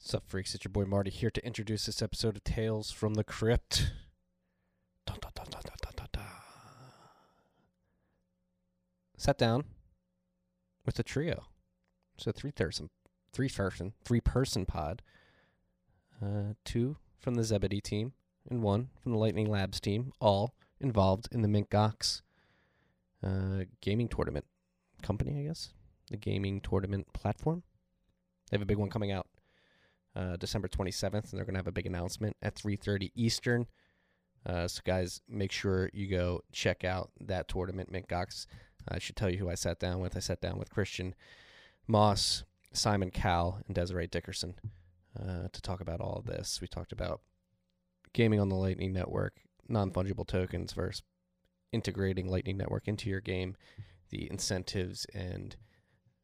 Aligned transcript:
Sup, 0.00 0.22
freaks? 0.28 0.54
It's 0.54 0.64
your 0.64 0.70
boy 0.70 0.84
Marty 0.84 1.10
here 1.10 1.28
to 1.28 1.44
introduce 1.44 1.86
this 1.86 2.00
episode 2.00 2.36
of 2.36 2.44
Tales 2.44 2.92
from 2.92 3.14
the 3.14 3.24
Crypt. 3.24 3.90
Dun. 5.04 5.18
Sat 9.16 9.36
down 9.36 9.64
with 10.86 10.98
a 11.00 11.02
trio. 11.02 11.46
A 12.24 12.32
three 12.32 12.52
person, 12.52 12.90
three 13.32 13.48
person, 13.48 13.92
three 14.04 14.20
person 14.20 14.64
pod. 14.64 15.02
Uh, 16.22 16.54
two 16.64 16.96
from 17.18 17.34
the 17.34 17.44
Zebedee 17.44 17.80
team 17.80 18.12
and 18.48 18.62
one 18.62 18.90
from 19.02 19.12
the 19.12 19.18
Lightning 19.18 19.50
Labs 19.50 19.80
team, 19.80 20.12
all 20.20 20.54
involved 20.80 21.28
in 21.32 21.42
the 21.42 21.48
Mint 21.48 21.70
Gox 21.70 22.22
uh, 23.22 23.64
gaming 23.80 24.08
tournament 24.08 24.46
company, 25.02 25.40
I 25.40 25.42
guess. 25.42 25.72
The 26.08 26.16
gaming 26.16 26.60
tournament 26.60 27.12
platform. 27.12 27.64
They 28.48 28.56
have 28.56 28.62
a 28.62 28.66
big 28.66 28.78
one 28.78 28.90
coming 28.90 29.10
out 29.10 29.26
uh, 30.16 30.36
December 30.36 30.68
27th, 30.68 31.30
and 31.30 31.32
they're 31.32 31.44
going 31.44 31.54
to 31.54 31.58
have 31.58 31.66
a 31.66 31.72
big 31.72 31.86
announcement 31.86 32.36
at 32.42 32.54
3:30 32.54 33.12
Eastern. 33.14 33.66
Uh, 34.46 34.68
so, 34.68 34.80
guys, 34.84 35.20
make 35.28 35.52
sure 35.52 35.90
you 35.92 36.08
go 36.08 36.40
check 36.52 36.84
out 36.84 37.10
that 37.20 37.48
tournament, 37.48 37.90
Mint 37.90 38.08
Gox. 38.08 38.46
I 38.88 38.98
should 38.98 39.16
tell 39.16 39.30
you 39.30 39.38
who 39.38 39.50
I 39.50 39.54
sat 39.54 39.78
down 39.78 40.00
with. 40.00 40.16
I 40.16 40.20
sat 40.20 40.40
down 40.40 40.58
with 40.58 40.70
Christian 40.70 41.14
Moss, 41.86 42.44
Simon 42.72 43.10
Cowell, 43.10 43.60
and 43.66 43.74
Desiree 43.74 44.06
Dickerson 44.06 44.54
uh, 45.18 45.48
to 45.52 45.60
talk 45.60 45.80
about 45.80 46.00
all 46.00 46.16
of 46.16 46.26
this. 46.26 46.60
We 46.60 46.68
talked 46.68 46.92
about 46.92 47.20
gaming 48.12 48.40
on 48.40 48.48
the 48.48 48.56
Lightning 48.56 48.92
Network, 48.92 49.40
non 49.68 49.90
fungible 49.90 50.26
tokens 50.26 50.72
versus 50.72 51.02
integrating 51.72 52.28
Lightning 52.28 52.56
Network 52.56 52.88
into 52.88 53.10
your 53.10 53.20
game, 53.20 53.56
the 54.10 54.30
incentives 54.30 55.06
and 55.14 55.56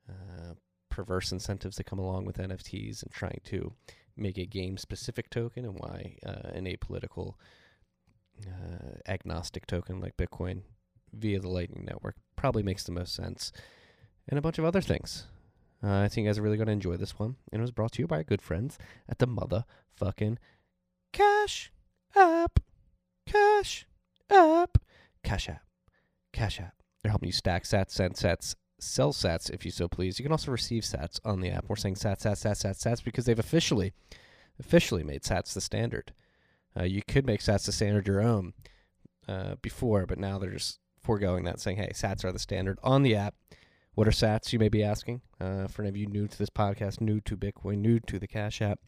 uh, 0.08 0.54
perverse 0.94 1.32
incentives 1.32 1.76
that 1.76 1.84
come 1.84 1.98
along 1.98 2.24
with 2.24 2.38
NFTs 2.38 3.02
and 3.02 3.10
trying 3.10 3.40
to 3.46 3.72
make 4.16 4.38
a 4.38 4.46
game 4.46 4.76
specific 4.76 5.28
token 5.28 5.64
and 5.64 5.74
why 5.76 6.16
uh, 6.24 6.50
an 6.52 6.66
apolitical 6.66 7.34
uh, 8.46 8.98
agnostic 9.08 9.66
token 9.66 10.00
like 10.00 10.16
Bitcoin 10.16 10.60
via 11.12 11.40
the 11.40 11.48
Lightning 11.48 11.84
Network 11.84 12.14
probably 12.36 12.62
makes 12.62 12.84
the 12.84 12.92
most 12.92 13.12
sense, 13.12 13.50
and 14.28 14.38
a 14.38 14.42
bunch 14.42 14.58
of 14.60 14.64
other 14.64 14.80
things. 14.80 15.26
Uh, 15.82 16.02
I 16.02 16.08
think 16.08 16.24
you 16.24 16.28
guys 16.30 16.38
are 16.38 16.42
really 16.42 16.56
going 16.56 16.68
to 16.68 16.72
enjoy 16.72 16.96
this 16.96 17.18
one, 17.18 17.34
and 17.50 17.58
it 17.58 17.62
was 17.62 17.72
brought 17.72 17.92
to 17.92 18.02
you 18.02 18.06
by 18.06 18.18
our 18.18 18.24
good 18.24 18.40
friends 18.40 18.78
at 19.08 19.18
the 19.18 19.26
motherfucking 19.26 20.36
Cash 21.12 21.72
App. 22.14 22.60
Cash 23.26 23.86
App. 24.30 24.78
Cash 25.24 25.48
App. 25.48 25.62
Cash 26.32 26.60
App. 26.60 26.74
They're 27.02 27.10
helping 27.10 27.28
you 27.28 27.32
stack 27.32 27.64
sats, 27.64 27.90
send 27.90 28.14
sats, 28.14 28.54
sell 28.84 29.12
sats 29.12 29.50
if 29.50 29.64
you 29.64 29.70
so 29.70 29.88
please. 29.88 30.18
You 30.18 30.24
can 30.24 30.32
also 30.32 30.50
receive 30.50 30.82
sats 30.82 31.18
on 31.24 31.40
the 31.40 31.50
app. 31.50 31.66
We're 31.68 31.76
saying 31.76 31.96
sats, 31.96 32.22
sats, 32.22 32.44
sats, 32.44 32.64
sats, 32.64 32.86
sats 32.86 33.04
because 33.04 33.24
they've 33.24 33.38
officially, 33.38 33.92
officially 34.58 35.02
made 35.02 35.22
sats 35.22 35.52
the 35.54 35.60
standard. 35.60 36.12
Uh, 36.78 36.84
you 36.84 37.02
could 37.06 37.26
make 37.26 37.40
sats 37.40 37.66
the 37.66 37.72
standard 37.72 38.06
your 38.06 38.22
own 38.22 38.52
uh, 39.28 39.54
before, 39.62 40.06
but 40.06 40.18
now 40.18 40.38
they're 40.38 40.50
just 40.50 40.80
foregoing 41.02 41.44
that, 41.44 41.60
saying, 41.60 41.76
hey, 41.76 41.90
sats 41.94 42.24
are 42.24 42.32
the 42.32 42.38
standard 42.38 42.78
on 42.82 43.02
the 43.02 43.14
app. 43.14 43.34
What 43.94 44.08
are 44.08 44.12
sats, 44.12 44.52
you 44.52 44.58
may 44.58 44.68
be 44.68 44.82
asking? 44.82 45.20
Uh, 45.40 45.68
for 45.68 45.82
any 45.82 45.88
of 45.88 45.96
you 45.96 46.06
new 46.06 46.26
to 46.26 46.38
this 46.38 46.50
podcast, 46.50 47.00
new 47.00 47.20
to 47.20 47.36
Bitcoin, 47.36 47.78
new 47.78 48.00
to 48.00 48.18
the 48.18 48.26
Cash 48.26 48.60
App, 48.60 48.80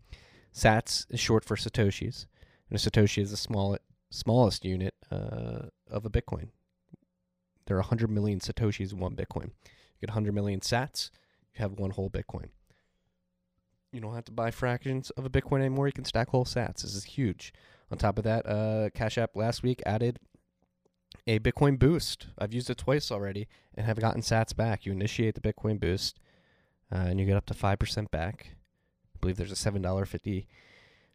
sats 0.52 1.06
is 1.10 1.20
short 1.20 1.44
for 1.44 1.56
Satoshis. 1.56 2.26
And 2.68 2.76
a 2.76 2.82
Satoshi 2.82 3.22
is 3.22 3.30
the 3.30 3.36
small, 3.36 3.76
smallest 4.10 4.64
unit 4.64 4.94
uh, 5.12 5.66
of 5.88 6.04
a 6.04 6.10
Bitcoin. 6.10 6.48
There 7.66 7.76
are 7.76 7.80
100 7.80 8.10
million 8.10 8.40
Satoshis 8.40 8.92
in 8.92 8.98
one 8.98 9.14
Bitcoin. 9.14 9.50
You 9.98 10.06
get 10.06 10.10
100 10.10 10.34
million 10.34 10.60
sats, 10.60 11.10
you 11.54 11.62
have 11.62 11.72
one 11.72 11.90
whole 11.90 12.10
Bitcoin. 12.10 12.48
You 13.92 14.00
don't 14.00 14.14
have 14.14 14.24
to 14.26 14.32
buy 14.32 14.50
fractions 14.50 15.10
of 15.10 15.24
a 15.24 15.30
Bitcoin 15.30 15.60
anymore. 15.60 15.86
You 15.86 15.92
can 15.92 16.04
stack 16.04 16.28
whole 16.28 16.44
sats. 16.44 16.82
This 16.82 16.94
is 16.94 17.04
huge. 17.04 17.52
On 17.90 17.96
top 17.96 18.18
of 18.18 18.24
that, 18.24 18.46
uh, 18.46 18.90
Cash 18.90 19.16
App 19.16 19.36
last 19.36 19.62
week 19.62 19.80
added 19.86 20.18
a 21.26 21.38
Bitcoin 21.38 21.78
boost. 21.78 22.26
I've 22.38 22.52
used 22.52 22.68
it 22.68 22.78
twice 22.78 23.10
already 23.10 23.48
and 23.74 23.86
have 23.86 24.00
gotten 24.00 24.22
sats 24.22 24.54
back. 24.54 24.84
You 24.84 24.92
initiate 24.92 25.34
the 25.34 25.40
Bitcoin 25.40 25.80
boost 25.80 26.18
uh, 26.92 26.96
and 26.96 27.18
you 27.18 27.26
get 27.26 27.36
up 27.36 27.46
to 27.46 27.54
5% 27.54 28.10
back. 28.10 28.56
I 29.14 29.18
believe 29.20 29.36
there's 29.36 29.52
a 29.52 29.70
$7.50 29.70 30.46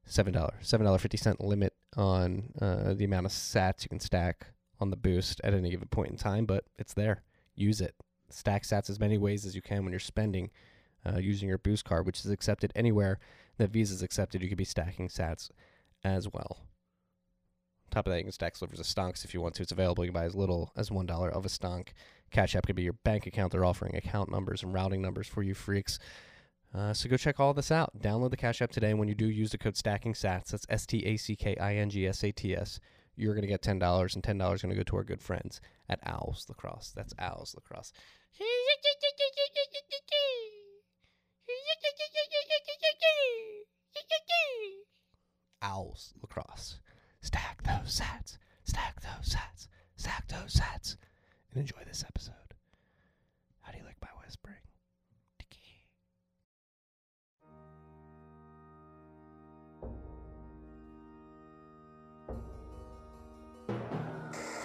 seven 0.06 0.34
dollar 0.34 0.54
seven 0.62 0.86
dollar 0.86 0.98
fifty 0.98 1.18
cent 1.18 1.40
limit 1.42 1.74
on 1.96 2.52
uh, 2.62 2.94
the 2.94 3.06
amount 3.06 3.26
of 3.26 3.32
sats 3.32 3.84
you 3.84 3.90
can 3.90 4.00
stack 4.00 4.48
on 4.80 4.90
the 4.90 4.98
boost 4.98 5.40
at 5.44 5.54
any 5.54 5.70
given 5.70 5.88
point 5.88 6.12
in 6.12 6.18
time, 6.18 6.46
but 6.46 6.66
it's 6.78 6.94
there. 6.94 7.22
Use 7.56 7.82
it. 7.82 7.96
Stack 8.34 8.64
sats 8.64 8.90
as 8.90 9.00
many 9.00 9.18
ways 9.18 9.46
as 9.46 9.56
you 9.56 9.62
can 9.62 9.84
when 9.84 9.92
you're 9.92 10.00
spending 10.00 10.50
uh, 11.06 11.18
using 11.18 11.50
your 11.50 11.58
boost 11.58 11.86
card, 11.86 12.06
which 12.06 12.20
is 12.20 12.32
accepted 12.32 12.72
anywhere 12.76 13.20
that 13.58 13.72
Visa 13.72 13.94
is 13.94 14.02
accepted. 14.02 14.42
You 14.42 14.50
could 14.50 14.58
be 14.58 14.66
stacking 14.66 15.08
sats 15.08 15.50
as 16.04 16.28
well. 16.32 16.58
On 17.86 17.92
top 17.92 18.08
of 18.08 18.12
that, 18.12 18.18
you 18.18 18.24
can 18.24 18.32
stack 18.32 18.56
slivers 18.56 18.80
of 18.80 18.86
stonks 18.86 19.26
if 19.26 19.34
you 19.34 19.42
want 19.42 19.56
to. 19.56 19.64
It's 19.64 19.72
available. 19.72 20.06
You 20.06 20.12
can 20.12 20.22
buy 20.22 20.26
as 20.26 20.36
little 20.36 20.72
as 20.78 20.92
one 20.92 21.06
dollar 21.06 21.30
of 21.30 21.46
a 21.46 21.50
stonk. 21.50 21.90
Cash 22.32 22.56
App 22.56 22.66
could 22.66 22.76
be 22.78 22.84
your 22.84 22.94
bank 22.94 23.28
account. 23.28 23.52
They're 23.52 23.66
offering 23.66 23.96
account 23.96 24.32
numbers 24.32 24.64
and 24.64 24.74
routing 24.74 25.02
numbers 25.02 25.28
for 25.28 25.44
you 25.44 25.54
freaks. 25.54 26.00
Uh, 26.74 26.94
so 26.94 27.10
go 27.10 27.18
check 27.18 27.40
all 27.40 27.54
this 27.54 27.70
out. 27.70 27.92
Download 28.00 28.30
the 28.30 28.38
Cash 28.38 28.62
App 28.62 28.72
today. 28.72 28.92
And 28.92 29.00
when 29.00 29.10
you 29.10 29.16
do, 29.16 29.26
use 29.26 29.52
the 29.52 29.58
code 29.58 29.76
Stacking 29.76 30.14
Sats. 30.14 30.52
That's 30.52 30.66
S 30.70 30.86
T 30.86 31.06
A 31.06 31.18
C 31.18 31.36
K 31.36 31.58
I 31.58 31.76
N 31.76 31.90
G 31.90 32.08
S 32.08 32.24
A 32.24 32.32
T 32.32 32.56
S. 32.56 32.80
You're 33.16 33.34
going 33.34 33.44
to 33.44 33.48
get 33.48 33.62
ten 33.62 33.80
dollars, 33.80 34.16
and 34.16 34.24
ten 34.24 34.38
dollars 34.38 34.60
is 34.60 34.64
going 34.64 34.76
to 34.76 34.80
go 34.80 34.84
to 34.84 34.96
our 34.98 35.04
good 35.04 35.22
friends 35.22 35.62
at 35.90 36.00
Owls 36.06 36.46
Lacrosse. 36.50 36.92
That's 36.96 37.14
Owls 37.20 37.54
Lacrosse. 37.56 37.92
Owls 45.62 46.14
Lacrosse. 46.22 46.80
Stack 47.22 47.64
those 47.64 48.00
sats. 48.02 48.38
Stack 48.64 49.02
those 49.02 49.36
sats. 49.36 49.68
Stack 49.96 50.28
those 50.28 50.56
sats. 50.56 50.96
And 51.52 51.62
enjoy 51.62 51.84
this 51.86 52.04
episode. 52.08 52.36
How 53.62 53.72
do 53.72 53.78
you 53.78 53.86
like 53.86 53.98
my 54.02 54.08
whispering? 54.24 54.56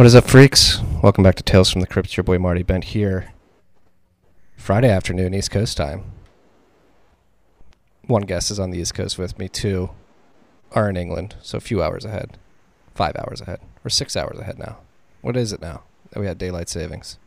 What 0.00 0.06
is 0.06 0.14
up, 0.14 0.24
freaks? 0.24 0.80
Welcome 1.02 1.22
back 1.24 1.34
to 1.34 1.42
Tales 1.42 1.70
from 1.70 1.82
the 1.82 1.86
Crypt. 1.86 2.16
Your 2.16 2.24
boy 2.24 2.38
Marty 2.38 2.62
Bent 2.62 2.84
here. 2.84 3.32
Friday 4.56 4.88
afternoon, 4.88 5.34
East 5.34 5.50
Coast 5.50 5.76
time. 5.76 6.04
One 8.06 8.22
guest 8.22 8.50
is 8.50 8.58
on 8.58 8.70
the 8.70 8.78
East 8.78 8.94
Coast 8.94 9.18
with 9.18 9.38
me. 9.38 9.46
Two 9.46 9.90
are 10.72 10.88
in 10.88 10.96
England, 10.96 11.36
so 11.42 11.58
a 11.58 11.60
few 11.60 11.82
hours 11.82 12.06
ahead. 12.06 12.38
Five 12.94 13.14
hours 13.16 13.42
ahead. 13.42 13.60
Or 13.84 13.90
six 13.90 14.16
hours 14.16 14.38
ahead 14.38 14.58
now. 14.58 14.78
What 15.20 15.36
is 15.36 15.52
it 15.52 15.60
now? 15.60 15.82
that 16.12 16.20
We 16.20 16.24
had 16.24 16.38
daylight 16.38 16.70
savings. 16.70 17.18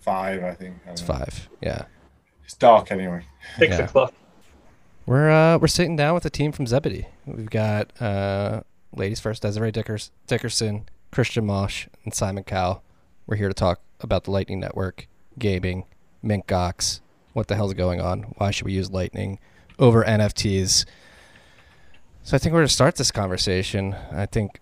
five, 0.00 0.42
I 0.42 0.54
think. 0.54 0.76
I 0.86 0.92
It's 0.92 1.02
know. 1.02 1.06
five. 1.18 1.50
Yeah. 1.60 1.84
It's 2.46 2.54
dark 2.54 2.92
anyway. 2.92 3.26
Six 3.58 3.76
Yeah. 3.76 3.84
o'clock. 3.84 4.14
We're 5.04 5.30
uh 5.30 5.58
we're 5.58 5.66
sitting 5.66 5.96
down 5.96 6.14
with 6.14 6.24
a 6.24 6.30
team 6.30 6.50
from 6.50 6.66
Zebedee. 6.66 7.08
We've 7.26 7.50
got 7.50 7.90
uh 8.00 8.62
ladies 8.96 9.20
first, 9.20 9.42
Desiree 9.42 9.70
Dickers, 9.70 10.10
Dickerson, 10.26 10.86
Christian 11.14 11.46
Moss, 11.46 11.86
and 12.04 12.12
Simon 12.12 12.42
Cowell. 12.42 12.82
We're 13.28 13.36
here 13.36 13.46
to 13.46 13.54
talk 13.54 13.80
about 14.00 14.24
the 14.24 14.32
Lightning 14.32 14.58
Network, 14.58 15.06
gaming, 15.38 15.84
Mint 16.24 16.48
Gox, 16.48 16.98
what 17.34 17.46
the 17.46 17.54
hell's 17.54 17.72
going 17.72 18.00
on? 18.00 18.34
Why 18.38 18.50
should 18.50 18.66
we 18.66 18.72
use 18.72 18.90
Lightning 18.90 19.38
over 19.78 20.02
NFTs? 20.02 20.84
So 22.24 22.34
I 22.34 22.38
think 22.38 22.52
we're 22.52 22.58
gonna 22.58 22.68
start 22.68 22.96
this 22.96 23.12
conversation. 23.12 23.94
I 24.10 24.26
think 24.26 24.58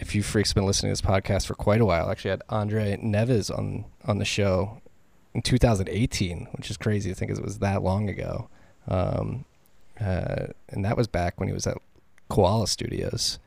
if 0.00 0.12
you 0.12 0.24
freaks 0.24 0.50
have 0.50 0.56
been 0.56 0.66
listening 0.66 0.92
to 0.92 1.00
this 1.00 1.08
podcast 1.08 1.46
for 1.46 1.54
quite 1.54 1.80
a 1.80 1.84
while, 1.84 2.10
actually 2.10 2.32
had 2.32 2.42
Andre 2.48 2.96
Neves 2.96 3.56
on 3.56 3.84
on 4.04 4.18
the 4.18 4.24
show 4.24 4.82
in 5.34 5.42
2018, 5.42 6.48
which 6.56 6.68
is 6.68 6.76
crazy 6.76 7.10
to 7.10 7.14
think 7.14 7.30
it 7.30 7.40
was 7.40 7.60
that 7.60 7.80
long 7.80 8.08
ago. 8.08 8.48
Um, 8.88 9.44
uh, 10.00 10.46
and 10.68 10.84
that 10.84 10.96
was 10.96 11.06
back 11.06 11.38
when 11.38 11.48
he 11.48 11.54
was 11.54 11.68
at 11.68 11.78
Koala 12.28 12.66
Studios, 12.66 13.38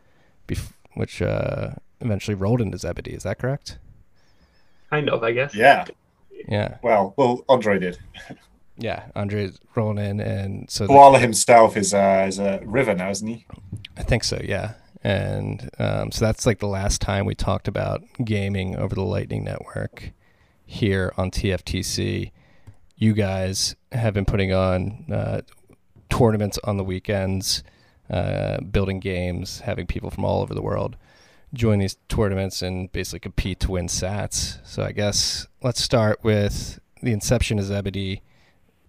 bef- 0.48 0.72
which 0.94 1.22
uh, 1.22 1.72
eventually 2.02 2.36
rolled 2.36 2.62
into 2.62 2.78
Zebedee. 2.78 3.14
Is 3.14 3.24
that 3.24 3.40
correct? 3.40 3.78
Kind 4.90 5.10
of, 5.10 5.24
I 5.24 5.32
guess. 5.32 5.56
Yeah. 5.56 5.86
Yeah. 6.48 6.78
Well, 6.84 7.14
well, 7.18 7.44
Andre 7.50 7.80
did. 7.80 7.98
Yeah, 8.78 9.06
Andre's 9.16 9.58
rolling 9.76 10.06
in, 10.06 10.20
and 10.20 10.70
so 10.70 10.84
the- 10.84 10.90
Koala 10.90 11.18
himself 11.20 11.78
is 11.78 11.94
uh, 11.94 12.26
is 12.28 12.40
a 12.40 12.60
river 12.66 12.94
now, 12.94 13.10
isn't 13.10 13.28
he? 13.28 13.46
I 13.98 14.04
think 14.04 14.24
so, 14.26 14.40
yeah. 14.44 14.74
And 15.02 15.70
um, 15.80 16.12
so 16.12 16.26
that's 16.26 16.46
like 16.46 16.60
the 16.60 16.68
last 16.68 17.00
time 17.00 17.26
we 17.26 17.36
talked 17.36 17.68
about 17.70 18.04
gaming 18.24 18.76
over 18.76 18.94
the 18.94 19.04
Lightning 19.04 19.44
Network 19.46 20.12
here 20.66 21.14
on 21.16 21.32
TFTC. 21.32 22.32
You 22.98 23.14
guys 23.14 23.76
have 23.94 24.14
been 24.14 24.26
putting 24.26 24.52
on 24.52 25.06
uh, 25.10 25.42
tournaments 26.10 26.60
on 26.64 26.78
the 26.78 26.84
weekends, 26.84 27.64
uh, 28.10 28.60
building 28.62 29.00
games, 29.00 29.60
having 29.62 29.86
people 29.88 30.10
from 30.10 30.26
all 30.26 30.42
over 30.42 30.54
the 30.54 30.62
world 30.62 30.98
join 31.56 31.80
these 31.80 31.98
tournaments 32.10 32.62
and 32.62 32.92
basically 32.92 33.20
compete 33.20 33.60
to 33.62 33.72
win 33.72 33.88
sats. 33.88 34.60
So 34.66 34.84
I 34.84 34.92
guess 34.92 35.48
let's 35.62 35.82
start 35.82 36.20
with 36.24 36.80
the 37.02 37.12
inception 37.12 37.60
of 37.60 37.66
Zebedee, 37.66 38.22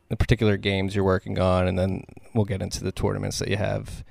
the 0.08 0.16
particular 0.16 0.56
games 0.56 0.94
you're 0.94 1.04
working 1.04 1.38
on, 1.38 1.66
and 1.66 1.78
then 1.78 2.04
we'll 2.34 2.44
get 2.44 2.62
into 2.62 2.82
the 2.84 2.92
tournaments 2.92 3.38
that 3.38 3.48
you 3.48 3.56
have 3.56 4.04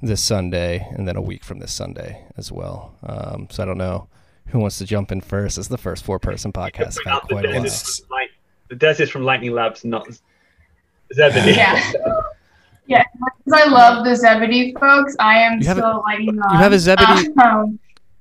this 0.00 0.22
Sunday 0.22 0.86
and 0.92 1.08
then 1.08 1.16
a 1.16 1.20
week 1.20 1.42
from 1.44 1.58
this 1.58 1.72
Sunday 1.72 2.24
as 2.36 2.52
well. 2.52 2.94
Um, 3.02 3.48
so 3.50 3.62
I 3.62 3.66
don't 3.66 3.78
know 3.78 4.08
who 4.46 4.58
wants 4.60 4.78
to 4.78 4.84
jump 4.84 5.10
in 5.12 5.20
first. 5.20 5.58
It's 5.58 5.68
the 5.68 5.76
first 5.78 6.04
four 6.04 6.18
person 6.18 6.52
podcast. 6.52 6.98
I've 7.06 7.12
had 7.12 7.20
the, 7.28 7.34
quite 7.34 7.44
a 7.44 7.48
Des 7.48 7.54
while. 7.56 7.64
is 7.66 8.02
Light- 8.10 8.30
the 8.68 8.76
Des 8.76 9.02
is 9.02 9.10
from 9.10 9.24
Lightning 9.24 9.52
Labs, 9.52 9.84
not 9.84 10.06
Zebedee. 11.12 11.52
Yeah. 11.52 11.92
Yeah, 12.88 13.04
because 13.12 13.60
I 13.60 13.68
love 13.70 14.04
the 14.04 14.16
Zebedee 14.16 14.74
folks. 14.80 15.14
I 15.20 15.38
am 15.38 15.60
You 15.60 15.68
have 15.68 15.76
a- 15.78 15.80
still 15.80 16.02
lighting 16.06 16.34
you 16.34 16.42
have 16.58 16.72
a. 16.72 16.78
Zebedee- 16.78 17.28
Um, 17.42 17.78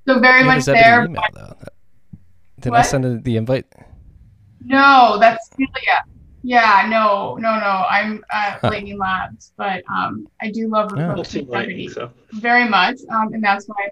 so 0.07 0.19
very 0.19 0.41
You 0.41 0.45
have 0.49 0.53
a 0.53 0.55
much 0.57 0.63
Zebedee 0.63 0.83
there. 0.83 1.05
email, 1.05 1.23
though. 1.33 1.55
Did 2.59 2.73
I 2.73 2.77
What? 2.79 2.85
send 2.85 3.05
a- 3.05 3.17
the 3.19 3.37
invite? 3.37 3.65
No, 4.65 5.17
that's 5.19 5.49
Julia. 5.57 6.03
Yeah, 6.43 6.85
no, 6.89 7.35
no, 7.35 7.55
no. 7.59 7.85
I'm 7.89 8.23
at 8.31 8.59
Huh. 8.61 8.69
Lightning 8.69 8.97
Labs, 8.97 9.53
but 9.57 9.83
um, 9.89 10.27
I 10.41 10.51
do 10.51 10.67
love 10.67 10.89
the 10.89 10.97
Yeah. 10.97 11.15
folks 11.15 11.35
at 11.35 11.47
Lightning, 11.49 11.89
Zebedee 11.89 11.89
so. 11.89 12.11
very 12.33 12.67
much, 12.67 12.97
um, 13.09 13.33
and 13.33 13.43
that's 13.43 13.65
why 13.67 13.89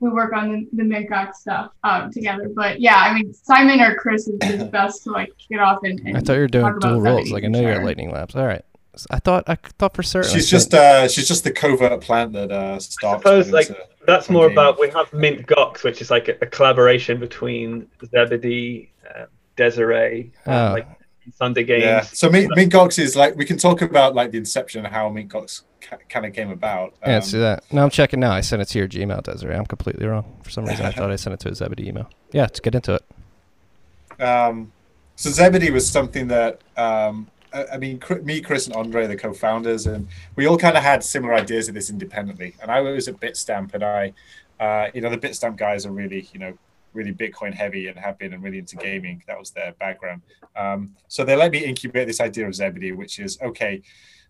we 0.00 0.10
work 0.10 0.32
on 0.34 0.50
the, 0.52 0.68
the 0.72 0.84
Mint 0.84 1.08
Gox 1.10 1.34
stuff 1.36 1.70
um, 1.84 2.10
together. 2.10 2.48
But 2.54 2.80
yeah, 2.80 2.96
I 2.96 3.14
mean, 3.14 3.32
Simon 3.32 3.80
or 3.80 3.94
Chris 3.94 4.26
is, 4.28 4.38
is 4.42 4.64
best 4.70 5.04
to 5.04 5.10
like 5.12 5.30
get 5.50 5.60
off 5.60 5.78
and. 5.84 6.00
and 6.00 6.16
I 6.16 6.20
thought 6.20 6.34
you 6.34 6.40
were 6.40 6.46
doing 6.48 6.78
dual 6.80 7.00
roles. 7.00 7.30
Like 7.30 7.44
I 7.44 7.48
know 7.48 7.60
you're 7.60 7.70
at. 7.72 7.84
Lightning 7.84 8.10
Labs. 8.10 8.34
All 8.34 8.46
right. 8.46 8.64
S- 8.94 9.06
I 9.10 9.18
thought 9.18 9.44
I 9.48 9.56
thought 9.78 9.94
for 9.96 10.02
certain. 10.02 10.30
She's 10.32 10.48
just 10.50 10.74
uh, 10.74 11.08
she's 11.08 11.26
just 11.28 11.44
the 11.44 11.50
covert 11.50 12.00
plant 12.00 12.32
that 12.34 12.50
uh, 12.52 12.74
I 12.74 12.78
starts. 12.78 13.22
suppose 13.22 13.50
like 13.50 13.68
that's 14.06 14.28
more 14.28 14.48
gaming. 14.48 14.54
about 14.54 14.80
we 14.80 14.88
have 14.90 15.12
Mint 15.12 15.46
Gox, 15.46 15.82
which 15.84 16.00
is 16.02 16.10
like 16.10 16.28
a, 16.28 16.32
a 16.42 16.46
collaboration 16.46 17.18
between 17.20 17.88
Zebedee, 18.04 18.90
uh, 19.08 19.24
Desiree, 19.56 20.32
and 20.44 20.54
Oh. 20.54 20.72
like 20.74 20.86
Sunday 21.34 21.62
Games. 21.64 21.84
Yeah. 21.84 22.00
So 22.02 22.28
Mint, 22.28 22.50
Mint 22.56 22.72
Gox 22.72 22.98
is 22.98 23.14
like 23.16 23.36
we 23.36 23.44
can 23.44 23.56
talk 23.56 23.80
about 23.80 24.14
like 24.14 24.30
the 24.32 24.38
inception 24.38 24.84
and 24.84 24.92
how 24.92 25.08
Mint 25.08 25.30
Gox 25.30 25.62
ca- 25.80 25.96
kind 26.08 26.26
of 26.26 26.32
came 26.34 26.50
about. 26.50 26.94
Yeah, 27.02 27.14
let's 27.14 27.32
Um, 27.32 27.40
that. 27.40 27.64
No, 27.72 27.84
I'm 27.84 27.90
checking 27.90 28.20
now. 28.20 28.32
I 28.32 28.40
sent 28.40 28.60
it 28.60 28.66
to 28.68 28.78
your 28.78 28.88
Gmail, 28.88 29.22
Desiree. 29.22 29.54
I'm 29.54 29.66
completely 29.66 30.06
wrong. 30.06 30.24
For 30.42 30.50
some 30.50 30.64
reason, 30.66 30.84
I 30.84 30.90
thought 30.96 31.10
I 31.10 31.16
sent 31.16 31.34
it 31.34 31.40
to 31.40 31.50
a 31.50 31.54
Zebedee 31.54 31.88
email. 31.88 32.10
Yeah, 32.32 32.42
let's 32.42 32.60
get 32.60 32.74
into 32.74 32.94
it. 32.96 34.22
Um, 34.22 34.72
so 35.16 35.30
Zebedee 35.30 35.70
was 35.70 35.88
something 35.88 36.28
that 36.28 36.60
um, 36.76 37.28
I, 37.54 37.78
mean, 37.78 38.00
me, 38.22 38.40
Chris, 38.40 38.66
and 38.66 38.76
Andre, 38.76 39.06
the 39.06 39.16
co-founders, 39.16 39.86
and 39.86 40.08
we 40.36 40.46
all 40.46 40.58
kind 40.58 40.76
of 40.76 40.82
had 40.82 41.04
similar 41.04 41.34
ideas 41.34 41.68
of 41.68 41.74
this 41.74 41.90
independently. 41.90 42.54
And 42.60 42.70
I 42.70 42.80
was 42.80 43.08
at 43.08 43.20
Bitstamp, 43.20 43.74
and 43.74 43.84
I, 43.84 44.12
uh, 44.60 44.88
you 44.94 45.00
know, 45.00 45.10
the 45.10 45.18
Bitstamp 45.18 45.56
guys 45.56 45.86
are 45.86 45.92
really, 45.92 46.28
you 46.32 46.40
know, 46.40 46.56
really 46.92 47.12
Bitcoin 47.12 47.54
heavy 47.54 47.88
and 47.88 47.98
have 47.98 48.18
been 48.18 48.32
and 48.32 48.42
really 48.42 48.58
into 48.58 48.76
gaming. 48.76 49.22
That 49.26 49.38
was 49.38 49.50
their 49.50 49.72
background. 49.72 50.22
Um, 50.56 50.94
so 51.08 51.24
they 51.24 51.36
let 51.36 51.52
me 51.52 51.64
incubate 51.64 52.06
this 52.06 52.20
idea 52.20 52.46
of 52.46 52.54
Zebedee, 52.54 52.92
which 52.92 53.18
is 53.18 53.38
okay. 53.40 53.82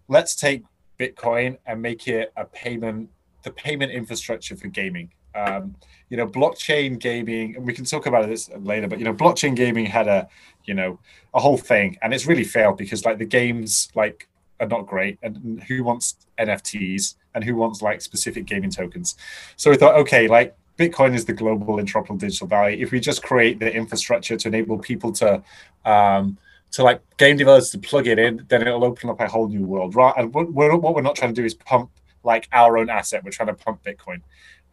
Let's 0.09 0.35
take 0.35 0.65
Bitcoin 0.99 1.59
and 1.67 1.83
make 1.83 2.07
it 2.09 2.33
a 2.37 2.45
payment, 2.45 3.11
the 3.43 3.51
payment 3.51 3.93
infrastructure 3.93 4.57
for 4.57 4.69
gaming. 4.69 5.11
Um, 5.35 5.77
you 6.09 6.17
know, 6.17 6.27
blockchain 6.27 6.99
gaming, 6.99 7.57
and 7.57 7.67
we 7.67 7.73
can 7.73 7.85
talk 7.85 8.07
about 8.07 8.29
this 8.29 8.51
later, 8.55 8.87
but 8.87 8.99
you 8.99 9.05
know, 9.05 9.15
blockchain 9.15 9.57
gaming 9.57 9.87
had 9.87 10.09
a, 10.09 10.29
you 10.65 10.75
know, 10.75 10.99
a 11.33 11.41
whole 11.41 11.57
thing, 11.57 11.97
and 12.03 12.13
it's 12.13 12.27
really 12.27 12.45
failed 12.45 12.77
because 12.77 13.05
like 13.05 13.19
the 13.19 13.25
games 13.25 13.89
like 13.95 14.29
are 14.61 14.67
not 14.67 14.87
great, 14.87 15.19
and 15.23 15.63
who 15.63 15.85
wants 15.85 16.17
NFTs 16.39 17.15
and 17.35 17.43
who 17.45 17.57
wants 17.57 17.83
like 17.83 18.01
specific 18.01 18.45
gaming 18.45 18.71
tokens? 18.71 19.17
So 19.57 19.71
we 19.71 19.77
thought, 19.77 19.95
okay, 19.97 20.29
like 20.29 20.55
Bitcoin 20.79 21.15
is 21.15 21.25
the 21.25 21.33
global 21.33 21.77
interoperable 21.77 22.19
digital 22.19 22.47
value. 22.47 22.83
If 22.83 22.93
we 22.93 23.01
just 23.01 23.23
create 23.23 23.59
the 23.59 23.73
infrastructure 23.73 24.37
to 24.37 24.49
enable 24.49 24.79
people 24.79 25.13
to, 25.13 25.43
um, 25.85 26.39
to 26.73 26.83
like 26.83 27.03
game 27.19 27.37
developers 27.37 27.71
to 27.71 27.79
plug 27.79 28.07
it 28.07 28.19
in, 28.19 28.45
then 28.49 28.63
it'll 28.63 28.85
open 28.85 29.11
up 29.11 29.21
a 29.21 29.29
whole 29.29 29.49
new 29.49 29.65
world. 29.65 29.95
Right? 29.95 30.15
And 30.17 30.33
what 30.33 30.53
we're, 30.53 30.77
what 30.77 30.95
we're 30.95 31.03
not 31.03 31.17
trying 31.17 31.35
to 31.35 31.41
do 31.41 31.45
is 31.45 31.55
pump 31.55 31.91
like 32.25 32.49
our 32.53 32.79
own 32.79 32.89
asset. 32.89 33.25
We're 33.25 33.31
trying 33.31 33.49
to 33.49 33.55
pump 33.55 33.83
Bitcoin. 33.85 34.23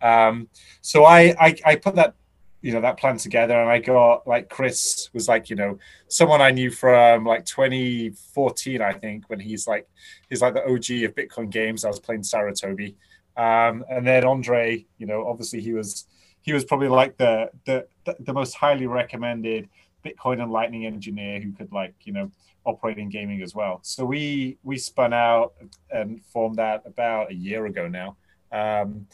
Um, 0.01 0.47
so 0.81 1.05
I, 1.05 1.35
I 1.39 1.55
I 1.65 1.75
put 1.75 1.95
that 1.95 2.15
you 2.61 2.73
know 2.73 2.81
that 2.81 2.97
plan 2.97 3.17
together, 3.17 3.59
and 3.59 3.69
I 3.69 3.79
got 3.79 4.27
like 4.27 4.49
Chris 4.49 5.09
was 5.13 5.27
like 5.27 5.49
you 5.49 5.55
know 5.55 5.79
someone 6.07 6.41
I 6.41 6.51
knew 6.51 6.71
from 6.71 7.25
like 7.25 7.45
2014, 7.45 8.81
I 8.81 8.93
think, 8.93 9.29
when 9.29 9.39
he's 9.39 9.67
like 9.67 9.87
he's 10.29 10.41
like 10.41 10.53
the 10.53 10.63
OG 10.63 11.03
of 11.03 11.15
Bitcoin 11.15 11.49
games. 11.49 11.85
I 11.85 11.87
was 11.87 11.99
playing 11.99 12.21
Sarutobi, 12.21 12.95
um, 13.37 13.85
and 13.89 14.05
then 14.05 14.25
Andre, 14.25 14.85
you 14.97 15.07
know, 15.07 15.27
obviously 15.27 15.61
he 15.61 15.73
was 15.73 16.05
he 16.41 16.53
was 16.53 16.65
probably 16.65 16.89
like 16.89 17.17
the 17.17 17.49
the 17.65 17.87
the 18.19 18.33
most 18.33 18.55
highly 18.55 18.87
recommended 18.87 19.69
Bitcoin 20.05 20.41
and 20.41 20.51
Lightning 20.51 20.85
engineer 20.85 21.39
who 21.39 21.51
could 21.51 21.71
like 21.71 21.93
you 22.03 22.13
know 22.13 22.31
operate 22.65 22.97
in 22.97 23.09
gaming 23.09 23.41
as 23.41 23.55
well. 23.55 23.79
So 23.83 24.05
we 24.05 24.57
we 24.63 24.77
spun 24.77 25.13
out 25.13 25.53
and 25.91 26.23
formed 26.25 26.57
that 26.57 26.83
about 26.85 27.31
a 27.31 27.35
year 27.35 27.65
ago 27.65 27.87
now, 27.87 28.17
um, 28.51 29.07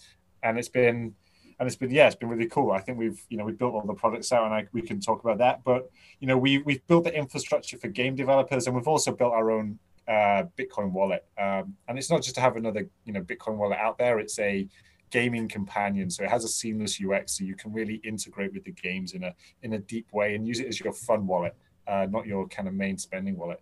and 0.45 0.57
it's 0.57 0.69
been 0.69 1.13
and 1.59 1.67
it's 1.67 1.75
been 1.75 1.91
yeah 1.91 2.07
it's 2.07 2.15
been 2.15 2.29
really 2.29 2.47
cool. 2.47 2.71
I 2.71 2.79
think 2.79 2.97
we've 2.97 3.21
you 3.29 3.37
know 3.37 3.45
we've 3.45 3.57
built 3.57 3.73
all 3.73 3.85
the 3.85 3.93
products 3.93 4.31
out 4.31 4.45
and 4.45 4.53
I, 4.53 4.67
we 4.71 4.81
can 4.81 4.99
talk 5.01 5.23
about 5.23 5.39
that. 5.39 5.63
But 5.63 5.89
you 6.19 6.27
know 6.27 6.37
we 6.37 6.59
we've 6.59 6.85
built 6.87 7.03
the 7.03 7.13
infrastructure 7.13 7.77
for 7.77 7.87
game 7.87 8.15
developers 8.15 8.67
and 8.67 8.75
we've 8.75 8.87
also 8.87 9.11
built 9.11 9.33
our 9.33 9.51
own 9.51 9.79
uh, 10.07 10.43
Bitcoin 10.57 10.91
wallet. 10.91 11.25
Um, 11.37 11.75
and 11.87 11.97
it's 11.97 12.09
not 12.09 12.21
just 12.21 12.35
to 12.35 12.41
have 12.41 12.55
another 12.55 12.87
you 13.05 13.13
know 13.13 13.21
Bitcoin 13.21 13.57
wallet 13.57 13.79
out 13.79 13.97
there. 13.97 14.19
It's 14.19 14.39
a 14.39 14.67
gaming 15.11 15.47
companion 15.47 16.09
so 16.09 16.23
it 16.23 16.29
has 16.29 16.43
a 16.43 16.47
seamless 16.47 16.99
ux 16.99 17.37
so 17.37 17.43
you 17.43 17.55
can 17.55 17.71
really 17.71 18.01
integrate 18.03 18.51
with 18.51 18.63
the 18.65 18.71
games 18.71 19.13
in 19.13 19.23
a 19.23 19.33
in 19.61 19.73
a 19.73 19.77
deep 19.77 20.11
way 20.11 20.33
and 20.33 20.47
use 20.47 20.59
it 20.59 20.67
as 20.67 20.79
your 20.79 20.91
fun 20.91 21.27
wallet 21.27 21.55
uh, 21.87 22.07
not 22.09 22.25
your 22.25 22.47
kind 22.47 22.67
of 22.67 22.73
main 22.73 22.97
spending 22.97 23.37
wallet. 23.37 23.61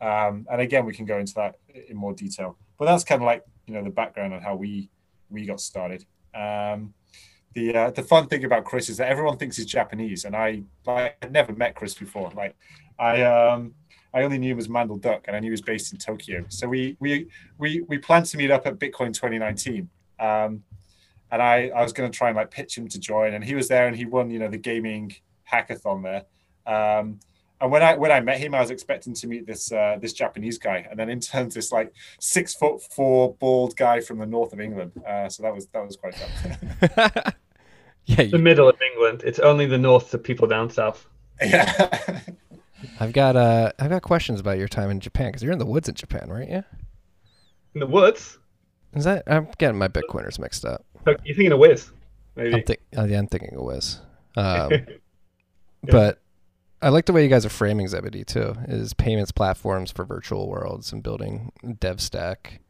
Um, 0.00 0.46
and 0.50 0.60
again, 0.60 0.84
we 0.84 0.92
can 0.92 1.06
go 1.06 1.18
into 1.18 1.34
that 1.34 1.56
in 1.88 1.96
more 1.96 2.12
detail. 2.12 2.56
But 2.78 2.86
that's 2.86 3.04
kind 3.04 3.22
of 3.22 3.26
like 3.26 3.44
you 3.66 3.74
know 3.74 3.82
the 3.82 3.90
background 3.90 4.34
on 4.34 4.42
how 4.42 4.54
we 4.54 4.90
we 5.30 5.46
got 5.46 5.60
started. 5.60 6.04
Um, 6.34 6.94
the 7.54 7.74
uh, 7.74 7.90
the 7.90 8.02
fun 8.02 8.26
thing 8.26 8.44
about 8.44 8.64
Chris 8.64 8.88
is 8.88 8.96
that 8.96 9.08
everyone 9.08 9.36
thinks 9.36 9.56
he's 9.56 9.66
Japanese, 9.66 10.24
and 10.24 10.34
I 10.34 10.62
like 10.86 11.16
I'd 11.22 11.32
never 11.32 11.52
met 11.52 11.74
Chris 11.74 11.94
before. 11.94 12.30
Like 12.34 12.56
I 12.98 13.22
um 13.22 13.74
I 14.12 14.22
only 14.22 14.38
knew 14.38 14.52
him 14.52 14.58
as 14.58 14.68
Mandel 14.68 14.96
Duck, 14.96 15.24
and 15.26 15.36
I 15.36 15.40
knew 15.40 15.46
he 15.46 15.50
was 15.52 15.60
based 15.60 15.92
in 15.92 15.98
Tokyo. 15.98 16.44
So 16.48 16.68
we 16.68 16.96
we 17.00 17.28
we 17.58 17.82
we 17.88 17.98
planned 17.98 18.26
to 18.26 18.36
meet 18.36 18.50
up 18.50 18.66
at 18.66 18.78
Bitcoin 18.78 19.12
2019. 19.12 19.88
Um, 20.20 20.62
and 21.30 21.42
I, 21.42 21.68
I 21.74 21.82
was 21.82 21.92
going 21.92 22.10
to 22.10 22.16
try 22.16 22.28
and 22.28 22.36
like 22.36 22.52
pitch 22.52 22.78
him 22.78 22.86
to 22.88 22.98
join, 23.00 23.34
and 23.34 23.42
he 23.42 23.56
was 23.56 23.66
there, 23.66 23.88
and 23.88 23.96
he 23.96 24.04
won, 24.04 24.30
you 24.30 24.38
know, 24.38 24.48
the 24.48 24.56
gaming 24.56 25.12
hackathon 25.50 26.02
there. 26.04 26.24
Um, 26.72 27.18
and 27.64 27.72
when 27.72 27.82
I 27.82 27.96
when 27.96 28.12
I 28.12 28.20
met 28.20 28.38
him, 28.38 28.54
I 28.54 28.60
was 28.60 28.70
expecting 28.70 29.14
to 29.14 29.26
meet 29.26 29.46
this 29.46 29.72
uh, 29.72 29.96
this 30.00 30.12
Japanese 30.12 30.58
guy, 30.58 30.86
and 30.88 30.98
then 30.98 31.08
in 31.08 31.18
turns 31.18 31.54
this 31.54 31.72
like 31.72 31.92
six 32.20 32.54
foot 32.54 32.82
four 32.92 33.34
bald 33.40 33.74
guy 33.76 34.00
from 34.00 34.18
the 34.18 34.26
north 34.26 34.52
of 34.52 34.60
England. 34.60 34.92
Uh, 35.06 35.28
so 35.28 35.42
that 35.42 35.54
was 35.54 35.66
that 35.68 35.84
was 35.84 35.96
quite 35.96 36.14
fun. 36.14 37.32
yeah, 38.06 38.24
The 38.24 38.38
middle 38.38 38.68
of 38.68 38.76
England. 38.92 39.22
It's 39.24 39.38
only 39.38 39.64
the 39.66 39.78
north 39.78 40.10
to 40.10 40.18
people 40.18 40.46
down 40.46 40.68
south. 40.70 41.08
yeah. 41.40 42.20
I've 43.00 43.14
got 43.14 43.34
uh, 43.34 43.72
I've 43.78 43.88
got 43.90 44.02
questions 44.02 44.40
about 44.40 44.58
your 44.58 44.68
time 44.68 44.90
in 44.90 45.00
Japan 45.00 45.28
because 45.28 45.42
you're 45.42 45.52
in 45.52 45.58
the 45.58 45.64
woods 45.66 45.88
in 45.88 45.94
Japan, 45.94 46.28
right? 46.28 46.48
Yeah. 46.48 46.62
In 47.74 47.80
the 47.80 47.86
woods? 47.86 48.38
Is 48.92 49.04
that? 49.04 49.24
I'm 49.26 49.48
getting 49.58 49.78
my 49.78 49.88
Bitcoiners 49.88 50.38
mixed 50.38 50.66
up. 50.66 50.84
You're 51.06 51.16
thinking 51.34 51.52
of 51.52 51.58
Wiz? 51.58 51.90
Maybe. 52.36 52.54
I'm 52.54 52.62
think. 52.62 52.80
Oh, 52.96 53.04
yeah, 53.04 53.18
I'm 53.18 53.26
thinking 53.26 53.54
of 53.56 53.62
Wiz. 53.62 54.00
Um, 54.36 54.70
But 55.84 56.18
I 56.84 56.90
like 56.90 57.06
the 57.06 57.14
way 57.14 57.22
you 57.22 57.30
guys 57.30 57.46
are 57.46 57.50
framing 57.50 57.88
Zebedee 57.88 58.24
too. 58.24 58.56
Is 58.68 58.92
payments 58.92 59.32
platforms 59.32 59.90
for 59.90 60.04
virtual 60.04 60.50
worlds 60.50 60.92
and 60.92 61.02
building 61.02 61.50
dev 61.80 61.98
stack, 61.98 62.60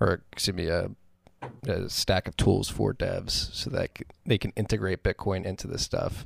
or 0.00 0.22
excuse 0.32 0.56
me, 0.56 0.68
a, 0.68 0.90
a 1.66 1.90
stack 1.90 2.26
of 2.26 2.34
tools 2.38 2.70
for 2.70 2.94
devs 2.94 3.52
so 3.52 3.68
that 3.68 3.90
they 4.24 4.38
can 4.38 4.52
integrate 4.56 5.02
Bitcoin 5.02 5.44
into 5.44 5.66
this 5.66 5.82
stuff. 5.82 6.24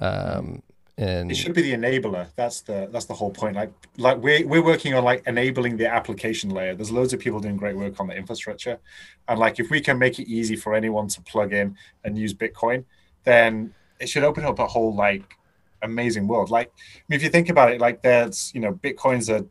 Um, 0.00 0.64
and 0.98 1.30
It 1.30 1.36
should 1.36 1.54
be 1.54 1.62
the 1.62 1.72
enabler. 1.72 2.26
That's 2.34 2.62
the 2.62 2.88
that's 2.90 3.04
the 3.04 3.14
whole 3.14 3.30
point. 3.30 3.54
Like 3.54 3.72
like 3.96 4.18
we're 4.18 4.44
we're 4.44 4.64
working 4.64 4.92
on 4.92 5.04
like 5.04 5.22
enabling 5.24 5.76
the 5.76 5.86
application 5.86 6.50
layer. 6.50 6.74
There's 6.74 6.90
loads 6.90 7.12
of 7.12 7.20
people 7.20 7.38
doing 7.38 7.58
great 7.58 7.76
work 7.76 8.00
on 8.00 8.08
the 8.08 8.16
infrastructure, 8.16 8.80
and 9.28 9.38
like 9.38 9.60
if 9.60 9.70
we 9.70 9.80
can 9.80 10.00
make 10.00 10.18
it 10.18 10.26
easy 10.28 10.56
for 10.56 10.74
anyone 10.74 11.06
to 11.08 11.20
plug 11.22 11.52
in 11.52 11.76
and 12.02 12.18
use 12.18 12.34
Bitcoin, 12.34 12.86
then 13.22 13.72
it 14.00 14.08
should 14.08 14.24
open 14.24 14.44
up 14.44 14.58
a 14.58 14.66
whole 14.66 14.92
like 14.92 15.36
amazing 15.82 16.26
world. 16.26 16.50
Like 16.50 16.68
I 16.68 17.02
mean, 17.08 17.16
if 17.16 17.22
you 17.22 17.28
think 17.28 17.48
about 17.48 17.72
it, 17.72 17.80
like 17.80 18.02
there's 18.02 18.52
you 18.54 18.60
know 18.60 18.72
Bitcoin's 18.72 19.28
a 19.28 19.46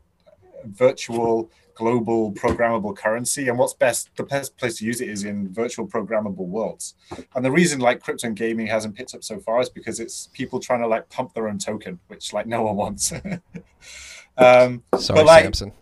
virtual 0.64 1.50
global 1.74 2.32
programmable 2.32 2.94
currency 2.94 3.48
and 3.48 3.58
what's 3.58 3.72
best 3.72 4.10
the 4.16 4.22
best 4.22 4.56
place 4.58 4.76
to 4.76 4.84
use 4.84 5.00
it 5.00 5.08
is 5.08 5.24
in 5.24 5.50
virtual 5.52 5.88
programmable 5.88 6.46
worlds 6.46 6.94
and 7.34 7.42
the 7.42 7.50
reason 7.50 7.80
like 7.80 8.02
crypto 8.02 8.26
and 8.26 8.36
gaming 8.36 8.66
hasn't 8.66 8.94
picked 8.94 9.14
up 9.14 9.24
so 9.24 9.40
far 9.40 9.58
is 9.58 9.70
because 9.70 9.98
it's 9.98 10.28
people 10.34 10.60
trying 10.60 10.80
to 10.80 10.86
like 10.86 11.08
pump 11.08 11.32
their 11.32 11.48
own 11.48 11.56
token 11.56 11.98
which 12.08 12.34
like 12.34 12.46
no 12.46 12.62
one 12.62 12.76
wants 12.76 13.10
um 14.36 14.82
Sorry, 14.98 15.20
but, 15.20 15.26
like, 15.26 15.44
Samson. 15.44 15.72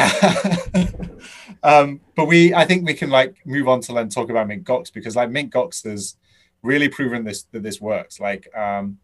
um, 1.62 2.00
but 2.16 2.26
we, 2.26 2.54
I 2.54 2.64
think 2.64 2.86
we 2.86 2.94
can 2.94 3.10
like 3.10 3.34
move 3.44 3.68
on 3.68 3.80
to 3.82 3.92
then 3.92 4.08
talk 4.08 4.30
about 4.30 4.48
Mint 4.48 4.64
Gox 4.64 4.92
because 4.92 5.16
like 5.16 5.30
Mint 5.30 5.52
Gox 5.52 5.84
has 5.84 6.16
really 6.62 6.88
proven 6.88 7.24
this 7.24 7.44
that 7.52 7.62
this 7.62 7.80
works. 7.80 8.20
Like, 8.20 8.48
um, 8.56 8.98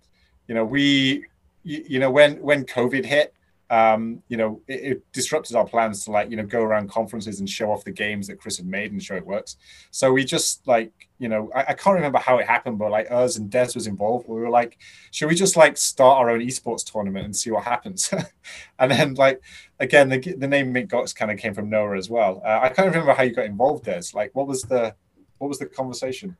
you 0.48 0.54
know, 0.54 0.64
we, 0.64 1.24
you, 1.62 1.84
you 1.88 1.98
know, 1.98 2.10
when 2.10 2.40
when 2.40 2.64
COVID 2.64 3.04
hit, 3.04 3.34
um, 3.68 4.22
you 4.28 4.36
know, 4.36 4.60
it, 4.68 4.74
it, 4.74 5.12
disrupted 5.12 5.56
our 5.56 5.66
plans 5.66 6.04
to 6.04 6.12
like, 6.12 6.30
you 6.30 6.36
know, 6.36 6.46
go 6.46 6.62
around 6.62 6.88
conferences 6.88 7.40
and 7.40 7.50
show 7.50 7.72
off 7.72 7.82
the 7.82 7.90
games 7.90 8.28
that 8.28 8.38
Chris 8.38 8.58
had 8.58 8.66
made 8.66 8.92
and 8.92 9.02
show 9.02 9.16
it 9.16 9.26
works. 9.26 9.56
So 9.90 10.12
we 10.12 10.24
just 10.24 10.66
like, 10.68 10.92
you 11.18 11.28
know, 11.28 11.50
I, 11.52 11.60
I 11.68 11.74
can't 11.74 11.96
remember 11.96 12.18
how 12.18 12.38
it 12.38 12.46
happened, 12.46 12.78
but 12.78 12.92
like 12.92 13.10
us 13.10 13.38
and 13.38 13.50
Des 13.50 13.70
was 13.74 13.88
involved. 13.88 14.28
We 14.28 14.40
were 14.40 14.50
like, 14.50 14.78
should 15.10 15.28
we 15.28 15.34
just 15.34 15.56
like 15.56 15.76
start 15.76 16.18
our 16.18 16.30
own 16.30 16.40
esports 16.40 16.90
tournament 16.90 17.24
and 17.24 17.34
see 17.34 17.50
what 17.50 17.64
happens? 17.64 18.12
and 18.78 18.90
then 18.90 19.14
like, 19.14 19.40
again, 19.80 20.08
the, 20.10 20.18
the 20.18 20.46
name 20.46 20.72
Mint 20.72 20.90
Gox 20.90 21.14
kind 21.14 21.32
of 21.32 21.38
came 21.38 21.54
from 21.54 21.68
Noah 21.68 21.96
as 21.96 22.08
well. 22.08 22.42
Uh, 22.44 22.60
I 22.62 22.68
can't 22.68 22.86
remember 22.86 23.14
how 23.14 23.24
you 23.24 23.34
got 23.34 23.46
involved, 23.46 23.84
Des. 23.84 24.02
Like, 24.14 24.32
what 24.34 24.46
was 24.46 24.62
the, 24.62 24.94
what 25.38 25.48
was 25.48 25.58
the 25.58 25.66
conversation? 25.66 26.36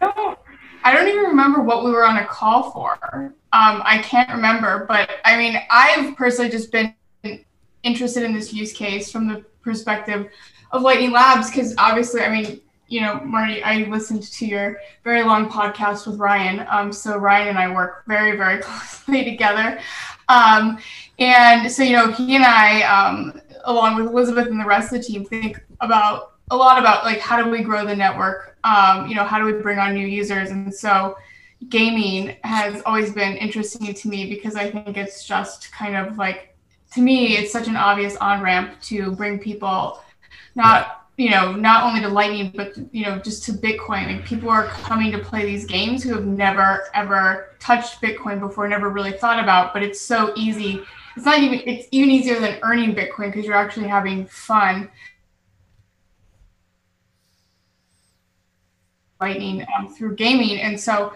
I 0.00 0.94
don't 0.94 1.08
even 1.08 1.24
remember 1.24 1.60
what 1.60 1.84
we 1.84 1.90
were 1.90 2.04
on 2.04 2.18
a 2.18 2.26
call 2.26 2.70
for. 2.70 2.98
Um, 3.12 3.82
I 3.84 4.00
can't 4.02 4.30
remember, 4.30 4.84
but 4.86 5.10
I 5.24 5.36
mean, 5.36 5.60
I've 5.70 6.16
personally 6.16 6.50
just 6.50 6.70
been 6.70 6.94
interested 7.82 8.22
in 8.22 8.32
this 8.32 8.52
use 8.52 8.72
case 8.72 9.10
from 9.10 9.28
the 9.28 9.44
perspective 9.62 10.28
of 10.70 10.82
Lightning 10.82 11.10
Labs 11.10 11.50
because 11.50 11.74
obviously, 11.78 12.22
I 12.22 12.30
mean, 12.30 12.60
you 12.88 13.02
know, 13.02 13.20
Marty, 13.20 13.62
I 13.62 13.84
listened 13.84 14.22
to 14.22 14.46
your 14.46 14.78
very 15.04 15.22
long 15.22 15.48
podcast 15.48 16.06
with 16.06 16.18
Ryan. 16.18 16.66
Um, 16.70 16.92
so 16.92 17.18
Ryan 17.18 17.48
and 17.48 17.58
I 17.58 17.72
work 17.72 18.04
very, 18.06 18.36
very 18.36 18.58
closely 18.62 19.24
together. 19.24 19.78
Um, 20.28 20.78
and 21.18 21.70
so, 21.70 21.82
you 21.82 21.92
know, 21.92 22.10
he 22.10 22.36
and 22.36 22.44
I, 22.44 22.82
um, 22.82 23.40
along 23.64 23.96
with 23.96 24.06
Elizabeth 24.06 24.48
and 24.48 24.60
the 24.60 24.64
rest 24.64 24.92
of 24.92 25.00
the 25.00 25.04
team, 25.04 25.24
think 25.24 25.62
about 25.80 26.37
a 26.50 26.56
lot 26.56 26.78
about 26.78 27.04
like 27.04 27.18
how 27.18 27.42
do 27.42 27.50
we 27.50 27.62
grow 27.62 27.84
the 27.84 27.96
network? 27.96 28.56
Um, 28.64 29.08
you 29.08 29.14
know 29.14 29.24
how 29.24 29.38
do 29.38 29.44
we 29.44 29.52
bring 29.60 29.78
on 29.78 29.94
new 29.94 30.06
users? 30.06 30.50
And 30.50 30.74
so 30.74 31.16
gaming 31.68 32.36
has 32.44 32.82
always 32.86 33.12
been 33.12 33.36
interesting 33.36 33.92
to 33.92 34.08
me 34.08 34.30
because 34.30 34.54
i 34.54 34.70
think 34.70 34.96
it's 34.96 35.26
just 35.26 35.72
kind 35.72 35.96
of 35.96 36.16
like 36.16 36.54
to 36.92 37.00
me 37.00 37.36
it's 37.36 37.52
such 37.52 37.66
an 37.66 37.74
obvious 37.74 38.14
on 38.18 38.40
ramp 38.40 38.80
to 38.80 39.10
bring 39.16 39.40
people 39.40 40.00
not 40.54 40.98
you 41.18 41.30
know 41.30 41.52
not 41.52 41.82
only 41.84 42.00
to 42.00 42.08
lightning 42.08 42.52
but 42.54 42.74
you 42.92 43.04
know 43.04 43.18
just 43.18 43.42
to 43.44 43.52
bitcoin. 43.52 44.06
Like 44.06 44.24
people 44.24 44.48
are 44.48 44.66
coming 44.66 45.12
to 45.12 45.18
play 45.18 45.44
these 45.44 45.66
games 45.66 46.02
who 46.02 46.14
have 46.14 46.24
never 46.24 46.84
ever 46.94 47.56
touched 47.58 48.00
bitcoin 48.00 48.40
before 48.40 48.66
never 48.68 48.88
really 48.88 49.12
thought 49.12 49.42
about 49.42 49.74
but 49.74 49.82
it's 49.82 50.00
so 50.00 50.32
easy. 50.36 50.80
It's 51.16 51.26
not 51.26 51.40
even 51.40 51.60
it's 51.66 51.88
even 51.90 52.10
easier 52.10 52.38
than 52.38 52.58
earning 52.62 52.94
bitcoin 52.94 53.32
because 53.32 53.44
you're 53.44 53.56
actually 53.56 53.88
having 53.88 54.26
fun 54.26 54.88
lightning 59.20 59.66
um, 59.76 59.88
through 59.88 60.14
gaming 60.14 60.60
and 60.60 60.78
so 60.78 61.12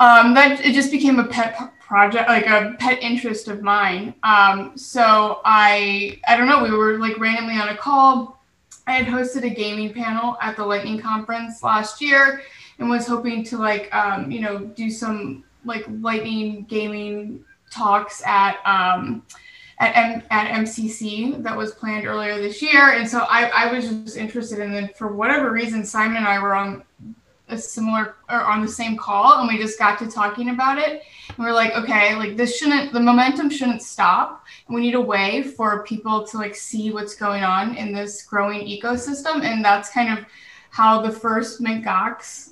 um, 0.00 0.34
that 0.34 0.60
it 0.64 0.72
just 0.72 0.90
became 0.90 1.18
a 1.18 1.24
pet 1.24 1.58
project 1.80 2.28
like 2.28 2.46
a 2.46 2.76
pet 2.78 3.02
interest 3.02 3.48
of 3.48 3.62
mine 3.62 4.14
um, 4.22 4.76
so 4.76 5.40
i 5.44 6.18
i 6.28 6.36
don't 6.36 6.48
know 6.48 6.62
we 6.62 6.70
were 6.70 6.98
like 6.98 7.18
randomly 7.18 7.54
on 7.54 7.68
a 7.68 7.76
call 7.76 8.40
i 8.86 8.92
had 8.92 9.06
hosted 9.06 9.44
a 9.44 9.50
gaming 9.50 9.92
panel 9.92 10.36
at 10.40 10.56
the 10.56 10.64
lightning 10.64 10.98
conference 11.00 11.62
last 11.62 12.00
year 12.00 12.42
and 12.78 12.88
was 12.88 13.06
hoping 13.06 13.44
to 13.44 13.58
like 13.58 13.94
um, 13.94 14.30
you 14.30 14.40
know 14.40 14.58
do 14.58 14.90
some 14.90 15.44
like 15.64 15.84
lightning 16.00 16.64
gaming 16.64 17.44
talks 17.70 18.22
at 18.26 18.58
um, 18.66 19.22
at, 19.78 19.96
M- 19.96 20.22
at 20.30 20.52
MCC 20.60 21.42
that 21.42 21.56
was 21.56 21.72
planned 21.72 22.06
earlier 22.06 22.40
this 22.40 22.60
year. 22.60 22.92
And 22.92 23.08
so 23.08 23.20
I, 23.20 23.44
I 23.48 23.72
was 23.72 23.88
just 23.88 24.16
interested 24.16 24.58
in 24.58 24.72
it. 24.74 24.96
For 24.96 25.08
whatever 25.08 25.50
reason, 25.50 25.84
Simon 25.84 26.18
and 26.18 26.26
I 26.26 26.38
were 26.38 26.54
on 26.54 26.82
a 27.50 27.58
similar 27.58 28.16
or 28.28 28.40
on 28.42 28.62
the 28.62 28.68
same 28.68 28.96
call 28.96 29.38
and 29.38 29.48
we 29.48 29.58
just 29.58 29.78
got 29.78 29.98
to 29.98 30.10
talking 30.10 30.50
about 30.50 30.78
it. 30.78 31.02
And 31.28 31.38
we're 31.38 31.52
like 31.52 31.72
okay 31.74 32.14
like 32.16 32.36
this 32.36 32.56
shouldn't 32.56 32.92
the 32.92 33.00
momentum 33.00 33.50
shouldn't 33.50 33.82
stop. 33.82 34.44
We 34.68 34.80
need 34.80 34.94
a 34.94 35.00
way 35.00 35.42
for 35.42 35.84
people 35.84 36.26
to 36.26 36.36
like 36.36 36.54
see 36.54 36.92
what's 36.92 37.14
going 37.14 37.42
on 37.42 37.76
in 37.76 37.92
this 37.92 38.22
growing 38.22 38.60
ecosystem 38.66 39.42
and 39.42 39.64
that's 39.64 39.90
kind 39.90 40.18
of 40.18 40.24
how 40.70 41.00
the 41.02 41.10
first 41.10 41.60
Mint 41.60 41.84
Gox 41.84 42.49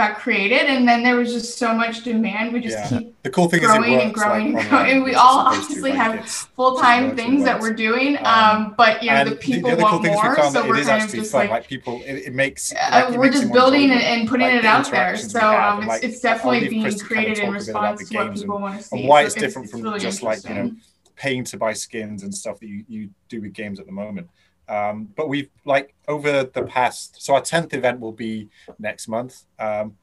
got 0.00 0.12
created 0.24 0.64
and 0.74 0.88
then 0.88 1.02
there 1.06 1.16
was 1.16 1.30
just 1.32 1.58
so 1.58 1.74
much 1.74 2.02
demand 2.04 2.52
we 2.54 2.60
just 2.60 2.78
Yeah. 2.78 2.98
keep 2.98 3.22
The 3.22 3.30
cool 3.30 3.48
thing 3.50 3.62
is 3.62 3.66
growing 3.66 3.94
and 4.00 4.14
growing 4.14 4.52
like, 4.54 4.62
and 4.62 4.70
growing. 4.70 4.84
online, 4.86 5.04
we 5.04 5.14
all 5.14 5.52
is 5.52 5.58
obviously 5.60 5.90
have 5.92 6.26
full-time 6.56 7.16
things 7.16 7.44
that 7.44 7.60
we're 7.60 7.74
doing 7.74 8.16
Um, 8.18 8.24
um, 8.34 8.74
but 8.82 9.02
you 9.02 9.10
know 9.10 9.24
the 9.24 9.36
people 9.36 9.68
the 9.70 9.74
other 9.74 9.82
want 9.82 10.02
cool 10.02 10.12
more 10.12 10.22
so 10.50 10.66
we're 10.68 10.82
kind 10.84 11.02
of 11.04 11.10
just 11.10 11.32
fun. 11.32 11.40
like 11.42 11.50
Like 11.50 11.66
people, 11.68 12.00
it, 12.06 12.14
it 12.28 12.34
makes. 12.34 12.72
uh, 12.72 12.76
like, 12.90 13.14
it 13.14 13.18
we're 13.18 13.24
makes 13.26 13.40
just 13.40 13.52
building 13.52 13.90
and, 13.90 14.02
and 14.12 14.28
putting 14.28 14.48
it 14.48 14.62
the 14.62 14.68
out 14.68 14.90
there. 14.90 15.16
So 15.16 15.40
um, 15.40 15.82
and, 15.82 15.90
it's, 15.92 16.04
it's 16.04 16.20
definitely 16.20 16.68
being 16.68 16.82
Chris 16.82 16.96
to 16.98 17.04
kind 17.04 17.28
of 17.28 17.36
created 17.36 17.44
in 17.44 17.52
talk 17.52 17.62
a 17.62 17.64
bit 17.66 17.68
about 17.70 17.98
response 17.98 18.08
to 18.10 18.16
what 18.16 18.34
people 18.34 18.58
want 18.60 18.76
to 18.78 18.82
see. 18.82 18.98
and 18.98 19.08
why 19.08 19.22
it's 19.22 19.34
different 19.34 19.70
from 19.70 19.98
just 19.98 20.22
like 20.22 20.42
you 20.48 20.54
know 20.54 20.72
paying 21.16 21.44
to 21.44 21.56
buy 21.58 21.74
skins 21.74 22.22
and 22.22 22.34
stuff 22.34 22.58
that 22.60 22.66
you, 22.66 22.84
you 22.88 23.10
do 23.28 23.42
with 23.42 23.52
games 23.52 23.78
at 23.78 23.84
the 23.86 23.92
moment. 23.92 24.26
Um, 24.70 25.08
but 25.16 25.28
we've 25.28 25.50
like 25.64 25.94
over 26.06 26.44
the 26.44 26.62
past, 26.62 27.20
so 27.20 27.34
our 27.34 27.40
tenth 27.40 27.74
event 27.74 27.98
will 27.98 28.12
be 28.12 28.48
next 28.78 29.08
month, 29.08 29.44
um, 29.58 29.96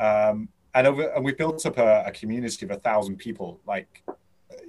um, 0.00 0.48
and 0.74 0.86
over 0.88 1.02
and 1.10 1.24
we've 1.24 1.38
built 1.38 1.64
up 1.64 1.78
a, 1.78 2.02
a 2.04 2.10
community 2.10 2.66
of 2.66 2.72
a 2.72 2.80
thousand 2.80 3.16
people 3.18 3.60
like 3.64 4.02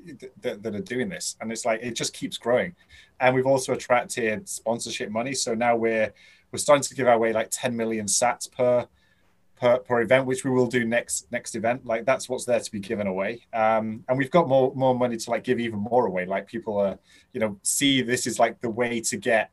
th- 0.06 0.32
that, 0.42 0.62
that 0.62 0.76
are 0.76 0.80
doing 0.80 1.10
this, 1.10 1.36
and 1.42 1.52
it's 1.52 1.66
like 1.66 1.80
it 1.82 1.96
just 1.96 2.14
keeps 2.14 2.38
growing. 2.38 2.76
And 3.20 3.34
we've 3.34 3.48
also 3.48 3.74
attracted 3.74 4.48
sponsorship 4.48 5.10
money, 5.10 5.34
so 5.34 5.56
now 5.56 5.76
we're 5.76 6.14
we're 6.52 6.60
starting 6.60 6.84
to 6.84 6.94
give 6.94 7.08
away 7.08 7.34
like 7.34 7.50
10 7.52 7.76
million 7.76 8.06
sats 8.06 8.52
per 8.52 8.88
per, 9.60 9.80
per 9.80 10.02
event, 10.02 10.26
which 10.26 10.44
we 10.44 10.52
will 10.52 10.68
do 10.68 10.86
next 10.86 11.28
next 11.32 11.56
event. 11.56 11.86
Like 11.86 12.06
that's 12.06 12.30
what's 12.30 12.46
there 12.46 12.60
to 12.60 12.72
be 12.72 12.80
given 12.80 13.08
away. 13.08 13.46
Um, 13.54 14.04
and 14.08 14.18
we've 14.18 14.32
got 14.32 14.48
more 14.48 14.74
more 14.76 14.96
money 14.96 15.18
to 15.18 15.30
like 15.30 15.44
give 15.44 15.60
even 15.60 15.80
more 15.80 16.06
away. 16.06 16.26
Like 16.26 16.48
people 16.48 16.78
are, 16.78 16.98
you 17.34 17.40
know, 17.40 17.60
see 17.64 18.02
this 18.02 18.26
is 18.26 18.40
like 18.40 18.62
the 18.62 18.70
way 18.70 19.02
to 19.02 19.18
get 19.18 19.52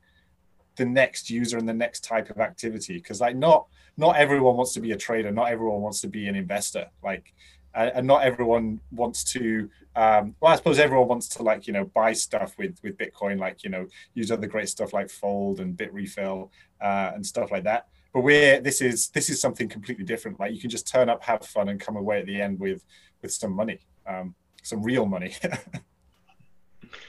the 0.76 0.84
next 0.84 1.30
user 1.30 1.58
and 1.58 1.68
the 1.68 1.74
next 1.74 2.04
type 2.04 2.30
of 2.30 2.38
activity. 2.38 2.94
Because 2.94 3.20
like 3.20 3.36
not 3.36 3.66
not 3.96 4.16
everyone 4.16 4.56
wants 4.56 4.74
to 4.74 4.80
be 4.80 4.92
a 4.92 4.96
trader, 4.96 5.32
not 5.32 5.50
everyone 5.50 5.80
wants 5.80 6.00
to 6.02 6.08
be 6.08 6.28
an 6.28 6.36
investor. 6.36 6.86
Like 7.02 7.34
and 7.74 8.06
not 8.06 8.22
everyone 8.22 8.80
wants 8.90 9.22
to 9.22 9.68
um, 9.96 10.34
well 10.40 10.52
i 10.52 10.56
suppose 10.56 10.78
everyone 10.78 11.08
wants 11.08 11.28
to 11.28 11.42
like 11.42 11.66
you 11.66 11.72
know 11.72 11.84
buy 11.84 12.12
stuff 12.12 12.54
with 12.56 12.78
with 12.82 12.96
bitcoin 12.96 13.38
like 13.38 13.62
you 13.62 13.70
know 13.70 13.86
use 14.14 14.30
other 14.30 14.46
great 14.46 14.68
stuff 14.68 14.92
like 14.92 15.10
fold 15.10 15.60
and 15.60 15.76
Bitrefill 15.76 16.48
uh, 16.80 17.12
and 17.14 17.24
stuff 17.24 17.50
like 17.50 17.64
that 17.64 17.88
but 18.16 18.22
we're 18.22 18.62
this 18.62 18.80
is 18.80 19.08
this 19.08 19.28
is 19.28 19.38
something 19.38 19.68
completely 19.68 20.02
different. 20.02 20.40
Like 20.40 20.54
you 20.54 20.58
can 20.58 20.70
just 20.70 20.88
turn 20.88 21.10
up 21.10 21.22
have 21.24 21.44
fun 21.44 21.68
and 21.68 21.78
come 21.78 21.96
away 21.96 22.20
at 22.20 22.24
the 22.24 22.40
end 22.40 22.58
with 22.58 22.82
with 23.20 23.30
some 23.30 23.52
money 23.52 23.80
um, 24.06 24.34
some 24.62 24.82
real 24.82 25.04
money. 25.04 25.34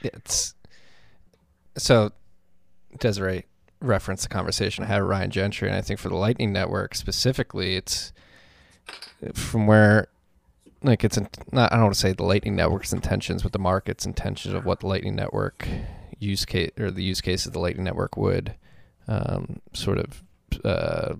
It's 0.02 0.54
so 1.78 2.12
Desiree 2.98 3.46
referenced 3.80 4.24
the 4.24 4.28
conversation 4.28 4.84
I 4.84 4.88
had 4.88 5.00
with 5.00 5.08
Ryan 5.10 5.30
Gentry, 5.30 5.66
and 5.66 5.76
I 5.76 5.80
think 5.80 5.98
for 5.98 6.08
the 6.08 6.14
Lightning 6.14 6.52
Network 6.52 6.94
specifically, 6.94 7.74
it's 7.76 8.12
from 9.32 9.66
where 9.66 10.08
like 10.82 11.04
it's 11.04 11.18
not 11.50 11.72
I 11.72 11.76
don't 11.76 11.84
want 11.84 11.94
to 11.94 12.00
say 12.00 12.12
the 12.12 12.24
Lightning 12.24 12.54
Network's 12.54 12.92
intentions, 12.92 13.42
but 13.42 13.52
the 13.52 13.58
market's 13.58 14.04
intentions 14.04 14.52
of 14.52 14.66
what 14.66 14.80
the 14.80 14.86
Lightning 14.86 15.16
Network 15.16 15.66
use 16.18 16.44
case 16.44 16.70
or 16.78 16.90
the 16.90 17.02
use 17.02 17.22
case 17.22 17.46
of 17.46 17.54
the 17.54 17.60
Lightning 17.60 17.84
Network 17.84 18.16
would 18.16 18.54
um, 19.08 19.60
sort 19.72 19.98
of 19.98 20.22
uh, 20.64 21.14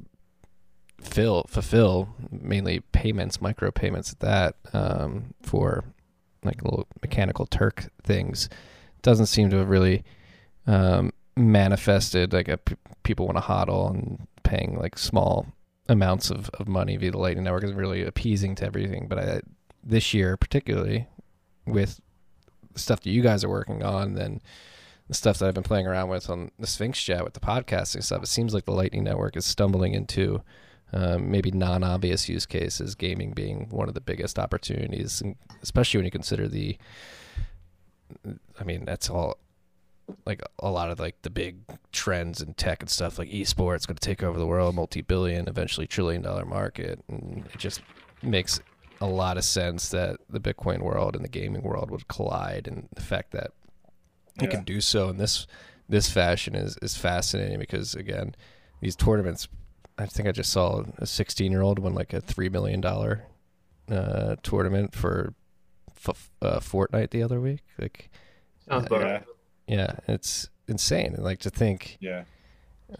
fill 1.00 1.44
fulfill 1.48 2.08
mainly 2.30 2.80
payments, 2.92 3.40
micro 3.40 3.70
payments 3.70 4.12
at 4.12 4.20
that 4.20 4.56
um, 4.72 5.34
for 5.42 5.84
like 6.44 6.62
little 6.62 6.86
mechanical 7.02 7.46
Turk 7.46 7.90
things 8.02 8.48
doesn't 9.02 9.26
seem 9.26 9.50
to 9.50 9.56
have 9.56 9.68
really 9.68 10.04
um, 10.66 11.12
manifested 11.36 12.32
like 12.32 12.48
a 12.48 12.58
p- 12.58 12.76
people 13.02 13.26
want 13.26 13.38
to 13.38 13.42
hodl 13.42 13.90
and 13.90 14.26
paying 14.42 14.78
like 14.78 14.98
small 14.98 15.46
amounts 15.88 16.30
of, 16.30 16.50
of 16.54 16.68
money 16.68 16.96
via 16.96 17.10
the 17.10 17.18
Lightning 17.18 17.44
Network 17.44 17.64
is 17.64 17.72
really 17.72 18.04
appeasing 18.04 18.54
to 18.56 18.66
everything. 18.66 19.06
But 19.08 19.18
I, 19.18 19.40
this 19.82 20.12
year, 20.12 20.36
particularly 20.36 21.06
with 21.66 22.00
stuff 22.74 23.00
that 23.00 23.10
you 23.10 23.22
guys 23.22 23.44
are 23.44 23.48
working 23.48 23.82
on 23.82 24.14
than 24.14 24.40
the 25.08 25.14
stuff 25.14 25.38
that 25.38 25.48
I've 25.48 25.54
been 25.54 25.62
playing 25.62 25.86
around 25.86 26.10
with 26.10 26.28
on 26.28 26.50
the 26.58 26.66
Sphinx 26.66 27.02
Chat 27.02 27.24
with 27.24 27.34
the 27.34 27.40
podcasting 27.40 28.02
stuff. 28.02 28.22
It 28.22 28.28
seems 28.28 28.54
like 28.54 28.66
the 28.66 28.72
Lightning 28.72 29.04
Network 29.04 29.36
is 29.36 29.46
stumbling 29.46 29.94
into 29.94 30.42
um, 30.92 31.30
maybe 31.30 31.50
non-obvious 31.50 32.28
use 32.28 32.46
cases, 32.46 32.94
gaming 32.94 33.32
being 33.32 33.68
one 33.70 33.88
of 33.88 33.94
the 33.94 34.00
biggest 34.00 34.38
opportunities, 34.38 35.22
especially 35.62 35.98
when 35.98 36.04
you 36.04 36.10
consider 36.10 36.46
the. 36.46 36.78
I 38.58 38.64
mean, 38.64 38.84
that's 38.84 39.10
all 39.10 39.38
like 40.24 40.42
a 40.58 40.70
lot 40.70 40.90
of 40.90 40.98
like 40.98 41.20
the 41.22 41.30
big 41.30 41.58
trends 41.92 42.40
in 42.40 42.54
tech 42.54 42.80
and 42.80 42.88
stuff 42.88 43.18
like 43.18 43.28
esports 43.28 43.86
going 43.86 43.96
to 43.96 44.00
take 44.00 44.22
over 44.22 44.38
the 44.38 44.46
world 44.46 44.74
multi-billion 44.74 45.46
eventually 45.48 45.86
trillion 45.86 46.22
dollar 46.22 46.46
market 46.46 46.98
and 47.08 47.46
it 47.52 47.58
just 47.58 47.82
makes 48.22 48.58
a 49.02 49.06
lot 49.06 49.36
of 49.36 49.44
sense 49.44 49.90
that 49.90 50.16
the 50.30 50.40
bitcoin 50.40 50.80
world 50.80 51.14
and 51.14 51.22
the 51.22 51.28
gaming 51.28 51.62
world 51.62 51.90
would 51.90 52.08
collide 52.08 52.66
and 52.66 52.88
the 52.94 53.02
fact 53.02 53.32
that 53.32 53.52
yeah. 54.38 54.46
it 54.46 54.50
can 54.50 54.64
do 54.64 54.80
so 54.80 55.08
in 55.08 55.16
this 55.18 55.46
this 55.88 56.10
fashion 56.10 56.54
is 56.54 56.76
is 56.82 56.96
fascinating 56.96 57.58
because 57.58 57.94
again 57.94 58.34
these 58.80 58.96
tournaments 58.96 59.48
i 59.98 60.06
think 60.06 60.28
i 60.28 60.32
just 60.32 60.50
saw 60.50 60.84
a 60.98 61.06
16 61.06 61.50
year 61.50 61.62
old 61.62 61.78
win 61.78 61.94
like 61.94 62.12
a 62.12 62.20
3 62.20 62.48
million 62.48 62.80
dollar 62.80 63.24
uh, 63.90 64.36
tournament 64.42 64.94
for 64.94 65.32
f- 66.06 66.30
uh, 66.42 66.60
Fortnite 66.60 67.10
the 67.10 67.22
other 67.22 67.40
week 67.40 67.62
like 67.78 68.10
Sounds 68.68 68.90
uh, 68.92 69.20
yeah, 69.66 69.92
it's 70.08 70.48
insane. 70.66 71.14
And 71.14 71.24
like 71.24 71.40
to 71.40 71.50
think, 71.50 71.98
yeah, 72.00 72.24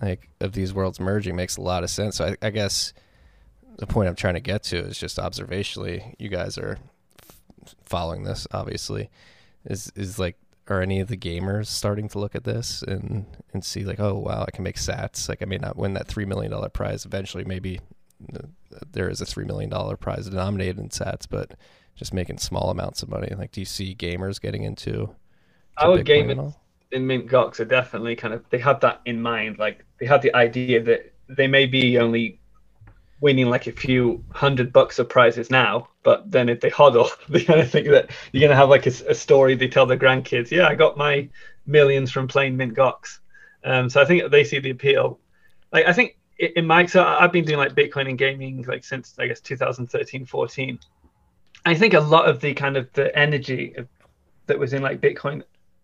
like 0.00 0.28
of 0.40 0.52
these 0.52 0.72
worlds 0.72 1.00
merging 1.00 1.34
makes 1.34 1.56
a 1.56 1.62
lot 1.62 1.82
of 1.82 1.90
sense. 1.90 2.16
So 2.16 2.26
I, 2.26 2.46
I 2.46 2.50
guess 2.50 2.92
the 3.78 3.86
point 3.86 4.08
I'm 4.08 4.14
trying 4.14 4.34
to 4.34 4.40
get 4.40 4.62
to 4.64 4.76
is 4.76 4.98
just 4.98 5.16
observationally, 5.16 6.14
you 6.18 6.28
guys 6.28 6.58
are 6.58 6.78
f- 7.66 7.74
following 7.84 8.24
this. 8.24 8.46
Obviously, 8.52 9.10
is 9.64 9.92
is 9.96 10.18
like 10.18 10.36
are 10.70 10.82
any 10.82 11.00
of 11.00 11.08
the 11.08 11.16
gamers 11.16 11.66
starting 11.66 12.08
to 12.10 12.18
look 12.18 12.34
at 12.34 12.44
this 12.44 12.82
and 12.82 13.26
and 13.52 13.64
see 13.64 13.84
like, 13.84 14.00
oh 14.00 14.14
wow, 14.14 14.44
I 14.46 14.50
can 14.50 14.64
make 14.64 14.76
Sats. 14.76 15.28
Like 15.28 15.42
I 15.42 15.44
may 15.46 15.58
not 15.58 15.76
win 15.76 15.94
that 15.94 16.08
three 16.08 16.24
million 16.24 16.50
dollar 16.50 16.68
prize 16.68 17.04
eventually. 17.04 17.44
Maybe 17.44 17.80
uh, 18.34 18.40
there 18.92 19.08
is 19.08 19.20
a 19.20 19.26
three 19.26 19.44
million 19.44 19.70
dollar 19.70 19.96
prize 19.96 20.28
denominated 20.28 20.78
in 20.78 20.88
Sats, 20.88 21.26
but 21.28 21.54
just 21.94 22.14
making 22.14 22.38
small 22.38 22.70
amounts 22.70 23.02
of 23.02 23.08
money. 23.08 23.32
Like, 23.36 23.52
do 23.52 23.60
you 23.60 23.64
see 23.64 23.94
gamers 23.94 24.40
getting 24.40 24.62
into 24.62 25.14
our 25.78 25.98
gamers 25.98 26.54
in 26.90 27.06
Mint 27.06 27.26
Gox 27.26 27.60
are 27.60 27.64
definitely 27.64 28.16
kind 28.16 28.34
of 28.34 28.44
they 28.50 28.58
have 28.58 28.80
that 28.80 29.00
in 29.04 29.20
mind. 29.20 29.58
Like 29.58 29.84
they 29.98 30.06
have 30.06 30.22
the 30.22 30.34
idea 30.34 30.82
that 30.82 31.12
they 31.28 31.46
may 31.46 31.66
be 31.66 31.98
only 31.98 32.37
winning 33.20 33.50
like 33.50 33.66
a 33.66 33.72
few 33.72 34.24
hundred 34.30 34.72
bucks 34.72 34.98
of 34.98 35.08
prizes 35.08 35.50
now, 35.50 35.88
but 36.02 36.30
then 36.30 36.48
if 36.48 36.60
they 36.60 36.70
hodl, 36.70 37.10
they 37.28 37.44
kind 37.44 37.60
of 37.60 37.70
think 37.70 37.88
that 37.88 38.10
you're 38.32 38.42
gonna 38.42 38.56
have 38.56 38.68
like 38.68 38.86
a, 38.86 38.92
a 39.08 39.14
story 39.14 39.54
they 39.54 39.68
tell 39.68 39.86
their 39.86 39.98
grandkids. 39.98 40.50
Yeah, 40.50 40.68
I 40.68 40.74
got 40.74 40.96
my 40.96 41.28
millions 41.66 42.10
from 42.10 42.28
playing 42.28 42.56
Mint 42.56 42.74
Gox. 42.74 43.18
Um, 43.64 43.90
so 43.90 44.00
I 44.00 44.04
think 44.04 44.30
they 44.30 44.44
see 44.44 44.58
the 44.58 44.70
appeal. 44.70 45.18
Like 45.72 45.86
I 45.86 45.92
think 45.92 46.16
in 46.38 46.66
my 46.66 46.86
so 46.86 47.04
I've 47.04 47.32
been 47.32 47.44
doing 47.44 47.58
like 47.58 47.74
Bitcoin 47.74 48.08
and 48.08 48.18
gaming 48.18 48.62
like 48.62 48.84
since 48.84 49.14
I 49.18 49.26
guess 49.26 49.40
2013, 49.40 50.24
14. 50.24 50.78
I 51.64 51.74
think 51.74 51.94
a 51.94 52.00
lot 52.00 52.28
of 52.28 52.40
the 52.40 52.54
kind 52.54 52.76
of 52.76 52.92
the 52.92 53.16
energy 53.18 53.74
that 54.46 54.58
was 54.58 54.72
in 54.72 54.82
like 54.82 55.00
Bitcoin 55.00 55.42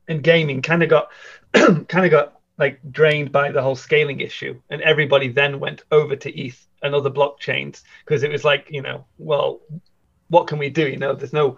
and 0.08 0.22
gaming 0.22 0.62
kind 0.62 0.82
of 0.82 0.88
got 0.88 1.10
kind 1.52 2.04
of 2.04 2.10
got 2.10 2.40
like 2.58 2.80
drained 2.90 3.32
by 3.32 3.50
the 3.50 3.62
whole 3.62 3.74
scaling 3.76 4.20
issue 4.20 4.60
and 4.70 4.80
everybody 4.82 5.28
then 5.28 5.58
went 5.58 5.82
over 5.90 6.14
to 6.14 6.40
eth 6.40 6.66
and 6.82 6.94
other 6.94 7.10
blockchains 7.10 7.82
because 8.04 8.22
it 8.22 8.30
was 8.30 8.44
like 8.44 8.66
you 8.70 8.82
know 8.82 9.04
well 9.18 9.60
what 10.28 10.46
can 10.46 10.58
we 10.58 10.70
do? 10.70 10.88
You 10.88 10.96
know 10.96 11.14
there's 11.14 11.32
no 11.32 11.56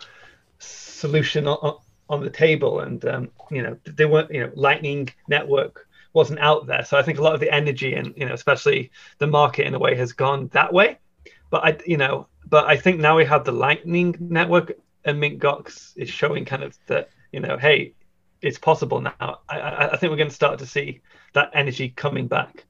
solution 0.59 1.47
on, 1.47 1.79
on 2.09 2.21
the 2.21 2.31
table 2.31 2.81
and 2.81 3.05
um, 3.07 3.31
you 3.51 3.63
know 3.63 3.77
they 3.85 4.05
weren't 4.05 4.31
you 4.31 4.43
know 4.43 4.53
lightning 4.55 5.09
network 5.29 5.89
wasn't 6.13 6.41
out 6.41 6.67
there. 6.67 6.85
So 6.85 6.97
i 6.97 7.03
think 7.03 7.19
a 7.19 7.23
lot 7.23 7.35
of 7.35 7.41
the 7.41 7.53
energy 7.53 7.95
and 7.95 8.15
you 8.17 8.27
know 8.27 8.35
especially 8.35 8.91
the 9.19 9.27
market 9.27 9.67
in 9.67 9.75
a 9.75 9.79
way 9.79 9.95
has 9.97 10.13
gone 10.13 10.49
that 10.49 10.73
way. 10.73 10.99
But 11.51 11.65
i 11.65 11.79
you 11.87 11.97
know 11.97 12.27
but 12.49 12.65
i 12.67 12.77
think 12.77 13.01
now 13.01 13.17
we 13.17 13.25
have 13.25 13.45
the 13.45 13.53
lightning 13.53 14.17
network 14.21 14.73
and 15.05 15.21
mint 15.21 15.39
gox 15.39 15.93
is 15.97 16.11
showing 16.11 16.45
kind 16.45 16.63
of 16.63 16.77
that 16.87 17.11
you 17.33 17.41
know 17.41 17.57
hey 17.57 17.95
it's 18.43 18.59
possible 18.59 19.01
now. 19.01 19.41
I, 19.49 19.89
I 19.93 19.97
think 19.97 20.11
we're 20.11 20.17
going 20.17 20.29
to 20.29 20.35
start 20.35 20.59
to 20.61 20.67
see 20.67 21.01
that 21.35 21.51
energy 21.55 21.91
coming 21.91 22.27
back. 22.29 22.65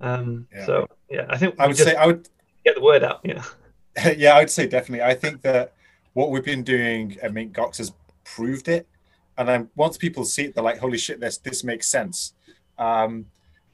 Um, 0.00 0.46
yeah. 0.52 0.66
So 0.66 0.86
yeah, 1.10 1.26
I 1.28 1.36
think 1.36 1.56
I 1.58 1.66
would 1.66 1.76
say 1.76 1.94
I 1.94 2.06
would 2.06 2.28
get 2.64 2.76
the 2.76 2.82
word 2.82 3.04
out. 3.04 3.20
Yeah, 3.24 3.42
yeah, 4.16 4.34
I 4.34 4.40
would 4.40 4.50
say 4.50 4.66
definitely. 4.66 5.04
I 5.04 5.14
think 5.14 5.42
that 5.42 5.74
what 6.14 6.30
we've 6.30 6.44
been 6.44 6.62
doing 6.62 7.18
at 7.22 7.32
Mint 7.32 7.52
Gox 7.52 7.78
has 7.78 7.92
proved 8.24 8.68
it, 8.68 8.86
and 9.36 9.48
then 9.48 9.68
once 9.76 9.96
people 9.96 10.24
see 10.24 10.44
it, 10.44 10.54
they're 10.54 10.64
like, 10.64 10.78
"Holy 10.78 10.98
shit, 10.98 11.20
this 11.20 11.38
this 11.38 11.64
makes 11.64 11.86
sense." 11.86 12.34
Um, 12.78 13.26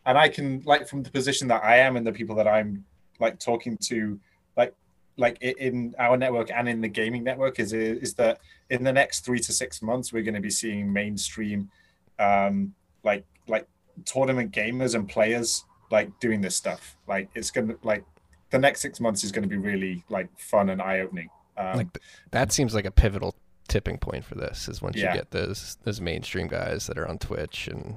and 0.05 0.19
I 0.19 0.29
can 0.29 0.62
like 0.65 0.89
from 0.89 1.03
the 1.03 1.11
position 1.11 1.49
that 1.49 1.65
I 1.65 1.79
am 1.79 1.97
and 1.97 2.07
the 2.07 2.12
people 2.12 2.37
that 2.37 2.49
I'm 2.49 2.85
like 3.21 3.39
talking 3.39 3.77
to, 3.83 4.19
like 4.57 4.75
like 5.17 5.41
in 5.41 5.95
our 5.99 6.17
network 6.17 6.51
and 6.51 6.69
in 6.69 6.81
the 6.81 6.89
gaming 6.89 7.25
network 7.25 7.59
is 7.59 7.73
is 7.73 8.15
that 8.15 8.39
in 8.71 8.85
the 8.85 8.93
next 8.93 9.25
three 9.25 9.39
to 9.41 9.53
six 9.53 9.81
months 9.81 10.13
we're 10.13 10.23
going 10.23 10.35
to 10.35 10.41
be 10.41 10.51
seeing 10.51 10.93
mainstream 10.93 11.71
um 12.19 12.75
like 13.03 13.25
like 13.49 13.67
tournament 14.05 14.53
gamers 14.53 14.95
and 14.95 15.09
players 15.09 15.65
like 15.91 16.11
doing 16.21 16.41
this 16.41 16.55
stuff 16.55 16.97
like 17.07 17.29
it's 17.35 17.51
gonna 17.51 17.75
like 17.83 18.05
the 18.51 18.59
next 18.59 18.81
six 18.81 19.01
months 19.01 19.25
is 19.25 19.33
going 19.33 19.43
to 19.43 19.49
be 19.49 19.57
really 19.57 20.05
like 20.09 20.29
fun 20.39 20.69
and 20.69 20.83
eye-opening 20.83 21.31
um, 21.57 21.77
like 21.77 21.99
that 22.31 22.53
seems 22.53 22.75
like 22.75 22.85
a 22.85 22.91
pivotal 22.91 23.35
tipping 23.69 23.99
point 23.99 24.25
for 24.25 24.35
this 24.35 24.69
is 24.69 24.83
once 24.83 24.97
yeah. 24.97 25.13
you 25.13 25.19
get 25.19 25.31
those 25.31 25.79
those 25.85 26.01
mainstream 26.01 26.47
guys 26.47 26.87
that 26.87 26.99
are 26.99 27.09
on 27.09 27.19
twitch 27.19 27.69
and 27.69 27.97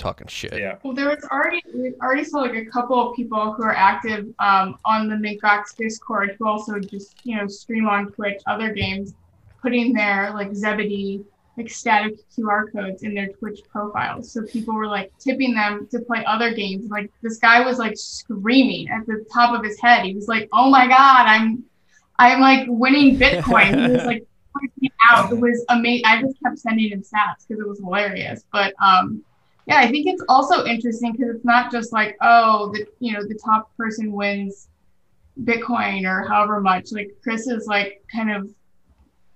talking 0.00 0.26
shit. 0.26 0.58
Yeah. 0.58 0.78
Well, 0.82 0.94
there 0.94 1.08
was 1.08 1.24
already 1.30 1.62
we 1.74 1.94
already 2.02 2.24
saw 2.24 2.40
like 2.40 2.54
a 2.54 2.64
couple 2.64 3.10
of 3.10 3.14
people 3.14 3.52
who 3.52 3.62
are 3.62 3.74
active 3.74 4.26
um, 4.38 4.78
on 4.84 5.08
the 5.08 5.16
Mint 5.16 5.40
Gox 5.40 5.76
Discord 5.76 6.36
who 6.38 6.48
also 6.48 6.78
just 6.80 7.14
you 7.24 7.36
know 7.36 7.46
stream 7.46 7.86
on 7.86 8.10
Twitch 8.12 8.40
other 8.46 8.72
games, 8.72 9.14
putting 9.62 9.92
their 9.92 10.32
like 10.32 10.54
Zebedee 10.54 11.24
like 11.56 11.70
static 11.70 12.14
QR 12.30 12.72
codes 12.72 13.02
in 13.02 13.14
their 13.14 13.28
Twitch 13.28 13.60
profiles. 13.70 14.32
So 14.32 14.42
people 14.42 14.74
were 14.74 14.86
like 14.86 15.12
tipping 15.18 15.54
them 15.54 15.86
to 15.90 16.00
play 16.00 16.24
other 16.24 16.54
games. 16.54 16.90
Like 16.90 17.10
this 17.22 17.38
guy 17.38 17.64
was 17.64 17.78
like 17.78 17.96
screaming 17.96 18.88
at 18.88 19.06
the 19.06 19.24
top 19.32 19.56
of 19.56 19.64
his 19.64 19.78
head. 19.80 20.04
He 20.04 20.14
was 20.14 20.28
like, 20.28 20.48
"Oh 20.52 20.70
my 20.70 20.88
god, 20.88 21.26
I'm 21.26 21.64
I'm 22.18 22.40
like 22.40 22.66
winning 22.68 23.18
Bitcoin." 23.18 23.86
he 23.86 23.92
was 23.92 24.06
like 24.06 24.26
out. 25.10 25.32
It 25.32 25.38
was 25.38 25.64
amazing. 25.68 26.04
I 26.06 26.20
just 26.20 26.36
kept 26.42 26.58
sending 26.58 26.90
him 26.90 27.02
stats 27.02 27.46
because 27.46 27.60
it 27.60 27.68
was 27.68 27.78
hilarious. 27.78 28.44
But 28.52 28.74
um, 28.82 29.22
yeah, 29.66 29.78
I 29.78 29.90
think 29.90 30.06
it's 30.06 30.22
also 30.28 30.64
interesting 30.64 31.12
because 31.12 31.34
it's 31.34 31.44
not 31.44 31.70
just 31.70 31.92
like, 31.92 32.16
oh, 32.20 32.72
the 32.72 32.86
you 32.98 33.12
know, 33.12 33.26
the 33.26 33.38
top 33.42 33.76
person 33.76 34.12
wins 34.12 34.68
Bitcoin 35.42 36.04
or 36.04 36.26
however 36.28 36.60
much. 36.60 36.92
Like 36.92 37.10
Chris 37.22 37.46
is 37.46 37.66
like 37.66 38.02
kind 38.12 38.30
of 38.30 38.50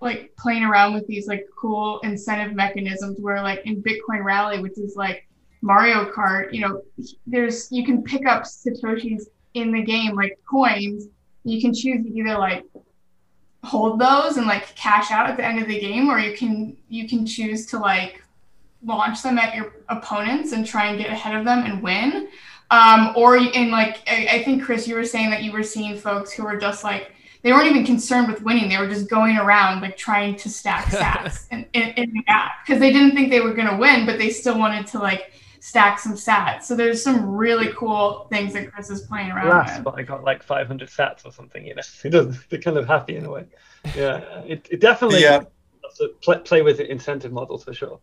like 0.00 0.34
playing 0.37 0.64
around 0.64 0.94
with 0.94 1.06
these 1.06 1.26
like 1.26 1.46
cool 1.56 2.00
incentive 2.00 2.54
mechanisms 2.54 3.18
where 3.20 3.42
like 3.42 3.64
in 3.64 3.82
Bitcoin 3.82 4.24
Rally, 4.24 4.60
which 4.60 4.78
is 4.78 4.96
like 4.96 5.26
Mario 5.62 6.10
Kart, 6.10 6.52
you 6.52 6.60
know, 6.60 6.82
there's 7.26 7.70
you 7.70 7.84
can 7.84 8.02
pick 8.02 8.26
up 8.26 8.42
Satoshis 8.42 9.24
in 9.54 9.72
the 9.72 9.82
game, 9.82 10.14
like 10.14 10.38
coins. 10.48 11.06
You 11.44 11.60
can 11.60 11.72
choose 11.72 12.06
either 12.06 12.37
like 12.38 12.64
hold 13.62 13.98
those 13.98 14.37
and 14.37 14.46
like 14.46 14.74
cash 14.74 15.10
out 15.10 15.28
at 15.28 15.37
the 15.37 15.44
end 15.44 15.60
of 15.60 15.68
the 15.68 15.78
game, 15.80 16.08
or 16.10 16.18
you 16.18 16.37
can 16.37 16.76
you 16.88 17.08
can 17.08 17.24
choose 17.24 17.66
to 17.66 17.78
like 17.78 18.23
launch 18.85 19.23
them 19.23 19.38
at 19.38 19.55
your 19.55 19.75
opponents 19.88 20.53
and 20.53 20.66
try 20.66 20.87
and 20.87 20.99
get 20.99 21.11
ahead 21.11 21.35
of 21.35 21.44
them 21.44 21.61
and 21.61 21.83
win. 21.83 22.29
Um, 22.70 23.12
or 23.16 23.37
in 23.37 23.70
like, 23.70 24.03
I, 24.07 24.29
I 24.33 24.42
think 24.42 24.62
Chris, 24.62 24.88
you 24.88 24.94
were 24.94 25.05
saying 25.05 25.31
that 25.31 25.42
you 25.42 25.53
were 25.53 25.62
seeing 25.62 25.97
folks 25.97 26.33
who 26.33 26.44
were 26.44 26.57
just 26.57 26.83
like, 26.83 27.12
they 27.42 27.53
weren't 27.53 27.66
even 27.66 27.85
concerned 27.85 28.27
with 28.27 28.42
winning. 28.42 28.70
They 28.70 28.79
were 28.79 28.88
just 28.88 29.09
going 29.09 29.37
around 29.37 29.83
like 29.83 29.97
trying 29.97 30.37
to 30.37 30.49
stack 30.49 30.85
sats 30.87 31.47
in, 31.51 31.66
in, 31.75 31.90
in, 31.90 32.12
the 32.12 32.25
app 32.27 32.64
because 32.64 32.81
they 32.81 32.90
didn't 32.90 33.14
think 33.14 33.31
they 33.31 33.40
were 33.40 33.53
going 33.53 33.68
to 33.68 33.77
win, 33.77 34.07
but 34.07 34.18
they 34.18 34.31
still 34.31 34.59
wanted 34.59 34.87
to 34.88 34.99
like 34.99 35.33
stack 35.61 35.99
some 35.99 36.14
sats. 36.14 36.62
So 36.64 36.75
there's 36.75 37.03
some 37.03 37.37
really 37.37 37.70
cool 37.75 38.27
things 38.31 38.55
that 38.55 38.73
Chris 38.73 38.90
is 38.90 39.03
playing 39.03 39.31
around 39.31 39.51
Last, 39.51 39.77
with. 39.77 39.85
But 39.85 39.99
I 39.99 40.03
got 40.03 40.25
like 40.25 40.42
500 40.42 40.88
sats 40.88 41.27
or 41.27 41.33
something. 41.33 41.66
You 41.66 41.75
know, 41.75 41.83
it 42.05 42.11
does. 42.11 42.44
They're 42.47 42.61
kind 42.61 42.79
of 42.79 42.87
happy 42.87 43.16
in 43.16 43.27
a 43.27 43.31
way. 43.31 43.44
Yeah, 43.94 44.40
it, 44.47 44.66
it 44.70 44.81
definitely 44.81 45.20
yeah. 45.20 45.42
play, 46.23 46.38
play 46.38 46.62
with 46.62 46.79
the 46.79 46.90
incentive 46.90 47.33
models 47.33 47.64
for 47.64 47.75
sure. 47.75 48.01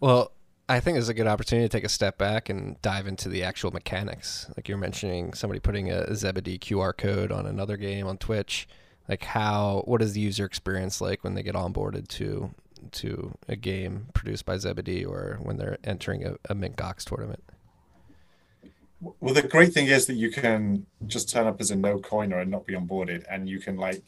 Well, 0.00 0.32
I 0.68 0.80
think 0.80 0.98
it's 0.98 1.08
a 1.08 1.14
good 1.14 1.26
opportunity 1.26 1.68
to 1.68 1.72
take 1.72 1.84
a 1.84 1.88
step 1.88 2.18
back 2.18 2.48
and 2.48 2.80
dive 2.82 3.06
into 3.06 3.28
the 3.28 3.44
actual 3.44 3.70
mechanics. 3.70 4.50
Like 4.56 4.68
you're 4.68 4.78
mentioning, 4.78 5.32
somebody 5.32 5.60
putting 5.60 5.90
a 5.90 6.14
Zebedee 6.14 6.58
QR 6.58 6.96
code 6.96 7.30
on 7.30 7.46
another 7.46 7.76
game 7.76 8.06
on 8.06 8.18
Twitch. 8.18 8.68
Like 9.08 9.22
how, 9.22 9.82
what 9.86 10.02
is 10.02 10.14
the 10.14 10.20
user 10.20 10.44
experience 10.44 11.00
like 11.00 11.22
when 11.22 11.34
they 11.34 11.42
get 11.42 11.54
onboarded 11.54 12.08
to 12.08 12.52
to 12.92 13.36
a 13.48 13.56
game 13.56 14.06
produced 14.12 14.44
by 14.44 14.56
Zebedee 14.58 15.04
or 15.04 15.38
when 15.42 15.56
they're 15.56 15.78
entering 15.82 16.24
a, 16.24 16.36
a 16.48 16.54
Mint 16.54 16.76
Gox 16.76 17.04
tournament? 17.04 17.42
Well, 19.00 19.34
the 19.34 19.42
great 19.42 19.72
thing 19.72 19.86
is 19.86 20.06
that 20.06 20.14
you 20.14 20.30
can 20.30 20.86
just 21.06 21.28
turn 21.28 21.46
up 21.46 21.60
as 21.60 21.70
a 21.70 21.76
no 21.76 21.98
coiner 21.98 22.38
and 22.38 22.50
not 22.50 22.66
be 22.66 22.74
onboarded, 22.74 23.24
and 23.30 23.48
you 23.48 23.60
can 23.60 23.76
like 23.76 24.02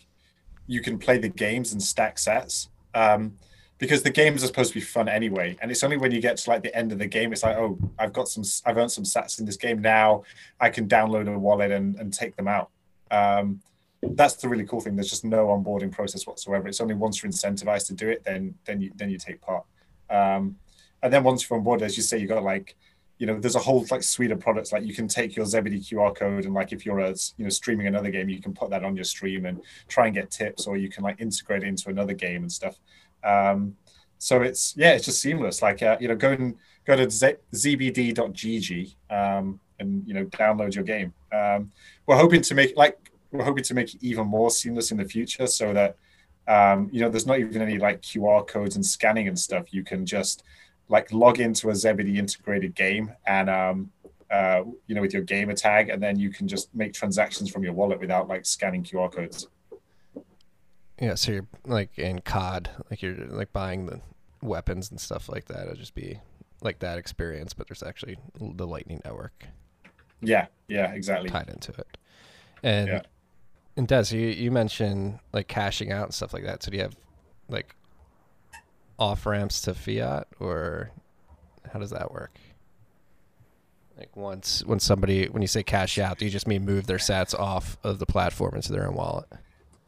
you 0.67 0.81
can 0.81 0.99
play 0.99 1.19
the 1.19 1.29
games 1.29 1.73
and 1.73 1.83
stack 1.83 2.19
sets. 2.19 2.69
Um, 2.95 3.35
because 3.79 4.03
the 4.03 4.11
games 4.11 4.43
are 4.43 4.49
supposed 4.49 4.73
to 4.73 4.75
be 4.75 4.85
fun 4.85 5.09
anyway, 5.09 5.57
and 5.63 5.71
it's 5.71 5.85
only 5.85 5.97
when 5.97 6.11
you 6.11 6.21
get 6.21 6.37
to 6.39 6.51
like 6.51 6.63
the 6.63 6.75
end 6.77 6.93
of 6.93 6.99
the 6.99 7.07
game, 7.07 7.33
it's 7.33 7.45
like, 7.45 7.57
oh, 7.57 7.79
I've 7.99 8.13
got 8.13 8.29
some, 8.29 8.45
I've 8.67 8.77
earned 8.77 8.93
some 8.93 9.05
sats 9.05 9.39
in 9.39 9.47
this 9.47 9.57
game 9.57 9.81
now. 9.81 10.25
I 10.61 10.69
can 10.69 10.89
download 10.89 11.33
a 11.33 11.39
wallet 11.39 11.71
and, 11.71 11.97
and 11.97 12.13
take 12.13 12.37
them 12.37 12.49
out. 12.49 12.71
Um, 13.11 13.61
that's 14.03 14.35
the 14.35 14.49
really 14.49 14.65
cool 14.65 14.81
thing. 14.81 14.97
There's 14.97 15.11
just 15.11 15.25
no 15.25 15.47
onboarding 15.47 15.91
process 15.91 16.27
whatsoever. 16.27 16.69
It's 16.69 16.81
only 16.81 16.95
once 16.95 17.23
you're 17.23 17.31
incentivized 17.31 17.87
to 17.89 17.95
do 17.95 18.09
it, 18.09 18.25
then 18.25 18.55
then 18.65 18.81
you 18.81 18.93
then 18.97 19.11
you 19.11 19.19
take 19.19 19.41
part. 19.41 19.65
Um, 20.11 20.57
and 21.03 21.13
then 21.13 21.23
once 21.23 21.49
you're 21.49 21.59
on 21.59 21.65
board, 21.65 21.83
as 21.83 21.97
you 21.97 22.03
say, 22.03 22.19
you 22.19 22.27
got 22.27 22.43
like, 22.43 22.77
you 23.19 23.27
know, 23.27 23.39
there's 23.39 23.57
a 23.57 23.61
whole 23.61 23.85
like 23.91 24.03
suite 24.03 24.31
of 24.31 24.41
products. 24.41 24.73
Like 24.73 24.85
you 24.85 24.95
can 24.95 25.09
take 25.09 25.37
your 25.37 25.47
Zebedee 25.47 25.81
QR 25.81 26.15
code 26.15 26.45
and 26.45 26.55
like 26.55 26.73
if 26.73 26.87
you're 26.87 27.01
a, 27.01 27.15
you 27.37 27.45
know 27.45 27.49
streaming 27.49 27.87
another 27.87 28.11
game, 28.11 28.29
you 28.29 28.41
can 28.41 28.55
put 28.55 28.71
that 28.71 28.85
on 28.85 28.95
your 28.95 29.05
stream 29.05 29.47
and 29.47 29.63
try 29.89 30.07
and 30.07 30.15
get 30.15 30.31
tips, 30.31 30.67
or 30.67 30.77
you 30.77 30.89
can 30.89 31.03
like 31.03 31.21
integrate 31.21 31.63
it 31.63 31.67
into 31.67 31.89
another 31.89 32.15
game 32.15 32.43
and 32.43 32.53
stuff. 32.53 32.79
Um, 33.25 33.77
so 34.19 34.43
it's 34.43 34.75
yeah, 34.77 34.93
it's 34.93 35.05
just 35.05 35.21
seamless. 35.21 35.63
Like 35.63 35.83
uh, 35.83 35.97
you 36.01 36.09
know, 36.09 36.17
go 36.17 36.33
and 36.33 36.57
go 36.85 36.97
to 36.97 37.09
z- 37.11 37.37
zbd.gg 37.53 38.95
um, 39.11 39.61
and 39.79 40.07
you 40.07 40.15
know 40.15 40.25
download 40.27 40.75
your 40.75 40.85
game. 40.85 41.13
Um, 41.33 41.71
we're 42.07 42.17
hoping 42.17 42.43
to 42.43 42.55
make 42.55 42.77
like 42.77 43.11
we're 43.31 43.45
hoping 43.45 43.65
to 43.65 43.75
make 43.75 43.95
it 43.95 44.03
even 44.03 44.27
more 44.27 44.51
seamless 44.51 44.91
in 44.91 44.97
the 44.97 45.05
future 45.05 45.47
so 45.47 45.73
that 45.73 45.97
um, 46.49 46.89
you 46.93 47.01
know 47.01 47.09
there's 47.09 47.27
not 47.27 47.39
even 47.39 47.61
any 47.61 47.79
like 47.79 48.01
qr 48.01 48.47
codes 48.47 48.77
and 48.77 48.85
scanning 48.85 49.29
and 49.29 49.39
stuff 49.39 49.73
you 49.73 49.85
can 49.85 50.07
just 50.07 50.45
like 50.89 51.13
log 51.13 51.41
into 51.41 51.69
a 51.69 51.75
zebedee 51.75 52.19
integrated 52.19 52.75
game 52.75 53.13
and 53.27 53.51
um, 53.51 53.93
uh, 54.31 54.63
you 54.87 54.95
know 54.95 55.03
with 55.03 55.13
your 55.13 55.23
gamer 55.23 55.53
tag 55.53 55.91
and 55.91 56.03
then 56.03 56.19
you 56.19 56.31
can 56.31 56.49
just 56.49 56.75
make 56.75 56.93
transactions 56.93 57.51
from 57.51 57.63
your 57.63 57.75
wallet 57.75 58.01
without 58.01 58.29
like 58.29 58.47
scanning 58.47 58.83
qr 58.83 59.13
codes 59.13 59.47
Yeah, 61.01 61.15
so 61.15 61.33
you're 61.33 61.47
like 61.65 61.99
in 61.99 62.21
COD, 62.21 62.71
like 62.91 63.03
you're 63.03 63.15
like 63.15 63.53
buying 63.53 63.87
the 63.87 64.01
weapons 64.43 64.91
and 64.91 65.01
stuff 65.01 65.29
like 65.29 65.47
that. 65.47 65.63
It'll 65.63 65.77
just 65.77 65.95
be 65.95 66.21
like 66.61 66.81
that 66.81 66.99
experience, 66.99 67.55
but 67.55 67.69
there's 67.69 67.83
actually 67.83 68.19
the 68.41 68.67
Lightning 68.67 69.01
Network 69.05 69.47
yeah 70.21 70.47
yeah 70.67 70.91
exactly 70.93 71.29
tied 71.31 71.49
into 71.49 71.73
it. 71.73 71.97
And 72.63 72.89
Yeah. 72.89 73.03
and 73.77 73.87
Des, 73.87 74.07
you 74.11 74.27
you 74.27 74.51
mentioned 74.51 75.21
like 75.33 75.47
cashing 75.49 75.93
out 75.93 76.05
and 76.07 76.15
stuff 76.15 76.33
like 76.33 76.45
that. 76.45 76.63
So 76.63 76.71
do 76.71 76.77
you 76.77 76.83
have 76.83 76.97
like 77.49 77.77
off 78.99 79.25
ramps 79.27 79.61
to 79.63 79.75
fiat, 79.75 80.27
or 80.41 80.91
how 81.73 81.79
does 81.79 81.91
that 81.91 82.11
work? 82.13 82.37
Like 83.97 84.17
once 84.17 84.65
when 84.65 84.81
somebody 84.81 85.27
when 85.27 85.43
you 85.43 85.49
say 85.49 85.63
cash 85.63 85.99
out, 85.99 86.19
do 86.19 86.25
you 86.25 86.31
just 86.31 86.49
mean 86.49 86.65
move 86.65 86.87
their 86.87 86.99
sats 86.99 87.39
off 87.39 87.79
of 87.85 87.99
the 88.01 88.07
platform 88.07 88.55
into 88.57 88.73
their 88.73 88.87
own 88.89 88.95
wallet? 88.95 89.29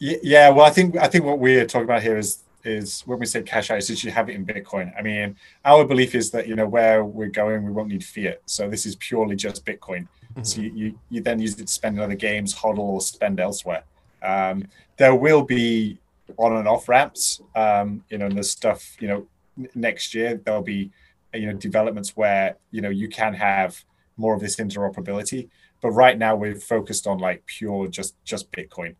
Yeah, 0.00 0.48
well, 0.48 0.64
I 0.64 0.70
think 0.70 0.96
I 0.96 1.08
think 1.08 1.24
what 1.24 1.38
we're 1.38 1.66
talking 1.66 1.84
about 1.84 2.02
here 2.02 2.16
is 2.16 2.42
is 2.64 3.02
when 3.02 3.18
we 3.18 3.26
say 3.26 3.42
cash 3.42 3.70
out, 3.70 3.78
is 3.78 4.04
you 4.04 4.10
have 4.10 4.28
it 4.28 4.34
in 4.34 4.44
Bitcoin. 4.44 4.92
I 4.98 5.02
mean, 5.02 5.36
our 5.64 5.84
belief 5.84 6.14
is 6.14 6.30
that 6.30 6.48
you 6.48 6.56
know 6.56 6.66
where 6.66 7.04
we're 7.04 7.28
going, 7.28 7.64
we 7.64 7.72
won't 7.72 7.88
need 7.88 8.04
fiat. 8.04 8.40
So 8.46 8.68
this 8.68 8.86
is 8.86 8.96
purely 8.96 9.36
just 9.36 9.64
Bitcoin. 9.64 10.08
So 10.42 10.60
you, 10.62 10.72
you 10.74 10.98
you 11.10 11.20
then 11.20 11.38
use 11.38 11.58
it 11.58 11.66
to 11.66 11.72
spend 11.72 11.98
in 11.98 12.02
other 12.02 12.14
games, 12.14 12.54
hodl, 12.54 12.78
or 12.78 13.00
spend 13.00 13.40
elsewhere. 13.40 13.84
Um, 14.22 14.68
there 14.96 15.14
will 15.14 15.42
be 15.42 15.98
on 16.38 16.56
and 16.56 16.68
off 16.68 16.88
ramps. 16.88 17.42
Um, 17.54 18.04
you 18.08 18.18
know, 18.18 18.26
and 18.26 18.36
there's 18.36 18.50
stuff. 18.50 18.96
You 19.00 19.08
know, 19.08 19.26
n- 19.58 19.68
next 19.74 20.14
year 20.14 20.40
there'll 20.42 20.62
be 20.62 20.90
you 21.34 21.46
know 21.46 21.52
developments 21.52 22.16
where 22.16 22.56
you 22.70 22.80
know 22.80 22.90
you 22.90 23.08
can 23.08 23.34
have 23.34 23.84
more 24.16 24.34
of 24.34 24.40
this 24.40 24.56
interoperability. 24.56 25.48
But 25.82 25.90
right 25.90 26.16
now 26.16 26.36
we're 26.36 26.54
focused 26.54 27.06
on 27.06 27.18
like 27.18 27.44
pure 27.44 27.88
just 27.88 28.14
just 28.24 28.50
Bitcoin. 28.52 28.94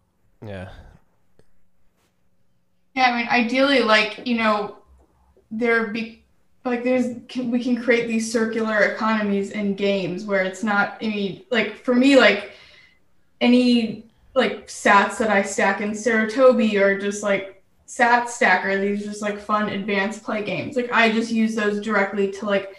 Yeah. 0.45 0.71
Yeah, 2.95 3.11
I 3.11 3.17
mean, 3.17 3.29
ideally, 3.29 3.81
like 3.81 4.27
you 4.27 4.37
know, 4.37 4.79
there 5.51 5.89
be 5.89 6.25
like 6.65 6.85
there's 6.85 7.17
can, 7.29 7.51
we 7.51 7.63
can 7.63 7.81
create 7.81 8.07
these 8.07 8.31
circular 8.31 8.81
economies 8.81 9.53
in 9.53 9.75
games 9.75 10.25
where 10.25 10.43
it's 10.43 10.63
not. 10.63 10.99
I 11.01 11.07
mean, 11.07 11.45
like 11.51 11.77
for 11.77 11.95
me, 11.95 12.17
like 12.17 12.53
any 13.41 14.05
like 14.35 14.69
sats 14.69 15.19
that 15.19 15.31
I 15.31 15.43
stack 15.43 15.81
in 15.81 15.93
Sarutobi 15.93 16.81
or 16.81 16.99
just 16.99 17.23
like 17.23 17.63
Sat 17.87 18.29
Stacker, 18.29 18.79
these 18.79 19.05
just 19.05 19.23
like 19.23 19.39
fun 19.39 19.69
advanced 19.69 20.23
play 20.23 20.45
games. 20.45 20.77
Like 20.77 20.93
I 20.93 21.11
just 21.11 21.33
use 21.33 21.55
those 21.55 21.81
directly 21.81 22.31
to 22.33 22.47
like 22.47 22.77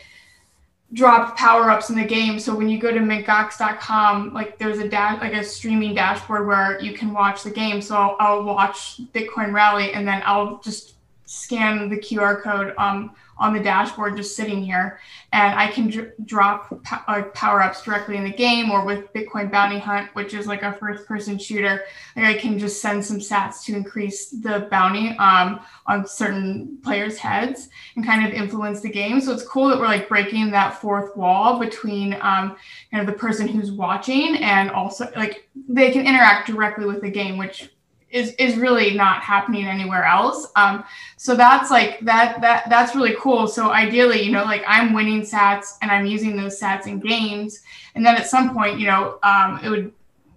drop 0.94 1.38
power 1.38 1.70
ups 1.70 1.90
in 1.90 1.96
the 1.96 2.06
game. 2.06 2.40
So 2.40 2.56
when 2.56 2.68
you 2.68 2.78
go 2.78 2.92
to 2.92 3.00
mintgox.com, 3.00 4.34
like 4.34 4.58
there's 4.58 4.80
a 4.80 4.90
dash, 4.90 5.22
like 5.22 5.34
a 5.34 5.44
streaming 5.44 5.96
dashboard 5.96 6.46
where 6.48 6.82
you 6.82 6.94
can 6.94 7.14
watch 7.14 7.44
the 7.44 7.50
game. 7.50 7.82
So 7.82 7.96
I'll, 7.96 8.16
I'll 8.20 8.44
watch 8.44 9.02
Bitcoin 9.14 9.54
Rally 9.54 9.94
and 9.94 10.08
then 10.08 10.22
I'll 10.26 10.60
just 10.60 10.96
scan 11.26 11.90
the 11.90 11.98
QR 11.98 12.42
code 12.42 12.74
um, 12.78 13.12
on 13.42 13.54
the 13.54 13.60
dashboard 13.60 14.16
just 14.16 14.36
sitting 14.36 14.64
here, 14.64 15.00
and 15.34 15.60
I 15.60 15.68
can 15.68 15.90
dr- 15.90 16.14
drop 16.26 16.70
po- 16.84 17.00
like 17.08 17.34
power 17.34 17.62
ups 17.62 17.82
directly 17.82 18.16
in 18.16 18.24
the 18.24 18.32
game 18.32 18.70
or 18.70 18.86
with 18.86 19.12
Bitcoin 19.14 19.52
Bounty 19.52 19.80
Hunt, 19.80 20.10
which 20.14 20.36
is 20.36 20.46
like 20.46 20.62
a 20.62 20.74
first 20.74 21.08
person 21.08 21.40
shooter. 21.40 21.84
Like 22.16 22.26
I 22.26 22.34
can 22.36 22.60
just 22.60 22.82
send 22.82 23.04
some 23.04 23.18
sats 23.18 23.66
to 23.66 23.76
increase 23.76 24.30
the 24.30 24.68
bounty 24.70 25.18
um, 25.18 25.60
on 25.88 26.08
certain 26.08 26.78
players' 26.84 27.18
heads 27.18 27.70
and 27.96 28.06
kind 28.06 28.26
of 28.26 28.32
influence 28.32 28.82
the 28.82 28.90
game. 28.90 29.20
So 29.20 29.34
it's 29.34 29.44
cool 29.44 29.70
that 29.70 29.80
we're 29.80 29.88
like 29.88 30.08
breaking 30.08 30.52
that 30.52 30.80
fourth 30.80 31.18
wall 31.18 31.60
between 31.60 32.14
um, 32.22 32.56
kind 32.92 33.02
of 33.02 33.08
the 33.08 33.20
person 33.20 33.48
who's 33.48 33.72
watching 33.72 34.38
and 34.38 34.70
also 34.70 35.12
like 35.16 35.50
they 35.68 35.90
can 35.90 36.06
interact 36.06 36.48
directly 36.48 36.86
with 36.86 37.02
the 37.02 37.10
game, 37.10 37.40
which 37.40 37.72
is 38.12 38.34
is 38.34 38.58
really 38.58 38.96
not 38.96 39.22
happening 39.22 39.66
anywhere 39.66 40.04
else. 40.04 40.48
Um, 40.56 40.84
so 41.18 41.36
that's 41.36 41.72
like 41.72 42.00
that 42.02 42.42
that 42.42 42.70
that's 42.70 42.96
really 42.96 43.16
cool. 43.20 43.48
So 43.48 43.72
ideally, 43.72 44.22
you 44.22 44.32
know, 44.32 44.44
like 44.44 44.64
I'm 44.68 44.94
winning 44.94 45.22
sats 45.22 45.78
and 45.82 45.92
I'm 45.92 46.06
using 46.06 46.36
those 46.36 46.60
sats 46.60 46.88
in 46.88 47.00
games, 47.00 47.62
and 47.96 48.06
then 48.06 48.16
at 48.16 48.28
some 48.28 48.54
point, 48.54 48.80
you 48.80 48.88
know, 48.88 49.20
um, 49.24 49.60
it 49.64 49.70
would 49.70 49.92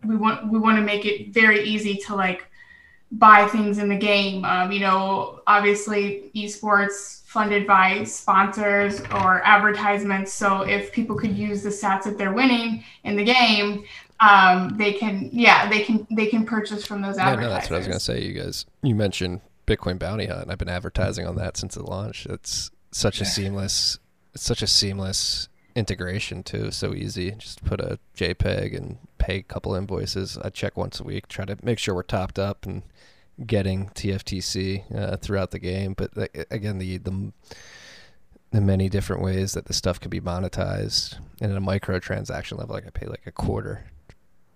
we 0.04 0.16
want 0.16 0.50
we 0.50 0.58
want 0.58 0.76
to 0.78 0.82
make 0.82 1.04
it 1.04 1.32
very 1.32 1.62
easy 1.64 1.96
to 2.06 2.14
like 2.14 2.46
buy 3.12 3.46
things 3.46 3.78
in 3.78 3.88
the 3.88 3.96
game. 3.96 4.44
Um, 4.44 4.72
you 4.72 4.80
know, 4.80 5.40
obviously 5.46 6.30
esports 6.34 7.22
funded 7.26 7.66
by 7.66 8.04
sponsors 8.04 9.00
or 9.00 9.42
advertisements. 9.42 10.32
So 10.32 10.62
if 10.62 10.92
people 10.92 11.16
could 11.16 11.37
use 11.37 11.62
the 11.62 11.68
sats 11.68 12.04
that 12.04 12.16
they're 12.16 12.32
winning 12.32 12.84
in 13.04 13.16
the 13.16 13.24
game, 13.24 13.84
um, 14.28 14.76
they 14.78 14.92
can 14.92 15.28
yeah 15.32 15.68
they 15.68 15.82
can 15.82 16.06
they 16.10 16.26
can 16.26 16.44
purchase 16.46 16.87
from 16.87 17.02
those 17.02 17.16
Yeah, 17.16 17.28
advertisers. 17.30 17.48
no, 17.50 17.54
that's 17.54 17.70
what 17.70 17.76
I 17.76 17.78
was 17.78 17.87
gonna 17.88 18.00
say. 18.00 18.22
You 18.22 18.32
guys, 18.40 18.66
you 18.82 18.94
mentioned 18.94 19.40
Bitcoin 19.66 19.98
Bounty 19.98 20.26
Hunt. 20.26 20.50
I've 20.50 20.58
been 20.58 20.68
advertising 20.68 21.26
on 21.26 21.37
that 21.37 21.56
since 21.56 21.76
it 21.76 21.82
launched. 21.82 22.26
It's 22.26 22.70
such 22.90 23.20
a 23.20 23.24
seamless, 23.24 23.98
it's 24.34 24.44
such 24.44 24.62
a 24.62 24.66
seamless 24.66 25.48
integration 25.74 26.42
too. 26.42 26.70
So 26.70 26.94
easy. 26.94 27.32
Just 27.32 27.64
put 27.64 27.80
a 27.80 27.98
JPEG 28.16 28.76
and 28.76 28.98
pay 29.18 29.38
a 29.38 29.42
couple 29.42 29.74
invoices. 29.74 30.38
I 30.38 30.50
check 30.50 30.76
once 30.76 31.00
a 31.00 31.04
week, 31.04 31.26
try 31.28 31.44
to 31.46 31.56
make 31.62 31.78
sure 31.78 31.94
we're 31.94 32.02
topped 32.04 32.38
up 32.38 32.64
and 32.66 32.82
getting 33.44 33.88
TFTC 33.90 34.94
uh, 34.96 35.16
throughout 35.16 35.50
the 35.50 35.58
game. 35.58 35.94
But 35.94 36.16
uh, 36.16 36.26
again, 36.50 36.78
the 36.78 36.98
the 36.98 37.32
the 38.52 38.60
many 38.60 38.88
different 38.88 39.20
ways 39.22 39.54
that 39.54 39.64
the 39.64 39.72
stuff 39.72 39.98
can 39.98 40.10
be 40.10 40.20
monetized 40.20 41.18
and 41.40 41.50
at 41.50 41.58
a 41.58 41.60
micro 41.60 41.98
transaction 41.98 42.56
level, 42.58 42.74
like 42.76 42.87
I 42.87 42.90
pay 42.90 43.06
like 43.06 43.26
a 43.26 43.32
quarter 43.32 43.87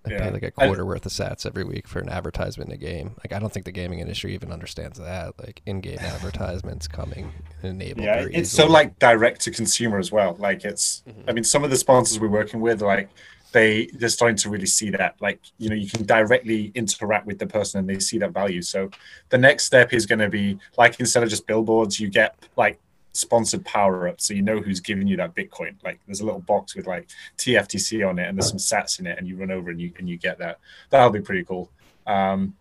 I 0.08 0.14
Yeah. 0.14 0.24
pay 0.24 0.30
like 0.30 0.42
a 0.42 0.50
quarter 0.50 0.84
worth 0.84 1.06
of 1.06 1.12
sats 1.12 1.46
every 1.46 1.64
week 1.64 1.86
for 1.86 2.00
an 2.00 2.08
advertisement 2.08 2.70
in 2.70 2.74
a 2.74 2.78
game. 2.78 3.14
Like 3.18 3.32
I 3.32 3.38
don't 3.38 3.52
think 3.52 3.66
the 3.66 3.72
gaming 3.72 4.00
industry 4.00 4.34
even 4.34 4.52
understands 4.52 4.98
that. 4.98 5.34
Like 5.38 5.62
in-game 5.66 5.98
advertisements 6.00 6.88
coming 6.88 7.32
enabled. 7.62 8.04
yeah 8.04 8.26
it's 8.30 8.50
so 8.50 8.66
like 8.66 8.98
direct 8.98 9.40
to 9.42 9.50
consumer 9.50 9.98
as 9.98 10.12
well 10.12 10.36
like 10.38 10.64
it's 10.64 11.02
mm-hmm. 11.08 11.28
i 11.28 11.32
mean 11.32 11.44
some 11.44 11.64
of 11.64 11.70
the 11.70 11.76
sponsors 11.76 12.20
we're 12.20 12.28
working 12.28 12.60
with 12.60 12.80
like 12.82 13.08
they 13.52 13.86
they're 13.94 14.08
starting 14.08 14.36
to 14.36 14.50
really 14.50 14.66
see 14.66 14.90
that 14.90 15.16
like 15.20 15.40
you 15.58 15.68
know 15.68 15.74
you 15.74 15.88
can 15.88 16.04
directly 16.04 16.70
interact 16.74 17.26
with 17.26 17.38
the 17.38 17.46
person 17.46 17.80
and 17.80 17.88
they 17.88 17.98
see 17.98 18.18
that 18.18 18.30
value 18.32 18.62
so 18.62 18.90
the 19.30 19.38
next 19.38 19.64
step 19.64 19.92
is 19.92 20.06
going 20.06 20.18
to 20.18 20.28
be 20.28 20.58
like 20.76 20.98
instead 21.00 21.22
of 21.22 21.28
just 21.28 21.46
billboards 21.46 21.98
you 21.98 22.08
get 22.08 22.36
like 22.56 22.78
sponsored 23.18 23.64
power 23.64 24.08
up 24.08 24.20
so 24.20 24.32
you 24.32 24.42
know 24.42 24.60
who's 24.60 24.80
giving 24.80 25.06
you 25.06 25.16
that 25.16 25.34
bitcoin. 25.34 25.74
Like 25.84 25.98
there's 26.06 26.20
a 26.20 26.24
little 26.24 26.40
box 26.40 26.76
with 26.76 26.86
like 26.86 27.08
tftc 27.36 28.08
on 28.08 28.18
it 28.18 28.28
and 28.28 28.36
there's 28.36 28.48
some 28.48 28.58
sats 28.58 29.00
in 29.00 29.06
it 29.06 29.18
and 29.18 29.26
you 29.26 29.36
run 29.36 29.50
over 29.50 29.70
and 29.70 29.80
you 29.80 29.92
and 29.98 30.08
you 30.08 30.16
get 30.16 30.38
that. 30.38 30.58
That'll 30.90 31.10
be 31.10 31.20
pretty 31.20 31.44
cool. 31.44 31.70
Um 32.06 32.54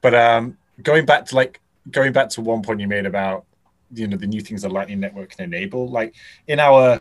but 0.00 0.14
um 0.14 0.58
going 0.82 1.06
back 1.06 1.26
to 1.26 1.36
like 1.36 1.60
going 1.90 2.12
back 2.12 2.28
to 2.30 2.40
one 2.40 2.62
point 2.62 2.80
you 2.80 2.88
made 2.88 3.06
about 3.06 3.44
you 3.92 4.06
know 4.06 4.16
the 4.16 4.26
new 4.26 4.40
things 4.40 4.62
that 4.62 4.72
lightning 4.72 5.00
network 5.00 5.30
can 5.30 5.44
enable 5.44 5.88
like 5.88 6.14
in 6.46 6.58
our 6.58 7.00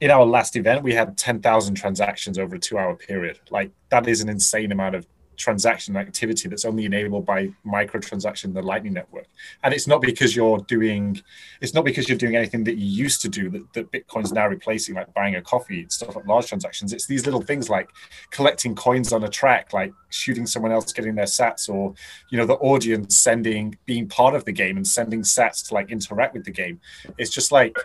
in 0.00 0.10
our 0.10 0.24
last 0.24 0.56
event 0.56 0.82
we 0.82 0.92
had 0.92 1.16
10,000 1.16 1.74
transactions 1.74 2.38
over 2.38 2.56
a 2.56 2.58
2 2.58 2.78
hour 2.78 2.94
period. 2.94 3.40
Like 3.50 3.70
that 3.90 4.06
is 4.08 4.20
an 4.20 4.28
insane 4.28 4.72
amount 4.72 4.94
of 4.94 5.06
transaction 5.36 5.96
activity 5.96 6.48
that's 6.48 6.64
only 6.64 6.84
enabled 6.84 7.24
by 7.24 7.48
microtransaction 7.66 8.52
the 8.54 8.62
lightning 8.62 8.92
network 8.92 9.26
and 9.62 9.74
it's 9.74 9.86
not 9.86 10.00
because 10.00 10.34
you're 10.34 10.58
doing 10.58 11.20
it's 11.60 11.74
not 11.74 11.84
because 11.84 12.08
you're 12.08 12.18
doing 12.18 12.36
anything 12.36 12.64
that 12.64 12.76
you 12.76 12.86
used 12.86 13.20
to 13.20 13.28
do 13.28 13.50
that, 13.50 13.72
that 13.72 13.92
bitcoin's 13.92 14.32
now 14.32 14.46
replacing 14.46 14.94
like 14.94 15.12
buying 15.14 15.36
a 15.36 15.42
coffee 15.42 15.86
stuff 15.88 16.16
like 16.16 16.26
large 16.26 16.46
transactions 16.46 16.92
it's 16.92 17.06
these 17.06 17.24
little 17.24 17.42
things 17.42 17.68
like 17.68 17.88
collecting 18.30 18.74
coins 18.74 19.12
on 19.12 19.24
a 19.24 19.28
track 19.28 19.72
like 19.72 19.92
shooting 20.10 20.46
someone 20.46 20.72
else 20.72 20.92
getting 20.92 21.14
their 21.14 21.24
sats 21.24 21.68
or 21.68 21.94
you 22.30 22.38
know 22.38 22.46
the 22.46 22.54
audience 22.54 23.16
sending 23.16 23.76
being 23.86 24.08
part 24.08 24.34
of 24.34 24.44
the 24.44 24.52
game 24.52 24.76
and 24.76 24.86
sending 24.86 25.22
sats 25.22 25.66
to 25.66 25.74
like 25.74 25.90
interact 25.90 26.34
with 26.34 26.44
the 26.44 26.50
game 26.50 26.80
it's 27.18 27.30
just 27.30 27.52
like 27.52 27.76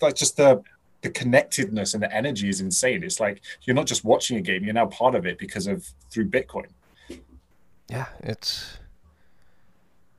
like 0.00 0.14
just 0.14 0.36
the 0.36 0.62
the 1.02 1.10
connectedness 1.10 1.94
and 1.94 2.02
the 2.02 2.12
energy 2.14 2.48
is 2.48 2.60
insane. 2.60 3.02
It's 3.02 3.20
like 3.20 3.42
you're 3.62 3.76
not 3.76 3.86
just 3.86 4.04
watching 4.04 4.38
a 4.38 4.40
game; 4.40 4.64
you're 4.64 4.72
now 4.72 4.86
part 4.86 5.14
of 5.14 5.26
it 5.26 5.36
because 5.36 5.66
of 5.66 5.86
through 6.10 6.30
Bitcoin. 6.30 6.66
Yeah, 7.92 8.06
it's 8.20 8.78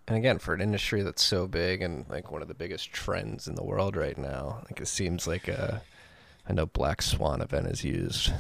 and 0.07 0.15
again 0.15 0.37
for 0.37 0.53
an 0.53 0.61
industry 0.61 1.01
that's 1.01 1.23
so 1.23 1.47
big 1.47 1.81
and 1.81 2.05
like 2.07 2.31
one 2.31 2.41
of 2.41 2.47
the 2.47 2.53
biggest 2.53 2.91
trends 2.91 3.47
in 3.47 3.55
the 3.55 3.63
world 3.63 3.95
right 3.95 4.17
now. 4.17 4.61
Like 4.65 4.79
it 4.79 4.87
seems 4.87 5.25
like 5.27 5.47
a 5.47 5.81
I 6.47 6.53
know 6.53 6.67
Black 6.67 7.01
Swan 7.01 7.41
event 7.41 7.67
is 7.67 7.83
used. 7.83 8.31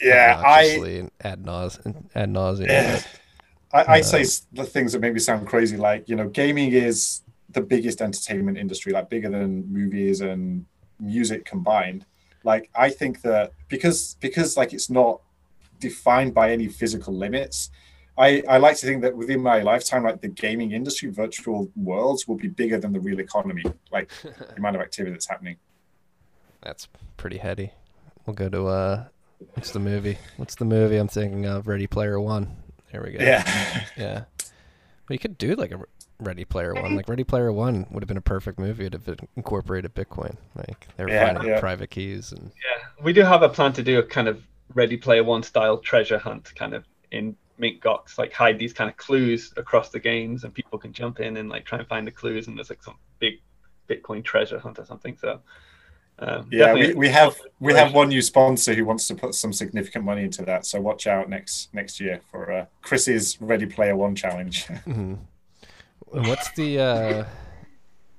Yeah, 0.00 0.42
I 0.44 1.08
ad 1.20 1.44
nauseum. 1.44 2.04
Ad 2.14 2.30
nauseum. 2.30 2.68
Yeah. 2.68 3.02
I, 3.72 3.82
I 3.82 4.00
uh, 4.00 4.02
say 4.02 4.24
the 4.52 4.64
things 4.64 4.92
that 4.92 5.00
make 5.00 5.12
me 5.12 5.20
sound 5.20 5.46
crazy. 5.46 5.76
Like 5.76 6.08
you 6.08 6.16
know, 6.16 6.28
gaming 6.28 6.72
is 6.72 7.22
the 7.50 7.60
biggest 7.60 8.00
entertainment 8.00 8.56
industry, 8.56 8.92
like 8.92 9.10
bigger 9.10 9.28
than 9.28 9.70
movies 9.70 10.22
and 10.22 10.64
music 10.98 11.44
combined 11.44 12.06
like 12.44 12.70
i 12.74 12.88
think 12.88 13.20
that 13.22 13.52
because 13.68 14.16
because 14.20 14.56
like 14.56 14.72
it's 14.72 14.88
not 14.88 15.20
defined 15.80 16.32
by 16.32 16.52
any 16.52 16.68
physical 16.68 17.12
limits 17.12 17.70
i 18.18 18.42
i 18.48 18.56
like 18.58 18.76
to 18.76 18.86
think 18.86 19.02
that 19.02 19.16
within 19.16 19.40
my 19.40 19.60
lifetime 19.60 20.04
like 20.04 20.20
the 20.20 20.28
gaming 20.28 20.72
industry 20.72 21.10
virtual 21.10 21.70
worlds 21.76 22.26
will 22.28 22.36
be 22.36 22.48
bigger 22.48 22.78
than 22.78 22.92
the 22.92 23.00
real 23.00 23.20
economy 23.20 23.64
like 23.92 24.10
the 24.22 24.56
amount 24.56 24.76
of 24.76 24.82
activity 24.82 25.12
that's 25.12 25.28
happening. 25.28 25.56
That's 26.62 26.88
pretty 27.16 27.38
heady. 27.38 27.72
We'll 28.26 28.34
go 28.34 28.48
to 28.48 28.66
uh 28.66 29.04
what's 29.54 29.72
the 29.72 29.80
movie? 29.80 30.18
What's 30.36 30.54
the 30.54 30.64
movie 30.64 30.96
i'm 30.96 31.08
thinking 31.08 31.46
of? 31.46 31.68
Ready 31.68 31.86
player 31.86 32.20
one. 32.20 32.56
There 32.92 33.02
we 33.02 33.12
go. 33.12 33.24
Yeah. 33.24 33.84
Yeah. 33.96 34.24
Well, 35.08 35.14
you 35.14 35.18
could 35.18 35.36
do 35.36 35.54
like 35.54 35.70
a 35.70 35.80
Ready 36.18 36.44
Player 36.44 36.72
One. 36.72 36.96
Like 36.96 37.08
Ready 37.08 37.24
Player 37.24 37.52
One 37.52 37.86
would 37.90 38.02
have 38.02 38.08
been 38.08 38.16
a 38.16 38.22
perfect 38.22 38.58
movie 38.58 38.86
if 38.86 39.06
it 39.06 39.20
incorporated 39.36 39.94
Bitcoin. 39.94 40.36
Like 40.56 40.86
they 40.96 41.04
were 41.04 41.10
yeah, 41.10 41.32
finding 41.32 41.50
yeah. 41.50 41.60
private 41.60 41.90
keys 41.90 42.32
and 42.32 42.50
yeah, 42.56 43.04
we 43.04 43.12
do 43.12 43.22
have 43.22 43.42
a 43.42 43.48
plan 43.48 43.72
to 43.74 43.82
do 43.82 43.98
a 43.98 44.02
kind 44.02 44.28
of 44.28 44.42
Ready 44.72 44.96
Player 44.96 45.22
One 45.22 45.42
style 45.42 45.76
treasure 45.78 46.18
hunt, 46.18 46.54
kind 46.54 46.72
of 46.72 46.84
in 47.10 47.36
Mint 47.58 47.80
Gox, 47.80 48.18
like 48.18 48.32
hide 48.32 48.58
these 48.58 48.72
kind 48.72 48.90
of 48.90 48.96
clues 48.96 49.52
across 49.56 49.90
the 49.90 50.00
games, 50.00 50.44
and 50.44 50.52
people 50.52 50.78
can 50.78 50.92
jump 50.92 51.20
in 51.20 51.36
and 51.36 51.48
like 51.48 51.64
try 51.64 51.78
and 51.78 51.86
find 51.86 52.06
the 52.06 52.10
clues, 52.10 52.46
and 52.48 52.56
there's 52.56 52.70
like 52.70 52.82
some 52.82 52.96
big 53.18 53.40
Bitcoin 53.88 54.24
treasure 54.24 54.58
hunt 54.58 54.78
or 54.78 54.84
something. 54.84 55.16
So. 55.16 55.40
Um, 56.16 56.48
yeah, 56.52 56.72
we, 56.72 56.94
we 56.94 57.08
have 57.08 57.36
we 57.58 57.74
have 57.74 57.92
one 57.92 58.08
new 58.08 58.22
sponsor 58.22 58.72
who 58.72 58.84
wants 58.84 59.08
to 59.08 59.16
put 59.16 59.34
some 59.34 59.52
significant 59.52 60.04
money 60.04 60.22
into 60.22 60.44
that. 60.44 60.64
So 60.64 60.80
watch 60.80 61.08
out 61.08 61.28
next 61.28 61.74
next 61.74 61.98
year 61.98 62.20
for 62.30 62.52
uh, 62.52 62.66
Chris's 62.82 63.36
Ready 63.40 63.66
Player 63.66 63.96
One 63.96 64.14
challenge. 64.14 64.66
mm-hmm. 64.68 65.14
What's 66.06 66.52
the? 66.52 66.78
Uh, 66.78 67.24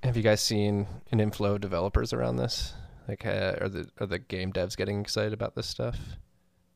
have 0.04 0.18
you 0.18 0.24
guys 0.24 0.42
seen 0.42 0.88
an 1.12 1.22
inflow 1.22 1.56
of 1.56 1.62
developers 1.62 2.12
around 2.12 2.36
this? 2.36 2.74
Like, 3.08 3.26
uh, 3.26 3.56
are 3.62 3.70
the 3.70 3.88
are 4.00 4.08
the 4.08 4.20
game 4.20 4.52
devs 4.52 4.76
getting 4.76 5.00
excited 5.00 5.32
about 5.32 5.56
this 5.56 5.68
stuff? 5.68 5.98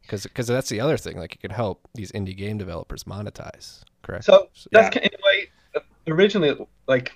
Because 0.10 0.24
because 0.24 0.48
that's 0.48 0.70
the 0.70 0.82
other 0.82 0.98
thing. 0.98 1.18
Like, 1.18 1.36
it 1.36 1.40
could 1.40 1.52
help 1.52 1.88
these 1.94 2.12
indie 2.14 2.36
game 2.36 2.58
developers 2.58 3.04
monetize. 3.04 3.84
Correct. 4.02 4.24
So 4.24 4.50
that's 4.72 4.96
yeah. 4.96 5.04
in 5.04 5.10
a 5.14 5.24
way 5.24 5.50
originally 6.08 6.58
like 6.88 7.12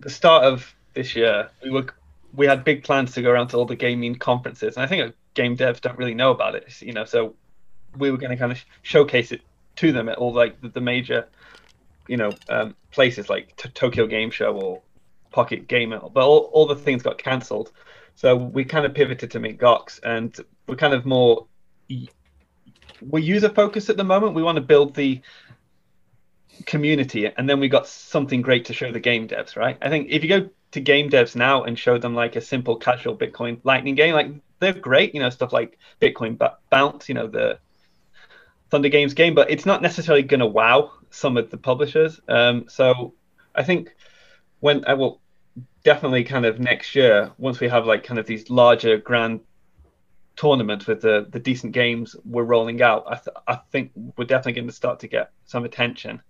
the 0.00 0.08
start 0.08 0.44
of 0.44 0.74
this 0.94 1.14
year. 1.14 1.50
We 1.62 1.70
were 1.70 1.86
we 2.32 2.46
had 2.46 2.64
big 2.64 2.82
plans 2.82 3.12
to 3.12 3.20
go 3.20 3.30
around 3.30 3.48
to 3.48 3.58
all 3.58 3.66
the 3.66 3.76
gaming 3.76 4.14
conferences, 4.14 4.76
and 4.76 4.84
I 4.84 4.86
think 4.86 5.14
game 5.34 5.54
devs 5.54 5.82
don't 5.82 5.98
really 5.98 6.14
know 6.14 6.30
about 6.30 6.54
it. 6.54 6.80
You 6.80 6.94
know, 6.94 7.04
so 7.04 7.34
we 7.98 8.10
were 8.10 8.16
going 8.16 8.30
to 8.30 8.36
kind 8.36 8.52
of 8.52 8.64
showcase 8.80 9.30
it 9.30 9.42
to 9.76 9.92
them 9.92 10.08
at 10.08 10.16
all 10.16 10.32
like 10.32 10.58
the, 10.62 10.70
the 10.70 10.80
major 10.80 11.28
you 12.08 12.16
know 12.16 12.32
um, 12.48 12.74
places 12.90 13.28
like 13.28 13.54
T- 13.56 13.68
Tokyo 13.74 14.06
Game 14.06 14.30
Show 14.30 14.58
or 14.58 14.80
Pocket 15.30 15.68
Gamer, 15.68 16.00
but 16.00 16.26
all, 16.26 16.50
all 16.54 16.66
the 16.66 16.76
things 16.76 17.02
got 17.02 17.18
cancelled. 17.18 17.70
So 18.14 18.34
we 18.34 18.64
kind 18.64 18.86
of 18.86 18.94
pivoted 18.94 19.30
to 19.32 19.40
Mint 19.40 19.58
Gox, 19.58 20.00
and 20.02 20.34
we're 20.66 20.76
kind 20.76 20.94
of 20.94 21.04
more 21.04 21.46
we're 23.00 23.20
user 23.20 23.48
focused 23.48 23.90
at 23.90 23.96
the 23.96 24.04
moment. 24.04 24.34
We 24.34 24.42
want 24.42 24.56
to 24.56 24.62
build 24.62 24.94
the 24.94 25.20
community, 26.66 27.26
and 27.26 27.48
then 27.48 27.60
we 27.60 27.68
got 27.68 27.86
something 27.86 28.42
great 28.42 28.66
to 28.66 28.74
show 28.74 28.92
the 28.92 29.00
game 29.00 29.28
devs, 29.28 29.56
right? 29.56 29.78
I 29.82 29.88
think 29.88 30.08
if 30.10 30.22
you 30.22 30.28
go 30.28 30.48
to 30.72 30.80
game 30.80 31.10
devs 31.10 31.36
now 31.36 31.64
and 31.64 31.78
show 31.78 31.98
them 31.98 32.14
like 32.14 32.36
a 32.36 32.40
simple 32.40 32.76
casual 32.76 33.16
Bitcoin 33.16 33.60
Lightning 33.64 33.94
game, 33.94 34.14
like 34.14 34.30
they're 34.58 34.72
great, 34.72 35.14
you 35.14 35.20
know, 35.20 35.30
stuff 35.30 35.52
like 35.52 35.78
Bitcoin 36.00 36.38
Bounce, 36.70 37.08
you 37.08 37.14
know, 37.14 37.26
the 37.26 37.58
Thunder 38.70 38.88
Games 38.88 39.12
game, 39.14 39.34
but 39.34 39.50
it's 39.50 39.66
not 39.66 39.82
necessarily 39.82 40.22
going 40.22 40.40
to 40.40 40.46
wow 40.46 40.92
some 41.10 41.36
of 41.36 41.50
the 41.50 41.58
publishers. 41.58 42.20
Um, 42.28 42.66
so 42.68 43.12
I 43.54 43.62
think 43.62 43.94
when 44.60 44.84
I 44.86 44.92
uh, 44.92 44.96
will 44.96 45.20
definitely 45.84 46.24
kind 46.24 46.46
of 46.46 46.58
next 46.58 46.94
year, 46.94 47.32
once 47.36 47.60
we 47.60 47.68
have 47.68 47.86
like 47.86 48.04
kind 48.04 48.18
of 48.18 48.26
these 48.26 48.48
larger 48.48 48.96
grand 48.96 49.40
tournaments 50.36 50.86
with 50.86 51.02
the 51.02 51.26
the 51.30 51.38
decent 51.38 51.72
games 51.72 52.16
we're 52.24 52.44
rolling 52.44 52.82
out, 52.82 53.04
I, 53.06 53.14
th- 53.14 53.36
I 53.46 53.56
think 53.70 53.92
we're 54.16 54.24
definitely 54.24 54.54
going 54.54 54.68
to 54.68 54.74
start 54.74 55.00
to 55.00 55.08
get 55.08 55.30
some 55.44 55.64
attention. 55.64 56.22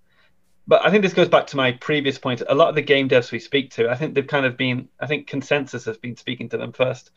But 0.67 0.87
I 0.87 0.91
think 0.91 1.03
this 1.03 1.13
goes 1.13 1.29
back 1.29 1.49
to 1.49 1.57
my 1.57 1.73
previous 1.73 2.19
point. 2.19 2.43
A 2.49 2.55
lot 2.55 2.69
of 2.69 2.75
the 2.75 2.83
game 2.83 3.09
devs 3.09 3.33
we 3.33 3.41
speak 3.41 3.71
to, 3.73 3.91
I 3.91 3.97
think 3.97 4.15
they've 4.15 4.27
kind 4.27 4.47
of 4.47 4.57
been, 4.57 4.89
I 5.01 5.07
think 5.07 5.27
consensus 5.27 5.85
has 5.87 5.99
been 5.99 6.17
speaking 6.17 6.49
to 6.51 6.57
them 6.57 6.73
first, 6.73 7.11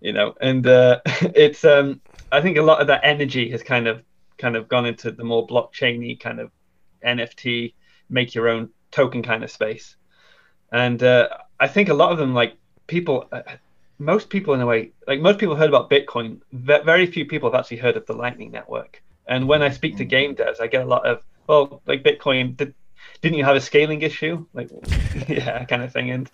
you 0.00 0.14
know, 0.14 0.34
and 0.40 0.66
uh, 0.66 1.00
it's, 1.06 1.64
um, 1.64 2.00
I 2.32 2.40
think 2.40 2.56
a 2.56 2.62
lot 2.62 2.80
of 2.80 2.86
that 2.86 3.02
energy 3.04 3.50
has 3.50 3.62
kind 3.62 3.86
of 3.86 4.02
kind 4.38 4.56
of 4.56 4.68
gone 4.68 4.86
into 4.86 5.10
the 5.10 5.24
more 5.24 5.46
blockchainy 5.46 6.18
kind 6.18 6.40
of 6.40 6.50
NFT, 7.04 7.74
make 8.08 8.34
your 8.34 8.48
own 8.48 8.70
token 8.90 9.22
kind 9.22 9.44
of 9.44 9.50
space. 9.50 9.96
And 10.72 11.02
uh, 11.02 11.28
I 11.58 11.68
think 11.68 11.90
a 11.90 11.94
lot 11.94 12.12
of 12.12 12.18
them, 12.18 12.32
like 12.32 12.56
people, 12.86 13.28
uh, 13.30 13.42
most 14.00 14.30
people 14.30 14.54
in 14.54 14.62
a 14.62 14.66
way, 14.66 14.92
like 15.06 15.20
most 15.20 15.38
people 15.38 15.54
heard 15.54 15.68
about 15.68 15.90
Bitcoin. 15.90 16.40
very 16.52 17.06
few 17.06 17.26
people 17.26 17.50
have 17.50 17.60
actually 17.60 17.76
heard 17.76 17.96
of 17.96 18.06
the 18.06 18.14
Lightning 18.14 18.50
Network. 18.50 19.02
And 19.26 19.46
when 19.46 19.62
I 19.62 19.70
speak 19.70 19.98
to 19.98 20.04
game 20.04 20.34
devs, 20.34 20.60
I 20.60 20.66
get 20.66 20.82
a 20.82 20.86
lot 20.86 21.06
of, 21.06 21.22
well, 21.46 21.82
like 21.86 22.02
Bitcoin, 22.02 22.56
did, 22.56 22.74
didn't 23.20 23.36
you 23.38 23.44
have 23.44 23.56
a 23.56 23.60
scaling 23.60 24.00
issue? 24.00 24.46
Like, 24.54 24.70
yeah, 25.28 25.64
kind 25.66 25.82
of 25.82 25.92
thing. 25.92 26.10
And 26.10 26.30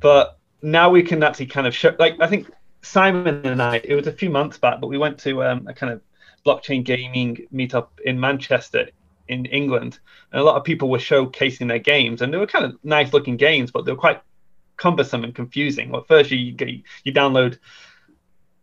but 0.00 0.38
now 0.60 0.90
we 0.90 1.02
can 1.04 1.22
actually 1.22 1.46
kind 1.46 1.66
of 1.66 1.74
show, 1.74 1.94
like, 1.98 2.16
I 2.20 2.26
think 2.26 2.50
Simon 2.82 3.46
and 3.46 3.62
I, 3.62 3.80
it 3.82 3.94
was 3.94 4.08
a 4.08 4.12
few 4.12 4.28
months 4.28 4.58
back, 4.58 4.80
but 4.80 4.88
we 4.88 4.98
went 4.98 5.18
to 5.20 5.44
um, 5.44 5.68
a 5.68 5.72
kind 5.72 5.92
of 5.92 6.02
blockchain 6.44 6.84
gaming 6.84 7.46
meetup 7.54 7.88
in 8.04 8.18
Manchester 8.18 8.88
in 9.28 9.46
England, 9.46 10.00
and 10.32 10.40
a 10.40 10.44
lot 10.44 10.56
of 10.56 10.64
people 10.64 10.90
were 10.90 10.98
showcasing 10.98 11.68
their 11.68 11.78
games, 11.78 12.20
and 12.20 12.32
they 12.32 12.38
were 12.38 12.46
kind 12.46 12.64
of 12.64 12.76
nice 12.82 13.12
looking 13.12 13.36
games, 13.36 13.70
but 13.70 13.84
they 13.84 13.92
were 13.92 13.98
quite 13.98 14.20
cumbersome 14.76 15.24
and 15.24 15.34
confusing. 15.34 15.90
Well, 15.90 16.04
first 16.06 16.30
you 16.30 16.38
you, 16.38 16.82
you 17.04 17.12
download 17.12 17.58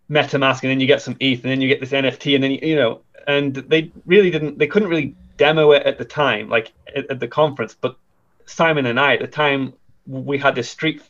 MetaMask, 0.09 0.61
and 0.61 0.71
then 0.71 0.79
you 0.79 0.87
get 0.87 1.01
some 1.01 1.15
ETH, 1.19 1.41
and 1.43 1.51
then 1.51 1.61
you 1.61 1.67
get 1.67 1.79
this 1.79 1.91
NFT, 1.91 2.35
and 2.35 2.43
then 2.43 2.51
you, 2.51 2.59
you 2.61 2.75
know, 2.75 3.01
and 3.27 3.55
they 3.55 3.91
really 4.05 4.29
didn't, 4.29 4.57
they 4.57 4.67
couldn't 4.67 4.89
really 4.89 5.15
demo 5.37 5.71
it 5.71 5.83
at 5.83 5.97
the 5.97 6.05
time, 6.05 6.49
like 6.49 6.73
at, 6.95 7.09
at 7.09 7.19
the 7.19 7.27
conference. 7.27 7.75
But 7.79 7.97
Simon 8.45 8.85
and 8.85 8.99
I, 8.99 9.13
at 9.13 9.21
the 9.21 9.27
time, 9.27 9.73
we 10.05 10.37
had 10.37 10.55
this 10.55 10.69
Street 10.69 11.01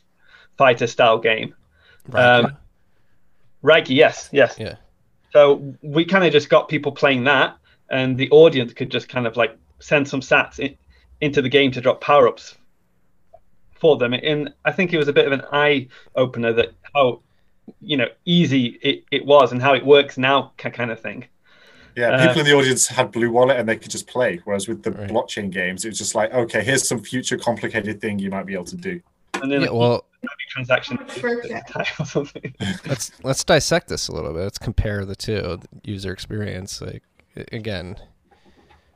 Fighter 0.56 0.86
style 0.86 1.18
game. 1.18 1.54
Reiki. 2.08 2.44
Um, 2.44 2.56
Reiki, 3.64 3.96
yes, 3.96 4.28
yes. 4.32 4.56
Yeah. 4.58 4.76
So 5.32 5.74
we 5.82 6.04
kind 6.04 6.24
of 6.24 6.32
just 6.32 6.48
got 6.48 6.68
people 6.68 6.92
playing 6.92 7.24
that, 7.24 7.56
and 7.90 8.16
the 8.16 8.30
audience 8.30 8.72
could 8.72 8.90
just 8.90 9.08
kind 9.08 9.26
of 9.26 9.36
like 9.36 9.56
send 9.80 10.06
some 10.06 10.20
sats 10.20 10.60
in, 10.60 10.76
into 11.20 11.42
the 11.42 11.48
game 11.48 11.72
to 11.72 11.80
drop 11.80 12.00
power 12.00 12.28
ups 12.28 12.56
for 13.82 13.96
them. 13.96 14.12
And 14.14 14.54
I 14.64 14.70
think 14.70 14.92
it 14.92 14.98
was 14.98 15.08
a 15.08 15.12
bit 15.12 15.26
of 15.26 15.32
an 15.32 15.42
eye 15.50 15.88
opener 16.14 16.52
that 16.52 16.72
how 16.94 17.20
you 17.80 17.96
know 17.96 18.06
easy 18.24 18.78
it, 18.80 19.04
it 19.10 19.26
was 19.26 19.50
and 19.50 19.60
how 19.60 19.74
it 19.74 19.84
works 19.84 20.16
now 20.16 20.52
kind 20.56 20.92
of 20.92 21.00
thing. 21.00 21.26
Yeah, 21.96 22.10
uh, 22.10 22.28
people 22.28 22.38
uh, 22.38 22.44
in 22.44 22.46
the 22.46 22.54
audience 22.54 22.86
had 22.86 23.10
Blue 23.10 23.30
Wallet 23.32 23.58
and 23.58 23.68
they 23.68 23.76
could 23.76 23.90
just 23.90 24.06
play. 24.06 24.40
Whereas 24.44 24.68
with 24.68 24.84
the 24.84 24.92
right. 24.92 25.10
blockchain 25.10 25.50
games, 25.50 25.84
it 25.84 25.88
was 25.88 25.98
just 25.98 26.14
like, 26.14 26.32
okay, 26.32 26.62
here's 26.62 26.86
some 26.86 27.00
future 27.00 27.36
complicated 27.36 28.00
thing 28.00 28.20
you 28.20 28.30
might 28.30 28.46
be 28.46 28.54
able 28.54 28.66
to 28.66 28.76
do. 28.76 29.00
And 29.42 29.50
then 29.50 29.62
yeah, 29.62 29.70
well, 29.70 30.06
transaction 30.48 30.98
let's 32.86 33.10
let's 33.24 33.42
dissect 33.42 33.88
this 33.88 34.06
a 34.06 34.12
little 34.12 34.32
bit. 34.32 34.44
Let's 34.44 34.58
compare 34.58 35.04
the 35.04 35.16
two 35.16 35.58
user 35.82 36.12
experience. 36.12 36.80
Like 36.80 37.02
again, 37.50 37.96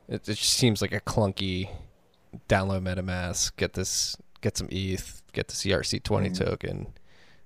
it, 0.07 0.29
it 0.29 0.35
just 0.35 0.53
seems 0.53 0.81
like 0.81 0.93
a 0.93 1.01
clunky 1.01 1.69
download 2.47 2.81
MetaMask, 2.81 3.55
get 3.57 3.73
this, 3.73 4.17
get 4.41 4.57
some 4.57 4.67
ETH, 4.71 5.21
get 5.33 5.47
the 5.47 5.53
ERC20 5.53 6.01
mm. 6.01 6.37
token. 6.37 6.87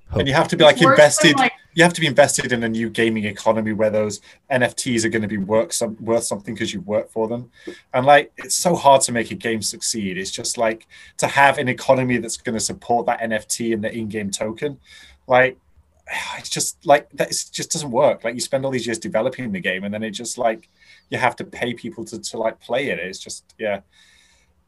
Hope. 0.10 0.20
And 0.20 0.28
you 0.28 0.34
have 0.34 0.50
to 0.50 0.58
be 0.58 0.64
like 0.66 0.82
invested. 0.82 1.38
Like 1.38 1.54
you 1.74 1.84
have 1.84 1.94
to 1.94 2.02
be 2.02 2.08
invested 2.08 2.52
in 2.52 2.64
a 2.64 2.70
new 2.70 2.90
gaming 2.90 3.24
economy 3.24 3.72
where 3.72 3.90
those 3.90 4.20
NFTs 4.52 5.06
are 5.06 5.10
going 5.10 5.22
to 5.22 5.28
be 5.28 5.38
work 5.38 5.72
some, 5.72 5.96
worth 6.02 6.26
something 6.26 6.54
because 6.54 6.74
you 6.74 6.82
work 6.82 7.10
for 7.10 7.30
them. 7.30 7.50
And 7.94 8.06
like, 8.06 8.34
it's 8.38 8.56
so 8.56 8.76
hard 8.76 9.02
to 9.04 9.14
make 9.14 9.32
a 9.32 9.36
game 9.36 9.62
succeed. 9.62 10.18
It's 10.18 10.32
just 10.32 10.58
like 10.58 10.86
to 11.18 11.28
have 11.28 11.58
an 11.58 11.70
economy 11.70 12.18
that's 12.18 12.36
going 12.36 12.56
to 12.56 12.60
support 12.60 13.06
that 13.06 13.22
NFT 13.22 13.74
and 13.74 13.82
the 13.82 13.94
in-game 13.94 14.32
token. 14.32 14.80
Like, 15.28 15.58
it's 16.38 16.50
just 16.50 16.86
like 16.86 17.10
that. 17.12 17.32
It 17.32 17.46
just 17.52 17.72
doesn't 17.72 17.92
work. 17.92 18.24
Like 18.24 18.36
you 18.36 18.42
spend 18.42 18.66
all 18.66 18.72
these 18.72 18.86
years 18.86 19.00
developing 19.00 19.52
the 19.52 19.62
game, 19.62 19.84
and 19.84 19.94
then 19.94 20.04
it 20.04 20.12
just 20.12 20.38
like 20.38 20.68
you 21.10 21.18
have 21.18 21.36
to 21.38 21.44
pay 21.44 21.74
people 21.74 22.04
to 22.06 22.20
to 22.20 22.38
like 22.38 22.60
play 22.60 22.90
it. 22.90 23.00
It's 23.00 23.20
just 23.20 23.54
yeah 23.58 23.82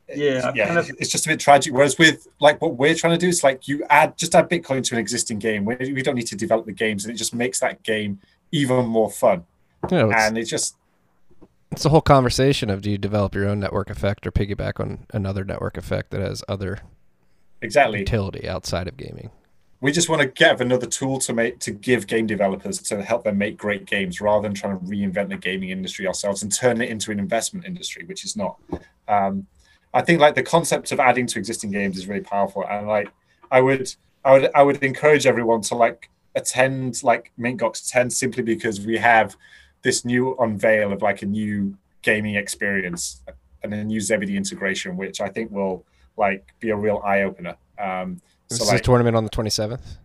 yeah, 0.09 0.51
yeah, 0.53 0.67
kind 0.67 0.79
of, 0.79 0.89
it's 0.99 1.09
just 1.09 1.25
a 1.25 1.29
bit 1.29 1.39
tragic. 1.39 1.73
Whereas 1.73 1.97
with 1.97 2.27
like 2.39 2.61
what 2.61 2.75
we're 2.75 2.95
trying 2.95 3.17
to 3.17 3.19
do 3.19 3.29
is 3.29 3.43
like 3.43 3.67
you 3.67 3.83
add 3.89 4.17
just 4.17 4.35
add 4.35 4.49
Bitcoin 4.49 4.83
to 4.83 4.95
an 4.95 4.99
existing 4.99 5.39
game. 5.39 5.65
We, 5.65 5.75
we 5.75 6.01
don't 6.01 6.15
need 6.15 6.27
to 6.27 6.35
develop 6.35 6.65
the 6.65 6.73
games, 6.73 7.05
and 7.05 7.13
it 7.13 7.17
just 7.17 7.33
makes 7.33 7.59
that 7.59 7.83
game 7.83 8.19
even 8.51 8.85
more 8.85 9.09
fun. 9.09 9.45
Yeah, 9.89 10.09
and 10.15 10.37
it 10.37 10.45
just 10.45 10.75
it's 11.71 11.85
a 11.85 11.89
whole 11.89 12.01
conversation 12.01 12.69
of 12.69 12.81
do 12.81 12.91
you 12.91 12.97
develop 12.97 13.33
your 13.33 13.47
own 13.47 13.59
network 13.59 13.89
effect 13.89 14.27
or 14.27 14.31
piggyback 14.31 14.79
on 14.79 15.07
another 15.13 15.43
network 15.43 15.77
effect 15.77 16.11
that 16.11 16.21
has 16.21 16.43
other 16.47 16.79
exactly 17.63 17.99
utility 17.99 18.47
outside 18.47 18.87
of 18.87 18.97
gaming. 18.97 19.31
We 19.81 19.91
just 19.91 20.07
want 20.07 20.21
to 20.21 20.27
get 20.27 20.61
another 20.61 20.85
tool 20.85 21.19
to 21.19 21.33
make 21.33 21.59
to 21.59 21.71
give 21.71 22.07
game 22.07 22.27
developers 22.27 22.79
to 22.83 23.01
help 23.03 23.23
them 23.23 23.37
make 23.37 23.57
great 23.57 23.85
games 23.85 24.21
rather 24.21 24.43
than 24.43 24.53
trying 24.53 24.79
to 24.79 24.85
reinvent 24.85 25.29
the 25.29 25.37
gaming 25.37 25.71
industry 25.71 26.07
ourselves 26.07 26.43
and 26.43 26.53
turn 26.53 26.81
it 26.81 26.89
into 26.89 27.11
an 27.11 27.19
investment 27.19 27.65
industry, 27.65 28.05
which 28.05 28.23
is 28.23 28.37
not. 28.37 28.57
Um, 29.07 29.47
I 29.93 30.01
think 30.01 30.19
like 30.19 30.35
the 30.35 30.43
concept 30.43 30.91
of 30.91 30.99
adding 30.99 31.27
to 31.27 31.39
existing 31.39 31.71
games 31.71 31.97
is 31.97 32.07
really 32.07 32.23
powerful, 32.23 32.65
and 32.67 32.87
like 32.87 33.09
I 33.51 33.61
would, 33.61 33.93
I 34.25 34.31
would, 34.33 34.51
I 34.55 34.63
would 34.63 34.83
encourage 34.83 35.25
everyone 35.25 35.61
to 35.61 35.75
like 35.75 36.09
attend 36.35 37.03
like 37.03 37.31
Mint 37.37 37.61
Gox 37.61 37.89
10 37.91 38.09
simply 38.09 38.43
because 38.43 38.81
we 38.81 38.97
have 38.97 39.35
this 39.83 40.03
new 40.03 40.35
unveil 40.39 40.91
of 40.91 41.01
like 41.01 41.21
a 41.21 41.25
new 41.25 41.77
gaming 42.01 42.35
experience 42.35 43.21
and 43.61 43.73
a 43.73 43.83
new 43.83 43.99
Zebedee 43.99 44.35
integration, 44.35 44.97
which 44.97 45.21
I 45.21 45.29
think 45.29 45.51
will 45.51 45.85
like 46.17 46.53
be 46.59 46.69
a 46.69 46.75
real 46.75 47.01
eye 47.05 47.21
opener. 47.21 47.55
Um, 47.79 48.21
this 48.49 48.59
so, 48.59 48.63
is 48.65 48.71
like, 48.71 48.81
a 48.81 48.83
tournament 48.83 49.15
on 49.15 49.23
the 49.23 49.29
27th. 49.29 49.97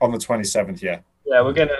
On 0.00 0.10
the 0.10 0.18
27th, 0.18 0.82
yeah. 0.82 1.00
Yeah, 1.24 1.42
we're 1.42 1.52
gonna 1.52 1.72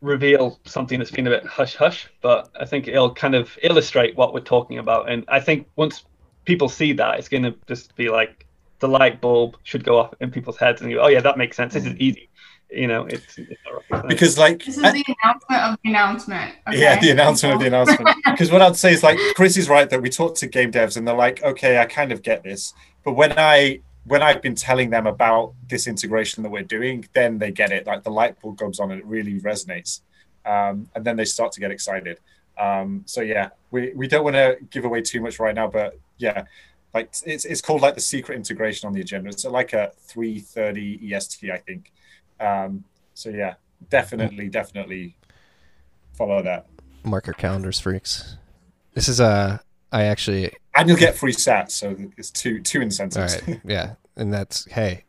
reveal 0.00 0.60
something 0.64 0.98
that's 0.98 1.10
been 1.10 1.26
a 1.26 1.30
bit 1.30 1.46
hush 1.46 1.74
hush, 1.74 2.08
but 2.20 2.50
I 2.58 2.64
think 2.64 2.88
it'll 2.88 3.12
kind 3.12 3.34
of 3.34 3.56
illustrate 3.62 4.16
what 4.16 4.34
we're 4.34 4.40
talking 4.40 4.78
about. 4.78 5.10
And 5.10 5.24
I 5.28 5.40
think 5.40 5.66
once 5.76 6.04
people 6.44 6.68
see 6.68 6.92
that, 6.94 7.18
it's 7.18 7.28
going 7.28 7.42
to 7.42 7.54
just 7.66 7.94
be 7.96 8.08
like 8.08 8.46
the 8.80 8.88
light 8.88 9.20
bulb 9.20 9.56
should 9.62 9.84
go 9.84 9.98
off 9.98 10.14
in 10.20 10.30
people's 10.30 10.58
heads, 10.58 10.82
and 10.82 10.90
you, 10.90 10.98
go, 10.98 11.04
oh 11.04 11.08
yeah, 11.08 11.20
that 11.20 11.38
makes 11.38 11.56
sense. 11.56 11.74
This 11.74 11.86
is 11.86 11.96
easy. 11.96 12.28
You 12.70 12.88
know, 12.88 13.04
it's, 13.06 13.38
it's 13.38 13.60
because 14.08 14.36
like 14.36 14.64
this 14.64 14.76
is 14.76 14.82
the 14.82 15.04
announcement 15.22 15.62
of 15.62 15.78
the 15.82 15.90
announcement. 15.90 16.54
Okay? 16.66 16.80
Yeah, 16.80 17.00
the 17.00 17.10
announcement 17.10 17.54
of 17.54 17.60
the 17.60 17.66
announcement. 17.66 18.08
Because 18.24 18.50
what 18.50 18.62
I'd 18.62 18.74
say 18.74 18.92
is 18.92 19.02
like 19.02 19.16
Chris 19.36 19.56
is 19.56 19.68
right 19.68 19.88
that 19.88 20.02
we 20.02 20.10
talk 20.10 20.34
to 20.36 20.48
game 20.48 20.72
devs 20.72 20.96
and 20.96 21.06
they're 21.06 21.14
like, 21.14 21.40
okay, 21.44 21.78
I 21.78 21.84
kind 21.84 22.10
of 22.10 22.22
get 22.22 22.42
this, 22.42 22.74
but 23.04 23.12
when 23.12 23.32
I 23.38 23.80
when 24.06 24.22
I've 24.22 24.42
been 24.42 24.54
telling 24.54 24.90
them 24.90 25.06
about 25.06 25.54
this 25.68 25.86
integration 25.86 26.42
that 26.42 26.50
we're 26.50 26.62
doing, 26.62 27.06
then 27.14 27.38
they 27.38 27.50
get 27.52 27.70
it. 27.70 27.86
Like 27.86 28.02
the 28.02 28.10
light 28.10 28.40
bulb 28.40 28.58
goes 28.58 28.80
on 28.80 28.90
and 28.90 29.00
it 29.00 29.06
really 29.06 29.40
resonates, 29.40 30.00
um, 30.44 30.88
and 30.94 31.04
then 31.04 31.16
they 31.16 31.24
start 31.24 31.52
to 31.52 31.60
get 31.60 31.70
excited. 31.70 32.18
Um, 32.58 33.02
so 33.06 33.20
yeah, 33.20 33.50
we, 33.70 33.92
we 33.94 34.06
don't 34.06 34.24
want 34.24 34.36
to 34.36 34.58
give 34.70 34.84
away 34.84 35.02
too 35.02 35.20
much 35.20 35.38
right 35.38 35.54
now, 35.54 35.66
but 35.66 35.98
yeah, 36.18 36.44
like 36.92 37.12
it's 37.26 37.44
it's 37.44 37.60
called 37.60 37.82
like 37.82 37.94
the 37.94 38.00
secret 38.00 38.36
integration 38.36 38.86
on 38.86 38.92
the 38.92 39.00
agenda. 39.00 39.28
It's 39.28 39.44
like 39.44 39.72
a 39.72 39.92
3:30 40.08 41.12
EST, 41.12 41.50
I 41.50 41.58
think. 41.58 41.92
Um, 42.38 42.84
so 43.14 43.30
yeah, 43.30 43.54
definitely, 43.90 44.48
definitely 44.48 45.16
follow 46.12 46.42
that. 46.42 46.66
Mark 47.02 47.26
your 47.26 47.34
calendars, 47.34 47.80
freaks. 47.80 48.36
This 48.94 49.08
is 49.08 49.20
a. 49.20 49.24
Uh, 49.24 49.58
I 49.92 50.04
actually. 50.04 50.52
And 50.74 50.88
you'll 50.88 50.98
get 50.98 51.14
free 51.14 51.32
sats, 51.32 51.72
so 51.72 51.96
it's 52.16 52.30
two 52.30 52.60
two 52.60 52.80
incentives. 52.80 53.36
All 53.36 53.46
right, 53.46 53.60
yeah, 53.64 53.94
and 54.16 54.32
that's 54.32 54.64
hey. 54.66 55.04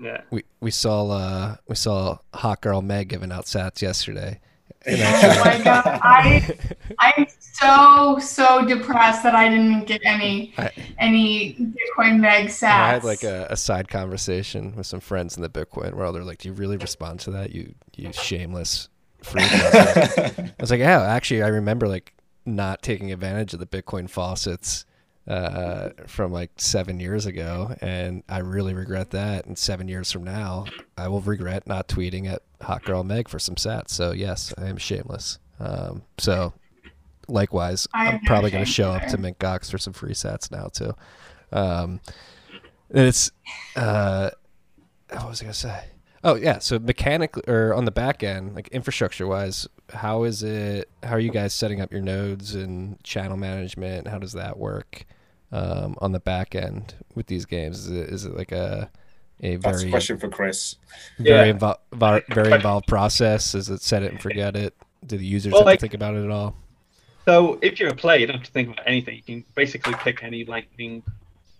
Yeah. 0.00 0.20
We 0.30 0.44
we 0.60 0.70
saw 0.70 1.08
uh 1.08 1.56
we 1.66 1.74
saw 1.74 2.18
hot 2.34 2.60
girl 2.60 2.82
Meg 2.82 3.08
giving 3.08 3.32
out 3.32 3.46
sats 3.46 3.80
yesterday 3.80 4.40
oh 4.86 5.42
my 5.44 5.60
god, 5.64 6.00
I 6.02 6.56
I'm 6.98 7.26
so 7.38 8.18
so 8.18 8.66
depressed 8.66 9.22
that 9.22 9.34
I 9.34 9.48
didn't 9.48 9.84
get 9.84 10.02
any 10.04 10.52
I, 10.58 10.70
any 10.98 11.54
Bitcoin 11.54 12.20
Meg 12.20 12.48
sats. 12.48 12.64
I 12.64 12.88
had 12.92 13.04
like 13.04 13.22
a, 13.22 13.46
a, 13.48 13.56
side 13.56 13.88
conversation 13.88 14.76
with 14.76 14.86
some 14.86 15.00
friends 15.00 15.36
in 15.36 15.42
the 15.42 15.48
Bitcoin 15.48 15.94
world. 15.94 16.14
They're 16.14 16.22
like, 16.22 16.38
"Do 16.38 16.48
you 16.48 16.54
really 16.54 16.76
respond 16.76 17.20
to 17.20 17.30
that? 17.30 17.54
You 17.54 17.74
you 17.96 18.12
shameless 18.12 18.90
freak." 19.22 19.46
I 19.50 20.52
was 20.60 20.70
like, 20.70 20.80
"Yeah, 20.80 21.02
actually, 21.02 21.42
I 21.42 21.48
remember 21.48 21.88
like 21.88 22.12
not 22.44 22.82
taking 22.82 23.10
advantage 23.10 23.54
of 23.54 23.60
the 23.60 23.66
Bitcoin 23.66 24.10
faucets." 24.10 24.84
uh, 25.26 25.90
from 26.06 26.32
like 26.32 26.50
seven 26.56 27.00
years 27.00 27.26
ago, 27.26 27.74
and 27.80 28.22
I 28.28 28.38
really 28.38 28.74
regret 28.74 29.10
that. 29.10 29.46
And 29.46 29.56
seven 29.58 29.88
years 29.88 30.12
from 30.12 30.24
now, 30.24 30.66
I 30.96 31.08
will 31.08 31.20
regret 31.20 31.66
not 31.66 31.88
tweeting 31.88 32.30
at 32.30 32.42
Hot 32.64 32.82
Girl 32.84 33.04
Meg 33.04 33.28
for 33.28 33.38
some 33.38 33.54
sats. 33.54 33.90
So 33.90 34.12
yes, 34.12 34.52
I 34.58 34.66
am 34.66 34.76
shameless. 34.76 35.38
Um, 35.60 36.02
so 36.18 36.52
likewise, 37.28 37.86
I'm, 37.94 38.14
I'm 38.14 38.20
probably 38.20 38.50
going 38.50 38.64
to 38.64 38.70
show 38.70 38.90
up 38.90 39.06
to 39.08 39.18
Mint 39.18 39.38
Gox 39.38 39.70
for 39.70 39.78
some 39.78 39.92
free 39.92 40.12
sats 40.12 40.50
now 40.50 40.68
too. 40.68 40.94
Um, 41.52 42.00
and 42.90 43.06
it's 43.06 43.30
uh, 43.76 44.30
what 45.10 45.28
was 45.28 45.40
I 45.40 45.44
going 45.44 45.52
to 45.52 45.58
say? 45.58 45.84
Oh 46.22 46.36
yeah, 46.36 46.58
so 46.58 46.78
mechanically 46.78 47.42
or 47.46 47.74
on 47.74 47.84
the 47.84 47.90
back 47.90 48.22
end, 48.22 48.54
like 48.54 48.68
infrastructure 48.68 49.26
wise, 49.26 49.68
how 49.92 50.24
is 50.24 50.42
it? 50.42 50.88
How 51.02 51.12
are 51.12 51.20
you 51.20 51.30
guys 51.30 51.52
setting 51.52 51.82
up 51.82 51.92
your 51.92 52.00
nodes 52.00 52.54
and 52.54 53.02
channel 53.04 53.36
management? 53.36 54.08
How 54.08 54.18
does 54.18 54.32
that 54.32 54.58
work 54.58 55.04
um, 55.52 55.96
on 56.00 56.12
the 56.12 56.20
back 56.20 56.54
end 56.54 56.94
with 57.14 57.26
these 57.26 57.44
games? 57.44 57.86
Is 57.86 57.90
it, 57.90 58.08
is 58.08 58.24
it 58.24 58.34
like 58.34 58.52
a 58.52 58.90
a 59.40 59.56
That's 59.56 59.80
very 59.80 59.88
a 59.88 59.92
question 59.92 60.18
for 60.18 60.28
Chris. 60.28 60.76
Very 61.18 61.48
yeah. 61.48 61.54
invo- 61.54 61.78
very 62.34 62.52
involved 62.52 62.86
process. 62.86 63.54
Is 63.54 63.68
it 63.70 63.82
set 63.82 64.02
it 64.02 64.12
and 64.12 64.20
forget 64.20 64.56
it? 64.56 64.74
Do 65.06 65.18
the 65.18 65.26
users 65.26 65.52
well, 65.52 65.62
have 65.62 65.66
like, 65.66 65.78
to 65.80 65.82
think 65.82 65.94
about 65.94 66.14
it 66.14 66.24
at 66.24 66.30
all? 66.30 66.56
So 67.24 67.58
if 67.62 67.80
you're 67.80 67.90
a 67.90 67.96
player, 67.96 68.18
you 68.18 68.26
don't 68.26 68.36
have 68.36 68.46
to 68.46 68.52
think 68.52 68.68
about 68.68 68.86
anything. 68.86 69.16
You 69.16 69.22
can 69.22 69.44
basically 69.54 69.94
pick 69.94 70.22
any 70.22 70.44
Lightning 70.44 71.02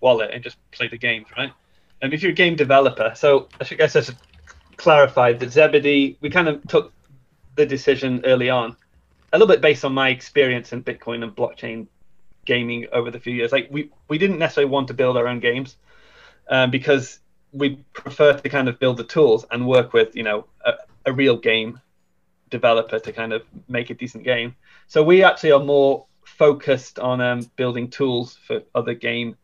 wallet 0.00 0.30
and 0.32 0.42
just 0.42 0.56
play 0.70 0.88
the 0.88 0.98
games, 0.98 1.26
right? 1.36 1.52
And 2.02 2.12
if 2.12 2.22
you're 2.22 2.32
a 2.32 2.34
game 2.34 2.56
developer, 2.56 3.12
so 3.14 3.48
I 3.60 3.64
should 3.64 3.78
guess 3.78 3.96
I 3.96 4.02
should 4.02 4.16
clarify 4.76 5.32
that 5.32 5.50
Zebedee, 5.50 6.18
we 6.20 6.30
kind 6.30 6.48
of 6.48 6.66
took 6.68 6.92
the 7.56 7.64
decision 7.64 8.20
early 8.24 8.50
on, 8.50 8.76
a 9.32 9.38
little 9.38 9.52
bit 9.52 9.60
based 9.60 9.84
on 9.84 9.94
my 9.94 10.10
experience 10.10 10.72
in 10.72 10.82
Bitcoin 10.82 11.22
and 11.22 11.34
blockchain 11.34 11.86
gaming 12.44 12.86
over 12.92 13.10
the 13.10 13.18
few 13.18 13.32
years. 13.32 13.52
Like 13.52 13.68
we 13.70 13.90
we 14.08 14.18
didn't 14.18 14.38
necessarily 14.38 14.70
want 14.70 14.88
to 14.88 14.94
build 14.94 15.16
our 15.16 15.26
own 15.26 15.40
games 15.40 15.76
um, 16.48 16.70
because 16.70 17.20
we 17.54 17.76
prefer 17.92 18.36
to 18.36 18.48
kind 18.48 18.68
of 18.68 18.78
build 18.78 18.96
the 18.96 19.04
tools 19.04 19.46
and 19.50 19.66
work 19.66 19.92
with 19.92 20.14
you 20.14 20.22
know 20.22 20.46
a, 20.66 20.72
a 21.06 21.12
real 21.12 21.36
game 21.36 21.80
developer 22.50 22.98
to 22.98 23.12
kind 23.12 23.32
of 23.32 23.42
make 23.68 23.90
a 23.90 23.94
decent 23.94 24.24
game. 24.24 24.54
So 24.86 25.02
we 25.02 25.22
actually 25.24 25.52
are 25.52 25.64
more 25.64 26.06
focused 26.24 26.98
on 26.98 27.20
um, 27.20 27.40
building 27.56 27.88
tools 27.88 28.38
for 28.46 28.62
other 28.74 28.94
game 28.94 29.36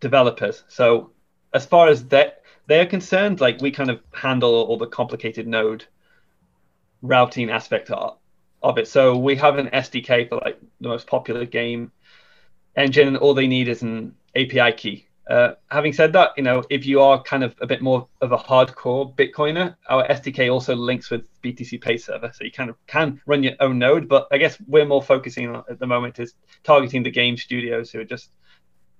developers. 0.00 0.64
So 0.68 1.10
as 1.54 1.64
far 1.66 1.88
as 1.88 2.04
that 2.08 2.42
they're 2.66 2.86
concerned, 2.86 3.40
like 3.40 3.60
we 3.60 3.70
kind 3.70 3.90
of 3.90 4.00
handle 4.12 4.54
all 4.54 4.76
the 4.76 4.86
complicated 4.86 5.46
node 5.46 5.84
routing 7.02 7.50
aspect 7.50 7.90
of, 7.90 8.18
of 8.62 8.78
it. 8.78 8.88
So 8.88 9.16
we 9.16 9.36
have 9.36 9.58
an 9.58 9.68
SDK 9.68 10.28
for 10.28 10.36
like 10.36 10.60
the 10.80 10.88
most 10.88 11.06
popular 11.06 11.44
game 11.44 11.90
engine, 12.76 13.08
and 13.08 13.16
all 13.16 13.34
they 13.34 13.48
need 13.48 13.68
is 13.68 13.82
an 13.82 14.14
API 14.36 14.72
key. 14.72 15.06
Uh, 15.28 15.54
having 15.70 15.92
said 15.92 16.12
that, 16.12 16.30
you 16.36 16.42
know, 16.42 16.62
if 16.70 16.84
you 16.84 17.00
are 17.00 17.22
kind 17.22 17.44
of 17.44 17.54
a 17.60 17.66
bit 17.66 17.82
more 17.82 18.08
of 18.20 18.32
a 18.32 18.36
hardcore 18.36 19.14
Bitcoiner, 19.16 19.76
our 19.88 20.06
SDK 20.08 20.52
also 20.52 20.74
links 20.74 21.10
with 21.10 21.22
BTCPay 21.42 22.00
Server, 22.00 22.32
so 22.34 22.44
you 22.44 22.50
kind 22.50 22.68
of 22.68 22.76
can 22.86 23.20
run 23.26 23.42
your 23.42 23.52
own 23.60 23.78
node. 23.78 24.08
But 24.08 24.26
I 24.32 24.38
guess 24.38 24.58
we're 24.66 24.86
more 24.86 25.02
focusing 25.02 25.48
on 25.48 25.62
at 25.70 25.78
the 25.78 25.86
moment 25.86 26.18
is 26.18 26.34
targeting 26.64 27.04
the 27.04 27.10
game 27.10 27.36
studios 27.36 27.90
who 27.90 28.00
are 28.00 28.04
just 28.04 28.30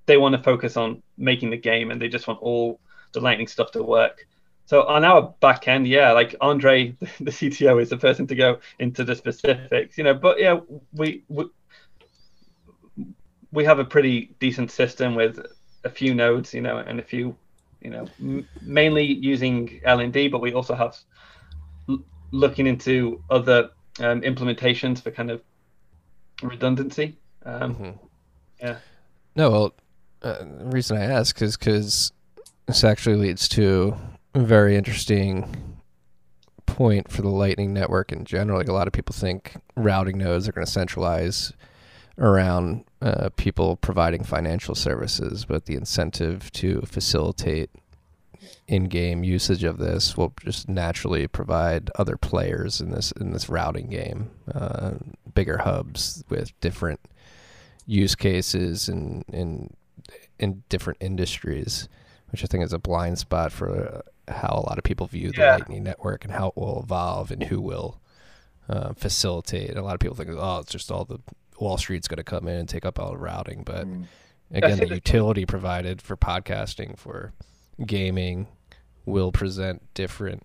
they 0.07 0.17
want 0.17 0.35
to 0.35 0.43
focus 0.43 0.77
on 0.77 1.03
making 1.19 1.51
the 1.51 1.57
game 1.57 1.91
and 1.91 2.01
they 2.01 2.09
just 2.09 2.27
want 2.27 2.41
all 2.41 2.81
the 3.13 3.21
Lightning 3.21 3.47
stuff 3.47 3.73
to 3.73 3.83
work. 3.83 4.27
So 4.67 4.85
on 4.85 5.05
our 5.05 5.35
back 5.41 5.67
end, 5.67 5.89
yeah, 5.89 6.13
like 6.13 6.37
Andre, 6.41 6.97
the 7.01 7.33
CTO, 7.33 7.83
is 7.83 7.91
the 7.91 7.97
person 7.97 8.27
to 8.29 8.37
go 8.37 8.61
into 8.79 9.03
the 9.03 9.17
specifics, 9.17 9.99
you 9.99 10.05
know. 10.05 10.15
But 10.15 10.39
yeah, 10.39 10.61
we 10.93 11.25
we, 11.29 11.47
we 13.51 13.65
have 13.65 13.81
a 13.81 13.85
pretty 13.85 14.35
decent 14.39 14.71
system 14.71 15.17
with 15.17 15.45
a 15.85 15.91
few 15.91 16.15
nodes, 16.15 16.55
you 16.55 16.61
know, 16.61 16.79
and 16.79 17.01
a 17.01 17.03
few, 17.03 17.37
you 17.81 17.91
know, 17.91 18.07
m- 18.21 18.47
mainly 18.63 19.05
using 19.05 19.81
LND, 19.87 20.31
but 20.31 20.41
we 20.41 20.53
also 20.53 20.75
have 20.75 20.97
l- 21.89 22.05
looking 22.31 22.67
into 22.67 23.23
other 23.31 23.71
um, 24.01 24.21
implementations 24.23 25.03
for 25.03 25.11
kind 25.11 25.31
of 25.31 25.43
redundancy. 26.43 27.17
Um, 27.45 27.75
mm-hmm. 27.75 27.91
Yeah. 28.61 28.77
No, 29.37 29.51
well, 29.51 29.75
uh, 30.23 30.45
the 30.45 30.67
reason 30.67 30.97
I 30.97 31.05
ask 31.05 31.41
is 31.41 31.57
because 31.57 32.13
this 32.67 32.85
actually 32.85 33.17
leads 33.17 33.49
to 33.51 33.97
a 34.35 34.41
very 34.41 34.77
interesting 34.77 35.79
point 36.67 37.11
for 37.11 37.23
the 37.23 37.29
Lightning 37.29 37.73
Network 37.73 38.13
in 38.13 38.25
general. 38.25 38.59
Like 38.59 38.69
a 38.69 38.73
lot 38.73 38.87
of 38.87 38.93
people 38.93 39.15
think 39.15 39.57
routing 39.77 40.19
nodes 40.19 40.49
are 40.49 40.53
going 40.53 40.67
to 40.67 40.71
centralize 40.71 41.53
around 42.21 42.85
uh, 43.03 43.31
people 43.37 43.77
providing 43.77 44.23
financial 44.23 44.75
services, 44.75 45.45
but 45.47 45.65
the 45.65 45.75
incentive 45.75 46.53
to 46.53 46.83
facilitate 46.83 47.71
in-game 48.69 49.25
usage 49.25 49.65
of 49.65 49.79
this 49.79 50.17
will 50.17 50.33
just 50.45 50.69
naturally 50.69 51.27
provide 51.27 51.91
other 51.97 52.17
players 52.17 52.81
in 52.81 52.91
this 52.93 53.11
in 53.13 53.33
this 53.33 53.49
routing 53.49 53.89
game 53.89 54.31
uh, 54.55 54.93
bigger 55.35 55.59
hubs 55.59 56.23
with 56.29 56.59
different 56.61 57.01
use 57.87 58.15
cases 58.15 58.89
and 58.89 59.25
in 59.33 59.75
in 60.39 60.63
different 60.69 60.99
industries, 61.03 61.89
which 62.31 62.45
I 62.45 62.47
think 62.47 62.65
is 62.65 62.73
a 62.73 62.79
blind 62.79 63.19
spot 63.19 63.51
for 63.53 64.03
how 64.29 64.55
a 64.55 64.65
lot 64.69 64.79
of 64.79 64.85
people 64.85 65.07
view 65.07 65.33
the 65.33 65.43
Yeah. 65.43 65.57
Lightning 65.57 65.83
Network 65.83 66.25
and 66.25 66.33
how 66.33 66.49
it 66.49 66.57
will 66.57 66.81
evolve 66.83 67.31
and 67.31 67.43
who 67.45 67.61
will 67.61 68.01
uh, 68.69 68.93
facilitate. 68.95 69.77
A 69.77 69.83
lot 69.83 69.95
of 69.95 70.01
people 70.01 70.17
think, 70.17 70.31
oh, 70.33 70.59
it's 70.61 70.71
just 70.71 70.91
all 70.91 71.05
the 71.05 71.19
Wall 71.61 71.77
Street's 71.77 72.09
going 72.09 72.17
to 72.17 72.25
come 72.25 72.49
in 72.49 72.57
and 72.57 72.69
take 72.69 72.85
up 72.85 72.99
all 72.99 73.13
the 73.13 73.19
routing, 73.19 73.63
but 73.65 73.87
Mm. 73.87 74.07
again, 74.51 74.79
the 74.79 74.89
utility 74.89 75.47
provided 75.47 76.01
for 76.03 76.17
podcasting, 76.17 76.99
for 76.99 77.33
gaming, 77.85 78.49
will 79.05 79.31
present 79.33 79.83
different 79.95 80.45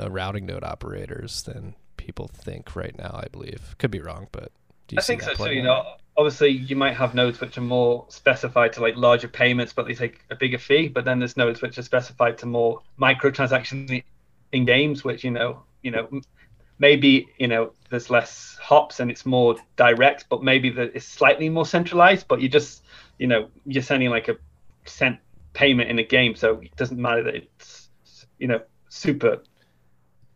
uh, 0.00 0.10
routing 0.10 0.46
node 0.46 0.64
operators 0.64 1.42
than 1.42 1.74
people 1.96 2.28
think 2.28 2.74
right 2.74 2.96
now. 2.96 3.10
I 3.12 3.26
believe 3.30 3.74
could 3.78 3.90
be 3.90 4.00
wrong, 4.00 4.28
but 4.32 4.50
do 4.88 4.96
you 4.96 4.98
I 4.98 5.02
see 5.02 5.12
think 5.12 5.24
that 5.24 5.36
so 5.36 5.46
too. 5.46 5.54
You 5.54 5.62
know, 5.62 5.84
obviously 6.16 6.48
you 6.50 6.76
might 6.76 6.94
have 6.94 7.14
nodes 7.14 7.40
which 7.40 7.58
are 7.58 7.62
more 7.62 8.06
specified 8.08 8.72
to 8.74 8.80
like 8.80 8.96
larger 8.96 9.28
payments, 9.28 9.72
but 9.72 9.86
they 9.86 9.94
take 9.94 10.20
a 10.30 10.36
bigger 10.36 10.58
fee. 10.58 10.88
But 10.88 11.04
then 11.04 11.18
there's 11.18 11.36
nodes 11.36 11.60
which 11.62 11.78
are 11.78 11.82
specified 11.82 12.38
to 12.38 12.46
more 12.46 12.80
microtransactions 12.98 14.02
in 14.52 14.64
games, 14.64 15.04
which 15.04 15.24
you 15.24 15.30
know, 15.30 15.62
you 15.82 15.90
know, 15.90 16.08
maybe 16.78 17.28
you 17.38 17.48
know 17.48 17.72
there's 17.90 18.10
less 18.10 18.58
hops 18.60 19.00
and 19.00 19.10
it's 19.10 19.24
more 19.24 19.56
direct, 19.76 20.26
but 20.28 20.42
maybe 20.42 20.70
that 20.70 20.92
it's 20.94 21.06
slightly 21.06 21.48
more 21.48 21.66
centralized. 21.66 22.26
But 22.28 22.40
you 22.40 22.48
just, 22.48 22.82
you 23.18 23.26
know, 23.26 23.48
you're 23.66 23.82
sending 23.82 24.10
like 24.10 24.28
a 24.28 24.36
cent 24.84 25.18
payment 25.52 25.90
in 25.90 25.98
a 25.98 26.02
game, 26.02 26.34
so 26.34 26.60
it 26.60 26.74
doesn't 26.76 27.00
matter 27.00 27.22
that 27.22 27.34
it's, 27.36 27.88
you 28.38 28.48
know, 28.48 28.60
super, 28.88 29.42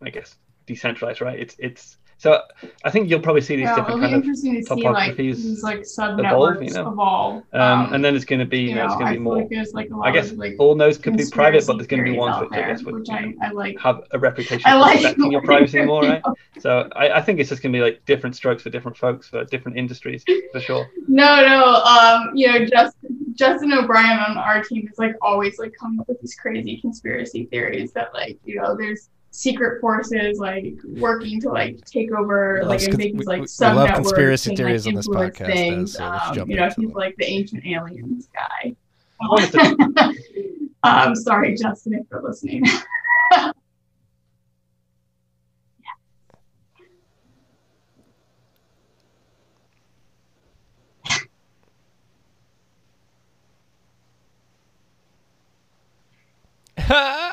I 0.03 0.11
guess, 0.11 0.36
decentralized, 0.66 1.20
right? 1.20 1.39
It's 1.39 1.57
it's. 1.59 1.97
So 2.18 2.42
I 2.84 2.90
think 2.90 3.08
you'll 3.08 3.20
probably 3.20 3.42
see 3.42 3.56
these 3.56 3.66
Yeah, 3.66 3.76
different 3.76 4.00
kind 4.00 4.14
of 4.14 4.22
interesting 4.22 4.54
to 4.56 4.62
see 4.62 4.88
like 4.88 5.16
topographies 5.16 5.36
these 5.36 5.62
like 5.62 5.84
evolve, 6.18 6.62
you 6.62 6.70
know. 6.72 6.90
evolve. 6.92 7.44
Um, 7.52 7.92
and 7.94 8.04
then 8.04 8.16
it's 8.16 8.24
going 8.24 8.40
to 8.40 8.46
be, 8.46 8.58
you 8.60 8.70
you 8.70 8.74
know, 8.74 8.80
know, 8.80 8.86
it's 8.86 8.94
going 8.96 9.06
to 9.08 9.14
be 9.14 9.22
more. 9.22 9.36
like 9.38 9.48
like 9.72 9.90
a 9.90 9.96
lot 9.96 10.08
I 10.08 10.10
guess 10.10 10.30
of 10.32 10.38
like 10.38 10.56
all 10.58 10.74
nodes 10.74 10.98
could 10.98 11.16
be 11.16 11.26
private, 11.26 11.66
but 11.66 11.74
there's 11.74 11.86
going 11.86 12.04
to 12.04 12.10
be 12.10 12.16
ones 12.16 12.38
which 12.38 12.50
I 12.52 12.62
guess 12.62 12.84
would 12.84 13.08
I, 13.10 13.34
I 13.42 13.50
like. 13.52 13.76
have 13.78 14.02
a 14.10 14.18
reputation 14.18 14.62
I 14.72 14.74
for 14.74 14.80
like 14.80 15.00
protecting 15.00 15.30
your 15.30 15.42
privacy 15.44 15.80
more, 15.82 16.04
right? 16.04 16.24
So 16.58 16.88
I, 16.96 17.18
I 17.18 17.22
think 17.22 17.38
it's 17.40 17.50
just 17.50 17.62
going 17.62 17.72
to 17.72 17.78
be 17.78 17.82
like 17.82 18.04
different 18.04 18.34
strokes 18.36 18.62
for 18.64 18.70
different 18.70 18.96
folks 18.96 19.28
for 19.28 19.44
different 19.44 19.78
industries 19.78 20.26
for 20.50 20.60
sure. 20.60 20.92
No, 21.06 21.46
no. 21.46 21.74
Um, 21.74 22.30
you 22.34 22.46
know, 22.48 22.64
Justin 22.66 23.18
Justin 23.34 23.72
O'Brien 23.72 24.18
on 24.18 24.36
our 24.36 24.62
team 24.62 24.86
is 24.90 24.98
like 24.98 25.14
always 25.22 25.58
like 25.58 25.72
coming 25.80 26.00
up 26.00 26.08
with 26.08 26.20
these 26.20 26.34
crazy 26.34 26.80
conspiracy 26.80 27.46
theories 27.46 27.92
that 27.92 28.12
like 28.12 28.38
you 28.44 28.56
know 28.56 28.76
there's 28.76 29.08
secret 29.30 29.80
forces 29.80 30.38
like 30.38 30.74
working 30.96 31.40
to 31.40 31.48
like 31.50 31.84
take 31.84 32.10
over 32.12 32.62
like 32.64 32.82
and 32.82 32.96
make 32.96 33.16
these 33.16 33.26
like 33.26 33.46
sub 33.46 33.76
love 33.76 33.88
networks 33.88 34.08
conspiracy 34.08 34.50
and, 34.50 34.56
theories 34.56 34.86
like, 34.86 34.92
on 34.92 34.96
this 34.96 35.08
podcast, 35.08 35.46
Things. 35.46 35.92
Des, 35.92 35.98
so 35.98 36.04
um, 36.42 36.50
you 36.50 36.56
know, 36.56 36.68
he's 36.76 36.92
like 36.92 37.16
the 37.16 37.24
ancient 37.24 37.66
aliens 37.66 38.28
guy. 38.34 38.74
I'm 40.82 41.14
sorry, 41.14 41.54
Justin, 41.54 41.94
if 41.94 42.06
you're 42.10 42.22
listening. 42.22 42.64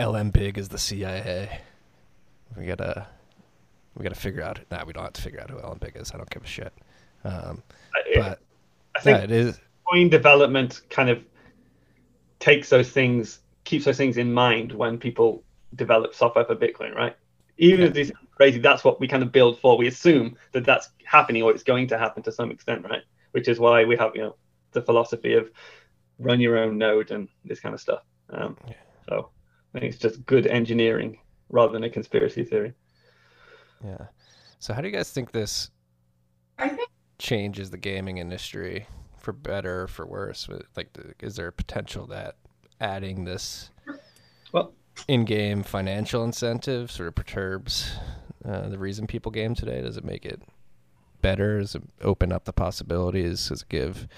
LM 0.00 0.30
Big 0.30 0.58
is 0.58 0.68
the 0.68 0.78
CIA. 0.78 1.60
We 2.56 2.66
gotta 2.66 3.06
we 3.96 4.02
gotta 4.02 4.14
figure 4.14 4.42
out. 4.42 4.60
Nah, 4.70 4.84
we 4.84 4.92
don't 4.92 5.04
have 5.04 5.12
to 5.14 5.22
figure 5.22 5.40
out 5.40 5.50
who 5.50 5.58
LM 5.58 5.78
Big 5.78 5.96
is. 5.96 6.12
I 6.12 6.16
don't 6.16 6.30
give 6.30 6.44
a 6.44 6.46
shit. 6.46 6.72
Um, 7.24 7.62
I, 7.94 8.02
but 8.16 8.40
I 8.96 9.00
think 9.00 9.18
yeah, 9.18 9.24
it 9.24 9.30
is. 9.30 9.60
coin 9.88 10.08
development 10.08 10.82
kind 10.90 11.10
of 11.10 11.22
takes 12.38 12.70
those 12.70 12.90
things, 12.90 13.40
keeps 13.64 13.84
those 13.84 13.96
things 13.96 14.16
in 14.16 14.32
mind 14.32 14.72
when 14.72 14.98
people 14.98 15.44
develop 15.74 16.14
software 16.14 16.44
for 16.44 16.56
Bitcoin, 16.56 16.94
right? 16.94 17.16
Even 17.58 17.86
if 17.86 17.92
these 17.92 18.10
crazy, 18.34 18.58
that's 18.58 18.82
what 18.82 18.98
we 19.00 19.06
kind 19.06 19.22
of 19.22 19.30
build 19.30 19.58
for. 19.60 19.76
We 19.76 19.86
assume 19.86 20.36
that 20.52 20.64
that's 20.64 20.88
happening 21.04 21.42
or 21.42 21.50
it's 21.50 21.62
going 21.62 21.88
to 21.88 21.98
happen 21.98 22.22
to 22.22 22.32
some 22.32 22.50
extent, 22.50 22.86
right? 22.88 23.02
Which 23.32 23.48
is 23.48 23.60
why 23.60 23.84
we 23.84 23.96
have, 23.98 24.12
you 24.14 24.22
know, 24.22 24.36
the 24.72 24.80
philosophy 24.80 25.34
of 25.34 25.50
run 26.18 26.40
your 26.40 26.58
own 26.58 26.78
node 26.78 27.10
and 27.10 27.28
this 27.44 27.60
kind 27.60 27.74
of 27.74 27.80
stuff. 27.80 28.00
Um, 28.30 28.56
so 29.06 29.28
I 29.74 29.80
think 29.80 29.92
it's 29.92 30.02
just 30.02 30.24
good 30.26 30.46
engineering 30.46 31.18
rather 31.48 31.72
than 31.72 31.84
a 31.84 31.90
conspiracy 31.90 32.44
theory. 32.44 32.72
Yeah. 33.84 34.06
So 34.58 34.74
how 34.74 34.80
do 34.80 34.88
you 34.88 34.94
guys 34.94 35.10
think 35.10 35.32
this 35.32 35.70
I 36.58 36.68
think 36.68 36.90
changes 37.18 37.70
the 37.70 37.78
gaming 37.78 38.18
industry 38.18 38.86
for 39.18 39.32
better 39.32 39.82
or 39.82 39.86
for 39.86 40.06
worse? 40.06 40.48
Like, 40.76 40.96
is 41.20 41.36
there 41.36 41.48
a 41.48 41.52
potential 41.52 42.06
that 42.08 42.36
adding 42.80 43.24
this 43.24 43.70
Well, 44.52 44.72
in-game 45.08 45.62
financial 45.62 46.24
incentive 46.24 46.90
sort 46.90 47.08
of 47.08 47.14
perturbs 47.14 47.92
uh, 48.44 48.68
the 48.68 48.78
reason 48.78 49.06
people 49.06 49.30
game 49.30 49.54
today? 49.54 49.80
Does 49.80 49.96
it 49.96 50.04
make 50.04 50.26
it 50.26 50.42
better? 51.22 51.60
Does 51.60 51.74
it 51.74 51.82
open 52.02 52.32
up 52.32 52.44
the 52.44 52.52
possibilities? 52.52 53.48
Does 53.48 53.62
it 53.62 53.68
give 53.68 54.08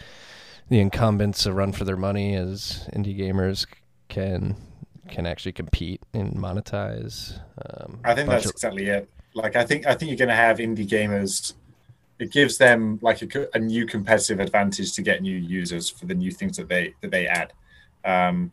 the 0.69 0.81
incumbents 0.81 1.45
a 1.47 1.53
run 1.53 1.73
for 1.73 1.85
their 1.85 1.97
money 1.97 2.35
as 2.35 2.89
indie 2.93 3.19
gamers 3.19 3.67
can 4.09 4.57
can 5.13 5.27
actually 5.27 5.53
compete 5.53 6.01
and 6.15 6.33
monetize? 6.35 7.39
Um, 7.65 8.01
I 8.03 8.15
think 8.15 8.29
that's 8.29 8.47
of- 8.47 8.53
exactly 8.53 8.87
it. 8.87 9.09
Like 9.35 9.57
I 9.57 9.65
think 9.65 9.87
I 9.87 9.95
think 9.95 10.11
you're 10.11 10.19
going 10.19 10.29
to 10.29 10.35
have 10.35 10.59
indie 10.59 10.89
gamers. 10.89 11.55
It 12.19 12.31
gives 12.31 12.59
them 12.59 12.99
like 13.03 13.23
a, 13.23 13.49
a 13.55 13.59
new 13.59 13.87
competitive 13.87 14.41
advantage 14.41 14.95
to 14.95 15.03
get 15.03 15.23
new 15.23 15.37
users 15.37 15.89
for 15.89 16.07
the 16.07 16.15
new 16.15 16.31
things 16.31 16.57
that 16.57 16.69
they 16.69 16.95
that 17.01 17.11
they 17.11 17.27
add, 17.27 17.53
um, 18.05 18.53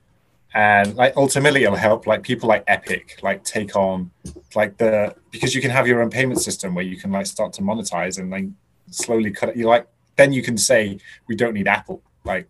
and 0.53 0.95
like 0.95 1.13
ultimately 1.17 1.63
it'll 1.63 1.75
help 1.75 2.07
like 2.07 2.23
people 2.23 2.47
like 2.47 2.63
Epic 2.67 3.19
like 3.21 3.43
take 3.43 3.75
on 3.75 4.11
like 4.55 4.77
the 4.77 5.15
because 5.31 5.53
you 5.53 5.61
can 5.61 5.71
have 5.71 5.87
your 5.87 6.01
own 6.01 6.09
payment 6.09 6.41
system 6.41 6.75
where 6.75 6.85
you 6.85 6.97
can 6.97 7.11
like 7.11 7.25
start 7.25 7.51
to 7.53 7.61
monetize 7.61 8.19
and 8.19 8.29
like 8.29 8.45
slowly 8.89 9.31
cut 9.31 9.49
it. 9.49 9.57
You 9.57 9.67
like 9.67 9.87
then 10.15 10.33
you 10.33 10.41
can 10.41 10.57
say 10.57 10.99
we 11.27 11.35
don't 11.35 11.53
need 11.53 11.67
Apple 11.67 12.01
like. 12.25 12.49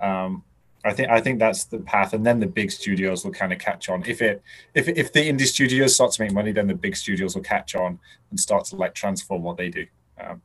Um, 0.00 0.42
I 0.86 0.92
think 0.92 1.10
I 1.10 1.20
think 1.20 1.38
that's 1.38 1.64
the 1.64 1.78
path, 1.78 2.12
and 2.12 2.24
then 2.24 2.38
the 2.38 2.46
big 2.46 2.70
studios 2.70 3.24
will 3.24 3.32
kind 3.32 3.52
of 3.52 3.58
catch 3.58 3.88
on. 3.88 4.04
If 4.06 4.22
it 4.22 4.42
if 4.74 4.88
if 4.88 5.12
the 5.12 5.20
indie 5.20 5.46
studios 5.46 5.94
start 5.94 6.12
to 6.12 6.22
make 6.22 6.32
money, 6.32 6.52
then 6.52 6.68
the 6.68 6.74
big 6.74 6.96
studios 6.96 7.34
will 7.34 7.42
catch 7.42 7.74
on 7.74 7.98
and 8.30 8.38
start 8.38 8.66
to 8.66 8.76
like 8.76 8.94
transform 8.94 9.42
what 9.42 9.56
they 9.56 9.68
do. 9.68 9.86
Um, 10.20 10.40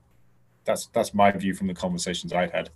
that's 0.66 0.88
that's 0.88 1.14
my 1.14 1.32
view 1.32 1.54
from 1.54 1.68
the 1.68 1.74
conversations 1.74 2.34
I've 2.34 2.52
had. 2.52 2.70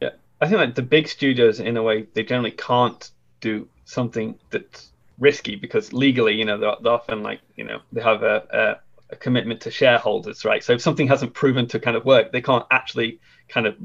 Yeah, 0.00 0.10
I 0.40 0.46
think 0.46 0.58
like 0.58 0.74
the 0.74 0.82
big 0.82 1.08
studios, 1.08 1.60
in 1.60 1.76
a 1.76 1.82
way, 1.82 2.06
they 2.14 2.22
generally 2.22 2.52
can't 2.52 3.10
do 3.40 3.68
something 3.84 4.38
that's 4.50 4.92
risky 5.18 5.56
because 5.56 5.92
legally, 5.92 6.34
you 6.34 6.44
know, 6.44 6.58
they're, 6.58 6.76
they're 6.82 6.92
often 6.92 7.22
like, 7.22 7.40
you 7.56 7.64
know, 7.64 7.80
they 7.92 8.00
have 8.00 8.22
a, 8.22 8.80
a, 9.10 9.14
a 9.14 9.16
commitment 9.16 9.60
to 9.62 9.70
shareholders, 9.70 10.44
right? 10.44 10.62
So 10.62 10.72
if 10.72 10.80
something 10.80 11.08
hasn't 11.08 11.34
proven 11.34 11.66
to 11.68 11.78
kind 11.80 11.96
of 11.96 12.04
work, 12.04 12.32
they 12.32 12.40
can't 12.40 12.66
actually 12.70 13.20
kind 13.48 13.66
of 13.66 13.76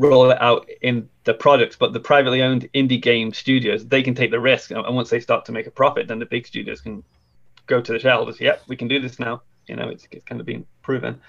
roll 0.00 0.30
it 0.30 0.40
out 0.40 0.68
in 0.80 1.08
the 1.24 1.34
products. 1.34 1.76
But 1.76 1.92
the 1.92 2.00
privately 2.00 2.42
owned 2.42 2.68
indie 2.74 3.00
game 3.00 3.32
studios, 3.32 3.86
they 3.86 4.02
can 4.02 4.14
take 4.14 4.30
the 4.30 4.40
risk, 4.40 4.70
and 4.70 4.96
once 4.96 5.10
they 5.10 5.20
start 5.20 5.44
to 5.44 5.52
make 5.52 5.66
a 5.66 5.70
profit, 5.70 6.08
then 6.08 6.18
the 6.18 6.26
big 6.26 6.46
studios 6.46 6.80
can 6.80 7.04
go 7.66 7.80
to 7.80 7.92
the 7.92 7.98
shareholders. 7.98 8.40
Yep, 8.40 8.62
we 8.66 8.76
can 8.76 8.88
do 8.88 8.98
this 8.98 9.18
now. 9.18 9.42
You 9.68 9.76
know, 9.76 9.88
it's, 9.88 10.08
it's 10.10 10.24
kind 10.24 10.40
of 10.40 10.46
been 10.46 10.66
proven. 10.82 11.20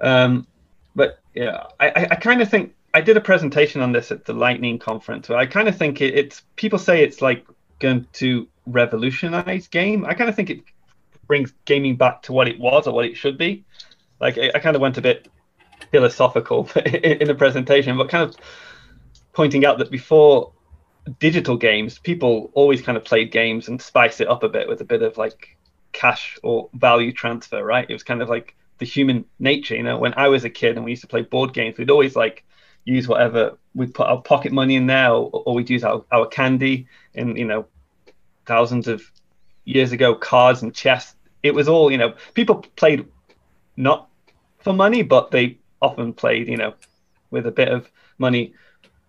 Um, 0.00 0.46
but 0.94 1.18
yeah, 1.34 1.64
I, 1.80 2.08
I, 2.10 2.14
kind 2.16 2.40
of 2.42 2.48
think 2.48 2.74
I 2.92 3.00
did 3.00 3.16
a 3.16 3.20
presentation 3.20 3.80
on 3.80 3.90
this 3.92 4.12
at 4.12 4.24
the 4.24 4.32
Lightning 4.32 4.78
conference. 4.78 5.30
I 5.30 5.46
kind 5.46 5.68
of 5.68 5.76
think 5.76 6.00
it, 6.00 6.14
it's 6.14 6.42
people 6.56 6.78
say 6.78 7.02
it's 7.02 7.20
like 7.22 7.46
going 7.80 8.06
to 8.14 8.46
revolutionize 8.66 9.66
game. 9.66 10.04
I 10.04 10.14
kind 10.14 10.28
of 10.28 10.36
think 10.36 10.50
it 10.50 10.60
brings 11.26 11.52
gaming 11.64 11.96
back 11.96 12.22
to 12.22 12.32
what 12.32 12.48
it 12.48 12.60
was 12.60 12.86
or 12.86 12.94
what 12.94 13.06
it 13.06 13.16
should 13.16 13.38
be. 13.38 13.64
Like 14.20 14.38
I, 14.38 14.52
I 14.54 14.58
kind 14.58 14.76
of 14.76 14.82
went 14.82 14.98
a 14.98 15.02
bit 15.02 15.28
philosophical 15.90 16.68
in, 16.86 17.26
the 17.26 17.34
presentation, 17.34 17.96
but 17.96 18.08
kind 18.08 18.28
of 18.28 18.36
pointing 19.32 19.64
out 19.64 19.78
that 19.78 19.90
before 19.90 20.52
digital 21.18 21.56
games, 21.56 21.98
people 21.98 22.50
always 22.54 22.82
kind 22.82 22.96
of 22.96 23.04
played 23.04 23.30
games 23.30 23.68
and 23.68 23.80
spice 23.80 24.20
it 24.20 24.28
up 24.28 24.42
a 24.42 24.48
bit 24.48 24.68
with 24.68 24.80
a 24.80 24.84
bit 24.84 25.02
of 25.02 25.16
like 25.16 25.56
cash 25.92 26.38
or 26.42 26.68
value 26.74 27.12
transfer, 27.12 27.62
right? 27.62 27.88
It 27.88 27.92
was 27.92 28.02
kind 28.02 28.22
of 28.22 28.28
like 28.28 28.54
the 28.78 28.86
human 28.86 29.24
nature, 29.38 29.76
you 29.76 29.82
know. 29.82 29.98
When 29.98 30.14
I 30.16 30.28
was 30.28 30.44
a 30.44 30.50
kid 30.50 30.76
and 30.76 30.84
we 30.84 30.92
used 30.92 31.02
to 31.02 31.08
play 31.08 31.22
board 31.22 31.52
games, 31.52 31.78
we'd 31.78 31.90
always 31.90 32.16
like 32.16 32.44
use 32.84 33.08
whatever 33.08 33.56
we'd 33.74 33.94
put 33.94 34.06
our 34.06 34.20
pocket 34.20 34.52
money 34.52 34.76
in 34.76 34.86
there, 34.86 35.10
or, 35.10 35.30
or 35.30 35.54
we'd 35.54 35.70
use 35.70 35.84
our, 35.84 36.04
our 36.10 36.26
candy, 36.26 36.86
and 37.14 37.36
you 37.38 37.44
know, 37.44 37.66
thousands 38.46 38.88
of 38.88 39.02
years 39.64 39.92
ago, 39.92 40.14
cards 40.14 40.62
and 40.62 40.74
chess. 40.74 41.14
It 41.42 41.54
was 41.54 41.68
all 41.68 41.90
you 41.90 41.98
know. 41.98 42.14
People 42.34 42.56
played 42.76 43.06
not 43.76 44.08
for 44.58 44.72
money, 44.72 45.02
but 45.02 45.30
they 45.30 45.58
often 45.84 46.12
played, 46.12 46.48
you 46.48 46.56
know, 46.56 46.74
with 47.30 47.46
a 47.46 47.50
bit 47.50 47.68
of 47.68 47.90
money 48.18 48.54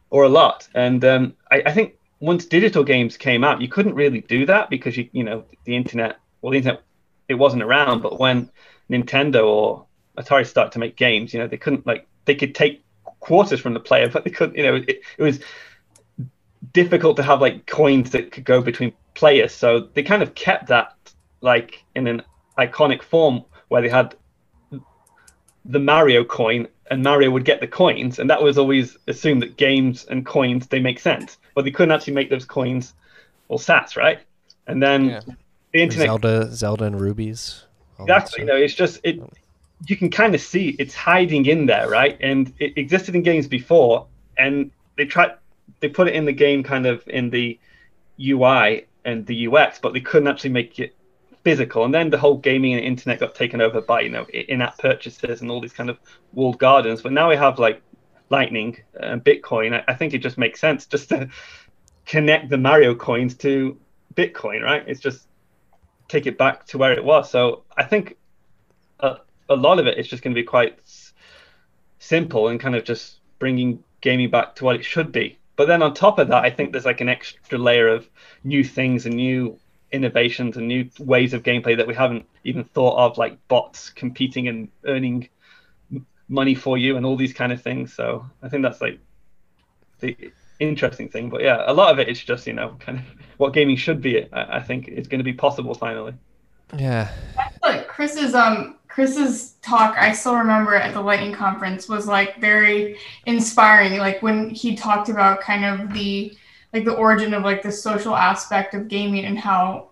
or 0.09 0.23
a 0.23 0.29
lot. 0.29 0.67
And 0.75 1.03
um, 1.05 1.33
I, 1.51 1.63
I, 1.65 1.71
think 1.71 1.95
once 2.19 2.45
digital 2.45 2.83
games 2.83 3.17
came 3.17 3.43
out, 3.43 3.61
you 3.61 3.67
couldn't 3.67 3.95
really 3.95 4.21
do 4.21 4.45
that 4.45 4.69
because 4.69 4.97
you, 4.97 5.09
you 5.11 5.23
know, 5.23 5.45
the 5.63 5.75
internet. 5.75 6.17
Well, 6.41 6.51
the 6.51 6.57
internet 6.57 6.83
it 7.27 7.35
wasn't 7.35 7.63
around, 7.63 8.01
but 8.01 8.19
when 8.19 8.51
Nintendo 8.89 9.47
or 9.47 9.85
Atari 10.17 10.45
started 10.45 10.71
to 10.73 10.79
make 10.79 10.95
games, 10.95 11.33
you 11.33 11.39
know, 11.39 11.47
they 11.47 11.57
couldn't 11.57 11.87
like 11.87 12.07
they 12.25 12.35
could 12.35 12.53
take 12.53 12.83
quarters 13.19 13.59
from 13.59 13.73
the 13.73 13.79
player, 13.79 14.09
but 14.13 14.23
they 14.23 14.29
couldn't. 14.29 14.57
You 14.57 14.63
know, 14.63 14.75
it, 14.75 15.01
it 15.17 15.23
was 15.23 15.39
difficult 16.73 17.17
to 17.17 17.23
have 17.23 17.41
like 17.41 17.65
coins 17.65 18.11
that 18.11 18.31
could 18.31 18.45
go 18.45 18.61
between 18.61 18.93
players. 19.13 19.53
So 19.53 19.89
they 19.93 20.03
kind 20.03 20.21
of 20.21 20.35
kept 20.35 20.67
that 20.67 20.93
like 21.41 21.83
in 21.95 22.07
an 22.07 22.23
iconic 22.57 23.01
form 23.01 23.43
where 23.69 23.81
they 23.81 23.89
had 23.89 24.15
the 25.65 25.79
Mario 25.79 26.23
coin 26.23 26.67
and 26.91 27.01
Mario 27.01 27.31
would 27.31 27.45
get 27.45 27.59
the 27.59 27.67
coins, 27.67 28.19
and 28.19 28.29
that 28.29 28.41
was 28.41 28.57
always 28.57 28.97
assumed 29.07 29.41
that 29.41 29.57
games 29.57 30.05
and 30.05 30.25
coins 30.25 30.67
they 30.67 30.79
make 30.79 30.99
sense, 30.99 31.37
but 31.55 31.65
they 31.65 31.71
couldn't 31.71 31.91
actually 31.91 32.13
make 32.13 32.29
those 32.29 32.45
coins 32.45 32.93
or 33.47 33.57
sats, 33.57 33.95
right? 33.95 34.19
And 34.67 34.81
then 34.81 35.05
yeah. 35.05 35.21
the 35.73 35.81
internet, 35.81 36.07
Zelda, 36.07 36.51
Zelda 36.51 36.85
and 36.85 36.99
rubies. 37.01 37.63
Exactly. 37.99 38.41
You 38.41 38.47
know, 38.47 38.55
it's 38.55 38.73
just 38.73 38.99
it. 39.03 39.19
You 39.87 39.97
can 39.97 40.09
kind 40.09 40.35
of 40.35 40.41
see 40.41 40.75
it's 40.79 40.93
hiding 40.93 41.45
in 41.45 41.65
there, 41.65 41.89
right? 41.89 42.17
And 42.21 42.53
it 42.59 42.77
existed 42.77 43.15
in 43.15 43.23
games 43.23 43.47
before, 43.47 44.05
and 44.37 44.71
they 44.97 45.05
tried 45.05 45.33
they 45.79 45.89
put 45.89 46.07
it 46.07 46.15
in 46.15 46.25
the 46.25 46.33
game 46.33 46.63
kind 46.63 46.85
of 46.85 47.07
in 47.07 47.29
the 47.29 47.59
UI 48.19 48.85
and 49.03 49.25
the 49.25 49.47
UX, 49.47 49.79
but 49.79 49.93
they 49.93 49.99
couldn't 49.99 50.27
actually 50.27 50.51
make 50.51 50.79
it 50.79 50.95
physical. 51.45 51.85
And 51.85 51.93
then 51.93 52.09
the 52.09 52.17
whole 52.17 52.37
gaming 52.37 52.73
and 52.73 52.83
internet 52.83 53.19
got 53.19 53.35
taken 53.35 53.61
over 53.61 53.79
by 53.79 54.01
you 54.01 54.09
know 54.09 54.25
in-app 54.25 54.79
purchases 54.79 55.41
and 55.41 55.49
all 55.49 55.61
these 55.61 55.71
kind 55.71 55.89
of 55.89 55.97
walled 56.33 56.57
gardens. 56.57 57.01
But 57.01 57.13
now 57.13 57.29
we 57.29 57.37
have 57.37 57.59
like 57.59 57.81
Lightning 58.29 58.77
and 58.95 59.23
Bitcoin. 59.23 59.73
I, 59.73 59.83
I 59.87 59.93
think 59.93 60.13
it 60.13 60.17
just 60.17 60.37
makes 60.37 60.59
sense 60.59 60.87
just 60.87 61.07
to 61.09 61.29
connect 62.05 62.49
the 62.49 62.57
Mario 62.57 62.95
coins 62.95 63.35
to 63.35 63.77
Bitcoin, 64.15 64.63
right? 64.63 64.83
It's 64.87 64.99
just 64.99 65.27
take 66.07 66.25
it 66.25 66.37
back 66.37 66.65
to 66.67 66.77
where 66.77 66.93
it 66.93 67.03
was. 67.03 67.29
So 67.29 67.63
I 67.77 67.83
think 67.83 68.17
a, 68.99 69.17
a 69.47 69.55
lot 69.55 69.79
of 69.79 69.87
it 69.87 69.97
is 69.99 70.07
just 70.07 70.23
going 70.23 70.33
to 70.33 70.41
be 70.41 70.45
quite 70.45 70.79
simple 71.99 72.47
and 72.47 72.59
kind 72.59 72.75
of 72.75 72.83
just 72.83 73.19
bringing 73.37 73.83
gaming 74.01 74.31
back 74.31 74.55
to 74.55 74.65
what 74.65 74.75
it 74.75 74.83
should 74.83 75.11
be. 75.11 75.37
But 75.55 75.67
then 75.67 75.83
on 75.83 75.93
top 75.93 76.19
of 76.19 76.27
that, 76.29 76.43
I 76.43 76.49
think 76.49 76.71
there's 76.71 76.85
like 76.85 77.01
an 77.01 77.09
extra 77.09 77.57
layer 77.57 77.87
of 77.87 78.09
new 78.43 78.63
things 78.63 79.05
and 79.05 79.15
new 79.15 79.59
innovations 79.95 80.57
and 80.57 80.67
new 80.67 80.89
ways 80.99 81.33
of 81.33 81.43
gameplay 81.43 81.77
that 81.77 81.87
we 81.87 81.95
haven't 81.95 82.25
even 82.43 82.63
thought 82.63 82.97
of, 82.97 83.17
like 83.17 83.35
bots 83.47 83.89
competing 83.89 84.47
and 84.47 84.69
earning 84.85 85.29
money 86.27 86.55
for 86.55 86.77
you 86.77 86.97
and 86.97 87.05
all 87.05 87.15
these 87.15 87.33
kind 87.33 87.51
of 87.51 87.61
things. 87.61 87.93
So 87.93 88.25
I 88.41 88.49
think 88.49 88.63
that's 88.63 88.81
like 88.81 88.99
the 89.99 90.15
interesting 90.59 91.09
thing. 91.09 91.29
But 91.29 91.41
yeah, 91.41 91.63
a 91.65 91.73
lot 91.73 91.91
of 91.91 91.99
it 91.99 92.09
is 92.09 92.23
just 92.23 92.45
you 92.47 92.53
know 92.53 92.75
kind 92.79 92.99
of 92.99 93.03
what 93.37 93.53
gaming 93.53 93.77
should 93.77 94.01
be. 94.01 94.31
I, 94.31 94.57
I 94.57 94.61
think 94.61 94.87
is 94.87 95.07
going 95.07 95.19
to 95.19 95.25
be 95.25 95.33
possible 95.33 95.73
finally. 95.73 96.13
Yeah. 96.77 97.11
Like 97.63 97.87
Chris's 97.87 98.33
um 98.35 98.75
Chris's 98.95 99.55
talk, 99.61 99.97
I 99.99 100.13
still 100.13 100.37
remember 100.37 100.73
at 100.73 100.93
the 100.93 101.01
Lightning 101.01 101.33
conference 101.33 101.89
was 101.89 102.07
like 102.07 102.39
very 102.39 102.97
inspiring. 103.25 103.97
Like 103.97 104.21
when 104.21 104.49
he 104.51 104.73
talked 104.73 105.09
about 105.09 105.41
kind 105.41 105.65
of 105.65 105.93
the 105.93 106.33
like 106.73 106.85
the 106.85 106.93
origin 106.93 107.33
of 107.33 107.43
like 107.43 107.61
the 107.63 107.71
social 107.71 108.15
aspect 108.15 108.73
of 108.73 108.87
gaming 108.87 109.25
and 109.25 109.39
how 109.39 109.89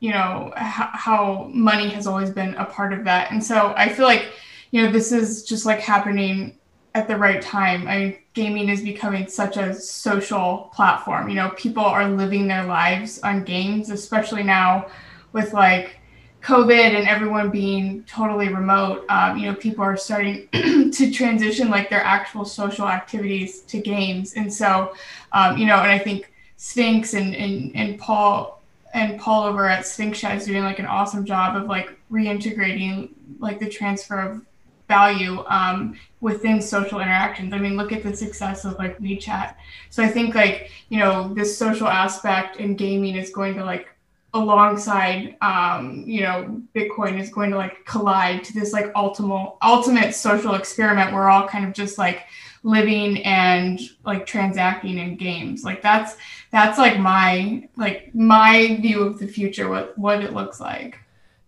you 0.00 0.10
know 0.10 0.52
h- 0.56 0.92
how 0.92 1.48
money 1.52 1.88
has 1.88 2.06
always 2.06 2.30
been 2.30 2.54
a 2.54 2.64
part 2.64 2.92
of 2.92 3.04
that. 3.04 3.30
And 3.30 3.42
so 3.42 3.72
i 3.76 3.88
feel 3.88 4.06
like 4.06 4.26
you 4.70 4.82
know 4.82 4.90
this 4.90 5.12
is 5.12 5.44
just 5.44 5.66
like 5.66 5.80
happening 5.80 6.58
at 6.94 7.08
the 7.08 7.16
right 7.16 7.40
time. 7.40 7.88
I 7.88 7.98
mean 7.98 8.18
gaming 8.34 8.68
is 8.68 8.82
becoming 8.82 9.28
such 9.28 9.56
a 9.56 9.74
social 9.74 10.70
platform. 10.74 11.28
You 11.28 11.36
know 11.36 11.50
people 11.50 11.84
are 11.84 12.08
living 12.08 12.48
their 12.48 12.64
lives 12.64 13.20
on 13.20 13.44
games 13.44 13.90
especially 13.90 14.42
now 14.42 14.86
with 15.32 15.52
like 15.52 16.01
COVID 16.42 16.94
and 16.96 17.06
everyone 17.06 17.50
being 17.50 18.02
totally 18.04 18.48
remote, 18.48 19.04
um, 19.08 19.38
you 19.38 19.46
know, 19.46 19.54
people 19.54 19.84
are 19.84 19.96
starting 19.96 20.48
to 20.90 21.10
transition 21.12 21.70
like 21.70 21.88
their 21.88 22.02
actual 22.02 22.44
social 22.44 22.88
activities 22.88 23.60
to 23.62 23.78
games. 23.78 24.34
And 24.34 24.52
so, 24.52 24.94
um, 25.32 25.56
you 25.56 25.66
know, 25.66 25.76
and 25.76 25.90
I 25.90 25.98
think 25.98 26.32
Sphinx 26.56 27.14
and, 27.14 27.34
and, 27.34 27.74
and 27.76 27.98
Paul 27.98 28.60
and 28.92 29.18
Paul 29.18 29.44
over 29.44 29.66
at 29.66 29.86
Sphinx 29.86 30.20
Chat 30.20 30.36
is 30.36 30.46
doing 30.46 30.64
like 30.64 30.78
an 30.78 30.86
awesome 30.86 31.24
job 31.24 31.56
of 31.56 31.66
like 31.68 31.96
reintegrating 32.10 33.10
like 33.38 33.58
the 33.58 33.68
transfer 33.68 34.20
of 34.20 34.42
value 34.88 35.44
um, 35.46 35.98
within 36.20 36.60
social 36.60 37.00
interactions. 37.00 37.54
I 37.54 37.58
mean, 37.58 37.76
look 37.76 37.92
at 37.92 38.02
the 38.02 38.14
success 38.14 38.64
of 38.64 38.76
like 38.78 38.98
WeChat. 38.98 39.54
So 39.90 40.02
I 40.02 40.08
think 40.08 40.34
like, 40.34 40.70
you 40.88 40.98
know, 40.98 41.32
this 41.32 41.56
social 41.56 41.88
aspect 41.88 42.56
in 42.56 42.74
gaming 42.76 43.16
is 43.16 43.30
going 43.30 43.54
to 43.54 43.64
like 43.64 43.88
alongside 44.34 45.36
um, 45.42 46.04
you 46.06 46.22
know 46.22 46.62
bitcoin 46.74 47.20
is 47.20 47.28
going 47.28 47.50
to 47.50 47.56
like 47.56 47.84
collide 47.84 48.42
to 48.42 48.54
this 48.54 48.72
like 48.72 48.90
ultimate 48.94 49.54
ultimate 49.62 50.14
social 50.14 50.54
experiment 50.54 51.12
we're 51.12 51.28
all 51.28 51.46
kind 51.46 51.66
of 51.66 51.72
just 51.72 51.98
like 51.98 52.24
living 52.62 53.22
and 53.24 53.80
like 54.04 54.26
transacting 54.26 54.98
in 54.98 55.16
games. 55.16 55.64
Like 55.64 55.82
that's 55.82 56.16
that's 56.50 56.78
like 56.78 56.98
my 56.98 57.68
like 57.76 58.14
my 58.14 58.78
view 58.80 59.02
of 59.02 59.18
the 59.18 59.26
future 59.26 59.68
what 59.68 59.96
what 59.98 60.22
it 60.22 60.32
looks 60.32 60.60
like. 60.60 60.98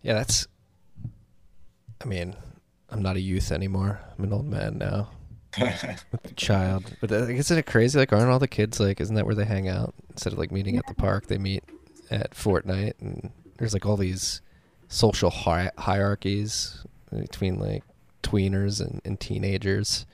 Yeah 0.01 0.13
that's 0.13 0.47
i 2.01 2.05
mean 2.05 2.35
i'm 2.91 3.01
not 3.01 3.15
a 3.15 3.21
youth 3.21 3.51
anymore. 3.51 3.99
I'm 4.17 4.25
an 4.25 4.33
old 4.33 4.45
man 4.45 4.77
now. 4.77 5.09
With 5.59 6.31
a 6.31 6.33
child. 6.35 6.83
But 6.99 7.11
isn't 7.11 7.57
it 7.57 7.65
crazy? 7.65 7.97
Like 7.97 8.11
aren't 8.11 8.29
all 8.29 8.39
the 8.39 8.47
kids 8.47 8.79
like 8.79 8.99
isn't 8.99 9.15
that 9.15 9.25
where 9.25 9.35
they 9.35 9.45
hang 9.45 9.69
out? 9.69 9.93
Instead 10.09 10.33
of 10.33 10.39
like 10.39 10.51
meeting 10.51 10.77
at 10.77 10.87
the 10.87 10.95
park 10.95 11.27
they 11.27 11.37
meet 11.37 11.63
at 12.11 12.31
Fortnite, 12.31 12.93
and 12.99 13.31
there's 13.57 13.73
like 13.73 13.85
all 13.85 13.97
these 13.97 14.41
social 14.87 15.29
hi- 15.29 15.71
hierarchies 15.77 16.85
between 17.13 17.59
like 17.59 17.83
tweeners 18.23 18.81
and, 18.81 19.01
and 19.05 19.19
teenagers 19.19 20.05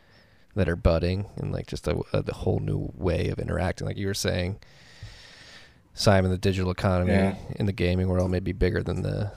that 0.55 0.67
are 0.67 0.75
budding, 0.75 1.27
and 1.37 1.51
like 1.51 1.67
just 1.67 1.87
a, 1.87 2.01
a, 2.13 2.33
whole 2.33 2.59
new 2.59 2.91
way 2.95 3.29
of 3.29 3.39
interacting. 3.39 3.87
Like 3.87 3.97
you 3.97 4.07
were 4.07 4.13
saying, 4.13 4.59
Simon, 5.93 6.31
the 6.31 6.37
digital 6.37 6.71
economy 6.71 7.13
yeah. 7.13 7.35
in 7.55 7.65
the 7.65 7.73
gaming 7.73 8.09
world 8.09 8.31
may 8.31 8.39
be 8.39 8.51
bigger 8.51 8.83
than 8.83 9.01
the, 9.01 9.31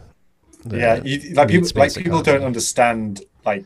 the 0.64 0.78
yeah. 0.78 1.02
You, 1.04 1.34
like 1.34 1.48
people, 1.48 1.68
like 1.76 1.94
people 1.94 2.20
economy. 2.20 2.22
don't 2.22 2.46
understand 2.46 3.22
like 3.44 3.64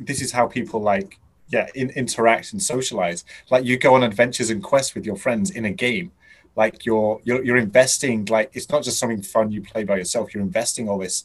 this 0.00 0.20
is 0.20 0.32
how 0.32 0.46
people 0.46 0.80
like 0.80 1.18
yeah 1.48 1.68
in, 1.74 1.90
interact 1.90 2.52
and 2.52 2.62
socialize. 2.62 3.24
Like 3.50 3.64
you 3.64 3.78
go 3.78 3.94
on 3.94 4.02
adventures 4.02 4.50
and 4.50 4.62
quests 4.62 4.94
with 4.94 5.06
your 5.06 5.16
friends 5.16 5.50
in 5.50 5.64
a 5.64 5.70
game 5.70 6.10
like 6.54 6.84
you're, 6.84 7.20
you're 7.24 7.44
you're 7.44 7.56
investing 7.56 8.24
like 8.26 8.50
it's 8.54 8.68
not 8.68 8.82
just 8.82 8.98
something 8.98 9.22
fun 9.22 9.50
you 9.50 9.62
play 9.62 9.84
by 9.84 9.96
yourself 9.96 10.34
you're 10.34 10.42
investing 10.42 10.88
all 10.88 10.98
this 10.98 11.24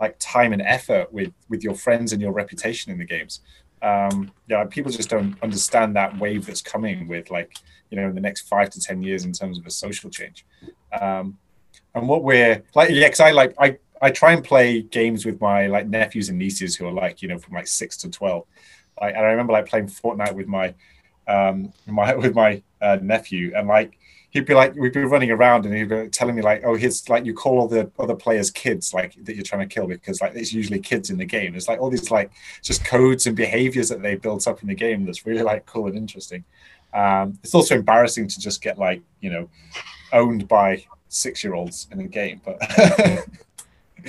like 0.00 0.16
time 0.20 0.52
and 0.52 0.62
effort 0.62 1.12
with 1.12 1.32
with 1.48 1.64
your 1.64 1.74
friends 1.74 2.12
and 2.12 2.22
your 2.22 2.32
reputation 2.32 2.92
in 2.92 2.98
the 2.98 3.04
games. 3.04 3.40
Um 3.82 4.30
yeah 4.48 4.64
people 4.64 4.92
just 4.92 5.08
don't 5.08 5.36
understand 5.42 5.96
that 5.96 6.18
wave 6.18 6.46
that's 6.46 6.62
coming 6.62 7.08
with 7.08 7.30
like 7.30 7.56
you 7.90 7.96
know 8.00 8.08
in 8.08 8.14
the 8.14 8.20
next 8.20 8.42
five 8.42 8.70
to 8.70 8.80
ten 8.80 9.02
years 9.02 9.24
in 9.24 9.32
terms 9.32 9.58
of 9.58 9.66
a 9.66 9.70
social 9.70 10.10
change. 10.10 10.46
Um 11.00 11.38
and 11.94 12.08
what 12.08 12.22
we're 12.22 12.62
like 12.74 12.90
yeah 12.90 13.06
because 13.06 13.20
i 13.20 13.30
like 13.30 13.54
i 13.58 13.76
i 14.00 14.10
try 14.10 14.32
and 14.32 14.44
play 14.44 14.82
games 14.82 15.26
with 15.26 15.40
my 15.40 15.66
like 15.66 15.86
nephews 15.88 16.28
and 16.28 16.38
nieces 16.38 16.76
who 16.76 16.86
are 16.86 16.92
like 16.92 17.22
you 17.22 17.28
know 17.28 17.38
from 17.38 17.54
like 17.54 17.66
six 17.66 17.96
to 17.96 18.08
12 18.08 18.44
like 19.00 19.14
and 19.14 19.24
i 19.24 19.30
remember 19.30 19.52
like 19.52 19.66
playing 19.66 19.86
fortnite 19.86 20.34
with 20.34 20.46
my 20.46 20.74
um 21.26 21.72
my 21.86 22.14
with 22.14 22.34
my 22.34 22.62
uh, 22.80 22.98
nephew 23.02 23.52
and 23.56 23.66
like 23.66 23.97
he'd 24.30 24.44
be 24.44 24.54
like, 24.54 24.74
we'd 24.74 24.92
be 24.92 25.04
running 25.04 25.30
around 25.30 25.64
and 25.64 25.74
he'd 25.74 25.88
be 25.88 26.08
telling 26.08 26.34
me 26.34 26.42
like, 26.42 26.62
oh, 26.64 26.74
here's 26.74 27.08
like 27.08 27.24
you 27.24 27.34
call 27.34 27.60
all 27.60 27.68
the 27.68 27.90
other 27.98 28.14
players 28.14 28.50
kids 28.50 28.92
like 28.92 29.14
that 29.24 29.34
you're 29.34 29.44
trying 29.44 29.66
to 29.66 29.74
kill 29.74 29.86
because 29.86 30.20
like 30.20 30.34
it's 30.34 30.52
usually 30.52 30.80
kids 30.80 31.10
in 31.10 31.16
the 31.16 31.24
game. 31.24 31.54
It's 31.54 31.68
like 31.68 31.80
all 31.80 31.90
these 31.90 32.10
like 32.10 32.30
just 32.62 32.84
codes 32.84 33.26
and 33.26 33.36
behaviors 33.36 33.88
that 33.88 34.02
they 34.02 34.16
built 34.16 34.46
up 34.46 34.62
in 34.62 34.68
the 34.68 34.74
game 34.74 35.04
that's 35.04 35.26
really 35.26 35.42
like 35.42 35.66
cool 35.66 35.86
and 35.86 35.96
interesting. 35.96 36.44
Um, 36.92 37.38
it's 37.42 37.54
also 37.54 37.76
embarrassing 37.76 38.28
to 38.28 38.40
just 38.40 38.62
get 38.62 38.78
like 38.78 39.02
you 39.20 39.30
know 39.30 39.48
owned 40.12 40.48
by 40.48 40.84
six 41.08 41.42
year 41.42 41.54
olds 41.54 41.88
in 41.90 41.98
the 41.98 42.04
game, 42.04 42.40
but. 42.44 42.58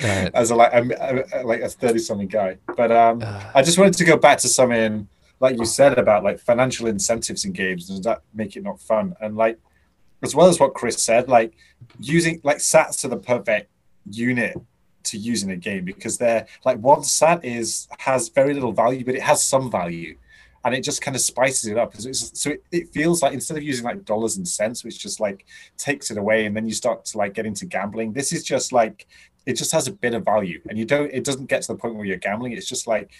right. 0.02 0.30
As 0.34 0.50
a 0.50 0.54
like 0.54 0.72
a, 0.72 1.24
a, 1.32 1.42
like 1.44 1.60
a 1.60 1.68
thirty 1.68 1.98
something 1.98 2.28
guy, 2.28 2.56
but 2.76 2.92
um, 2.92 3.22
uh, 3.22 3.42
I 3.54 3.62
just 3.62 3.76
wanted 3.76 3.94
to 3.94 4.04
go 4.04 4.16
back 4.16 4.38
to 4.38 4.48
something 4.48 5.08
like 5.40 5.58
you 5.58 5.64
said 5.64 5.98
about 5.98 6.22
like 6.22 6.38
financial 6.38 6.86
incentives 6.86 7.44
in 7.44 7.52
games. 7.52 7.88
Does 7.88 8.00
that 8.02 8.22
make 8.32 8.56
it 8.56 8.62
not 8.62 8.80
fun? 8.80 9.14
And 9.20 9.36
like 9.36 9.58
as 10.22 10.34
well 10.34 10.48
as 10.48 10.60
what 10.60 10.74
Chris 10.74 11.02
said, 11.02 11.28
like 11.28 11.54
using 11.98 12.40
like 12.44 12.58
sats 12.58 13.04
are 13.04 13.08
the 13.08 13.16
perfect 13.16 13.70
unit 14.10 14.56
to 15.04 15.16
use 15.16 15.42
in 15.42 15.50
a 15.50 15.56
game 15.56 15.84
because 15.84 16.18
they're 16.18 16.46
like 16.64 16.78
one 16.78 17.02
sat 17.02 17.44
is 17.44 17.88
has 17.98 18.28
very 18.28 18.52
little 18.54 18.72
value, 18.72 19.04
but 19.04 19.14
it 19.14 19.22
has 19.22 19.42
some 19.42 19.70
value. 19.70 20.16
and 20.64 20.74
it 20.74 20.84
just 20.84 21.00
kind 21.00 21.16
of 21.16 21.22
spices 21.22 21.66
it 21.70 21.78
up. 21.78 21.94
So 21.96 22.50
it, 22.50 22.62
it 22.70 22.92
feels 22.92 23.22
like 23.22 23.32
instead 23.32 23.56
of 23.56 23.62
using 23.62 23.84
like 23.84 24.04
dollars 24.04 24.36
and 24.36 24.46
cents, 24.46 24.84
which 24.84 24.98
just 24.98 25.20
like 25.20 25.46
takes 25.78 26.10
it 26.10 26.18
away, 26.18 26.44
and 26.44 26.54
then 26.56 26.66
you 26.66 26.74
start 26.74 27.04
to 27.06 27.18
like 27.18 27.34
get 27.34 27.46
into 27.46 27.66
gambling. 27.66 28.12
This 28.12 28.32
is 28.32 28.44
just 28.44 28.72
like 28.72 29.06
it 29.46 29.54
just 29.54 29.72
has 29.72 29.88
a 29.88 29.92
bit 29.92 30.14
of 30.14 30.24
value, 30.24 30.60
and 30.68 30.78
you 30.78 30.84
don't. 30.84 31.10
It 31.12 31.24
doesn't 31.24 31.46
get 31.46 31.62
to 31.62 31.72
the 31.72 31.78
point 31.78 31.94
where 31.94 32.04
you're 32.04 32.18
gambling. 32.18 32.52
It's 32.52 32.68
just 32.68 32.86
like 32.86 33.10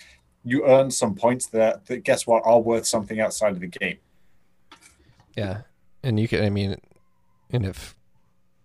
you 0.45 0.67
earn 0.67 0.91
some 0.91 1.15
points 1.15 1.47
that 1.49 1.87
that 1.87 2.05
guess 2.05 2.27
what 2.27 2.43
are 2.45 2.61
worth 2.61 2.87
something 2.87 3.21
outside 3.21 3.53
of 3.53 3.61
the 3.61 3.69
game. 3.69 3.99
Yeah, 5.35 5.63
and 6.03 6.21
you 6.21 6.29
can. 6.29 6.45
I 6.45 6.51
mean, 6.51 6.77
and 7.53 7.67
if 7.67 7.95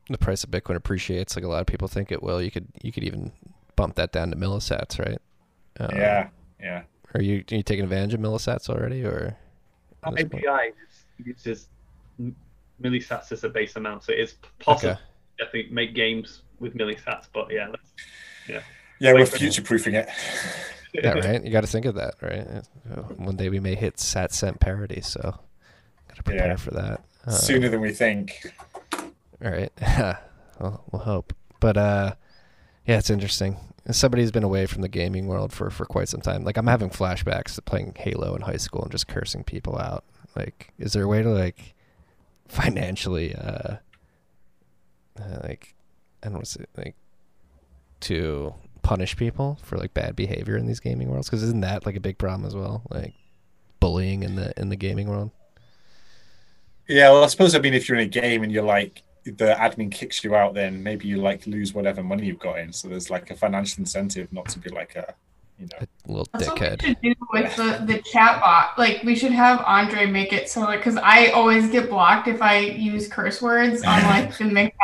the 0.09 0.17
price 0.17 0.43
of 0.43 0.51
Bitcoin 0.51 0.75
appreciates 0.75 1.35
like 1.35 1.45
a 1.45 1.47
lot 1.47 1.61
of 1.61 1.67
people 1.67 1.87
think 1.87 2.11
it 2.11 2.21
will, 2.21 2.41
you 2.41 2.51
could 2.51 2.67
you 2.81 2.91
could 2.91 3.03
even 3.03 3.31
bump 3.75 3.95
that 3.95 4.11
down 4.11 4.31
to 4.31 4.37
millisats, 4.37 4.99
right? 4.99 5.19
Um, 5.79 5.95
yeah, 5.95 6.29
yeah. 6.59 6.83
Are 7.13 7.21
you 7.21 7.43
are 7.51 7.55
you 7.55 7.63
taking 7.63 7.83
advantage 7.83 8.13
of 8.13 8.19
millisats 8.19 8.69
already, 8.69 9.03
or 9.03 9.37
API 10.03 10.73
uses 11.23 11.67
millisats 12.81 13.31
as 13.31 13.43
a 13.43 13.49
base 13.49 13.75
amount, 13.75 14.03
so 14.03 14.13
it's 14.13 14.35
possible 14.59 14.93
okay. 14.93 15.01
definitely 15.39 15.73
make 15.73 15.95
games 15.95 16.41
with 16.59 16.75
millisats. 16.75 17.27
But 17.33 17.51
yeah, 17.51 17.69
yeah, 18.47 18.61
yeah, 18.99 19.13
we're 19.13 19.25
future 19.25 19.61
proofing 19.61 19.95
it. 19.95 20.09
yeah, 20.93 21.11
right. 21.11 21.43
You 21.43 21.51
got 21.51 21.61
to 21.61 21.67
think 21.67 21.85
of 21.85 21.95
that, 21.95 22.15
right? 22.21 22.63
One 23.17 23.35
day 23.35 23.49
we 23.49 23.59
may 23.59 23.75
hit 23.75 23.99
sat 23.99 24.33
cent 24.33 24.59
parity, 24.59 25.01
so 25.01 25.21
got 25.21 26.15
to 26.15 26.23
prepare 26.23 26.47
yeah. 26.47 26.55
for 26.55 26.71
that 26.71 27.03
uh, 27.25 27.31
sooner 27.31 27.69
than 27.69 27.81
we 27.81 27.91
think. 27.91 28.53
All 29.43 29.51
right, 29.51 29.71
well, 30.59 30.83
we'll 30.91 31.01
hope. 31.01 31.33
But 31.59 31.77
uh, 31.77 32.15
yeah, 32.85 32.97
it's 32.97 33.09
interesting. 33.09 33.57
As 33.85 33.97
somebody 33.97 34.23
who's 34.23 34.31
been 34.31 34.43
away 34.43 34.65
from 34.65 34.81
the 34.81 34.87
gaming 34.87 35.27
world 35.27 35.51
for, 35.53 35.69
for 35.69 35.85
quite 35.85 36.09
some 36.09 36.21
time, 36.21 36.43
like 36.43 36.57
I'm 36.57 36.67
having 36.67 36.89
flashbacks 36.89 37.55
to 37.55 37.61
playing 37.61 37.93
Halo 37.97 38.35
in 38.35 38.41
high 38.41 38.57
school 38.57 38.83
and 38.83 38.91
just 38.91 39.07
cursing 39.07 39.43
people 39.43 39.77
out. 39.77 40.03
Like, 40.35 40.73
is 40.79 40.93
there 40.93 41.03
a 41.03 41.07
way 41.07 41.21
to 41.21 41.29
like 41.29 41.75
financially, 42.47 43.35
uh, 43.35 43.77
uh 45.19 45.39
like, 45.43 45.75
I 46.23 46.27
don't 46.27 46.35
want 46.35 46.45
to 46.45 46.51
say 46.51 46.65
like 46.77 46.95
to 48.01 48.53
punish 48.81 49.17
people 49.17 49.57
for 49.63 49.77
like 49.77 49.93
bad 49.93 50.15
behavior 50.15 50.57
in 50.57 50.65
these 50.65 50.79
gaming 50.79 51.09
worlds? 51.09 51.27
Because 51.27 51.43
isn't 51.43 51.61
that 51.61 51.85
like 51.85 51.95
a 51.95 52.01
big 52.01 52.17
problem 52.17 52.45
as 52.45 52.55
well? 52.55 52.83
Like 52.89 53.13
bullying 53.79 54.23
in 54.23 54.35
the 54.35 54.53
in 54.59 54.69
the 54.69 54.75
gaming 54.75 55.07
world. 55.07 55.31
Yeah, 56.87 57.09
well, 57.09 57.23
I 57.23 57.27
suppose 57.27 57.55
I 57.55 57.59
mean 57.59 57.73
if 57.73 57.87
you're 57.87 57.97
in 57.97 58.05
a 58.05 58.09
game 58.09 58.43
and 58.43 58.51
you're 58.51 58.63
like 58.63 59.03
the 59.25 59.55
admin 59.59 59.91
kicks 59.91 60.23
you 60.23 60.35
out, 60.35 60.53
then 60.53 60.81
maybe 60.81 61.07
you 61.07 61.17
like 61.17 61.45
lose 61.47 61.73
whatever 61.73 62.03
money 62.03 62.25
you've 62.25 62.39
got 62.39 62.59
in. 62.59 62.71
So 62.71 62.87
there's 62.87 63.09
like 63.09 63.31
a 63.31 63.35
financial 63.35 63.81
incentive 63.81 64.31
not 64.31 64.47
to 64.49 64.59
be 64.59 64.69
like 64.69 64.95
a 64.95 65.13
you 65.59 65.67
know 65.71 65.79
a 65.79 66.07
little 66.07 66.27
That's 66.33 66.47
dickhead. 66.47 66.81
What 66.81 66.81
we 66.81 66.87
should 66.87 67.01
do 67.01 67.15
with 67.31 67.55
the 67.55 67.85
the 67.85 68.01
chat 68.01 68.39
bot. 68.41 68.77
Like 68.77 69.03
we 69.03 69.15
should 69.15 69.31
have 69.31 69.61
Andre 69.65 70.05
make 70.05 70.33
it 70.33 70.49
so 70.49 70.61
like 70.61 70.79
because 70.79 70.97
I 70.97 71.27
always 71.27 71.69
get 71.69 71.89
blocked 71.89 72.27
if 72.27 72.41
I 72.41 72.59
use 72.59 73.07
curse 73.07 73.41
words 73.41 73.83
on 73.83 74.03
like 74.03 74.37
the 74.37 74.45
mix 74.45 74.75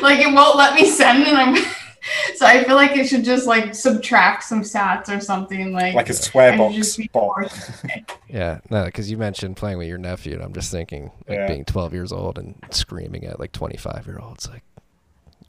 like 0.00 0.20
it 0.20 0.32
won't 0.32 0.56
let 0.56 0.74
me 0.74 0.86
send, 0.90 1.24
and 1.24 1.36
I'm. 1.36 1.64
so 2.36 2.46
I 2.46 2.64
feel 2.64 2.76
like 2.76 2.96
it 2.96 3.06
should 3.06 3.24
just 3.24 3.46
like 3.46 3.74
subtract 3.74 4.44
some 4.44 4.62
stats 4.62 5.14
or 5.14 5.20
something 5.20 5.72
like 5.72 5.94
like 5.94 6.08
a 6.08 6.14
swear 6.14 6.56
box 6.56 6.98
yeah, 8.28 8.60
no, 8.70 8.84
because 8.86 9.10
you 9.10 9.16
mentioned 9.16 9.56
playing 9.56 9.78
with 9.78 9.88
your 9.88 9.98
nephew, 9.98 10.34
and 10.34 10.42
I'm 10.42 10.52
just 10.52 10.70
thinking 10.70 11.10
like 11.28 11.38
yeah. 11.38 11.46
being 11.46 11.64
12 11.64 11.92
years 11.92 12.12
old 12.12 12.38
and 12.38 12.56
screaming 12.70 13.24
at 13.24 13.38
like 13.38 13.52
25 13.52 14.06
year 14.06 14.18
olds, 14.18 14.48
like 14.48 14.64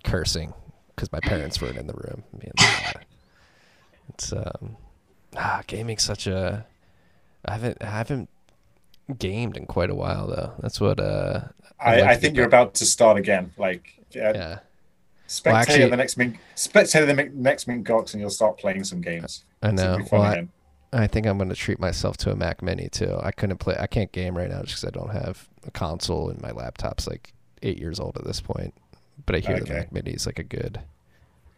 cursing 0.04 0.54
because 0.95 1.12
my 1.12 1.20
parents 1.20 1.62
weren't 1.62 1.78
in 1.78 1.88
the 1.88 1.93
room. 1.93 2.24
Being 2.38 2.54
like, 2.58 3.08
it's 4.10 4.32
um, 4.34 4.78
ah, 5.36 5.64
gaming's 5.68 6.04
such 6.04 6.28
a. 6.28 6.66
I 7.45 7.54
haven't 7.54 7.78
I 7.82 7.88
haven't 7.88 8.30
gamed 9.18 9.58
in 9.58 9.66
quite 9.66 9.89
a 9.89 9.95
while 9.95 10.28
though. 10.28 10.54
That's 10.60 10.80
what 10.80 10.99
uh. 10.99 11.41
I, 11.80 11.99
like 11.99 12.10
I 12.12 12.16
think 12.16 12.38
you're 12.38 12.45
about 12.45 12.76
to 12.76 12.86
start 12.86 13.18
again. 13.18 13.51
Like 13.58 13.99
yeah. 14.12 14.32
yeah 14.34 14.60
Spectator 15.34 15.52
well, 15.52 15.62
actually, 15.62 15.90
the 15.90 15.98
next 15.98 16.18
Mink, 16.18 16.40
spectator 16.54 17.08
the 17.08 17.32
next 17.34 17.68
Mint 17.68 17.88
Gox, 17.88 18.14
and 18.14 18.22
you'll 18.22 18.30
start 18.30 18.60
playing 18.60 18.84
some 18.84 19.02
games. 19.02 19.46
I 19.64 19.72
know. 19.72 19.98
Well, 20.12 20.22
I, 20.22 20.48
I, 20.94 21.08
think 21.08 21.26
I'm 21.26 21.38
going 21.38 21.50
to 21.50 21.56
treat 21.56 21.80
myself 21.80 22.18
to 22.18 22.32
a 22.32 22.36
Mac 22.36 22.62
Mini 22.62 22.88
too. 22.88 23.18
I 23.20 23.32
couldn't 23.32 23.58
play. 23.58 23.76
I 23.80 23.88
can't 23.88 24.12
game 24.12 24.38
right 24.38 24.48
now 24.48 24.62
just 24.62 24.82
because 24.82 24.86
I 24.86 24.92
don't 24.92 25.12
have 25.12 25.50
a 25.66 25.72
console, 25.72 26.30
and 26.30 26.40
my 26.40 26.52
laptop's 26.52 27.08
like 27.08 27.34
eight 27.64 27.80
years 27.80 28.00
old 28.00 28.16
at 28.16 28.26
this 28.26 28.42
point. 28.42 28.76
But 29.26 29.38
I 29.38 29.40
hear 29.40 29.56
okay. 29.56 29.64
the 29.64 29.74
Mac 29.74 29.92
Mini 29.92 30.12
is 30.12 30.28
like 30.28 30.38
a 30.38 30.44
good, 30.44 30.80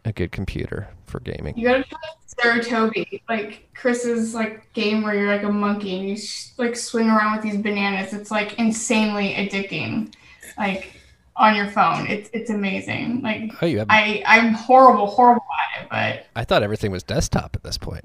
a 0.06 0.12
good 0.12 0.32
computer 0.32 0.88
for 1.04 1.20
gaming. 1.20 1.58
You 1.58 1.68
gotta 1.68 1.84
try 1.84 1.98
Sarutobi, 2.40 3.20
like 3.28 3.68
Chris's 3.74 4.34
like 4.34 4.72
game 4.72 5.02
where 5.02 5.14
you're 5.14 5.30
like 5.30 5.42
a 5.42 5.52
monkey 5.52 5.98
and 5.98 6.08
you 6.08 6.16
like 6.56 6.76
swing 6.76 7.10
around 7.10 7.36
with 7.36 7.42
these 7.42 7.60
bananas. 7.60 8.14
It's 8.14 8.30
like 8.30 8.58
insanely 8.58 9.34
addicting. 9.34 10.14
Like 10.56 10.96
on 11.36 11.54
your 11.54 11.68
phone. 11.68 12.06
It's 12.06 12.30
it's 12.32 12.50
amazing. 12.50 13.22
Like 13.22 13.52
oh, 13.60 13.66
you 13.66 13.78
have... 13.78 13.88
I 13.90 14.22
I'm 14.26 14.52
horrible 14.52 15.06
horrible 15.06 15.44
at 15.76 15.82
it, 15.82 15.88
but 15.90 16.26
I 16.34 16.44
thought 16.44 16.62
everything 16.62 16.90
was 16.90 17.02
desktop 17.02 17.54
at 17.54 17.62
this 17.62 17.78
point. 17.78 18.04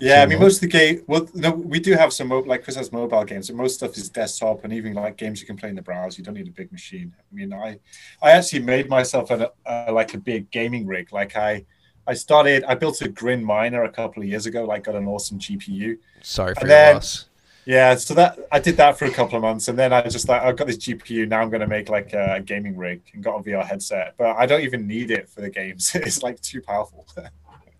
Yeah, 0.00 0.22
I 0.22 0.26
mean 0.26 0.38
most 0.38 0.56
of 0.56 0.60
the 0.62 0.68
game. 0.68 1.02
Well, 1.06 1.28
no, 1.34 1.50
we 1.50 1.80
do 1.80 1.94
have 1.94 2.12
some 2.12 2.28
like 2.28 2.62
Chris 2.62 2.76
has 2.76 2.92
mobile 2.92 3.24
games, 3.24 3.48
but 3.48 3.56
most 3.56 3.74
stuff 3.74 3.96
is 3.96 4.08
desktop 4.08 4.64
and 4.64 4.72
even 4.72 4.94
like 4.94 5.16
games 5.16 5.40
you 5.40 5.46
can 5.46 5.56
play 5.56 5.70
in 5.70 5.74
the 5.74 5.82
browser. 5.82 6.18
You 6.18 6.24
don't 6.24 6.34
need 6.34 6.48
a 6.48 6.52
big 6.52 6.70
machine. 6.70 7.12
I 7.18 7.34
mean, 7.34 7.52
I 7.52 7.78
I 8.22 8.32
actually 8.32 8.60
made 8.60 8.88
myself 8.88 9.30
a 9.30 9.50
uh, 9.66 9.92
like 9.92 10.14
a 10.14 10.18
big 10.18 10.50
gaming 10.50 10.86
rig. 10.86 11.12
Like 11.12 11.36
I 11.36 11.64
I 12.06 12.14
started. 12.14 12.64
I 12.64 12.74
built 12.74 13.02
a 13.02 13.08
Grin 13.08 13.44
miner 13.44 13.84
a 13.84 13.90
couple 13.90 14.22
of 14.22 14.28
years 14.28 14.46
ago. 14.46 14.64
Like 14.64 14.84
got 14.84 14.94
an 14.94 15.06
awesome 15.06 15.38
GPU. 15.38 15.98
Sorry 16.22 16.54
for 16.54 16.60
and 16.60 16.68
your 16.68 16.78
then, 16.78 16.94
loss. 16.94 17.28
Yeah, 17.68 17.96
so 17.96 18.14
that 18.14 18.38
I 18.50 18.60
did 18.60 18.78
that 18.78 18.98
for 18.98 19.04
a 19.04 19.10
couple 19.10 19.36
of 19.36 19.42
months, 19.42 19.68
and 19.68 19.78
then 19.78 19.92
I 19.92 20.00
just 20.08 20.26
like 20.26 20.40
I've 20.40 20.56
got 20.56 20.68
this 20.68 20.78
GPU 20.78 21.28
now. 21.28 21.42
I'm 21.42 21.50
going 21.50 21.60
to 21.60 21.66
make 21.66 21.90
like 21.90 22.14
a 22.14 22.40
gaming 22.42 22.78
rig 22.78 23.02
and 23.12 23.22
got 23.22 23.40
a 23.40 23.42
VR 23.42 23.62
headset, 23.62 24.14
but 24.16 24.38
I 24.38 24.46
don't 24.46 24.62
even 24.62 24.86
need 24.86 25.10
it 25.10 25.28
for 25.28 25.42
the 25.42 25.50
games. 25.50 25.94
it's 25.94 26.22
like 26.22 26.40
too 26.40 26.62
powerful. 26.62 27.06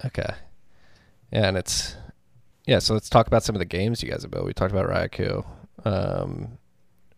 okay, 0.05 0.28
yeah, 1.32 1.49
and 1.49 1.57
it's 1.57 1.97
yeah. 2.66 2.80
So 2.80 2.93
let's 2.93 3.09
talk 3.09 3.28
about 3.28 3.45
some 3.45 3.55
of 3.55 3.61
the 3.61 3.64
games 3.64 4.03
you 4.03 4.11
guys 4.11 4.20
have 4.20 4.30
built. 4.30 4.45
We 4.45 4.53
talked 4.53 4.72
about 4.72 4.91
Raikou. 4.91 5.47
Um, 5.86 6.59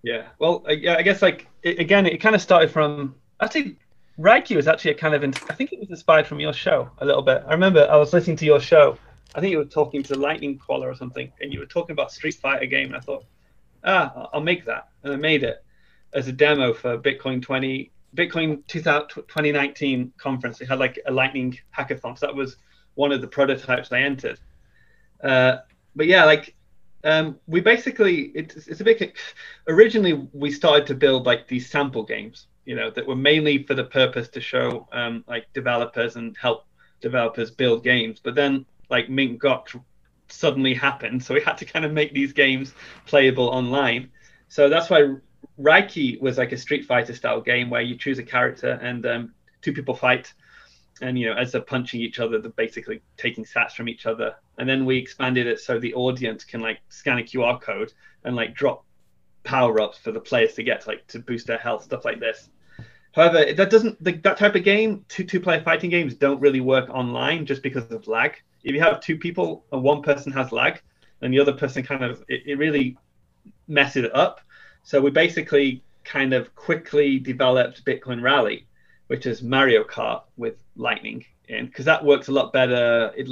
yeah, 0.04 0.28
well, 0.38 0.64
yeah, 0.68 0.94
I 0.94 1.02
guess 1.02 1.22
like 1.22 1.48
it, 1.64 1.80
again, 1.80 2.06
it 2.06 2.18
kind 2.18 2.36
of 2.36 2.40
started 2.40 2.70
from 2.70 3.16
actually 3.40 3.78
Raikou 4.16 4.58
is 4.58 4.68
actually 4.68 4.92
a 4.92 4.94
kind 4.94 5.16
of 5.16 5.24
I 5.24 5.54
think 5.54 5.72
it 5.72 5.80
was 5.80 5.90
inspired 5.90 6.28
from 6.28 6.38
your 6.38 6.52
show 6.52 6.88
a 6.98 7.04
little 7.04 7.22
bit. 7.22 7.42
I 7.48 7.50
remember 7.50 7.88
I 7.90 7.96
was 7.96 8.12
listening 8.12 8.36
to 8.36 8.44
your 8.44 8.60
show 8.60 8.96
I 9.34 9.40
think 9.40 9.52
you 9.52 9.58
were 9.58 9.64
talking 9.64 10.02
to 10.04 10.14
Lightning 10.16 10.58
Caller 10.58 10.88
or 10.88 10.94
something, 10.94 11.32
and 11.40 11.52
you 11.52 11.60
were 11.60 11.66
talking 11.66 11.92
about 11.92 12.12
Street 12.12 12.34
Fighter 12.34 12.66
game, 12.66 12.88
and 12.88 12.96
I 12.96 13.00
thought, 13.00 13.24
ah, 13.84 14.28
I'll 14.32 14.40
make 14.40 14.64
that, 14.64 14.88
and 15.02 15.12
I 15.12 15.16
made 15.16 15.42
it 15.42 15.64
as 16.12 16.28
a 16.28 16.32
demo 16.32 16.74
for 16.74 16.98
Bitcoin 16.98 17.40
20 17.40 17.90
Bitcoin 18.16 18.66
2019 18.66 20.12
conference. 20.18 20.58
They 20.58 20.66
had 20.66 20.80
like 20.80 20.98
a 21.06 21.12
Lightning 21.12 21.56
hackathon. 21.76 22.18
So 22.18 22.26
that 22.26 22.34
was 22.34 22.56
one 22.94 23.12
of 23.12 23.20
the 23.20 23.28
prototypes 23.28 23.92
I 23.92 24.00
entered. 24.00 24.40
Uh, 25.22 25.58
but 25.94 26.08
yeah, 26.08 26.24
like 26.24 26.56
um, 27.04 27.38
we 27.46 27.60
basically 27.60 28.32
it's, 28.34 28.66
it's 28.66 28.80
a 28.80 28.84
bit 28.84 29.16
originally 29.68 30.28
we 30.32 30.50
started 30.50 30.86
to 30.88 30.94
build 30.94 31.26
like 31.26 31.48
these 31.48 31.70
sample 31.70 32.02
games 32.02 32.46
you 32.66 32.76
know 32.76 32.90
that 32.90 33.06
were 33.06 33.16
mainly 33.16 33.62
for 33.62 33.74
the 33.74 33.84
purpose 33.84 34.28
to 34.28 34.40
show 34.40 34.86
um, 34.92 35.24
like 35.26 35.50
developers 35.54 36.16
and 36.16 36.36
help 36.36 36.66
developers 37.00 37.50
build 37.50 37.82
games 37.82 38.20
but 38.22 38.34
then 38.34 38.66
like 38.90 39.08
Mint 39.08 39.38
Gox 39.38 39.78
suddenly 40.28 40.74
happened, 40.74 41.22
so 41.22 41.34
we 41.34 41.40
had 41.40 41.58
to 41.58 41.64
kind 41.64 41.84
of 41.84 41.92
make 41.92 42.12
these 42.12 42.32
games 42.32 42.74
playable 43.06 43.48
online. 43.48 44.10
So 44.48 44.68
that's 44.68 44.90
why 44.90 45.14
Raiki 45.58 46.20
was 46.20 46.38
like 46.38 46.52
a 46.52 46.56
Street 46.56 46.84
Fighter 46.84 47.14
style 47.14 47.40
game 47.40 47.70
where 47.70 47.82
you 47.82 47.96
choose 47.96 48.18
a 48.18 48.22
character 48.22 48.78
and 48.82 49.04
um, 49.06 49.34
two 49.62 49.72
people 49.72 49.94
fight, 49.94 50.32
and 51.02 51.18
you 51.18 51.26
know 51.26 51.34
as 51.34 51.52
they're 51.52 51.60
punching 51.60 52.00
each 52.00 52.18
other, 52.18 52.38
they're 52.38 52.50
basically 52.50 53.00
taking 53.16 53.44
stats 53.44 53.72
from 53.72 53.88
each 53.88 54.06
other. 54.06 54.34
And 54.58 54.68
then 54.68 54.84
we 54.84 54.98
expanded 54.98 55.46
it 55.46 55.60
so 55.60 55.78
the 55.78 55.94
audience 55.94 56.44
can 56.44 56.60
like 56.60 56.80
scan 56.88 57.18
a 57.18 57.22
QR 57.22 57.60
code 57.60 57.92
and 58.24 58.36
like 58.36 58.54
drop 58.54 58.84
power 59.42 59.80
ups 59.80 59.98
for 59.98 60.12
the 60.12 60.20
players 60.20 60.54
to 60.54 60.62
get 60.62 60.86
like 60.86 61.06
to 61.08 61.18
boost 61.18 61.46
their 61.46 61.58
health, 61.58 61.84
stuff 61.84 62.04
like 62.04 62.20
this. 62.20 62.50
However, 63.12 63.52
that 63.52 63.70
doesn't 63.70 64.02
that 64.04 64.36
type 64.36 64.54
of 64.54 64.64
game, 64.64 65.04
two 65.08 65.24
two 65.24 65.40
player 65.40 65.60
fighting 65.60 65.90
games 65.90 66.14
don't 66.14 66.40
really 66.40 66.60
work 66.60 66.88
online 66.90 67.46
just 67.46 67.62
because 67.62 67.90
of 67.90 68.06
lag. 68.06 68.40
If 68.62 68.74
you 68.74 68.80
have 68.80 69.00
two 69.00 69.16
people 69.16 69.64
and 69.72 69.82
one 69.82 70.02
person 70.02 70.32
has 70.32 70.52
lag, 70.52 70.80
and 71.22 71.32
the 71.32 71.40
other 71.40 71.52
person 71.52 71.82
kind 71.82 72.04
of 72.04 72.24
it, 72.28 72.42
it 72.46 72.58
really 72.58 72.96
messes 73.68 74.04
it 74.04 74.14
up. 74.14 74.40
So 74.82 75.00
we 75.00 75.10
basically 75.10 75.82
kind 76.04 76.32
of 76.32 76.54
quickly 76.54 77.18
developed 77.18 77.84
Bitcoin 77.84 78.22
Rally, 78.22 78.66
which 79.08 79.26
is 79.26 79.42
Mario 79.42 79.84
Kart 79.84 80.22
with 80.36 80.62
Lightning 80.76 81.24
in, 81.48 81.66
because 81.66 81.84
that 81.84 82.04
works 82.04 82.28
a 82.28 82.32
lot 82.32 82.52
better. 82.52 83.12
It 83.16 83.28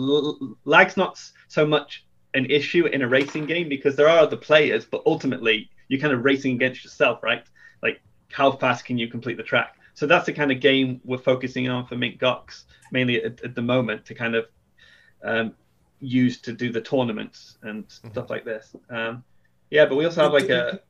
lag's 0.65 0.97
not 0.97 1.21
so 1.49 1.67
much 1.67 2.05
an 2.35 2.47
issue 2.47 2.87
in 2.87 3.03
a 3.03 3.09
racing 3.09 3.47
game 3.47 3.69
because 3.69 3.97
there 3.97 4.09
are 4.09 4.19
other 4.19 4.37
players, 4.37 4.85
but 4.85 5.03
ultimately 5.07 5.71
you're 5.89 6.01
kind 6.01 6.13
of 6.13 6.25
racing 6.25 6.55
against 6.55 6.85
yourself, 6.85 7.23
right? 7.23 7.43
Like 7.83 8.01
how 8.31 8.53
fast 8.53 8.85
can 8.85 8.99
you 8.99 9.09
complete 9.09 9.39
the 9.39 9.43
track? 9.43 9.77
So 9.95 10.07
that's 10.07 10.27
the 10.27 10.33
kind 10.33 10.53
of 10.53 10.61
game 10.61 11.01
we're 11.05 11.19
focusing 11.19 11.69
on 11.69 11.87
for 11.87 11.97
Mint 11.97 12.19
Gox, 12.19 12.65
mainly 12.93 13.25
at, 13.25 13.43
at 13.43 13.55
the 13.55 13.63
moment, 13.63 14.05
to 14.07 14.15
kind 14.15 14.35
of 14.35 14.47
um, 15.25 15.55
used 16.01 16.45
to 16.45 16.53
do 16.53 16.71
the 16.71 16.81
tournaments 16.81 17.59
and 17.63 17.85
stuff 17.89 18.31
like 18.31 18.45
this. 18.45 18.75
Um, 18.91 19.25
yeah, 19.71 19.85
but 19.87 19.97
we 19.97 20.05
also 20.05 20.23
have 20.23 20.33
like 20.33 20.49
a 20.49 20.81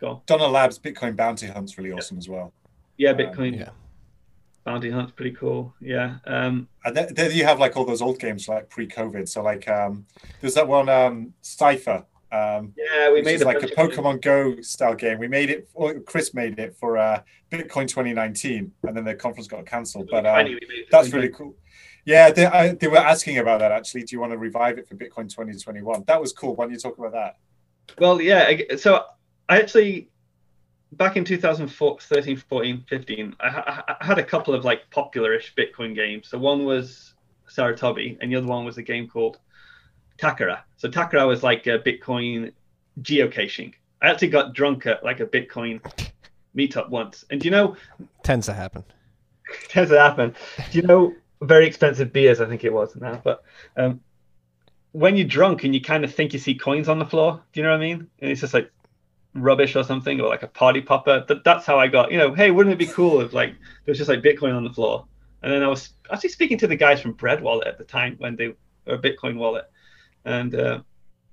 go. 0.00 0.22
Donna 0.26 0.46
Labs 0.46 0.78
Bitcoin 0.78 1.16
Bounty 1.16 1.46
Hunt's 1.46 1.78
really 1.78 1.92
awesome 1.92 2.18
as 2.18 2.28
well. 2.28 2.52
Yeah, 2.96 3.10
Um, 3.10 3.16
Bitcoin 3.18 3.58
yeah. 3.58 3.70
bounty 4.64 4.90
hunt's 4.90 5.12
pretty 5.12 5.32
cool. 5.32 5.74
Yeah. 5.80 6.16
Um, 6.26 6.68
And 6.84 6.96
then, 6.96 7.14
then 7.14 7.30
you 7.32 7.44
have 7.44 7.58
like 7.58 7.76
all 7.76 7.84
those 7.84 8.02
old 8.02 8.18
games 8.18 8.48
like 8.48 8.68
pre-COVID. 8.68 9.28
So 9.28 9.42
like 9.42 9.66
um, 9.68 10.04
there's 10.40 10.54
that 10.54 10.68
one 10.68 10.88
um, 10.88 11.32
Cipher. 11.42 12.04
Um, 12.30 12.74
yeah, 12.76 13.10
we 13.10 13.22
made 13.22 13.40
a 13.40 13.44
like 13.46 13.62
a 13.62 13.66
Pokemon 13.68 14.20
Go 14.20 14.60
style 14.60 14.94
game. 14.94 15.18
We 15.18 15.28
made 15.28 15.48
it. 15.48 15.68
Or 15.72 15.98
Chris 16.00 16.34
made 16.34 16.58
it 16.58 16.76
for 16.78 16.98
uh, 16.98 17.22
Bitcoin 17.50 17.88
2019, 17.88 18.70
and 18.82 18.96
then 18.96 19.04
the 19.04 19.14
conference 19.14 19.48
got 19.48 19.64
cancelled. 19.64 20.08
But 20.10 20.26
um, 20.26 20.34
Tiny, 20.34 20.50
we 20.50 20.60
made 20.68 20.78
it 20.80 20.84
for 20.86 20.90
that's 20.90 21.12
really 21.14 21.30
cool. 21.30 21.54
Yeah, 22.08 22.30
they, 22.30 22.46
I, 22.46 22.72
they 22.72 22.88
were 22.88 22.96
asking 22.96 23.36
about 23.36 23.60
that 23.60 23.70
actually. 23.70 24.02
Do 24.04 24.16
you 24.16 24.20
want 24.20 24.32
to 24.32 24.38
revive 24.38 24.78
it 24.78 24.88
for 24.88 24.94
Bitcoin 24.94 25.28
2021? 25.28 26.04
That 26.06 26.18
was 26.18 26.32
cool. 26.32 26.56
Why 26.56 26.64
don't 26.64 26.72
you 26.72 26.78
talk 26.78 26.96
about 26.96 27.12
that? 27.12 27.36
Well, 27.98 28.18
yeah. 28.18 28.50
So 28.78 29.04
I 29.46 29.58
actually, 29.60 30.08
back 30.92 31.18
in 31.18 31.24
2013, 31.26 32.36
14, 32.38 32.84
15, 32.88 33.36
I, 33.40 33.48
ha- 33.50 33.96
I 34.00 34.06
had 34.06 34.18
a 34.18 34.24
couple 34.24 34.54
of 34.54 34.64
like 34.64 34.88
popular-ish 34.88 35.54
Bitcoin 35.54 35.94
games. 35.94 36.28
So 36.28 36.38
one 36.38 36.64
was 36.64 37.12
Sarutobi, 37.46 38.16
and 38.22 38.32
the 38.32 38.36
other 38.36 38.46
one 38.46 38.64
was 38.64 38.78
a 38.78 38.82
game 38.82 39.06
called 39.06 39.38
Takara. 40.18 40.60
So 40.78 40.88
Takara 40.88 41.28
was 41.28 41.42
like 41.42 41.66
a 41.66 41.78
Bitcoin 41.78 42.54
geocaching. 43.02 43.74
I 44.00 44.08
actually 44.08 44.28
got 44.28 44.54
drunk 44.54 44.86
at 44.86 45.04
like 45.04 45.20
a 45.20 45.26
Bitcoin 45.26 45.82
meetup 46.56 46.88
once, 46.88 47.26
and 47.28 47.38
do 47.38 47.44
you 47.44 47.50
know 47.50 47.76
Tends 48.22 48.46
to 48.46 48.54
happen. 48.54 48.82
tends 49.68 49.90
to 49.90 50.00
happen. 50.00 50.34
Do 50.70 50.78
you 50.78 50.86
know 50.86 51.14
very 51.42 51.66
expensive 51.66 52.12
beers? 52.12 52.40
I 52.40 52.46
think 52.46 52.64
it 52.64 52.72
was 52.72 52.94
now, 52.96 53.20
but 53.22 53.42
um, 53.76 54.00
when 54.92 55.16
you're 55.16 55.26
drunk 55.26 55.64
and 55.64 55.74
you 55.74 55.80
kind 55.80 56.04
of 56.04 56.14
think 56.14 56.32
you 56.32 56.38
see 56.38 56.54
coins 56.54 56.88
on 56.88 56.98
the 56.98 57.06
floor, 57.06 57.42
do 57.52 57.60
you 57.60 57.64
know 57.64 57.70
what 57.70 57.82
I 57.82 57.86
mean? 57.86 58.08
And 58.18 58.30
it's 58.30 58.40
just 58.40 58.54
like 58.54 58.70
rubbish 59.34 59.76
or 59.76 59.84
something, 59.84 60.20
or 60.20 60.28
like 60.28 60.42
a 60.42 60.48
party 60.48 60.80
popper. 60.80 61.24
That, 61.28 61.44
that's 61.44 61.66
how 61.66 61.78
I 61.78 61.88
got. 61.88 62.10
You 62.10 62.18
know, 62.18 62.34
hey, 62.34 62.50
wouldn't 62.50 62.72
it 62.72 62.78
be 62.78 62.86
cool 62.86 63.20
if 63.20 63.32
like 63.32 63.52
there 63.52 63.92
was 63.92 63.98
just 63.98 64.08
like 64.08 64.22
Bitcoin 64.22 64.56
on 64.56 64.64
the 64.64 64.72
floor? 64.72 65.06
And 65.42 65.52
then 65.52 65.62
I 65.62 65.68
was 65.68 65.90
actually 66.10 66.30
speaking 66.30 66.58
to 66.58 66.66
the 66.66 66.76
guys 66.76 67.00
from 67.00 67.14
Breadwallet 67.14 67.68
at 67.68 67.78
the 67.78 67.84
time 67.84 68.16
when 68.18 68.36
they 68.36 68.54
or 68.86 68.98
Bitcoin 68.98 69.36
Wallet, 69.36 69.70
and 70.24 70.54
uh, 70.54 70.80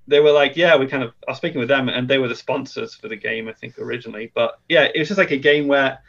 they 0.07 0.19
were 0.19 0.31
like, 0.31 0.55
yeah, 0.55 0.75
we 0.75 0.87
kind 0.87 1.03
of. 1.03 1.13
I 1.27 1.31
was 1.31 1.37
speaking 1.37 1.59
with 1.59 1.69
them, 1.69 1.89
and 1.89 2.07
they 2.07 2.17
were 2.17 2.27
the 2.27 2.35
sponsors 2.35 2.93
for 2.93 3.07
the 3.07 3.15
game, 3.15 3.47
I 3.47 3.53
think 3.53 3.79
originally. 3.79 4.31
But 4.33 4.59
yeah, 4.69 4.87
it 4.93 4.99
was 4.99 5.07
just 5.07 5.17
like 5.17 5.31
a 5.31 5.37
game 5.37 5.67
where 5.67 5.99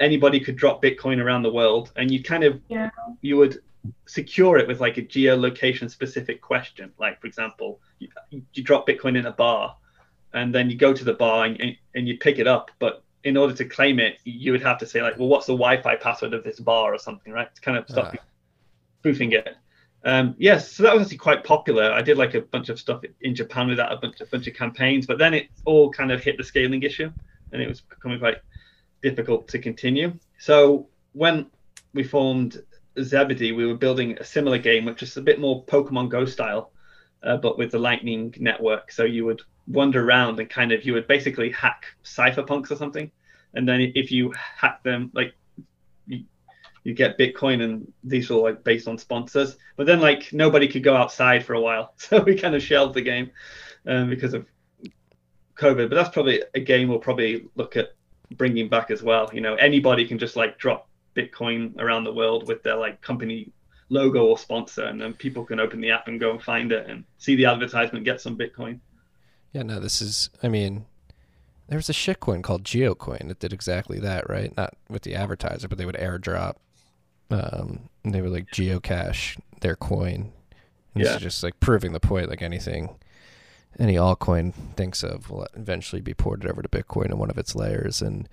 anybody 0.00 0.40
could 0.40 0.56
drop 0.56 0.82
Bitcoin 0.82 1.22
around 1.22 1.42
the 1.42 1.52
world, 1.52 1.92
and 1.96 2.10
you 2.10 2.22
kind 2.22 2.44
of 2.44 2.60
Yeah. 2.68 2.90
you 3.20 3.36
would 3.36 3.62
secure 4.06 4.58
it 4.58 4.68
with 4.68 4.80
like 4.80 4.96
a 4.96 5.02
geolocation 5.02 5.90
specific 5.90 6.40
question. 6.40 6.92
Like 6.98 7.20
for 7.20 7.26
example, 7.26 7.80
you, 7.98 8.08
you 8.52 8.62
drop 8.62 8.86
Bitcoin 8.86 9.16
in 9.18 9.26
a 9.26 9.32
bar, 9.32 9.76
and 10.32 10.54
then 10.54 10.70
you 10.70 10.76
go 10.76 10.92
to 10.92 11.04
the 11.04 11.14
bar 11.14 11.44
and, 11.46 11.60
and, 11.60 11.76
and 11.94 12.08
you 12.08 12.18
pick 12.18 12.38
it 12.38 12.46
up, 12.46 12.70
but 12.78 13.02
in 13.24 13.36
order 13.36 13.54
to 13.54 13.64
claim 13.64 14.00
it, 14.00 14.18
you 14.24 14.50
would 14.52 14.62
have 14.62 14.78
to 14.78 14.86
say 14.86 15.02
like, 15.02 15.16
well, 15.18 15.28
what's 15.28 15.46
the 15.46 15.52
Wi-Fi 15.52 15.96
password 15.96 16.34
of 16.34 16.42
this 16.42 16.58
bar 16.58 16.92
or 16.92 16.98
something, 16.98 17.32
right? 17.32 17.54
To 17.54 17.60
kind 17.60 17.78
of 17.78 17.88
stop 17.88 18.06
Ah. 18.08 18.18
you 19.04 19.32
it. 19.32 19.56
Um, 20.04 20.34
yes, 20.38 20.72
so 20.72 20.82
that 20.82 20.94
was 20.94 21.04
actually 21.04 21.18
quite 21.18 21.44
popular. 21.44 21.92
I 21.92 22.02
did 22.02 22.18
like 22.18 22.34
a 22.34 22.40
bunch 22.40 22.68
of 22.68 22.80
stuff 22.80 23.02
in 23.20 23.34
Japan 23.34 23.68
with 23.68 23.76
that, 23.76 23.92
a 23.92 23.96
bunch, 23.96 24.20
a 24.20 24.26
bunch 24.26 24.48
of 24.48 24.54
campaigns, 24.54 25.06
but 25.06 25.18
then 25.18 25.34
it 25.34 25.48
all 25.64 25.90
kind 25.90 26.10
of 26.10 26.22
hit 26.22 26.36
the 26.36 26.44
scaling 26.44 26.82
issue, 26.82 27.12
and 27.52 27.62
it 27.62 27.68
was 27.68 27.80
becoming 27.80 28.18
quite 28.18 28.38
difficult 29.02 29.48
to 29.48 29.58
continue. 29.58 30.14
So 30.38 30.88
when 31.12 31.46
we 31.94 32.02
formed 32.04 32.62
Zebedee, 33.00 33.52
we 33.52 33.66
were 33.66 33.76
building 33.76 34.16
a 34.18 34.24
similar 34.24 34.58
game, 34.58 34.84
which 34.84 35.02
is 35.02 35.16
a 35.16 35.22
bit 35.22 35.40
more 35.40 35.64
Pokemon 35.64 36.08
Go 36.08 36.24
style, 36.24 36.72
uh, 37.22 37.36
but 37.36 37.58
with 37.58 37.70
the 37.70 37.78
Lightning 37.78 38.34
Network. 38.38 38.92
So 38.92 39.04
you 39.04 39.24
would 39.24 39.42
wander 39.66 40.04
around 40.04 40.38
and 40.40 40.50
kind 40.50 40.72
of 40.72 40.84
you 40.84 40.92
would 40.94 41.06
basically 41.06 41.50
hack 41.50 41.86
cypherpunks 42.04 42.70
or 42.70 42.76
something, 42.76 43.10
and 43.54 43.68
then 43.68 43.92
if 43.94 44.10
you 44.10 44.32
hack 44.56 44.82
them, 44.82 45.10
like 45.14 45.34
you, 46.06 46.94
get 46.94 47.16
Bitcoin, 47.16 47.62
and 47.62 47.92
these 48.02 48.28
were 48.28 48.36
like 48.36 48.64
based 48.64 48.88
on 48.88 48.98
sponsors. 48.98 49.56
But 49.76 49.86
then 49.86 50.00
like 50.00 50.32
nobody 50.32 50.66
could 50.66 50.82
go 50.82 50.96
outside 50.96 51.44
for 51.44 51.54
a 51.54 51.60
while, 51.60 51.94
so 51.96 52.20
we 52.22 52.36
kind 52.36 52.54
of 52.54 52.62
shelved 52.62 52.94
the 52.94 53.02
game 53.02 53.30
um, 53.86 54.10
because 54.10 54.34
of 54.34 54.46
COVID. 55.56 55.88
But 55.88 55.94
that's 55.94 56.10
probably 56.10 56.42
a 56.54 56.60
game 56.60 56.88
we'll 56.88 56.98
probably 56.98 57.46
look 57.54 57.76
at 57.76 57.94
bringing 58.36 58.68
back 58.68 58.90
as 58.90 59.02
well. 59.02 59.30
You 59.32 59.40
know, 59.40 59.54
anybody 59.54 60.06
can 60.06 60.18
just 60.18 60.36
like 60.36 60.58
drop 60.58 60.88
Bitcoin 61.16 61.78
around 61.78 62.04
the 62.04 62.12
world 62.12 62.46
with 62.48 62.62
their 62.62 62.76
like 62.76 63.00
company 63.00 63.52
logo 63.88 64.24
or 64.26 64.38
sponsor, 64.38 64.84
and 64.84 65.00
then 65.00 65.12
people 65.14 65.44
can 65.44 65.60
open 65.60 65.80
the 65.80 65.90
app 65.90 66.08
and 66.08 66.18
go 66.18 66.30
and 66.30 66.42
find 66.42 66.72
it 66.72 66.88
and 66.88 67.04
see 67.18 67.36
the 67.36 67.44
advertisement, 67.46 68.04
get 68.04 68.20
some 68.20 68.36
Bitcoin. 68.38 68.80
Yeah, 69.52 69.62
no, 69.62 69.80
this 69.80 70.00
is. 70.00 70.30
I 70.42 70.48
mean, 70.48 70.86
there 71.68 71.76
was 71.78 71.90
a 71.90 71.92
shitcoin 71.92 72.42
called 72.42 72.64
GeoCoin 72.64 73.28
that 73.28 73.38
did 73.38 73.52
exactly 73.52 73.98
that, 74.00 74.28
right? 74.28 74.56
Not 74.56 74.74
with 74.88 75.02
the 75.02 75.14
advertiser, 75.14 75.68
but 75.68 75.76
they 75.78 75.86
would 75.86 75.96
airdrop. 75.96 76.56
Um, 77.30 77.88
and 78.04 78.14
they 78.14 78.20
would 78.20 78.32
like 78.32 78.50
geocache 78.50 79.38
their 79.60 79.76
coin. 79.76 80.32
And 80.94 81.02
This 81.02 81.08
Yeah. 81.10 81.16
is 81.16 81.22
just 81.22 81.42
like 81.42 81.60
proving 81.60 81.92
the 81.92 82.00
point. 82.00 82.28
Like 82.28 82.42
anything, 82.42 82.96
any 83.78 83.94
altcoin 83.94 84.52
thinks 84.76 85.02
of 85.02 85.30
will 85.30 85.46
eventually 85.54 86.02
be 86.02 86.14
ported 86.14 86.50
over 86.50 86.62
to 86.62 86.68
Bitcoin 86.68 87.10
in 87.10 87.18
one 87.18 87.30
of 87.30 87.38
its 87.38 87.54
layers, 87.54 88.02
and 88.02 88.28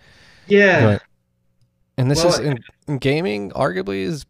Yeah. 0.48 0.86
Right. 0.86 1.02
And 1.98 2.10
this 2.10 2.24
Well, 2.24 2.34
is 2.34 2.40
in, 2.40 2.60
in 2.88 2.98
gaming, 2.98 3.52
arguably, 3.52 4.06
has 4.06 4.26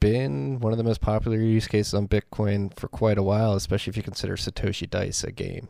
been 0.00 0.60
one 0.60 0.72
of 0.72 0.76
the 0.76 0.84
most 0.84 1.00
popular 1.00 1.38
use 1.38 1.66
cases 1.66 1.94
on 1.94 2.06
Bitcoin 2.06 2.74
for 2.78 2.88
quite 2.88 3.16
a 3.16 3.22
while, 3.22 3.54
especially 3.54 3.90
if 3.90 3.96
you 3.96 4.02
consider 4.02 4.36
Satoshi 4.36 4.88
Dice 4.88 5.24
a 5.24 5.32
game. 5.32 5.68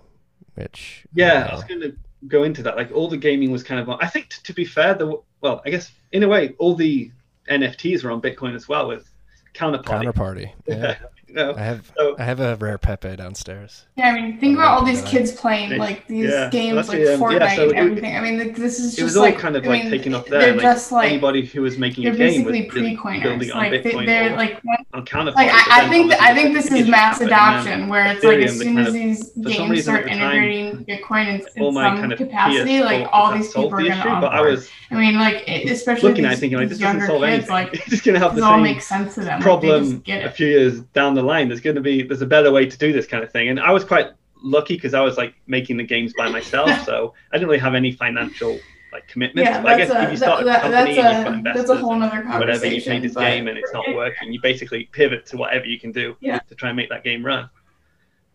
Which 0.55 1.05
Yeah, 1.14 1.49
I 1.51 1.55
was 1.55 1.64
going 1.64 1.80
to 1.80 1.97
go 2.28 2.42
into 2.42 2.62
that. 2.64 2.76
Like 2.76 2.90
all 2.92 3.09
the 3.09 3.16
gaming 3.16 3.51
was 3.51 3.62
kind 3.62 3.80
of. 3.80 3.88
I 3.88 4.07
think 4.07 4.30
t- 4.30 4.36
to 4.42 4.53
be 4.53 4.64
fair, 4.64 4.95
the 4.95 5.20
well, 5.40 5.62
I 5.64 5.70
guess 5.70 5.90
in 6.12 6.22
a 6.22 6.28
way, 6.28 6.55
all 6.59 6.74
the 6.74 7.11
NFTs 7.49 8.03
were 8.05 8.11
on 8.11 8.20
Bitcoin 8.20 8.55
as 8.55 8.68
well 8.68 8.88
with 8.88 9.09
counterparty. 9.55 10.12
counterparty. 10.12 10.53
Yeah, 10.66 10.97
you 11.37 11.43
know, 11.45 11.55
I 11.57 11.61
have 11.62 11.93
so- 11.97 12.16
I 12.18 12.24
have 12.24 12.41
a 12.41 12.57
rare 12.57 12.78
Pepe 12.78 13.16
downstairs. 13.16 13.85
Yeah, 13.97 14.09
I 14.11 14.14
mean, 14.14 14.39
think 14.39 14.57
about 14.57 14.78
all 14.78 14.85
these 14.85 15.03
kids 15.03 15.32
playing 15.32 15.78
like 15.78 16.07
these 16.07 16.30
yeah, 16.30 16.49
games 16.51 16.76
that's 16.76 16.89
like 16.89 16.99
the, 16.99 17.14
um, 17.14 17.20
yeah, 17.20 17.26
Fortnite 17.26 17.57
so 17.57 17.62
and 17.62 17.70
it- 17.72 17.76
everything. 17.76 18.16
I 18.16 18.20
mean, 18.20 18.39
like, 18.39 18.57
this 18.57 18.78
is 18.78 18.91
just 18.91 18.99
it 18.99 19.05
was 19.05 19.16
like 19.16 19.35
all 19.35 19.41
kind 19.41 19.57
of 19.57 19.64
I 19.64 19.68
like 19.68 19.82
mean, 19.82 19.91
taking 19.91 20.14
off 20.14 20.26
there. 20.26 20.41
They're 20.41 20.53
like, 20.55 20.62
just 20.62 20.93
like 20.93 21.11
anybody 21.11 21.45
who 21.45 21.62
was 21.62 21.78
making 21.78 22.07
a 22.07 22.11
game 22.11 22.45
was 22.45 22.53
basically 22.53 22.62
building- 22.62 22.97
pre-coiners. 22.97 23.22
building 23.22 23.51
on 23.53 23.59
Like 23.59 23.70
they, 23.82 23.91
Bitcoin 23.93 24.07
they're 24.07 24.32
or 24.32 24.37
like 24.37 24.61
on 24.93 25.05
counterparty. 25.07 25.35
like 25.35 25.51
I, 25.53 25.85
I 25.85 25.89
think 25.89 26.11
that, 26.11 26.22
I 26.22 26.35
think 26.35 26.55
this 26.55 26.70
is 26.70 26.89
mass 26.89 27.20
adoption 27.20 27.89
where 27.89 28.07
it's 28.12 28.24
like 28.24 28.39
as 28.39 28.59
soon 28.59 28.78
as 28.78 28.93
these 28.93 29.30
games 29.30 29.82
start 29.82 30.01
at 30.01 30.05
the 30.05 30.11
time, 30.18 30.32
integrating 30.37 30.85
Bitcoin 30.85 31.41
in, 31.57 31.62
all 31.62 31.68
in 31.68 31.74
my 31.74 32.01
some 32.01 32.11
capacity, 32.16 32.80
like 32.82 33.09
all 33.12 33.32
these 33.35 33.49
people 33.49 33.66
are 33.74 33.82
gonna 33.82 33.87
issue, 33.91 34.03
but 34.05 34.32
I 34.32 34.39
onboard. 34.39 34.51
was 34.51 34.70
I 34.91 34.95
mean, 34.97 35.14
like 35.18 35.49
especially 35.49 36.11
looking 36.11 36.24
at 36.24 36.35
it 36.35 36.39
thinking 36.39 36.59
like 36.59 36.68
this 36.68 36.78
doesn't 36.78 37.01
younger 37.01 37.07
solve 37.07 37.22
kids, 37.22 37.49
anything. 37.51 37.51
like 37.53 37.74
it's 37.93 38.01
going 38.03 38.14
to 38.14 38.20
have 38.20 38.37
the 38.37 38.43
same 38.43 38.62
makes 38.62 38.87
sense 38.87 39.14
to 39.14 39.20
them. 39.22 39.41
Like, 39.41 39.41
they 39.41 39.45
problem 39.45 40.03
a 40.09 40.30
few 40.30 40.47
years 40.47 40.80
down 40.93 41.14
the 41.14 41.22
line. 41.25 41.49
There's 41.49 41.61
going 41.61 41.77
to 41.77 41.83
be 41.83 42.03
there's 42.03 42.22
a 42.22 42.27
better 42.27 42.51
way 42.53 42.66
to 42.66 42.79
do 42.79 42.93
this 42.93 43.07
kind 43.07 43.25
of 43.25 43.33
thing, 43.33 43.49
and 43.49 43.59
I 43.61 43.70
was 43.72 43.85
quite 43.85 44.09
lucky 44.43 44.75
because 44.75 44.95
I 44.95 45.01
was 45.01 45.16
like 45.16 45.35
making 45.47 45.77
the 45.79 45.85
games 45.85 46.12
by 46.16 46.29
myself, 46.29 46.70
so 46.85 47.14
I 47.33 47.37
didn't 47.37 47.49
really 47.49 47.61
have 47.61 47.75
any 47.75 47.93
financial 47.93 48.59
like 48.93 49.09
commitment 49.09 49.45
Yeah, 49.45 49.61
I 49.66 49.77
guess 49.77 49.89
that's 49.89 50.03
if 50.05 50.09
a- 50.09 50.11
you 50.12 50.16
start 50.16 50.45
that- 50.45 50.59
a 50.59 50.70
company 50.70 50.95
that's 50.95 50.97
and 50.97 50.97
you've 50.97 51.25
got 51.25 51.33
a- 51.33 51.37
investors, 51.39 51.66
that's 51.66 51.70
a 51.81 51.83
whole 51.83 51.97
nother 51.97 52.20
and 52.20 52.29
whatever, 52.39 52.66
you 52.66 52.72
conversation, 52.81 53.03
this 53.03 53.14
game 53.16 53.49
and 53.49 53.59
it's 53.59 53.72
not 53.72 53.85
working, 53.95 54.33
you 54.33 54.41
basically 54.41 54.85
pivot 54.93 55.27
to 55.27 55.37
whatever 55.37 55.64
you 55.66 55.81
can 55.81 55.91
do 55.91 56.16
Yeah. 56.20 56.39
to 56.39 56.55
try 56.55 56.68
and 56.68 56.77
make 56.77 56.91
that 56.91 57.03
game 57.03 57.25
run. 57.27 57.51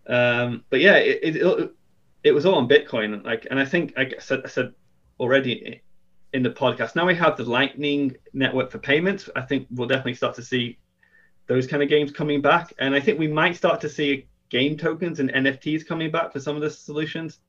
Um, 0.07 0.63
but 0.69 0.79
yeah, 0.81 0.95
it, 0.95 1.35
it 1.37 1.71
it 2.23 2.31
was 2.31 2.45
all 2.45 2.55
on 2.55 2.67
Bitcoin, 2.67 3.23
like, 3.23 3.47
and 3.49 3.59
I 3.59 3.65
think 3.65 3.93
like 3.95 4.13
I 4.17 4.19
said, 4.19 4.41
I 4.43 4.47
said 4.49 4.73
already 5.19 5.81
in 6.33 6.43
the 6.43 6.49
podcast. 6.49 6.95
Now 6.95 7.05
we 7.05 7.15
have 7.15 7.37
the 7.37 7.43
Lightning 7.43 8.15
network 8.33 8.71
for 8.71 8.79
payments. 8.79 9.29
I 9.35 9.41
think 9.41 9.67
we'll 9.71 9.87
definitely 9.87 10.15
start 10.15 10.35
to 10.35 10.43
see 10.43 10.77
those 11.49 11.65
kind 11.67 11.81
of 11.81 11.89
games 11.89 12.11
coming 12.11 12.41
back, 12.41 12.71
and 12.77 12.95
I 12.95 12.99
think 12.99 13.19
we 13.19 13.27
might 13.27 13.55
start 13.55 13.81
to 13.81 13.89
see 13.89 14.27
game 14.49 14.77
tokens 14.77 15.19
and 15.19 15.33
NFTs 15.33 15.85
coming 15.85 16.11
back 16.11 16.31
for 16.31 16.39
some 16.39 16.55
of 16.55 16.61
the 16.61 16.69
solutions. 16.69 17.39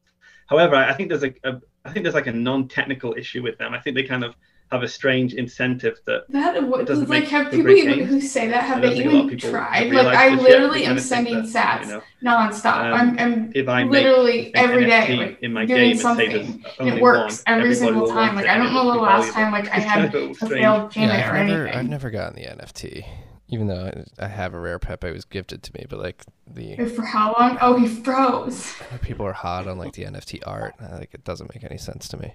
However, 0.48 0.74
I 0.74 0.94
think 0.94 1.11
there's 1.11 1.22
a, 1.22 1.32
a 1.44 1.61
I 1.84 1.92
think 1.92 2.05
there's 2.05 2.14
like 2.14 2.26
a 2.26 2.32
non-technical 2.32 3.14
issue 3.14 3.42
with 3.42 3.59
them. 3.59 3.74
I 3.74 3.78
think 3.78 3.94
they 3.96 4.03
kind 4.03 4.24
of 4.24 4.34
have 4.72 4.82
a 4.82 4.88
strange 4.88 5.34
incentive 5.34 5.98
that 6.07 6.22
That 6.30 6.62
what, 6.66 6.86
doesn't 6.86 7.09
like 7.09 7.24
make 7.24 7.28
have 7.30 7.51
people 7.51 7.70
even 7.72 8.07
who 8.07 8.20
say 8.20 8.48
that 8.48 8.62
have 8.62 8.80
they 8.80 9.05
a 9.05 9.11
lot 9.11 9.24
even 9.26 9.38
tried? 9.38 9.92
Like 9.92 10.16
I 10.16 10.34
literally 10.34 10.84
am 10.84 10.96
kind 10.96 10.98
of 10.98 11.05
think 11.05 11.26
sending 11.26 11.53
that, 11.53 11.82
sats 11.82 11.86
you 11.86 12.03
know, 12.22 12.36
nonstop. 12.36 12.76
um, 12.76 12.92
I'm, 12.94 13.18
I'm 13.18 13.53
if 13.55 13.68
I 13.68 13.82
literally 13.82 14.55
every 14.55 14.86
day 14.86 15.16
like, 15.16 15.38
in 15.42 15.53
my 15.53 15.66
doing 15.66 15.90
game 15.90 15.96
something. 15.96 16.64
And 16.78 16.88
it 16.88 17.03
works 17.03 17.42
one, 17.46 17.61
every 17.61 17.74
single 17.74 18.07
time. 18.07 18.34
Like 18.34 18.46
I 18.46 18.57
don't 18.57 18.72
know 18.72 18.92
the 18.92 18.98
last 18.98 19.32
valuable. 19.34 19.53
time 19.53 19.53
like 19.53 19.68
I 19.68 19.80
had 19.80 20.14
a 20.14 20.34
failed 20.34 20.90
payment 20.92 21.18
yeah, 21.18 21.30
or 21.30 21.36
I've 21.36 21.46
never, 21.46 21.62
anything. 21.64 21.78
I've 21.78 21.88
never 21.88 22.11
gotten 22.11 22.36
the 22.36 22.48
NFT, 22.48 23.05
even 23.51 23.66
though 23.66 23.90
I, 24.18 24.24
I 24.24 24.28
have 24.28 24.55
a 24.55 24.61
rare 24.61 24.78
Pepe. 24.78 25.09
It 25.09 25.12
was 25.12 25.24
gifted 25.24 25.62
to 25.64 25.72
me, 25.74 25.84
but 25.88 25.98
like 25.98 26.24
the 26.46 26.76
For 26.76 27.05
how 27.05 27.34
long? 27.38 27.59
Oh, 27.61 27.76
he 27.76 27.88
froze. 27.88 28.74
people 29.03 29.26
are 29.26 29.32
hot 29.32 29.66
on 29.66 29.76
like 29.76 29.92
the 29.92 30.05
NFT 30.05 30.40
art. 30.46 30.74
Like 30.80 31.12
it 31.12 31.24
doesn't 31.24 31.53
make 31.55 31.64
any 31.64 31.78
sense 31.78 32.09
to 32.09 32.16
me. 32.16 32.34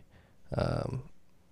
Um, 0.55 1.03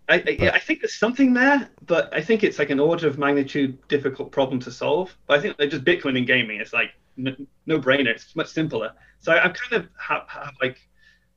I, 0.09 0.15
I, 0.15 0.29
yeah, 0.37 0.51
I 0.53 0.59
think 0.59 0.81
there's 0.81 0.93
something 0.93 1.33
there, 1.33 1.69
but 1.85 2.13
I 2.13 2.21
think 2.21 2.43
it's 2.43 2.59
like 2.59 2.69
an 2.69 2.79
order 2.79 3.07
of 3.07 3.17
magnitude 3.17 3.87
difficult 3.87 4.31
problem 4.31 4.59
to 4.61 4.71
solve. 4.71 5.15
But 5.27 5.39
I 5.39 5.41
think 5.41 5.57
like 5.57 5.69
just 5.69 5.85
Bitcoin 5.85 6.17
and 6.17 6.27
gaming, 6.27 6.59
it's 6.59 6.73
like 6.73 6.91
n- 7.17 7.47
no 7.65 7.79
brainer. 7.79 8.07
It's 8.07 8.35
much 8.35 8.49
simpler. 8.49 8.91
So 9.19 9.31
I, 9.31 9.45
am 9.45 9.53
kind 9.53 9.81
of 9.81 9.89
have, 9.97 10.27
have 10.27 10.53
like 10.61 10.77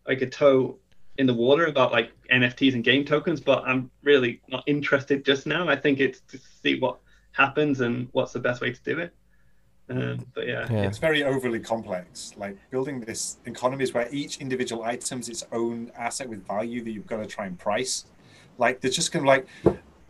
like 0.07 0.21
a 0.21 0.27
toe 0.27 0.79
in 1.19 1.27
the 1.27 1.35
water 1.35 1.67
about 1.67 1.93
like 1.93 2.11
NFTs 2.31 2.75
and 2.75 2.83
game 2.83 3.05
tokens, 3.05 3.41
but 3.41 3.63
I'm 3.65 3.91
really 4.03 4.41
not 4.49 4.65
interested 4.67 5.25
just 5.25 5.47
now. 5.47 5.69
I 5.69 5.77
think 5.77 6.01
it's 6.01 6.21
to 6.29 6.39
see 6.63 6.81
what 6.81 6.99
happens 7.37 7.81
and 7.81 8.09
what's 8.13 8.33
the 8.33 8.39
best 8.41 8.61
way 8.61 8.73
to 8.73 8.81
do 8.83 8.99
it. 8.99 9.13
Um, 9.89 10.27
but 10.35 10.49
yeah. 10.49 10.67
Yeah. 10.71 10.83
It's 10.83 10.99
very 10.99 11.23
overly 11.23 11.61
complex. 11.61 12.33
Like 12.37 12.57
building 12.71 13.01
this 13.01 13.39
economies 13.47 13.95
where 13.95 14.09
each 14.11 14.39
individual 14.39 14.83
item's 14.83 15.29
its 15.29 15.45
own 15.53 15.93
asset 15.97 16.29
with 16.29 16.45
value 16.47 16.83
that 16.83 16.91
you've 16.91 17.07
got 17.07 17.19
to 17.19 17.27
try 17.27 17.47
and 17.47 17.59
price. 17.59 18.07
Like 18.59 18.81
there's 18.81 18.97
just 18.97 19.13
gonna 19.13 19.27
like 19.27 19.47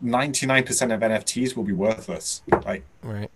99% 0.03 0.95
of 0.95 1.01
NFTs 1.01 1.57
will 1.57 1.65
be 1.65 1.73
worthless. 1.73 2.43
Like 2.65 2.85
Right. 3.03 3.31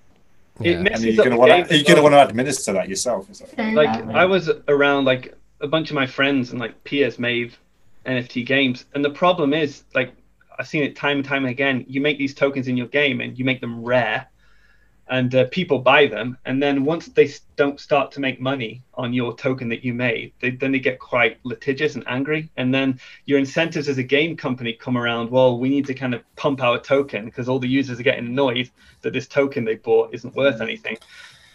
It 0.61 0.72
Yeah. 0.72 0.82
messes 0.82 1.05
you're 1.05 1.24
gonna 1.24 1.36
want 1.36 1.51
game 1.51 1.66
to 1.66 1.76
you're 1.76 1.84
gonna 1.84 2.03
want 2.03 2.14
to 2.14 2.26
administer 2.28 2.72
that 2.74 2.88
yourself. 2.88 3.28
Like, 3.59 3.74
like 3.74 4.05
I 4.14 4.24
was 4.24 4.51
around 4.68 5.05
like 5.07 5.34
a 5.61 5.66
bunch 5.66 5.91
of 5.91 5.95
my 5.95 6.07
friends 6.07 6.53
and 6.53 6.61
like 6.61 6.82
peers 6.84 7.18
made 7.18 7.53
NFT 8.07 8.47
games, 8.47 8.86
and 8.95 9.05
the 9.05 9.11
problem 9.11 9.53
is 9.53 9.84
like 9.95 10.12
I've 10.61 10.68
seen 10.68 10.82
it 10.82 10.94
time 10.94 11.16
and 11.16 11.24
time 11.24 11.46
again. 11.46 11.86
You 11.88 12.02
make 12.02 12.18
these 12.18 12.34
tokens 12.34 12.68
in 12.68 12.76
your 12.76 12.86
game 12.88 13.22
and 13.22 13.38
you 13.38 13.46
make 13.46 13.62
them 13.62 13.82
rare, 13.82 14.28
and 15.08 15.34
uh, 15.34 15.46
people 15.46 15.78
buy 15.78 16.06
them, 16.06 16.36
and 16.44 16.62
then 16.62 16.84
once 16.84 17.08
they 17.08 17.30
don't 17.56 17.80
start 17.80 18.12
to 18.12 18.20
make 18.20 18.42
money 18.42 18.82
on 18.92 19.14
your 19.14 19.34
token 19.34 19.70
that 19.70 19.82
you 19.82 19.94
made, 19.94 20.34
they, 20.40 20.50
then 20.50 20.70
they 20.70 20.78
get 20.78 20.98
quite 20.98 21.38
litigious 21.44 21.94
and 21.94 22.04
angry, 22.06 22.50
and 22.58 22.74
then 22.74 23.00
your 23.24 23.38
incentives 23.38 23.88
as 23.88 23.96
a 23.96 24.02
game 24.02 24.36
company 24.36 24.74
come 24.74 24.98
around. 24.98 25.30
Well, 25.30 25.58
we 25.58 25.70
need 25.70 25.86
to 25.86 25.94
kind 25.94 26.12
of 26.12 26.22
pump 26.36 26.62
our 26.62 26.78
token 26.78 27.24
because 27.24 27.48
all 27.48 27.58
the 27.58 27.66
users 27.66 27.98
are 27.98 28.02
getting 28.02 28.26
annoyed 28.26 28.70
that 29.00 29.14
this 29.14 29.26
token 29.26 29.64
they 29.64 29.76
bought 29.76 30.12
isn't 30.12 30.36
worth 30.36 30.61
anything. 30.61 30.98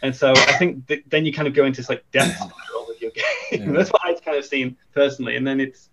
And 0.01 0.15
so 0.15 0.31
I 0.31 0.53
think 0.57 0.87
th- 0.87 1.03
then 1.07 1.27
you 1.27 1.31
kind 1.31 1.47
of 1.47 1.53
go 1.53 1.65
into 1.65 1.77
this 1.77 1.89
like 1.89 2.03
death 2.11 2.35
spiral 2.35 2.87
with 2.87 3.01
your 3.01 3.11
game. 3.51 3.71
That's 3.71 3.91
what 3.91 4.01
I've 4.03 4.23
kind 4.25 4.37
of 4.37 4.45
seen 4.45 4.75
personally. 4.93 5.35
And 5.35 5.45
then 5.45 5.59
it's 5.59 5.89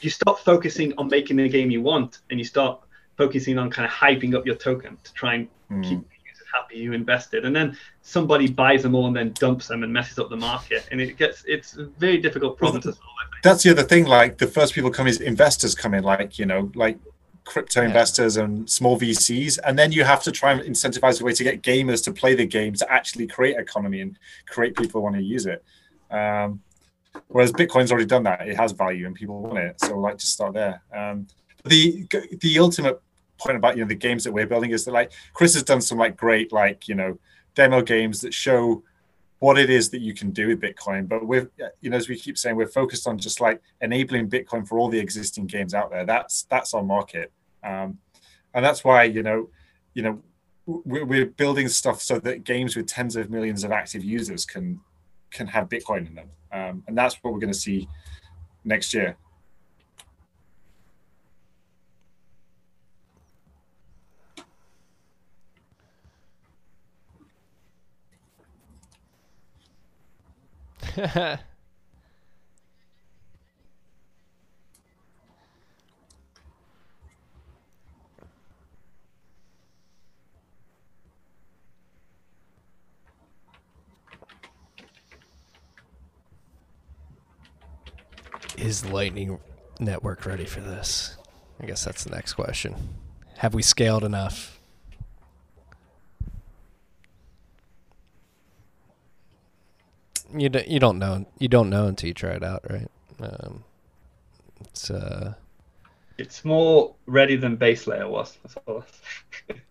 you 0.00 0.10
stop 0.10 0.38
focusing 0.40 0.92
on 0.98 1.08
making 1.08 1.36
the 1.36 1.48
game 1.48 1.70
you 1.70 1.82
want, 1.82 2.20
and 2.30 2.38
you 2.38 2.44
start 2.44 2.80
focusing 3.16 3.58
on 3.58 3.70
kind 3.70 3.86
of 3.86 3.92
hyping 3.92 4.34
up 4.34 4.44
your 4.46 4.56
token 4.56 4.96
to 5.04 5.12
try 5.14 5.34
and 5.34 5.48
keep 5.84 6.00
the 6.00 6.16
users 6.28 6.46
happy 6.52 6.76
you 6.76 6.92
invested. 6.92 7.44
And 7.44 7.54
then 7.54 7.76
somebody 8.02 8.48
buys 8.48 8.82
them 8.82 8.94
all 8.94 9.06
and 9.06 9.16
then 9.16 9.32
dumps 9.32 9.68
them 9.68 9.82
and 9.82 9.92
messes 9.92 10.18
up 10.18 10.30
the 10.30 10.36
market, 10.36 10.88
and 10.90 11.00
it 11.00 11.16
gets 11.16 11.44
it's 11.46 11.76
a 11.76 11.84
very 11.84 12.18
difficult 12.18 12.58
problem 12.58 12.82
to 12.82 12.92
solve. 12.92 12.98
I 12.98 13.30
think. 13.30 13.42
that's 13.42 13.62
the 13.62 13.70
other 13.70 13.82
thing. 13.82 14.06
Like 14.06 14.38
the 14.38 14.46
first 14.46 14.74
people 14.74 14.90
come 14.90 15.06
is 15.06 15.20
investors 15.20 15.74
come 15.74 15.94
in, 15.94 16.04
like 16.04 16.38
you 16.38 16.46
know, 16.46 16.70
like 16.74 16.98
crypto 17.44 17.82
investors 17.82 18.36
and 18.36 18.68
small 18.68 18.98
VCs, 18.98 19.58
and 19.64 19.78
then 19.78 19.92
you 19.92 20.04
have 20.04 20.22
to 20.22 20.32
try 20.32 20.52
and 20.52 20.60
incentivize 20.62 21.20
a 21.20 21.24
way 21.24 21.32
to 21.32 21.44
get 21.44 21.62
gamers 21.62 22.02
to 22.04 22.12
play 22.12 22.34
the 22.34 22.46
game 22.46 22.74
to 22.74 22.90
actually 22.90 23.26
create 23.26 23.56
economy 23.56 24.00
and 24.00 24.18
create 24.48 24.76
people 24.76 25.00
who 25.00 25.04
want 25.04 25.16
to 25.16 25.22
use 25.22 25.46
it. 25.46 25.62
Um, 26.10 26.60
whereas 27.28 27.52
Bitcoin's 27.52 27.90
already 27.90 28.06
done 28.06 28.24
that; 28.24 28.46
it 28.46 28.56
has 28.56 28.72
value 28.72 29.06
and 29.06 29.14
people 29.14 29.40
want 29.40 29.58
it. 29.58 29.80
So 29.80 29.98
like, 29.98 30.18
just 30.18 30.32
start 30.32 30.54
there. 30.54 30.82
Um, 30.94 31.26
the 31.64 32.06
the 32.40 32.58
ultimate 32.58 33.00
point 33.38 33.56
about 33.56 33.76
you 33.76 33.82
know 33.82 33.88
the 33.88 33.94
games 33.94 34.24
that 34.24 34.32
we're 34.32 34.46
building 34.46 34.70
is 34.70 34.84
that 34.84 34.92
like 34.92 35.12
Chris 35.32 35.54
has 35.54 35.62
done 35.62 35.80
some 35.80 35.98
like 35.98 36.16
great 36.16 36.52
like 36.52 36.88
you 36.88 36.94
know 36.94 37.18
demo 37.54 37.82
games 37.82 38.20
that 38.20 38.34
show 38.34 38.82
what 39.44 39.58
it 39.58 39.68
is 39.68 39.90
that 39.90 40.00
you 40.00 40.14
can 40.14 40.30
do 40.30 40.48
with 40.48 40.60
Bitcoin. 40.60 41.06
But 41.06 41.26
we're, 41.26 41.50
you 41.82 41.90
know, 41.90 41.96
as 41.96 42.08
we 42.08 42.18
keep 42.18 42.38
saying, 42.38 42.56
we're 42.56 42.66
focused 42.66 43.06
on 43.06 43.18
just 43.18 43.40
like 43.40 43.60
enabling 43.80 44.30
Bitcoin 44.30 44.66
for 44.66 44.78
all 44.78 44.88
the 44.88 44.98
existing 44.98 45.46
games 45.46 45.74
out 45.74 45.90
there. 45.90 46.06
That's 46.06 46.44
that's 46.44 46.72
our 46.72 46.82
market, 46.82 47.30
um, 47.62 47.98
and 48.54 48.64
that's 48.64 48.84
why 48.84 49.04
you 49.04 49.22
know, 49.22 49.50
you 49.92 50.02
know, 50.02 50.22
we're, 50.66 51.04
we're 51.04 51.26
building 51.26 51.68
stuff 51.68 52.00
so 52.00 52.18
that 52.20 52.44
games 52.44 52.74
with 52.76 52.86
tens 52.86 53.16
of 53.16 53.30
millions 53.30 53.64
of 53.64 53.72
active 53.72 54.02
users 54.02 54.46
can 54.46 54.80
can 55.30 55.48
have 55.48 55.68
Bitcoin 55.68 56.06
in 56.06 56.14
them, 56.14 56.30
um, 56.54 56.84
and 56.86 56.96
that's 56.96 57.16
what 57.16 57.32
we're 57.32 57.40
going 57.40 57.52
to 57.52 57.58
see 57.58 57.88
next 58.64 58.94
year. 58.94 59.16
Is 88.74 88.84
Lightning 88.84 89.38
Network 89.78 90.26
ready 90.26 90.44
for 90.44 90.58
this? 90.58 91.16
I 91.62 91.66
guess 91.66 91.84
that's 91.84 92.02
the 92.02 92.10
next 92.10 92.32
question. 92.32 92.74
Have 93.36 93.54
we 93.54 93.62
scaled 93.62 94.02
enough? 94.02 94.58
You 100.36 100.48
don't, 100.48 100.66
you 100.66 100.80
don't 100.80 100.98
know 100.98 101.24
you 101.38 101.46
don't 101.46 101.70
know 101.70 101.86
until 101.86 102.08
you 102.08 102.14
try 102.14 102.30
it 102.30 102.42
out, 102.42 102.64
right? 102.68 102.90
Um, 103.20 103.62
it's 104.62 104.90
uh, 104.90 105.34
It's 106.16 106.44
more 106.44 106.94
ready 107.06 107.36
than 107.36 107.56
base 107.56 107.86
layer 107.86 108.08
was. 108.08 108.38
That's 108.42 108.56
all. 108.66 108.84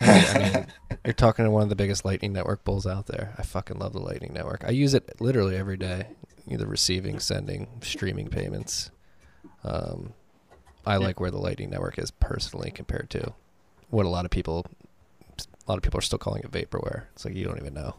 I 0.02 0.52
mean, 0.54 0.68
you're 1.06 1.14
talking 1.14 1.46
to 1.46 1.52
one 1.52 1.64
of 1.64 1.70
the 1.70 1.76
biggest 1.76 2.06
Lightning 2.06 2.34
Network 2.34 2.64
bulls 2.64 2.86
out 2.86 3.08
there. 3.08 3.34
I 3.38 3.44
fucking 3.44 3.80
love 3.80 3.94
the 3.94 4.00
Lightning 4.00 4.34
Network. 4.34 4.64
I 4.66 4.72
use 4.72 4.94
it 4.94 5.22
literally 5.22 5.56
every 5.56 5.78
day, 5.78 6.08
either 6.48 6.68
receiving, 6.68 7.20
sending, 7.20 7.68
streaming 7.82 8.28
payments. 8.28 8.92
Um, 9.64 10.14
I 10.86 10.98
like 10.98 11.20
where 11.20 11.32
the 11.32 11.38
Lightning 11.38 11.70
Network 11.70 11.98
is 11.98 12.12
personally 12.12 12.72
compared 12.72 13.10
to 13.12 13.34
what 13.90 14.06
a 14.06 14.10
lot 14.10 14.26
of 14.26 14.32
people, 14.32 14.66
a 15.40 15.72
lot 15.72 15.78
of 15.78 15.84
people 15.84 15.98
are 15.98 16.02
still 16.02 16.20
calling 16.20 16.44
it 16.44 16.52
vaporware. 16.52 17.04
It's 17.14 17.24
like 17.24 17.36
you 17.36 17.46
don't 17.46 17.60
even 17.60 17.74
know. 17.74 17.96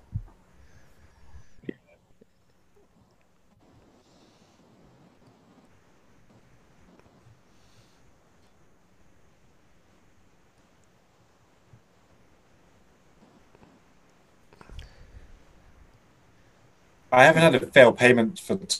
I 17.14 17.24
haven't 17.24 17.42
had 17.42 17.54
a 17.54 17.60
failed 17.66 17.98
payment 17.98 18.38
for. 18.38 18.56
T- 18.56 18.76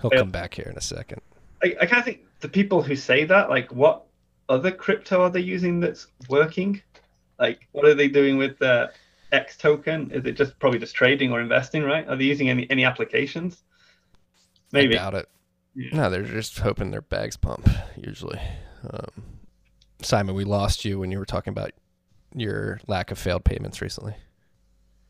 He'll 0.00 0.10
come 0.10 0.30
back 0.30 0.54
here 0.54 0.68
in 0.70 0.76
a 0.76 0.80
second. 0.80 1.20
I, 1.62 1.74
I 1.80 1.86
kind 1.86 1.98
of 1.98 2.04
think 2.04 2.20
the 2.40 2.48
people 2.48 2.82
who 2.82 2.94
say 2.94 3.24
that, 3.24 3.50
like, 3.50 3.72
what 3.72 4.04
other 4.48 4.70
crypto 4.70 5.22
are 5.22 5.30
they 5.30 5.40
using 5.40 5.80
that's 5.80 6.06
working? 6.28 6.80
Like, 7.38 7.66
what 7.72 7.84
are 7.84 7.94
they 7.94 8.08
doing 8.08 8.38
with 8.38 8.58
the 8.58 8.90
X 9.32 9.56
token? 9.56 10.10
Is 10.10 10.24
it 10.24 10.32
just 10.32 10.58
probably 10.58 10.78
just 10.78 10.94
trading 10.94 11.32
or 11.32 11.40
investing, 11.40 11.82
right? 11.82 12.06
Are 12.08 12.16
they 12.16 12.24
using 12.24 12.48
any 12.48 12.68
any 12.70 12.84
applications? 12.84 13.62
Maybe. 14.72 14.96
I 14.96 15.02
doubt 15.02 15.14
it. 15.14 15.28
Yeah. 15.74 15.96
No, 15.96 16.10
they're 16.10 16.22
just 16.22 16.58
hoping 16.58 16.90
their 16.90 17.02
bags 17.02 17.36
pump. 17.36 17.68
Usually, 17.96 18.40
um, 18.90 19.22
Simon, 20.02 20.34
we 20.34 20.44
lost 20.44 20.84
you 20.84 20.98
when 20.98 21.10
you 21.10 21.18
were 21.18 21.26
talking 21.26 21.52
about 21.52 21.72
your 22.34 22.80
lack 22.86 23.10
of 23.10 23.18
failed 23.18 23.44
payments 23.44 23.80
recently. 23.80 24.14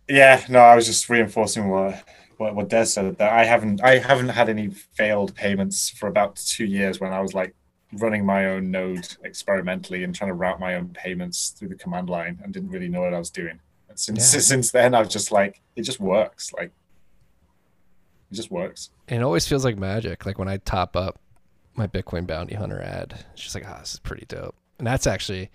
yeah, 0.09 0.45
no, 0.49 0.61
I 0.61 0.75
was 0.75 0.87
just 0.87 1.09
reinforcing 1.09 1.69
what 1.69 2.03
what, 2.39 2.55
what 2.55 2.69
Des 2.69 2.87
said 2.87 3.19
that 3.19 3.33
I 3.33 3.45
haven't 3.45 3.83
I 3.83 3.99
haven't 3.99 4.29
had 4.29 4.49
any 4.49 4.69
failed 4.71 5.35
payments 5.35 5.91
for 5.91 6.09
about 6.09 6.37
two 6.37 6.65
years 6.65 7.01
when 7.01 7.13
I 7.13 7.21
was 7.21 7.35
like 7.35 7.55
running 7.93 8.25
my 8.25 8.47
own 8.47 8.71
node 8.71 9.17
experimentally 9.25 10.05
and 10.05 10.15
trying 10.15 10.29
to 10.29 10.35
route 10.35 10.61
my 10.61 10.75
own 10.75 10.89
payments 10.91 11.51
through 11.51 11.69
the 11.69 11.75
command 11.75 12.09
line 12.09 12.39
and 12.43 12.53
didn't 12.53 12.71
really 12.71 12.89
know 12.89 13.01
what 13.01 13.15
I 13.15 13.19
was 13.19 13.31
doing. 13.31 13.61
And 13.89 13.99
since 13.99 14.35
Yeah. 14.35 14.41
since 14.53 14.71
then, 14.71 14.95
I've 14.95 15.09
just 15.09 15.33
like, 15.33 15.63
it 15.75 15.83
just 15.83 15.99
works. 15.99 16.53
Like, 16.53 16.71
it 18.31 18.35
just 18.35 18.51
works. 18.51 18.91
And 19.09 19.21
it 19.21 19.25
always 19.25 19.49
feels 19.49 19.65
like 19.65 19.79
magic. 19.79 20.27
Like 20.27 20.39
when 20.39 20.49
I 20.49 20.59
top 20.59 20.97
up 20.97 21.19
my 21.75 21.87
Bitcoin 21.87 22.27
Bounty 22.27 22.55
Hunter 22.55 22.81
ad, 22.81 23.25
it's 23.33 23.43
just 23.43 23.55
like, 23.55 23.65
ah, 23.67 23.79
this 23.81 23.95
is 23.95 24.01
pretty 24.01 24.27
dope. 24.27 24.55
And 24.79 24.87
that's 24.87 25.07
actually 25.07 25.51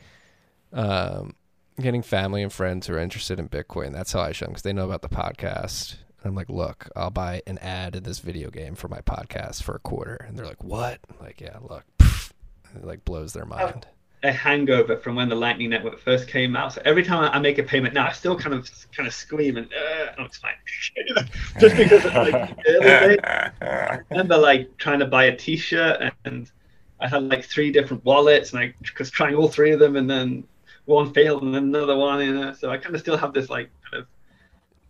um, 0.74 1.36
getting 1.80 2.02
family 2.02 2.44
and 2.44 2.52
friends 2.52 2.88
who 2.88 2.96
are 2.96 3.00
interested 3.00 3.40
in 3.40 3.50
Bitcoin. 3.50 3.94
That's 3.94 4.14
how 4.14 4.22
I 4.22 4.32
show 4.32 4.46
them 4.46 4.54
because 4.54 4.64
they 4.64 4.74
know 4.74 4.86
about 4.86 5.02
the 5.02 5.10
podcast. 5.10 5.96
And 6.22 6.30
I'm 6.30 6.36
like, 6.36 6.50
look, 6.50 6.90
I'll 6.96 7.12
buy 7.12 7.42
an 7.48 7.58
ad 7.58 7.96
in 7.96 8.04
this 8.04 8.20
video 8.20 8.50
game 8.50 8.76
for 8.76 8.88
my 8.88 9.02
podcast 9.02 9.64
for 9.64 9.76
a 9.76 9.80
quarter. 9.80 10.26
And 10.28 10.38
they're 10.38 10.46
like, 10.46 10.64
what? 10.64 11.00
I'm 11.10 11.26
like, 11.26 11.42
yeah, 11.42 11.58
look. 11.62 11.86
It 12.76 12.84
like 12.84 13.06
blows 13.06 13.34
their 13.34 13.46
mind. 13.46 13.86
a 14.24 14.32
hangover 14.32 14.98
from 14.98 15.16
when 15.16 15.30
the 15.30 15.36
Lightning 15.36 15.70
Network 15.70 16.00
first 16.00 16.28
came 16.28 16.56
out. 16.56 16.74
So 16.74 16.82
every 16.86 17.04
time 17.04 17.30
I 17.32 17.38
make 17.40 17.60
a 17.60 17.64
payment 17.64 17.94
now, 17.94 18.08
I 18.08 18.12
still 18.14 18.36
kind 18.36 18.56
of 18.56 18.68
kind 18.96 19.06
of 19.06 19.14
scream 19.14 19.58
and 19.58 19.68
uh, 19.68 20.14
oh, 20.18 20.24
it's 20.24 20.38
fine. 20.38 20.54
Just 21.60 21.78
because 21.78 22.06
of, 22.06 22.14
like 22.14 22.58
early. 22.68 23.20
I 23.24 24.00
remember 24.10 24.38
like 24.38 24.76
trying 24.78 25.00
to 25.00 25.06
buy 25.06 25.26
a 25.26 25.36
T-shirt 25.36 26.14
and 26.26 26.50
I 27.00 27.08
had 27.08 27.24
like 27.24 27.44
three 27.44 27.72
different 27.72 28.04
wallets 28.06 28.54
and 28.54 28.60
I 28.60 28.74
was 28.98 29.12
trying 29.12 29.36
all 29.36 29.50
three 29.50 29.72
of 29.72 29.80
them 29.80 29.98
and 29.98 30.10
then 30.10 30.46
one 30.86 31.14
failed 31.14 31.44
and 31.44 31.56
another 31.56 31.96
one, 31.98 32.24
you 32.26 32.34
know. 32.34 32.54
So 32.54 32.70
I 32.70 32.78
kind 32.78 32.96
of 32.96 33.02
still 33.02 33.18
have 33.18 33.34
this 33.34 33.50
like 33.50 33.70
kind 33.90 34.02
of, 34.04 34.08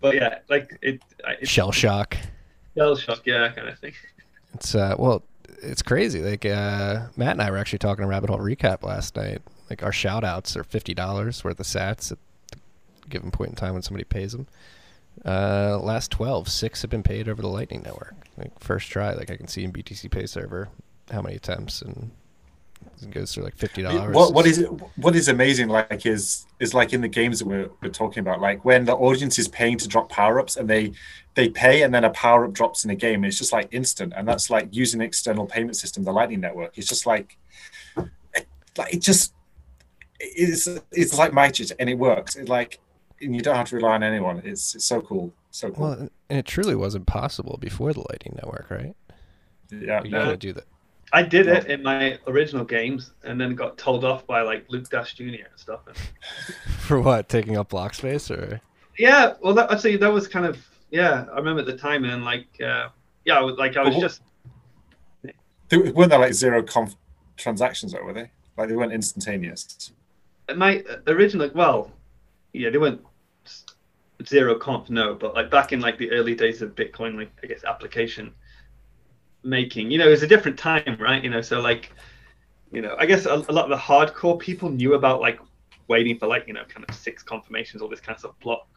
but 0.01 0.15
yeah, 0.15 0.39
like 0.49 0.77
it, 0.81 1.01
it 1.41 1.47
Shell 1.47 1.71
shock. 1.71 2.17
shell 2.75 2.95
shock, 2.95 3.21
yeah, 3.25 3.49
kind 3.49 3.67
of 3.67 3.77
thing. 3.79 3.93
It's 4.53 4.75
uh 4.75 4.95
well, 4.97 5.23
it's 5.61 5.81
crazy. 5.81 6.21
Like 6.21 6.45
uh 6.45 7.07
Matt 7.15 7.31
and 7.31 7.41
I 7.41 7.49
were 7.51 7.57
actually 7.57 7.79
talking 7.79 8.03
a 8.03 8.07
rabbit 8.07 8.29
hole 8.29 8.39
recap 8.39 8.83
last 8.83 9.15
night. 9.15 9.41
Like 9.69 9.83
our 9.83 9.91
shout 9.91 10.23
outs 10.23 10.55
are 10.57 10.63
fifty 10.63 10.93
dollars 10.93 11.43
worth 11.43 11.59
of 11.59 11.65
sats 11.65 12.11
at 12.11 12.17
a 12.53 13.09
given 13.09 13.31
point 13.31 13.51
in 13.51 13.55
time 13.55 13.73
when 13.73 13.81
somebody 13.81 14.03
pays 14.03 14.31
them. 14.33 14.47
Uh 15.23 15.77
last 15.81 16.11
12, 16.11 16.49
six 16.49 16.81
have 16.81 16.89
been 16.91 17.03
paid 17.03 17.29
over 17.29 17.41
the 17.41 17.47
Lightning 17.47 17.83
Network. 17.83 18.15
Like 18.37 18.59
first 18.59 18.89
try. 18.89 19.13
Like 19.13 19.29
I 19.29 19.37
can 19.37 19.47
see 19.47 19.63
in 19.63 19.71
BTCPay 19.71 20.27
server 20.27 20.69
how 21.11 21.21
many 21.21 21.35
attempts 21.35 21.81
and 21.81 22.11
it 23.01 23.11
goes 23.11 23.33
through 23.33 23.43
like 23.43 23.55
fifty 23.55 23.81
dollars. 23.81 24.15
What 24.15 24.33
what 24.33 24.45
is? 24.45 24.65
What 24.95 25.15
is 25.15 25.27
amazing, 25.27 25.69
like, 25.69 26.05
is 26.05 26.45
is 26.59 26.73
like 26.73 26.93
in 26.93 27.01
the 27.01 27.07
games 27.07 27.39
that 27.39 27.47
we're, 27.47 27.69
we're 27.81 27.89
talking 27.89 28.21
about, 28.21 28.39
like 28.41 28.63
when 28.63 28.85
the 28.85 28.93
audience 28.95 29.39
is 29.39 29.47
paying 29.47 29.77
to 29.79 29.87
drop 29.87 30.09
power 30.09 30.39
ups 30.39 30.55
and 30.57 30.69
they 30.69 30.93
they 31.35 31.49
pay 31.49 31.81
and 31.83 31.93
then 31.93 32.03
a 32.03 32.09
power 32.11 32.45
up 32.45 32.53
drops 32.53 32.85
in 32.85 32.91
a 32.91 32.95
game, 32.95 33.23
it's 33.25 33.37
just 33.37 33.51
like 33.51 33.67
instant, 33.71 34.13
and 34.15 34.27
that's 34.27 34.49
like 34.49 34.69
using 34.71 35.01
an 35.01 35.07
external 35.07 35.45
payment 35.45 35.75
system, 35.75 36.03
the 36.03 36.11
Lightning 36.13 36.39
Network. 36.39 36.77
It's 36.77 36.87
just 36.87 37.05
like, 37.05 37.37
it, 38.35 38.45
like 38.77 38.93
it 38.93 39.01
just 39.01 39.33
it's 40.19 40.67
it's 40.91 41.17
like 41.17 41.33
magic 41.33 41.71
and 41.79 41.89
it 41.89 41.97
works. 41.97 42.35
It 42.35 42.47
like 42.49 42.79
and 43.21 43.35
you 43.35 43.41
don't 43.41 43.55
have 43.55 43.69
to 43.69 43.75
rely 43.77 43.95
on 43.95 44.03
anyone. 44.03 44.41
It's 44.45 44.75
it's 44.75 44.85
so 44.85 45.01
cool, 45.01 45.33
so 45.51 45.71
cool. 45.71 45.83
Well, 45.89 46.09
and 46.29 46.39
it 46.39 46.45
truly 46.45 46.75
wasn't 46.75 47.07
possible 47.07 47.57
before 47.59 47.93
the 47.93 47.99
Lightning 48.11 48.35
Network, 48.35 48.69
right? 48.69 48.95
yeah, 49.71 50.03
You 50.03 50.11
No. 50.11 50.19
couldn't 50.23 50.39
do 50.39 50.53
that. 50.53 50.65
I 51.14 51.22
did 51.22 51.47
it 51.47 51.68
in 51.68 51.84
my 51.84 52.18
original 52.28 52.66
games, 52.66 53.11
and 53.24 53.39
then 53.39 53.55
got 53.55 53.78
told 53.78 54.03
off 54.03 54.26
by 54.28 54.41
like 54.41 54.66
Luke 54.70 54.89
Dash 54.89 55.14
Jr. 55.14 55.24
and 55.24 55.38
stuff. 55.55 55.82
For 56.80 56.99
what? 56.99 57.30
Taking 57.30 57.55
up 57.55 57.70
block 57.70 57.93
space 57.93 58.30
or 58.32 58.59
yeah, 58.97 59.34
well, 59.41 59.53
that, 59.53 59.72
actually, 59.72 59.97
that 59.97 60.11
was 60.11 60.28
kind 60.28 60.45
of 60.45 60.57
yeah. 60.91 61.26
I 61.32 61.38
remember 61.38 61.61
at 61.61 61.68
the 61.68 61.78
time, 61.78 62.03
and 62.03 62.26
like 62.26 62.47
uh, 62.61 62.89
yeah, 63.26 63.38
I 63.38 63.41
was 63.41 63.57
like 63.57 63.78
I 63.78 63.84
was 63.84 63.95
But 63.95 64.01
just 64.01 64.22
There, 65.70 65.93
weren't 65.93 66.09
there 66.09 66.20
like 66.20 66.34
zero 66.34 66.61
conf- 66.64 66.95
transactions 67.38 67.93
though, 67.93 68.03
were 68.03 68.14
they? 68.14 68.32
Like 68.57 68.70
they 68.70 68.76
weren't 68.76 68.93
instantaneous. 68.93 69.91
my 70.55 70.84
original 71.07 71.49
well 71.55 71.89
yeah 72.51 72.70
they 72.70 72.78
weren't 72.78 73.01
zero 74.26 74.55
conf 74.55 74.89
no 74.89 75.16
but 75.16 75.34
like 75.34 75.49
back 75.49 75.72
in 75.74 75.80
like 75.82 75.97
the 75.97 76.11
early 76.11 76.36
days 76.36 76.61
of 76.61 76.76
bitcoin 76.76 77.16
like 77.16 77.32
i 77.43 77.47
guess 77.47 77.64
application 77.64 78.34
making 79.43 79.91
you 79.91 79.97
know 79.97 80.07
it 80.07 80.11
was 80.11 80.23
a 80.23 80.27
different 80.27 80.57
time 80.57 80.97
right 80.99 81.23
you 81.23 81.29
know 81.29 81.41
so 81.41 81.59
like 81.59 81.91
you 82.71 82.81
know 82.81 82.95
i 82.97 83.05
guess 83.05 83.25
a, 83.25 83.33
a 83.33 83.51
lot 83.51 83.65
of 83.65 83.69
the 83.69 83.77
hardcore 83.77 84.39
people 84.39 84.69
knew 84.69 84.93
about 84.93 85.19
like 85.19 85.39
waiting 85.87 86.17
for 86.17 86.27
like 86.27 86.47
you 86.47 86.53
know 86.53 86.63
kind 86.69 86.85
of 86.87 86.95
six 86.95 87.21
confirmations 87.23 87.81
all 87.81 87.89
this 87.89 87.99
kind 87.99 88.15
of 88.15 88.19
stuff 88.19 88.39
block 88.41 88.67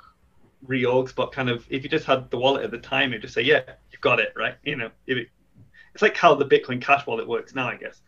reorgs 0.66 1.14
but 1.14 1.30
kind 1.30 1.48
of 1.48 1.64
if 1.70 1.84
you 1.84 1.88
just 1.88 2.04
had 2.04 2.28
the 2.30 2.36
wallet 2.36 2.64
at 2.64 2.70
the 2.70 2.78
time 2.78 3.12
you 3.12 3.18
just 3.18 3.34
say 3.34 3.42
yeah 3.42 3.62
you've 3.92 4.00
got 4.00 4.18
it 4.18 4.32
right 4.34 4.56
you 4.64 4.74
know 4.74 4.90
it, 5.06 5.28
it's 5.94 6.02
like 6.02 6.16
how 6.16 6.34
the 6.34 6.44
bitcoin 6.44 6.80
cash 6.80 7.06
wallet 7.06 7.28
works 7.28 7.54
now 7.54 7.68
i 7.68 7.76
guess 7.76 8.00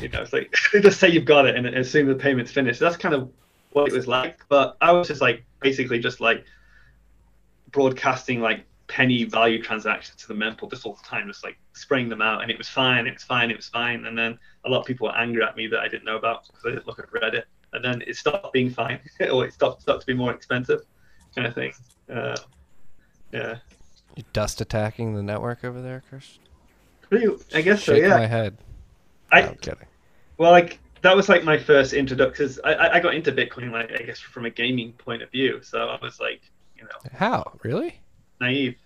you 0.00 0.08
know, 0.08 0.22
it's 0.22 0.32
like 0.32 0.54
they 0.72 0.80
just 0.80 1.00
say 1.00 1.08
you've 1.08 1.24
got 1.24 1.46
it, 1.46 1.56
and 1.56 1.66
as 1.66 1.90
soon 1.90 2.08
as 2.08 2.16
the 2.16 2.22
payment's 2.22 2.52
finished, 2.52 2.80
that's 2.80 2.96
kind 2.96 3.14
of 3.14 3.30
what 3.70 3.88
it 3.88 3.94
was 3.94 4.06
like. 4.06 4.40
But 4.48 4.76
I 4.80 4.92
was 4.92 5.08
just 5.08 5.20
like 5.20 5.44
basically 5.60 5.98
just 5.98 6.20
like 6.20 6.44
broadcasting 7.70 8.40
like 8.40 8.64
penny 8.92 9.24
value 9.24 9.62
transactions 9.62 10.20
to 10.20 10.28
the 10.28 10.34
mempool 10.34 10.68
just 10.70 10.84
all 10.84 10.92
the 10.92 11.02
time, 11.08 11.26
just 11.26 11.42
like 11.42 11.56
spraying 11.72 12.10
them 12.10 12.20
out, 12.20 12.42
and 12.42 12.50
it 12.50 12.58
was 12.58 12.68
fine, 12.68 13.06
it 13.06 13.14
was 13.14 13.22
fine, 13.22 13.50
it 13.50 13.56
was 13.56 13.68
fine. 13.68 14.04
And 14.04 14.16
then 14.18 14.38
a 14.66 14.68
lot 14.68 14.80
of 14.80 14.86
people 14.86 15.06
were 15.08 15.16
angry 15.16 15.42
at 15.42 15.56
me 15.56 15.66
that 15.68 15.80
I 15.80 15.88
didn't 15.88 16.04
know 16.04 16.16
about 16.16 16.46
because 16.46 16.62
I 16.66 16.70
didn't 16.70 16.86
look 16.86 16.98
at 16.98 17.10
Reddit, 17.10 17.44
and 17.72 17.82
then 17.82 18.02
it 18.06 18.16
stopped 18.16 18.52
being 18.52 18.68
fine, 18.68 19.00
or 19.32 19.46
it 19.46 19.54
stopped 19.54 19.80
stopped 19.80 20.00
to 20.02 20.06
be 20.06 20.12
more 20.12 20.32
expensive, 20.32 20.80
kind 21.34 21.46
of 21.46 21.54
thing. 21.54 21.72
Uh, 22.12 22.36
yeah, 23.32 23.56
you 24.14 24.24
dust 24.34 24.60
attacking 24.60 25.14
the 25.14 25.22
network 25.22 25.64
over 25.64 25.80
there, 25.80 26.02
Chris? 26.10 26.38
I 27.54 27.60
guess 27.62 27.82
so. 27.84 27.94
Shake 27.94 28.02
Yeah. 28.02 28.18
my 28.18 28.26
head. 28.26 28.58
I, 29.30 29.40
No, 29.42 29.48
I'm 29.48 29.54
kidding. 29.56 29.86
Well, 30.36 30.50
like 30.50 30.78
that 31.00 31.16
was 31.16 31.28
like 31.30 31.44
my 31.44 31.56
first 31.58 31.94
introduction. 31.94 32.50
I- 32.64 32.90
I 32.96 33.00
got 33.00 33.14
into 33.14 33.32
Bitcoin, 33.32 33.70
like 33.72 33.90
I 33.92 34.02
guess 34.04 34.18
from 34.20 34.44
a 34.44 34.50
gaming 34.50 34.92
point 34.92 35.22
of 35.22 35.30
view. 35.30 35.60
So 35.62 35.88
I 35.88 35.98
was 36.02 36.20
like, 36.20 36.42
you 36.76 36.84
know, 36.84 37.10
How? 37.18 37.58
Really? 37.62 38.00
Naive. 38.42 38.76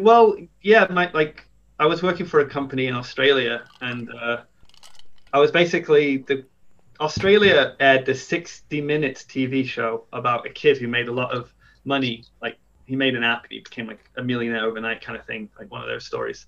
Well, 0.00 0.36
yeah, 0.60 0.86
my 0.90 1.10
like 1.12 1.46
I 1.78 1.86
was 1.86 2.02
working 2.02 2.26
for 2.26 2.40
a 2.40 2.48
company 2.48 2.86
in 2.86 2.94
Australia, 2.94 3.64
and 3.80 4.10
uh, 4.10 4.42
I 5.32 5.38
was 5.38 5.50
basically 5.50 6.18
the 6.18 6.44
Australia 7.00 7.74
aired 7.80 8.06
the 8.06 8.14
60 8.14 8.80
Minutes 8.80 9.24
TV 9.24 9.66
show 9.66 10.04
about 10.12 10.46
a 10.46 10.50
kid 10.50 10.78
who 10.78 10.88
made 10.88 11.08
a 11.08 11.12
lot 11.12 11.32
of 11.32 11.52
money. 11.84 12.24
Like 12.40 12.58
he 12.86 12.96
made 12.96 13.14
an 13.14 13.24
app, 13.24 13.46
he 13.50 13.60
became 13.60 13.86
like 13.86 14.04
a 14.16 14.22
millionaire 14.22 14.64
overnight, 14.64 15.00
kind 15.00 15.18
of 15.18 15.26
thing, 15.26 15.48
like 15.58 15.70
one 15.70 15.82
of 15.82 15.88
those 15.88 16.06
stories. 16.06 16.46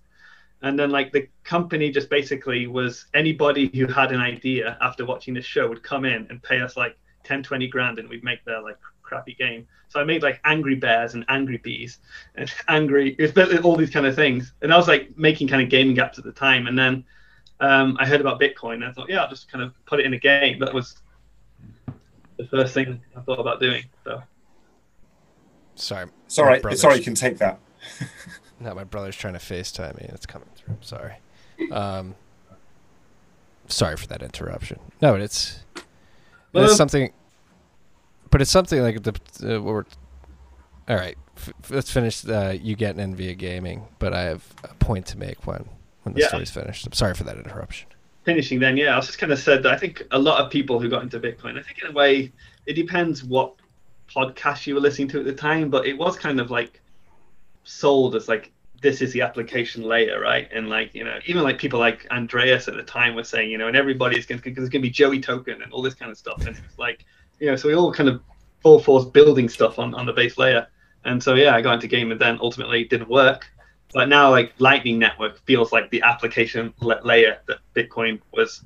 And 0.63 0.79
then 0.79 0.91
like 0.91 1.13
the 1.13 1.29
company 1.43 1.91
just 1.91 2.09
basically 2.09 2.67
was 2.67 3.07
anybody 3.15 3.71
who 3.75 3.87
had 3.87 4.13
an 4.13 4.21
idea 4.21 4.79
after 4.81 5.05
watching 5.05 5.35
this 5.35 5.45
show 5.45 5.69
would 5.69 5.83
come 5.83 6.05
in 6.05 6.27
and 6.31 6.43
pay 6.43 6.61
us 6.61 6.77
like 6.77 6.97
10, 7.25 7.43
20 7.43 7.67
grand, 7.69 7.99
and 7.99 8.09
we'd 8.09 8.25
make 8.25 8.45
their 8.45 8.63
like 8.63 8.79
crappy 9.15 9.35
game. 9.35 9.67
So 9.89 10.01
I 10.01 10.05
made 10.05 10.23
like 10.23 10.41
Angry 10.45 10.75
Bears 10.75 11.15
and 11.15 11.25
Angry 11.29 11.59
Bees 11.59 11.99
and 12.35 12.51
Angry. 12.69 13.15
It 13.19 13.23
was 13.23 13.33
basically 13.33 13.59
all 13.61 13.77
these 13.77 13.91
kind 13.91 14.07
of 14.07 14.15
things, 14.15 14.53
and 14.63 14.73
I 14.73 14.77
was 14.77 14.89
like 14.89 15.17
making 15.17 15.49
kind 15.49 15.63
of 15.63 15.69
gaming 15.69 15.97
apps 15.97 16.19
at 16.19 16.25
the 16.25 16.33
time. 16.33 16.67
And 16.67 16.77
then 16.79 17.05
um, 17.61 17.97
I 18.01 18.07
heard 18.07 18.21
about 18.21 18.41
Bitcoin, 18.41 18.75
and 18.75 18.85
I 18.87 18.93
thought, 18.93 19.09
yeah, 19.09 19.23
I'll 19.23 19.31
just 19.31 19.51
kind 19.51 19.63
of 19.63 19.73
put 19.87 20.01
it 20.01 20.07
in 20.07 20.15
a 20.15 20.19
game. 20.19 20.59
That 20.59 20.75
was 20.75 20.97
the 22.37 22.47
first 22.47 22.75
thing 22.75 23.01
I 23.17 23.21
thought 23.21 23.39
about 23.39 23.61
doing. 23.61 23.85
So 24.05 24.21
Sorry. 25.77 26.07
Sorry. 26.29 26.45
all 26.47 26.51
my 26.51 26.53
right. 26.55 26.63
brother's- 26.63 26.79
It's 26.81 26.85
all 26.85 26.91
right. 26.91 26.99
You 26.99 27.05
can 27.05 27.15
take 27.15 27.39
that. 27.39 27.59
No, 28.61 28.73
my 28.73 28.85
brother's 28.85 29.17
trying 29.17 29.33
to 29.35 29.41
FaceTime 29.41 30.01
me. 30.01 30.07
It's 30.11 30.27
coming 30.27 30.49
through. 30.55 30.77
Sorry. 30.81 31.15
Um, 31.73 32.15
sorry 33.67 33.97
for 33.97 34.07
that 34.07 34.23
interruption. 34.23 34.79
No, 35.03 35.11
but 35.13 35.21
it's 35.21 35.59
Well- 36.53 36.65
it's 36.67 36.77
something. 36.77 37.13
But 38.35 38.43
it's 38.43 38.51
something 38.51 38.83
like 38.83 39.01
the 39.05 39.13
uh, 39.45 39.61
we're. 39.63 39.85
All 40.89 40.97
right, 40.97 41.17
f- 41.37 41.53
let's 41.71 41.89
finish. 41.89 42.27
Uh, 42.29 42.53
you 42.61 42.75
get 42.75 42.99
in 42.99 43.15
via 43.15 43.33
gaming, 43.35 43.85
but 44.01 44.13
I 44.13 44.23
have 44.23 44.43
a 44.65 44.75
point 44.75 45.07
to 45.07 45.19
make 45.19 45.47
when 45.47 45.65
when 46.03 46.15
the 46.17 46.21
Yeah. 46.23 46.27
story's 46.27 46.51
finished. 46.51 46.85
I'm 46.85 46.93
sorry 46.95 47.15
for 47.15 47.23
that 47.23 47.37
interruption. 47.37 47.87
finishing 48.25 48.59
then, 48.59 48.77
yeah, 48.77 48.95
I 48.95 48.97
was 48.97 49.07
just 49.07 49.19
kind 49.21 49.31
of 49.31 49.39
said 49.39 49.63
that 49.63 49.73
I 49.73 49.77
think 49.77 50.03
a 50.11 50.19
lot 50.19 50.41
of 50.45 50.51
people 50.51 50.81
who 50.81 50.89
got 50.89 51.05
into 51.05 51.21
Bitcoin, 51.21 51.57
I 51.57 51.63
think 51.63 51.79
in 51.81 51.91
a 51.91 51.93
way, 51.93 52.33
it 52.67 52.73
depends 52.73 53.23
what 53.23 53.55
podcast 54.13 54.67
you 54.67 54.75
were 54.75 54.81
listening 54.81 55.07
to 55.11 55.21
at 55.21 55.27
the 55.27 55.33
time, 55.33 55.71
but 55.71 55.87
it 55.87 55.97
was 55.97 56.17
kind 56.17 56.41
of 56.41 56.51
like 56.51 56.81
sold 57.63 58.17
as 58.17 58.27
like 58.27 58.51
this 58.83 59.01
is 59.01 59.13
the 59.13 59.21
application 59.21 59.85
layer, 59.85 60.19
right? 60.21 60.49
And 60.53 60.69
like 60.69 60.93
you 60.93 61.05
know, 61.05 61.21
even 61.27 61.45
like 61.45 61.59
people 61.59 61.79
like 61.79 62.05
Andreas 62.11 62.67
at 62.67 62.75
the 62.75 62.83
time 62.83 63.15
were 63.15 63.23
saying, 63.23 63.49
you 63.49 63.59
know, 63.59 63.69
and 63.69 63.77
everybody's 63.77 64.27
going 64.27 64.41
to 64.41 64.45
because 64.45 64.65
it's 64.65 64.73
going 64.73 64.83
to 64.83 64.89
be 64.89 64.91
Joey 64.91 65.21
token 65.21 65.63
and 65.63 65.73
all 65.73 65.83
this 65.83 65.95
kind 65.95 66.11
of 66.11 66.19
stuff, 66.19 66.45
and 66.49 66.57
it's 66.57 66.79
like 66.79 67.05
you 67.41 67.47
know, 67.47 67.57
so 67.57 67.69
we 67.69 67.75
all 67.75 67.93
kind 67.93 68.09
of 68.09 68.21
full 68.63 68.79
force 68.79 69.05
building 69.05 69.49
stuff 69.49 69.79
on 69.79 69.95
on 69.95 70.07
the 70.07 70.13
base 70.13 70.39
layer, 70.39 70.67
and 71.05 71.23
so 71.23 71.35
yeah, 71.35 71.55
I 71.55 71.63
got 71.63 71.75
into 71.75 71.89
game 71.89 72.11
and 72.11 72.21
then 72.21 72.39
ultimately 72.41 72.85
didn't 72.85 73.09
work. 73.09 73.47
But 73.93 74.09
now, 74.09 74.31
like 74.31 74.53
Lightning 74.59 74.99
Network 74.99 75.39
feels 75.45 75.71
like 75.71 75.89
the 75.91 76.03
application 76.03 76.75
la- 76.81 77.01
layer 77.05 77.39
that 77.47 77.59
Bitcoin 77.77 78.21
was, 78.33 78.65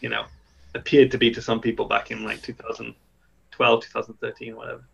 you 0.00 0.10
know, 0.10 0.26
appeared 0.74 1.10
to 1.12 1.18
be 1.18 1.30
to 1.30 1.40
some 1.40 1.60
people 1.60 1.86
back 1.86 2.10
in 2.10 2.24
like 2.24 2.42
2012, 2.42 3.82
2013, 3.82 4.54
whatever. 4.54 4.84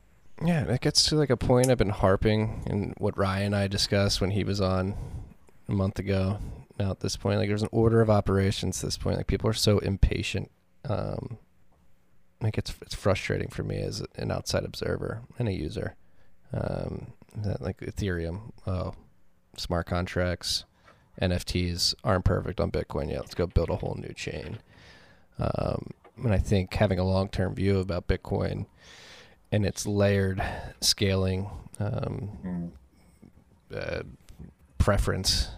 Yeah, 0.44 0.64
it 0.64 0.80
gets 0.80 1.04
to 1.06 1.16
like 1.16 1.30
a 1.30 1.36
point 1.36 1.68
I've 1.68 1.78
been 1.78 1.88
harping 1.88 2.64
and 2.66 2.94
what 2.98 3.18
Ryan 3.18 3.46
and 3.46 3.56
I 3.56 3.66
discussed 3.66 4.20
when 4.20 4.30
he 4.30 4.44
was 4.44 4.60
on 4.60 4.94
a 5.68 5.72
month 5.72 5.98
ago. 5.98 6.38
Now 6.78 6.92
at 6.92 7.00
this 7.00 7.16
point, 7.16 7.38
like 7.38 7.48
there's 7.48 7.62
an 7.62 7.68
order 7.72 8.00
of 8.00 8.08
operations. 8.08 8.82
At 8.82 8.86
this 8.86 8.98
point, 8.98 9.16
like 9.16 9.26
people 9.26 9.50
are 9.50 9.54
so 9.54 9.78
impatient. 9.78 10.50
Um, 10.88 11.38
like 12.42 12.58
it's 12.58 12.74
it's 12.82 12.94
frustrating 12.94 13.48
for 13.48 13.62
me 13.62 13.80
as 13.80 14.02
an 14.16 14.30
outside 14.30 14.64
observer 14.64 15.22
and 15.38 15.48
a 15.48 15.52
user. 15.52 15.94
Um, 16.52 17.12
that 17.36 17.62
like 17.62 17.78
Ethereum, 17.78 18.52
oh, 18.66 18.94
smart 19.56 19.86
contracts, 19.86 20.64
NFTs 21.20 21.94
aren't 22.04 22.24
perfect 22.24 22.60
on 22.60 22.70
Bitcoin 22.70 23.10
yet. 23.10 23.20
Let's 23.20 23.34
go 23.34 23.46
build 23.46 23.70
a 23.70 23.76
whole 23.76 23.96
new 23.98 24.12
chain. 24.12 24.58
Um, 25.38 25.90
and 26.22 26.32
I 26.32 26.38
think 26.38 26.74
having 26.74 26.98
a 26.98 27.04
long 27.04 27.28
term 27.28 27.54
view 27.54 27.78
about 27.78 28.06
Bitcoin 28.06 28.66
and 29.50 29.64
its 29.64 29.86
layered 29.86 30.42
scaling 30.80 31.48
um, 31.78 32.72
uh, 33.74 34.02
preference 34.78 35.48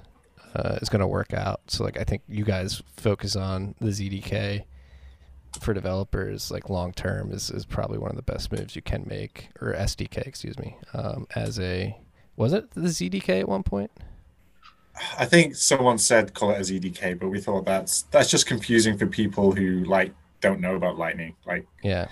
uh, 0.55 0.79
is 0.81 0.89
going 0.89 1.01
to 1.01 1.07
work 1.07 1.33
out. 1.33 1.61
So, 1.69 1.85
like, 1.85 1.99
I 1.99 2.05
think 2.05 2.23
you 2.29 2.45
guys 2.45 2.83
focus 2.97 3.37
on 3.37 3.75
the 3.81 3.91
ZDK 3.91 4.65
for 5.61 5.75
developers, 5.75 6.51
like 6.51 6.69
long 6.71 6.93
term, 6.93 7.31
is, 7.33 7.51
is 7.51 7.65
probably 7.65 7.99
one 7.99 8.11
of 8.11 8.17
the 8.17 8.23
best 8.23 8.53
moves 8.53 8.75
you 8.77 8.83
can 8.83 9.05
make, 9.09 9.49
or 9.61 9.73
SDK, 9.75 10.27
excuse 10.27 10.59
me, 10.59 10.77
um, 10.93 11.27
as 11.35 11.59
a 11.61 11.97
was 12.37 12.53
it 12.53 12.71
the 12.73 12.83
ZDK 12.89 13.41
at 13.41 13.49
one 13.49 13.63
point? 13.63 13.91
I 15.19 15.25
think 15.25 15.57
someone 15.57 15.99
said 15.99 16.35
call 16.35 16.51
it 16.51 16.59
a 16.59 16.61
ZDK, 16.61 17.19
but 17.19 17.29
we 17.29 17.41
thought 17.41 17.65
that's 17.65 18.03
that's 18.11 18.31
just 18.31 18.47
confusing 18.47 18.97
for 18.97 19.07
people 19.07 19.53
who 19.53 19.85
like 19.85 20.13
don't 20.41 20.61
know 20.61 20.77
about 20.77 20.99
Lightning. 20.99 21.35
Like, 21.47 21.67
Yeah, 21.83 22.07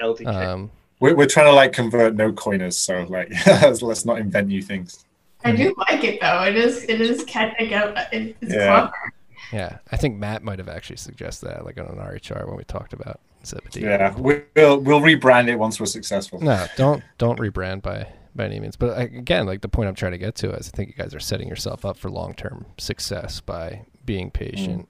LDK. 0.00 0.26
Um, 0.26 0.70
We're, 1.00 1.16
we're 1.16 1.26
trying 1.26 1.46
to 1.46 1.52
like 1.52 1.72
convert 1.72 2.14
no 2.14 2.32
coiners, 2.32 2.78
so 2.78 3.04
like 3.08 3.32
let's 3.82 4.04
not 4.04 4.18
invent 4.18 4.48
new 4.48 4.62
things. 4.62 5.04
I 5.44 5.52
do 5.52 5.74
like 5.90 6.02
it 6.04 6.20
though. 6.20 6.42
It 6.44 6.56
is 6.56 6.84
it 6.84 7.00
is 7.00 7.24
catching 7.24 7.74
up. 7.74 7.96
It's 8.12 8.34
Yeah. 8.42 8.66
clever. 8.90 9.12
Yeah, 9.52 9.78
I 9.92 9.96
think 9.96 10.16
Matt 10.18 10.42
might 10.42 10.58
have 10.58 10.68
actually 10.68 10.96
suggested 10.96 11.46
that, 11.46 11.64
like 11.64 11.78
on 11.78 11.86
an 11.86 11.96
RHR 11.98 12.46
when 12.46 12.56
we 12.56 12.64
talked 12.64 12.92
about 12.92 13.20
Zebedee. 13.44 13.80
Yeah, 13.82 14.14
we- 14.18 14.42
we'll 14.56 14.78
we'll 14.80 15.00
rebrand 15.00 15.48
it 15.48 15.56
once 15.56 15.78
we're 15.78 15.86
successful. 15.86 16.40
No, 16.40 16.66
don't 16.76 17.02
don't 17.18 17.38
rebrand 17.38 17.82
by 17.82 18.08
by 18.34 18.46
any 18.46 18.58
means. 18.60 18.76
But 18.76 18.98
again, 18.98 19.46
like 19.46 19.60
the 19.60 19.68
point 19.68 19.88
I'm 19.88 19.94
trying 19.94 20.12
to 20.12 20.18
get 20.18 20.34
to 20.36 20.52
is, 20.54 20.68
I 20.72 20.76
think 20.76 20.88
you 20.90 20.94
guys 21.02 21.14
are 21.14 21.20
setting 21.20 21.48
yourself 21.48 21.84
up 21.84 21.96
for 21.96 22.10
long 22.10 22.34
term 22.34 22.66
success 22.78 23.40
by 23.40 23.86
being 24.04 24.30
patient 24.30 24.88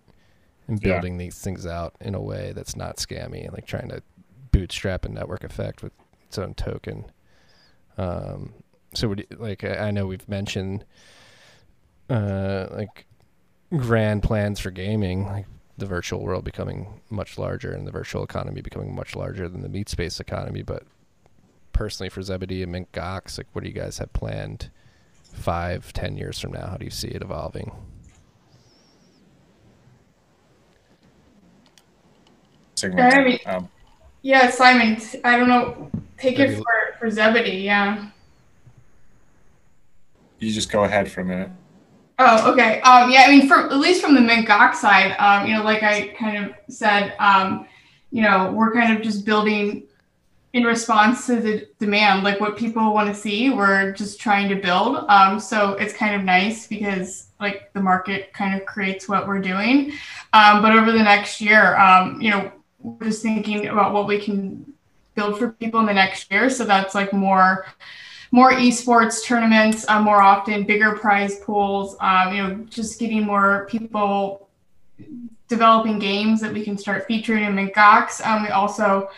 and 0.67 0.83
Yeah. 0.83 0.95
building 0.95 1.19
these 1.19 1.39
things 1.39 1.67
out 1.67 1.95
in 2.01 2.15
a 2.15 2.21
way 2.23 2.53
that's 2.55 2.75
not 2.75 2.97
scammy 2.97 3.45
and 3.45 3.53
like 3.53 3.67
trying 3.67 3.89
to 3.91 4.03
bootstrap 4.51 5.05
a 5.05 5.09
network 5.09 5.45
effect 5.45 5.83
with 5.83 5.93
its 6.27 6.39
own 6.39 6.55
token. 6.55 7.05
Um, 7.99 8.55
so 8.95 9.09
would 9.09 9.27
you, 9.31 9.37
like 9.39 9.63
I 9.65 9.91
know 9.91 10.07
we've 10.07 10.29
mentioned 10.29 10.85
uh, 12.09 12.67
like 12.71 13.07
grand 13.79 14.23
plans 14.23 14.61
for 14.61 14.71
gaming, 14.71 15.27
like 15.27 15.47
the 15.77 15.87
virtual 15.87 16.21
world 16.23 16.45
becoming 16.45 17.01
much 17.11 17.37
larger 17.39 17.73
and 17.73 17.87
the 17.87 17.91
virtual 17.91 18.23
economy 18.23 18.61
becoming 18.61 18.95
much 18.95 19.17
larger 19.17 19.49
than 19.49 19.63
the 19.63 19.69
meat 19.69 19.89
space 19.89 20.21
economy. 20.21 20.63
But 20.63 20.85
personally, 21.73 22.09
for 22.11 22.23
Zebedee 22.23 22.63
and 22.63 22.73
Mint 22.73 22.93
Gox, 22.93 23.39
like 23.39 23.47
what 23.53 23.63
do 23.65 23.69
you 23.71 23.75
guys 23.75 23.99
have 23.99 24.13
planned 24.13 24.71
five, 25.33 25.93
ten 25.93 26.17
years 26.17 26.39
from 26.39 26.53
now? 26.53 26.67
How 26.69 26.77
do 26.77 26.85
you 26.85 26.91
see 26.91 27.09
it 27.09 27.23
evolving? 27.23 27.73
I 32.83 33.25
mean- 33.25 33.39
Um, 33.47 33.69
Yeah, 34.23 34.51
Simon. 34.51 34.99
I 35.23 35.37
don't 35.37 35.49
know. 35.49 35.91
Take 36.19 36.39
it 36.39 36.57
for 36.57 36.65
for 36.99 37.11
Zebedee. 37.11 37.59
Yeah. 37.63 38.07
you 40.39 40.53
just 40.53 40.71
go 40.71 40.85
ahead 40.85 41.11
for 41.11 41.21
a 41.23 41.25
minute. 41.25 41.51
Oh, 42.19 42.53
okay. 42.53 42.81
Um, 42.83 43.11
yeah, 43.11 43.25
I 43.27 43.31
mean, 43.31 43.49
for 43.49 43.59
at 43.59 43.77
least 43.79 44.01
from 44.01 44.15
the 44.15 44.21
Mint 44.21 44.47
Gox 44.47 44.77
side, 44.77 45.17
um, 45.19 45.49
you 45.49 45.55
know, 45.55 45.65
like 45.65 45.83
I 45.83 46.09
kind 46.09 46.45
of 46.45 46.55
said, 46.69 47.15
um, 47.19 47.67
you 48.13 48.23
know, 48.23 48.53
we're 48.53 48.73
kind 48.73 48.97
of 48.97 49.03
just 49.03 49.25
building 49.25 49.85
in 50.53 50.63
response 50.63 51.27
to 51.27 51.41
the 51.41 51.67
demand, 51.81 52.23
like 52.23 52.39
what 52.39 52.57
people 52.57 52.95
want 52.95 53.13
to 53.13 53.15
see. 53.15 53.51
We're 53.51 53.93
just 53.93 54.21
trying 54.21 54.49
to 54.51 54.55
build. 54.55 55.05
Um, 55.09 55.41
so 55.41 55.73
it's 55.73 55.93
kind 55.93 56.15
of 56.15 56.23
nice 56.23 56.69
because 56.69 57.27
like 57.41 57.73
the 57.73 57.81
market 57.81 58.33
kind 58.33 58.55
of 58.59 58.65
creates 58.65 59.09
what 59.09 59.27
we're 59.27 59.41
doing. 59.41 59.93
Um, 60.33 60.63
but 60.63 60.71
over 60.71 60.93
the 60.93 61.03
next 61.03 61.41
year, 61.41 61.77
um, 61.77 62.21
you 62.21 62.31
know, 62.31 62.53
we're 62.79 63.09
just 63.09 63.23
thinking 63.23 63.67
about 63.67 63.93
what 63.93 64.07
we 64.07 64.21
can 64.21 64.73
build 65.17 65.37
for 65.37 65.51
people 65.51 65.81
in 65.81 65.87
the 65.87 65.95
next 65.95 66.31
year. 66.31 66.49
So 66.49 66.65
that's 66.65 66.95
like 66.95 67.13
more 67.13 67.67
more 68.35 68.51
esports 68.51 69.25
tournaments 69.25 69.87
uh, 69.89 70.03
more 70.03 70.21
often, 70.21 70.65
bigger 70.65 70.97
prize 70.97 71.39
pools. 71.39 71.97
Um, 72.01 72.35
you 72.35 72.43
know, 72.43 72.55
just 72.69 72.99
getting 72.99 73.23
more 73.25 73.65
people 73.71 74.49
developing 75.47 76.01
games 76.01 76.41
that 76.41 76.53
we 76.53 76.65
can 76.65 76.77
start 76.77 77.07
featuring 77.07 77.45
in 77.45 77.55
Mint 77.55 77.73
Gox. 77.75 78.21
Um, 78.27 78.43
we 78.43 78.49
also 78.49 79.09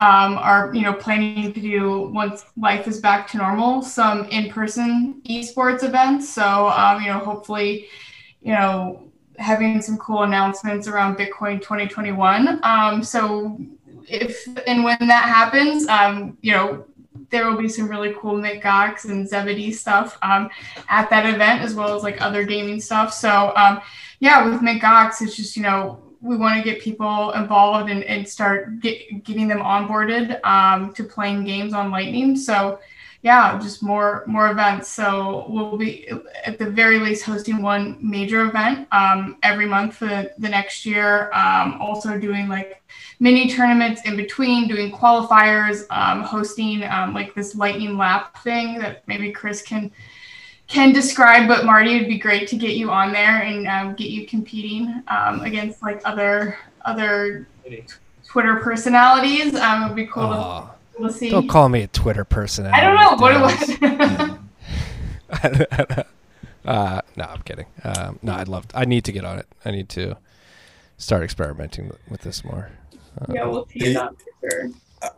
um, 0.00 0.38
are 0.38 0.74
you 0.74 0.82
know 0.82 0.92
planning 0.92 1.52
to 1.52 1.60
do 1.60 2.10
once 2.12 2.46
life 2.56 2.88
is 2.88 3.00
back 3.00 3.28
to 3.28 3.36
normal 3.36 3.80
some 3.80 4.24
in-person 4.24 5.22
esports 5.30 5.84
events. 5.84 6.28
So 6.28 6.66
um, 6.70 7.00
you 7.00 7.10
know, 7.10 7.20
hopefully, 7.20 7.86
you 8.42 8.54
know, 8.54 9.04
having 9.38 9.82
some 9.82 9.98
cool 9.98 10.24
announcements 10.24 10.88
around 10.88 11.16
Bitcoin 11.16 11.62
2021. 11.62 12.58
Um, 12.64 13.04
so 13.04 13.56
if 14.08 14.48
and 14.66 14.82
when 14.82 14.98
that 14.98 15.26
happens, 15.26 15.86
um, 15.86 16.36
you 16.42 16.50
know, 16.50 16.84
there 17.30 17.48
will 17.48 17.56
be 17.56 17.68
some 17.68 17.88
really 17.88 18.14
cool 18.18 18.36
Mint 18.36 18.62
Gox 18.62 19.04
and 19.04 19.28
Zebedee 19.28 19.72
stuff 19.72 20.18
um, 20.22 20.50
at 20.88 21.10
that 21.10 21.26
event, 21.26 21.62
as 21.62 21.74
well 21.74 21.96
as 21.96 22.02
like 22.02 22.20
other 22.20 22.44
gaming 22.44 22.80
stuff. 22.80 23.12
So 23.12 23.52
um, 23.56 23.80
yeah, 24.20 24.48
with 24.48 24.62
Mint 24.62 24.82
Gox, 24.82 25.22
it's 25.22 25.36
just 25.36 25.56
you 25.56 25.62
know 25.62 26.00
we 26.20 26.36
want 26.36 26.56
to 26.56 26.68
get 26.68 26.80
people 26.80 27.32
involved 27.32 27.90
and, 27.90 28.02
and 28.04 28.26
start 28.26 28.80
get, 28.80 29.24
getting 29.24 29.46
them 29.46 29.58
onboarded 29.58 30.42
um, 30.44 30.92
to 30.94 31.04
playing 31.04 31.44
games 31.44 31.74
on 31.74 31.90
Lightning. 31.90 32.34
So 32.36 32.78
yeah, 33.24 33.58
just 33.58 33.82
more 33.82 34.22
more 34.26 34.50
events. 34.50 34.88
So 34.88 35.46
we'll 35.48 35.78
be 35.78 36.10
at 36.44 36.58
the 36.58 36.68
very 36.68 36.98
least 36.98 37.24
hosting 37.24 37.62
one 37.62 37.96
major 38.02 38.44
event 38.44 38.86
um, 38.92 39.38
every 39.42 39.64
month 39.64 39.96
for 39.96 40.04
the, 40.04 40.30
the 40.36 40.48
next 40.48 40.84
year. 40.84 41.32
Um, 41.32 41.80
also 41.80 42.18
doing 42.18 42.48
like 42.48 42.82
mini 43.20 43.48
tournaments 43.48 44.02
in 44.04 44.14
between, 44.14 44.68
doing 44.68 44.92
qualifiers, 44.92 45.86
um, 45.88 46.22
hosting 46.22 46.84
um, 46.84 47.14
like 47.14 47.34
this 47.34 47.54
lightning 47.54 47.96
lap 47.96 48.36
thing 48.42 48.78
that 48.78 49.08
maybe 49.08 49.32
Chris 49.32 49.62
can 49.62 49.90
can 50.66 50.92
describe. 50.92 51.48
But 51.48 51.64
Marty, 51.64 51.96
it'd 51.96 52.08
be 52.08 52.18
great 52.18 52.46
to 52.48 52.56
get 52.56 52.76
you 52.76 52.90
on 52.90 53.10
there 53.10 53.42
and 53.42 53.66
um, 53.66 53.94
get 53.94 54.10
you 54.10 54.26
competing 54.26 55.02
um, 55.08 55.40
against 55.40 55.82
like 55.82 56.02
other 56.04 56.58
other 56.84 57.48
Twitter 58.26 58.56
personalities. 58.56 59.54
Um, 59.54 59.84
it'd 59.84 59.96
be 59.96 60.06
cool 60.08 60.28
to, 60.28 60.73
Aw, 60.94 60.98
cool 60.98 61.08
to 61.08 61.12
see. 61.14 61.30
don't 61.30 61.48
call 61.48 61.68
me 61.68 61.82
a 61.82 61.86
Twitter 61.88 62.24
personality. 62.24 62.80
I 62.80 62.84
don't 62.84 62.96
know 62.96 63.16
what 63.16 63.60
it 63.80 63.80
Dennis. 63.80 64.38
was. 65.30 66.04
uh, 66.64 67.00
no, 67.16 67.24
I'm 67.24 67.42
kidding. 67.42 67.66
Um, 67.82 68.18
no, 68.22 68.34
I'd 68.34 68.48
love. 68.48 68.66
I 68.74 68.84
need 68.84 69.04
to 69.04 69.12
get 69.12 69.24
on 69.24 69.38
it. 69.38 69.46
I 69.64 69.70
need 69.70 69.88
to 69.90 70.16
start 70.96 71.22
experimenting 71.22 71.92
with 72.08 72.22
this 72.22 72.44
more. 72.44 72.70
Uh, 73.20 73.32
yeah, 73.32 73.44
we'll 73.46 73.66
see 73.68 73.92
that 73.92 74.12
for 74.40 74.50
sure. 74.50 74.70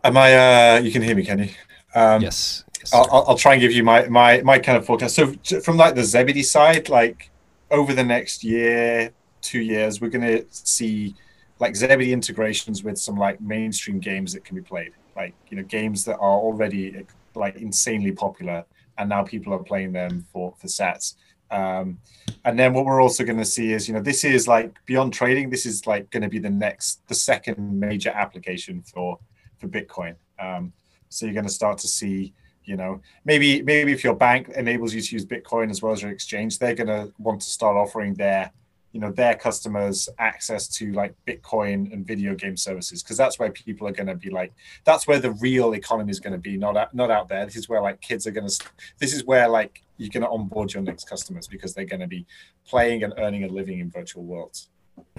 Am 0.04 0.16
I? 0.16 0.76
Uh, 0.76 0.80
you 0.80 0.90
can 0.90 1.02
hear 1.02 1.14
me, 1.14 1.24
can 1.24 1.38
you? 1.40 1.48
Um, 1.94 2.20
yes. 2.22 2.64
yes 2.80 2.92
I'll. 2.92 3.08
I'll, 3.12 3.24
I'll 3.28 3.38
try 3.38 3.52
and 3.52 3.60
give 3.60 3.72
you 3.72 3.82
my, 3.84 4.06
my, 4.08 4.42
my 4.42 4.58
kind 4.58 4.76
of 4.76 4.84
forecast. 4.84 5.14
So 5.14 5.32
from 5.60 5.76
like 5.76 5.94
the 5.94 6.04
Zebedee 6.04 6.42
side, 6.42 6.88
like 6.88 7.30
over 7.70 7.94
the 7.94 8.04
next 8.04 8.42
year, 8.44 9.12
two 9.42 9.60
years, 9.60 10.00
we're 10.00 10.10
going 10.10 10.26
to 10.26 10.44
see 10.50 11.14
like 11.58 11.74
Zebedee 11.76 12.12
integrations 12.12 12.82
with 12.84 12.98
some 12.98 13.16
like 13.16 13.40
mainstream 13.40 13.98
games 13.98 14.32
that 14.34 14.44
can 14.44 14.56
be 14.56 14.62
played, 14.62 14.92
like 15.16 15.34
you 15.48 15.56
know 15.56 15.62
games 15.62 16.04
that 16.04 16.16
are 16.16 16.38
already 16.38 17.06
like 17.34 17.56
insanely 17.56 18.12
popular, 18.12 18.64
and 18.98 19.08
now 19.08 19.22
people 19.22 19.52
are 19.54 19.62
playing 19.62 19.92
them 19.92 20.26
for 20.32 20.54
for 20.58 20.66
sats. 20.66 21.14
Um, 21.50 21.98
and 22.44 22.58
then 22.58 22.72
what 22.72 22.84
we're 22.84 23.00
also 23.00 23.24
going 23.24 23.38
to 23.38 23.44
see 23.44 23.72
is, 23.72 23.86
you 23.88 23.94
know, 23.94 24.00
this 24.00 24.24
is 24.24 24.48
like 24.48 24.74
beyond 24.86 25.12
trading. 25.12 25.50
This 25.50 25.66
is 25.66 25.86
like 25.86 26.10
going 26.10 26.22
to 26.22 26.28
be 26.28 26.38
the 26.38 26.50
next, 26.50 27.06
the 27.08 27.14
second 27.14 27.78
major 27.78 28.10
application 28.10 28.82
for 28.82 29.18
for 29.58 29.68
Bitcoin. 29.68 30.16
Um, 30.38 30.72
so 31.08 31.24
you're 31.26 31.34
going 31.34 31.46
to 31.46 31.52
start 31.52 31.78
to 31.78 31.88
see, 31.88 32.34
you 32.64 32.76
know, 32.76 33.00
maybe 33.24 33.62
maybe 33.62 33.92
if 33.92 34.04
your 34.04 34.14
bank 34.14 34.48
enables 34.56 34.92
you 34.92 35.00
to 35.00 35.14
use 35.14 35.24
Bitcoin 35.24 35.70
as 35.70 35.82
well 35.82 35.92
as 35.92 36.02
your 36.02 36.10
exchange, 36.10 36.58
they're 36.58 36.74
going 36.74 36.88
to 36.88 37.12
want 37.18 37.40
to 37.40 37.48
start 37.48 37.76
offering 37.76 38.14
their, 38.14 38.50
you 38.96 39.02
know, 39.02 39.12
their 39.12 39.34
customers 39.34 40.08
access 40.18 40.66
to 40.68 40.90
like 40.94 41.14
Bitcoin 41.26 41.92
and 41.92 42.06
video 42.06 42.34
game 42.34 42.56
services 42.56 43.02
because 43.02 43.18
that's 43.18 43.38
where 43.38 43.50
people 43.50 43.86
are 43.86 43.92
going 43.92 44.06
to 44.06 44.14
be 44.14 44.30
like, 44.30 44.54
that's 44.84 45.06
where 45.06 45.18
the 45.18 45.32
real 45.32 45.74
economy 45.74 46.10
is 46.10 46.18
going 46.18 46.32
to 46.32 46.38
be, 46.38 46.56
not 46.56 46.78
out, 46.78 46.94
not 46.94 47.10
out 47.10 47.28
there. 47.28 47.44
This 47.44 47.56
is 47.56 47.68
where 47.68 47.82
like 47.82 48.00
kids 48.00 48.26
are 48.26 48.30
going 48.30 48.48
to, 48.48 48.64
this 48.98 49.12
is 49.12 49.26
where 49.26 49.48
like 49.48 49.82
you're 49.98 50.08
going 50.08 50.22
to 50.22 50.30
onboard 50.30 50.72
your 50.72 50.82
next 50.82 51.10
customers 51.10 51.46
because 51.46 51.74
they're 51.74 51.84
going 51.84 52.00
to 52.00 52.06
be 52.06 52.24
playing 52.66 53.02
and 53.02 53.12
earning 53.18 53.44
a 53.44 53.48
living 53.48 53.80
in 53.80 53.90
virtual 53.90 54.24
worlds. 54.24 54.70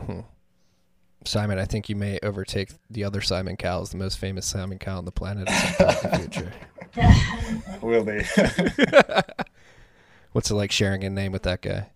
Hmm. 0.04 0.22
Simon, 1.24 1.60
I 1.60 1.66
think 1.66 1.88
you 1.88 1.96
may 1.96 2.18
overtake 2.24 2.72
the 2.90 3.04
other 3.04 3.22
Simon 3.22 3.58
Cowell 3.58 3.84
as 3.84 3.92
the 3.92 3.98
most 3.98 4.18
famous 4.18 4.48
Simon 4.48 4.80
Cowell 4.80 4.98
on 4.98 5.06
the 5.06 5.12
planet 5.12 5.48
at 5.48 5.78
some 5.78 5.86
point 5.86 6.04
in 6.04 6.12
the 6.12 6.18
future. 6.18 6.52
Will 7.84 8.04
they? 8.04 8.26
What's 10.32 10.50
it 10.50 10.56
like 10.56 10.72
sharing 10.72 11.04
a 11.04 11.12
name 11.12 11.32
with 11.32 11.44
that 11.44 11.62
guy? 11.62 11.92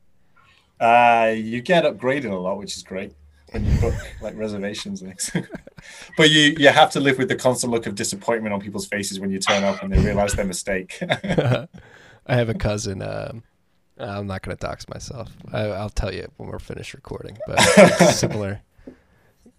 Uh, 0.82 1.32
you 1.38 1.62
get 1.62 1.84
upgraded 1.84 2.32
a 2.32 2.36
lot, 2.36 2.58
which 2.58 2.76
is 2.76 2.82
great 2.82 3.14
when 3.52 3.64
you 3.64 3.80
book 3.80 3.94
like 4.22 4.36
reservations 4.36 5.02
things. 5.02 5.32
but 6.18 6.32
you 6.32 6.56
you 6.58 6.70
have 6.70 6.90
to 6.92 7.00
live 7.00 7.20
with 7.20 7.30
the 7.30 7.36
constant 7.36 7.72
look 7.72 7.86
of 7.86 7.94
disappointment 7.94 8.52
on 8.52 8.60
people's 8.60 8.88
faces 8.88 9.20
when 9.20 9.30
you 9.30 9.40
turn 9.40 9.64
up 9.64 9.84
and 9.84 9.94
they 9.94 10.00
realize 10.00 10.34
their 10.34 10.46
mistake. 10.46 10.98
I 11.02 11.68
have 12.36 12.50
a 12.50 12.56
cousin. 12.56 13.04
Um, 13.04 13.44
I'm 14.00 14.26
not 14.26 14.42
going 14.42 14.58
to 14.58 14.60
dox 14.60 14.90
myself. 14.90 15.32
I, 15.54 15.66
I'll 15.68 15.90
tell 15.90 16.12
you 16.12 16.28
when 16.38 16.50
we're 16.50 16.58
finished 16.58 16.96
recording. 16.96 17.38
But 17.46 17.60
similar, 18.14 18.62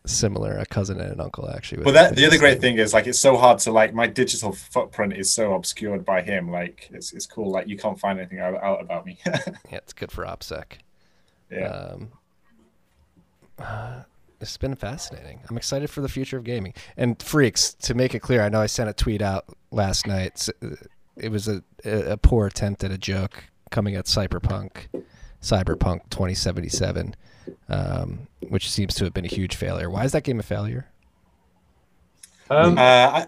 similar. 0.04 0.58
A 0.58 0.66
cousin 0.66 1.00
and 1.00 1.12
an 1.12 1.20
uncle 1.20 1.48
actually. 1.48 1.84
Well, 1.84 1.94
that 1.94 2.16
the 2.16 2.26
other 2.26 2.38
great 2.38 2.60
thing 2.60 2.78
is 2.78 2.92
like 2.92 3.06
it's 3.06 3.20
so 3.20 3.36
hard 3.36 3.60
to 3.60 3.70
like 3.70 3.94
my 3.94 4.08
digital 4.08 4.52
footprint 4.52 5.12
is 5.12 5.30
so 5.30 5.54
obscured 5.54 6.04
by 6.04 6.22
him. 6.22 6.50
Like 6.50 6.88
it's 6.92 7.12
it's 7.12 7.26
cool. 7.26 7.52
Like 7.52 7.68
you 7.68 7.76
can't 7.76 8.00
find 8.00 8.18
anything 8.18 8.40
out, 8.40 8.60
out 8.60 8.80
about 8.80 9.06
me. 9.06 9.18
Yeah, 9.24 9.78
it's 9.78 9.92
good 9.92 10.10
for 10.10 10.24
OPSEC. 10.24 10.78
Yeah. 11.52 11.66
Um, 11.68 12.08
uh, 13.58 14.02
it's 14.40 14.56
been 14.56 14.74
fascinating. 14.74 15.40
I'm 15.48 15.56
excited 15.56 15.88
for 15.90 16.00
the 16.00 16.08
future 16.08 16.36
of 16.36 16.44
gaming. 16.44 16.74
And 16.96 17.20
freaks, 17.22 17.74
to 17.74 17.94
make 17.94 18.14
it 18.14 18.20
clear, 18.20 18.42
I 18.42 18.48
know 18.48 18.60
I 18.60 18.66
sent 18.66 18.90
a 18.90 18.92
tweet 18.92 19.22
out 19.22 19.44
last 19.70 20.06
night. 20.06 20.48
Uh, 20.62 20.76
It 21.16 21.30
was 21.30 21.46
a, 21.46 21.62
a 21.84 22.12
a 22.12 22.16
poor 22.16 22.46
attempt 22.46 22.82
at 22.84 22.90
a 22.90 22.98
joke 22.98 23.44
coming 23.70 23.94
at 23.96 24.06
Cyberpunk, 24.06 24.88
Cyberpunk 25.42 26.00
2077, 26.10 27.14
um, 27.68 28.26
which 28.48 28.70
seems 28.70 28.94
to 28.94 29.04
have 29.04 29.12
been 29.14 29.24
a 29.26 29.28
huge 29.28 29.54
failure. 29.56 29.90
Why 29.90 30.04
is 30.04 30.12
that 30.12 30.24
game 30.24 30.40
a 30.40 30.42
failure? 30.42 30.86
Um, 32.50 32.76
Uh, 32.78 32.80
I, 32.80 33.26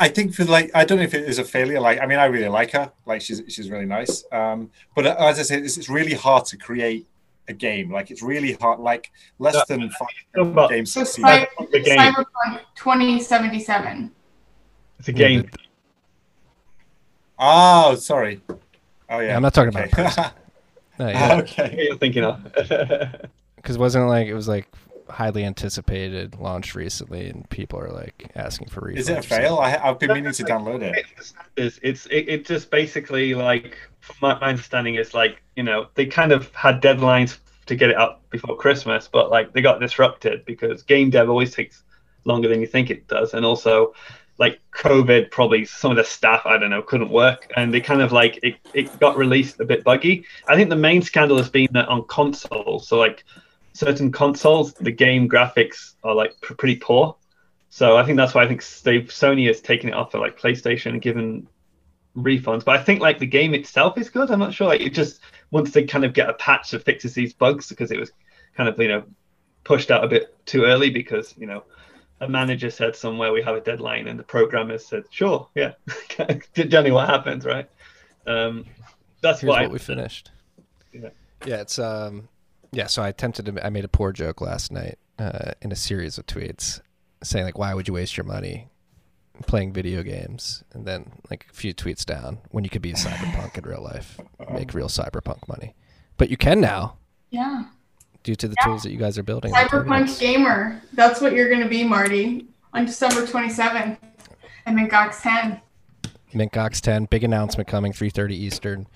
I 0.00 0.08
think 0.08 0.34
for 0.34 0.44
like 0.44 0.70
I 0.74 0.84
don't 0.84 0.98
know 0.98 1.04
if 1.04 1.14
it 1.14 1.24
is 1.28 1.38
a 1.38 1.44
failure. 1.44 1.80
Like 1.80 2.00
I 2.00 2.06
mean, 2.06 2.18
I 2.18 2.26
really 2.26 2.48
like 2.48 2.72
her. 2.72 2.92
Like 3.06 3.20
she's 3.22 3.42
she's 3.48 3.70
really 3.70 3.86
nice. 3.86 4.24
Um, 4.32 4.70
but 4.94 5.06
as 5.06 5.38
I 5.38 5.42
said, 5.42 5.64
it's, 5.64 5.76
it's 5.76 5.88
really 5.88 6.14
hard 6.14 6.44
to 6.46 6.56
create 6.56 7.06
a 7.48 7.52
game. 7.52 7.92
Like 7.92 8.10
it's 8.10 8.22
really 8.22 8.52
hard. 8.54 8.80
Like 8.80 9.10
less 9.38 9.54
Yeah. 9.54 9.62
than 9.68 9.90
five 9.90 10.08
About- 10.46 10.70
games. 10.70 10.92
So 10.92 11.04
succeed. 11.04 11.48
The 11.72 11.80
game. 11.80 11.98
Cyberpunk 11.98 12.60
2077. 12.76 14.10
It's 14.98 15.08
a 15.08 15.12
game. 15.12 15.50
Oh, 17.38 17.94
sorry. 17.96 18.40
Oh 18.48 19.20
yeah. 19.20 19.20
Yeah, 19.28 19.36
I'm 19.36 19.42
not 19.42 19.54
talking 19.54 19.68
about 19.68 19.84
okay. 19.92 20.02
a 20.02 20.04
person. 20.04 20.24
No, 20.98 21.08
yeah. 21.08 21.36
okay. 21.36 21.86
You're 21.88 21.98
thinking 21.98 22.24
of. 22.24 22.42
because 23.56 23.76
wasn't 23.78 24.04
it 24.04 24.08
like 24.08 24.26
it 24.28 24.34
was 24.34 24.48
like 24.48 24.66
highly 25.08 25.44
anticipated, 25.44 26.36
launched 26.40 26.74
recently, 26.74 27.28
and 27.28 27.48
people 27.50 27.78
are 27.78 27.90
like 27.90 28.30
asking 28.34 28.68
for 28.68 28.80
refunds. 28.80 28.96
Is 28.96 29.08
it 29.10 29.18
a 29.18 29.22
fail? 29.22 29.58
I, 29.58 29.76
I've 29.76 29.98
been 29.98 30.12
meaning 30.12 30.32
to 30.32 30.44
download 30.44 30.82
it. 30.82 31.04
It's 31.56 31.78
it's 31.82 32.06
it, 32.06 32.28
it 32.28 32.46
just 32.46 32.70
basically 32.70 33.34
like 33.34 33.76
from 33.95 33.95
my, 34.20 34.38
my 34.38 34.48
understanding 34.48 34.96
is 34.96 35.14
like 35.14 35.42
you 35.54 35.62
know 35.62 35.88
they 35.94 36.06
kind 36.06 36.32
of 36.32 36.54
had 36.54 36.82
deadlines 36.82 37.38
to 37.66 37.74
get 37.74 37.90
it 37.90 37.96
up 37.96 38.22
before 38.30 38.56
Christmas, 38.56 39.08
but 39.08 39.30
like 39.30 39.52
they 39.52 39.60
got 39.60 39.80
disrupted 39.80 40.44
because 40.44 40.82
game 40.82 41.10
dev 41.10 41.28
always 41.28 41.54
takes 41.54 41.82
longer 42.24 42.48
than 42.48 42.60
you 42.60 42.66
think 42.66 42.90
it 42.90 43.06
does, 43.08 43.34
and 43.34 43.44
also 43.44 43.94
like 44.38 44.60
COVID 44.72 45.30
probably 45.30 45.64
some 45.64 45.90
of 45.90 45.96
the 45.96 46.04
staff 46.04 46.42
I 46.44 46.58
don't 46.58 46.70
know 46.70 46.82
couldn't 46.82 47.10
work, 47.10 47.50
and 47.56 47.72
they 47.72 47.80
kind 47.80 48.02
of 48.02 48.12
like 48.12 48.38
it, 48.42 48.56
it 48.74 48.98
got 49.00 49.16
released 49.16 49.60
a 49.60 49.64
bit 49.64 49.84
buggy. 49.84 50.24
I 50.48 50.56
think 50.56 50.70
the 50.70 50.76
main 50.76 51.02
scandal 51.02 51.36
has 51.38 51.48
been 51.48 51.68
that 51.72 51.88
on 51.88 52.06
consoles, 52.06 52.88
so 52.88 52.98
like 52.98 53.24
certain 53.72 54.10
consoles, 54.10 54.72
the 54.74 54.90
game 54.90 55.28
graphics 55.28 55.94
are 56.02 56.14
like 56.14 56.40
pr- 56.40 56.54
pretty 56.54 56.76
poor. 56.76 57.16
So 57.68 57.96
I 57.96 58.04
think 58.04 58.16
that's 58.16 58.34
why 58.34 58.42
I 58.42 58.48
think 58.48 58.64
they 58.82 59.02
Sony 59.02 59.46
has 59.48 59.60
taken 59.60 59.90
it 59.90 59.94
off 59.94 60.12
for 60.12 60.18
like 60.18 60.38
PlayStation 60.38 60.92
and 60.92 61.02
given 61.02 61.46
refunds. 62.16 62.64
But 62.64 62.78
I 62.78 62.82
think 62.82 63.00
like 63.00 63.18
the 63.18 63.26
game 63.26 63.54
itself 63.54 63.98
is 63.98 64.08
good. 64.08 64.30
I'm 64.30 64.38
not 64.38 64.54
sure. 64.54 64.68
Like 64.68 64.80
it 64.80 64.94
just 64.94 65.20
once 65.50 65.72
they 65.72 65.84
kind 65.84 66.04
of 66.04 66.12
get 66.12 66.28
a 66.28 66.34
patch 66.34 66.70
that 66.70 66.84
fixes 66.84 67.14
these 67.14 67.32
bugs 67.32 67.68
because 67.68 67.90
it 67.90 67.98
was 67.98 68.12
kind 68.56 68.68
of 68.68 68.78
you 68.78 68.88
know 68.88 69.04
pushed 69.64 69.90
out 69.90 70.04
a 70.04 70.08
bit 70.08 70.34
too 70.46 70.64
early 70.64 70.90
because 70.90 71.34
you 71.36 71.46
know 71.46 71.64
a 72.20 72.28
manager 72.28 72.70
said 72.70 72.96
somewhere 72.96 73.32
we 73.32 73.42
have 73.42 73.56
a 73.56 73.60
deadline 73.60 74.06
and 74.06 74.18
the 74.18 74.22
programmers 74.22 74.86
said 74.86 75.04
sure 75.10 75.48
yeah 75.54 75.72
generally 76.54 76.90
what 76.90 77.06
happens 77.06 77.44
right 77.44 77.68
um 78.26 78.64
that's 79.26 79.40
Here's 79.40 79.50
why 79.50 79.62
what 79.62 79.72
we 79.72 79.78
finished. 79.78 80.30
Yeah. 80.92 81.10
Yeah, 81.44 81.60
it's 81.60 81.78
um, 81.78 82.28
yeah. 82.72 82.86
So 82.86 83.02
I 83.02 83.08
attempted 83.08 83.46
to. 83.46 83.66
I 83.66 83.70
made 83.70 83.84
a 83.84 83.88
poor 83.88 84.12
joke 84.12 84.40
last 84.40 84.72
night 84.72 84.98
uh, 85.18 85.52
in 85.60 85.72
a 85.72 85.76
series 85.76 86.18
of 86.18 86.26
tweets 86.26 86.80
saying 87.22 87.44
like, 87.44 87.58
"Why 87.58 87.74
would 87.74 87.88
you 87.88 87.94
waste 87.94 88.16
your 88.16 88.24
money 88.24 88.68
playing 89.46 89.72
video 89.72 90.02
games?" 90.02 90.64
And 90.72 90.86
then 90.86 91.12
like 91.30 91.46
a 91.50 91.52
few 91.54 91.74
tweets 91.74 92.04
down, 92.04 92.38
when 92.50 92.64
you 92.64 92.70
could 92.70 92.82
be 92.82 92.90
a 92.92 92.94
cyberpunk 92.94 93.56
in 93.58 93.64
real 93.64 93.82
life, 93.82 94.20
make 94.52 94.74
real 94.74 94.88
cyberpunk 94.88 95.46
money. 95.48 95.74
But 96.16 96.30
you 96.30 96.36
can 96.36 96.60
now 96.60 96.96
Yeah. 97.30 97.64
due 98.22 98.34
to 98.36 98.48
the 98.48 98.54
Yeah. 98.60 98.66
tools 98.66 98.82
that 98.84 98.90
you 98.92 98.98
guys 98.98 99.18
are 99.18 99.22
building. 99.22 99.52
Cyberpunk 99.52 100.18
gamer. 100.18 100.80
That's 100.92 101.20
what 101.20 101.32
you're 101.32 101.48
going 101.48 101.62
to 101.62 101.68
be, 101.68 101.84
Marty, 101.84 102.46
on 102.72 102.84
December 102.86 103.26
27th 103.26 103.98
at 104.64 104.74
Mint 104.74 104.90
Gox 104.90 105.20
10. 105.22 105.60
Mint 106.34 106.52
Gox 106.52 106.80
10, 106.80 107.04
big 107.06 107.22
announcement 107.24 107.68
coming, 107.68 107.92
3:30 107.92 108.34
Eastern. 108.36 108.86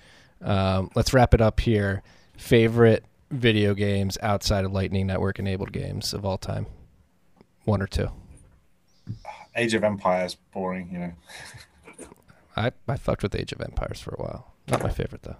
Um, 0.41 0.89
let's 0.95 1.13
wrap 1.13 1.33
it 1.33 1.41
up 1.41 1.59
here. 1.61 2.01
Favorite 2.35 3.05
video 3.29 3.73
games 3.73 4.17
outside 4.21 4.65
of 4.65 4.71
Lightning 4.73 5.07
Network 5.07 5.39
enabled 5.39 5.71
games 5.71 6.13
of 6.13 6.25
all 6.25 6.37
time? 6.37 6.65
One 7.65 7.81
or 7.81 7.87
two? 7.87 8.09
Age 9.55 9.73
of 9.73 9.83
Empires, 9.83 10.35
boring. 10.53 10.89
You 10.91 10.99
know. 10.99 11.13
I, 12.55 12.71
I 12.87 12.97
fucked 12.97 13.23
with 13.23 13.35
Age 13.35 13.51
of 13.51 13.61
Empires 13.61 14.01
for 14.01 14.11
a 14.11 14.21
while. 14.21 14.53
Not 14.69 14.83
my 14.83 14.89
favorite 14.89 15.23
though. 15.23 15.37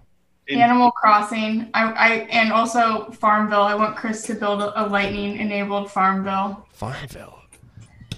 Animal 0.48 0.90
Crossing. 0.90 1.70
I, 1.72 1.92
I 1.92 2.08
and 2.30 2.52
also 2.52 3.10
Farmville. 3.12 3.62
I 3.62 3.74
want 3.74 3.96
Chris 3.96 4.22
to 4.24 4.34
build 4.34 4.60
a, 4.60 4.82
a 4.82 4.84
lightning 4.86 5.38
enabled 5.38 5.90
Farmville. 5.90 6.66
Farmville. 6.72 7.38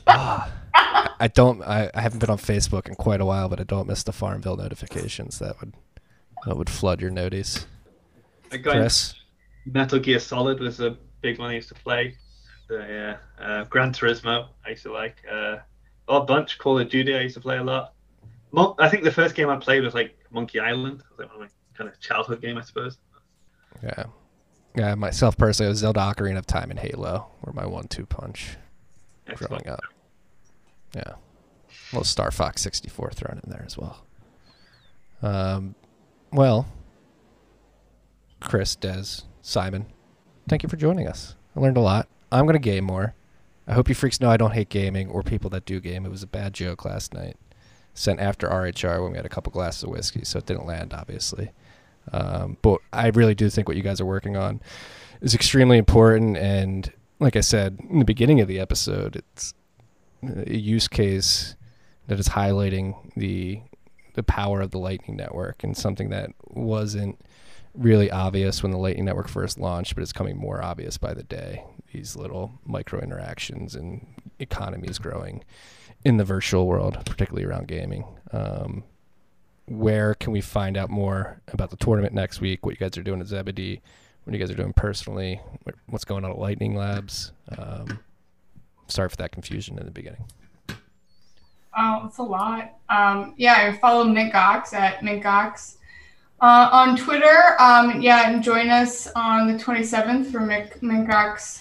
Ah, 0.06 0.50
I- 0.74 1.10
I 1.20 1.28
don't. 1.28 1.62
I, 1.62 1.90
I 1.94 2.00
haven't 2.00 2.18
been 2.18 2.30
on 2.30 2.38
Facebook 2.38 2.88
in 2.88 2.96
quite 2.96 3.20
a 3.20 3.24
while, 3.24 3.48
but 3.48 3.60
I 3.60 3.62
don't 3.64 3.86
miss 3.86 4.02
the 4.02 4.12
Farmville 4.12 4.56
notifications. 4.56 5.38
That 5.38 5.60
would 5.60 5.74
that 6.46 6.56
would 6.56 6.68
flood 6.68 7.00
your 7.00 7.10
noties. 7.12 7.66
I 8.50 8.56
got 8.56 8.72
Chris, 8.72 9.14
Metal 9.66 9.98
Gear 10.00 10.18
Solid 10.18 10.58
was 10.60 10.80
a 10.80 10.96
big 11.22 11.38
one 11.38 11.50
I 11.50 11.54
used 11.54 11.68
to 11.68 11.74
play. 11.74 12.16
The, 12.68 13.18
yeah, 13.40 13.44
uh, 13.44 13.64
Gran 13.64 13.92
Turismo 13.92 14.48
I 14.66 14.70
used 14.70 14.82
to 14.82 14.92
like. 14.92 15.16
Uh, 15.30 15.56
a 16.08 16.20
bunch. 16.20 16.58
Call 16.58 16.78
of 16.78 16.88
Duty 16.88 17.14
I 17.16 17.20
used 17.20 17.34
to 17.34 17.40
play 17.40 17.58
a 17.58 17.62
lot. 17.64 17.94
Mon- 18.52 18.74
I 18.78 18.88
think 18.88 19.04
the 19.04 19.10
first 19.12 19.34
game 19.34 19.48
I 19.48 19.56
played 19.56 19.82
was 19.82 19.94
like 19.94 20.16
Monkey 20.30 20.60
Island. 20.60 21.00
It 21.00 21.06
was 21.10 21.18
like 21.18 21.28
one 21.28 21.42
of 21.44 21.48
my 21.48 21.48
kind 21.76 21.90
of 21.90 21.98
childhood 22.00 22.40
game, 22.40 22.56
I 22.58 22.62
suppose. 22.62 22.98
yeah, 23.82 24.04
yeah. 24.76 24.94
Myself 24.94 25.36
personally, 25.36 25.68
it 25.68 25.70
was 25.70 25.78
Zelda 25.80 26.00
Ocarina 26.00 26.38
of 26.38 26.46
Time 26.46 26.70
and 26.70 26.78
Halo 26.78 27.26
were 27.42 27.52
my 27.52 27.66
one-two 27.66 28.06
punch. 28.06 28.56
Excellent. 29.26 29.64
growing 29.64 29.68
up. 29.68 29.80
Yeah. 30.94 31.02
A 31.02 31.16
little 31.92 32.04
Star 32.04 32.30
Fox 32.30 32.62
64 32.62 33.10
thrown 33.12 33.40
in 33.42 33.50
there 33.50 33.64
as 33.66 33.76
well. 33.78 34.04
Um, 35.22 35.74
well, 36.32 36.66
Chris, 38.40 38.76
Des, 38.76 39.22
Simon, 39.42 39.86
thank 40.48 40.62
you 40.62 40.68
for 40.68 40.76
joining 40.76 41.08
us. 41.08 41.34
I 41.56 41.60
learned 41.60 41.76
a 41.78 41.80
lot. 41.80 42.06
I'm 42.30 42.44
going 42.44 42.52
to 42.54 42.58
game 42.58 42.84
more. 42.84 43.14
I 43.66 43.72
hope 43.72 43.88
you 43.88 43.94
freaks 43.94 44.20
know 44.20 44.30
I 44.30 44.36
don't 44.36 44.52
hate 44.52 44.68
gaming 44.68 45.08
or 45.08 45.22
people 45.22 45.50
that 45.50 45.64
do 45.64 45.80
game. 45.80 46.04
It 46.04 46.10
was 46.10 46.22
a 46.22 46.28
bad 46.28 46.52
joke 46.52 46.84
last 46.84 47.14
night. 47.14 47.36
Sent 47.94 48.20
after 48.20 48.48
RHR 48.48 49.02
when 49.02 49.12
we 49.12 49.16
had 49.16 49.26
a 49.26 49.30
couple 49.30 49.52
glasses 49.52 49.84
of 49.84 49.90
whiskey, 49.90 50.24
so 50.24 50.38
it 50.38 50.46
didn't 50.46 50.66
land, 50.66 50.92
obviously. 50.92 51.52
Um, 52.12 52.58
but 52.60 52.80
I 52.92 53.08
really 53.08 53.34
do 53.34 53.48
think 53.48 53.68
what 53.68 53.76
you 53.76 53.82
guys 53.82 54.00
are 54.00 54.06
working 54.06 54.36
on 54.36 54.60
is 55.20 55.34
extremely 55.34 55.78
important. 55.78 56.36
And 56.36 56.92
like 57.20 57.36
I 57.36 57.40
said 57.40 57.78
in 57.88 58.00
the 58.00 58.04
beginning 58.04 58.40
of 58.40 58.48
the 58.48 58.60
episode, 58.60 59.16
it's 59.16 59.54
a 60.22 60.56
use 60.56 60.88
case 60.88 61.56
that 62.06 62.18
is 62.18 62.30
highlighting 62.30 62.96
the 63.16 63.60
the 64.14 64.22
power 64.22 64.60
of 64.60 64.70
the 64.70 64.78
Lightning 64.78 65.16
Network 65.16 65.64
and 65.64 65.76
something 65.76 66.10
that 66.10 66.30
wasn't 66.44 67.20
really 67.74 68.12
obvious 68.12 68.62
when 68.62 68.70
the 68.70 68.78
Lightning 68.78 69.04
Network 69.04 69.28
first 69.28 69.58
launched, 69.58 69.94
but 69.96 70.02
it's 70.02 70.12
coming 70.12 70.36
more 70.36 70.62
obvious 70.62 70.98
by 70.98 71.12
the 71.12 71.24
day. 71.24 71.64
These 71.94 72.16
little 72.16 72.58
micro 72.66 72.98
interactions 73.00 73.76
and 73.76 74.04
economies 74.40 74.98
growing 74.98 75.44
in 76.04 76.16
the 76.16 76.24
virtual 76.24 76.66
world, 76.66 76.98
particularly 77.06 77.46
around 77.46 77.68
gaming. 77.68 78.04
Um, 78.32 78.82
where 79.66 80.14
can 80.14 80.32
we 80.32 80.40
find 80.40 80.76
out 80.76 80.90
more 80.90 81.40
about 81.52 81.70
the 81.70 81.76
tournament 81.76 82.12
next 82.12 82.40
week? 82.40 82.66
What 82.66 82.72
you 82.72 82.78
guys 82.78 82.98
are 82.98 83.04
doing 83.04 83.20
at 83.20 83.28
Zebedee? 83.28 83.80
What 84.24 84.32
you 84.34 84.40
guys 84.40 84.50
are 84.50 84.56
doing 84.56 84.72
personally? 84.72 85.40
What's 85.86 86.04
going 86.04 86.24
on 86.24 86.32
at 86.32 86.38
Lightning 86.38 86.74
Labs? 86.74 87.30
Um, 87.56 88.00
sorry 88.88 89.08
for 89.08 89.16
that 89.18 89.30
confusion 89.30 89.78
in 89.78 89.84
the 89.84 89.92
beginning. 89.92 90.24
Oh, 91.78 92.06
it's 92.06 92.18
a 92.18 92.24
lot. 92.24 92.74
Um, 92.88 93.34
yeah, 93.36 93.54
I 93.72 93.78
follow 93.78 94.02
Mint 94.02 94.32
Gox 94.32 94.72
at 94.72 95.04
Mint 95.04 95.22
Gox. 95.22 95.76
Uh, 96.40 96.68
on 96.72 96.96
Twitter, 96.96 97.54
um, 97.60 98.02
yeah, 98.02 98.28
and 98.28 98.42
join 98.42 98.68
us 98.68 99.06
on 99.14 99.46
the 99.46 99.62
27th 99.62 100.32
for 100.32 100.40
Mink- 100.40 100.82
Mint 100.82 101.08
Gox 101.08 101.60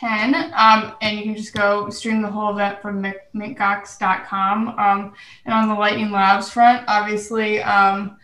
10. 0.00 0.34
Um, 0.54 0.94
and 1.00 1.18
you 1.18 1.24
can 1.24 1.36
just 1.36 1.54
go 1.54 1.88
stream 1.90 2.22
the 2.22 2.30
whole 2.30 2.52
event 2.52 2.80
from 2.82 3.02
mintgox.com. 3.34 4.68
Um, 4.68 5.14
and 5.44 5.54
on 5.54 5.68
the 5.68 5.74
Lightning 5.74 6.10
Labs 6.10 6.50
front, 6.50 6.84
obviously, 6.88 7.62
um, 7.62 8.16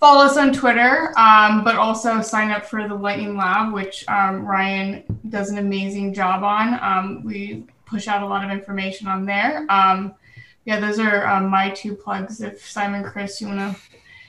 follow 0.00 0.24
us 0.24 0.36
on 0.36 0.52
Twitter, 0.52 1.12
um, 1.18 1.62
but 1.62 1.76
also 1.76 2.20
sign 2.22 2.50
up 2.50 2.64
for 2.64 2.88
the 2.88 2.94
Lightning 2.94 3.36
Lab, 3.36 3.72
which 3.72 4.04
um, 4.08 4.44
Ryan 4.44 5.04
does 5.28 5.50
an 5.50 5.58
amazing 5.58 6.14
job 6.14 6.42
on. 6.42 6.78
Um, 6.82 7.22
we 7.24 7.66
push 7.84 8.08
out 8.08 8.22
a 8.22 8.26
lot 8.26 8.44
of 8.44 8.50
information 8.50 9.06
on 9.06 9.26
there. 9.26 9.66
Um, 9.68 10.14
yeah, 10.64 10.80
those 10.80 10.98
are 10.98 11.26
um, 11.26 11.48
my 11.48 11.70
two 11.70 11.94
plugs. 11.94 12.40
If 12.40 12.68
Simon, 12.68 13.02
Chris, 13.04 13.40
you 13.40 13.48
wanna 13.48 13.76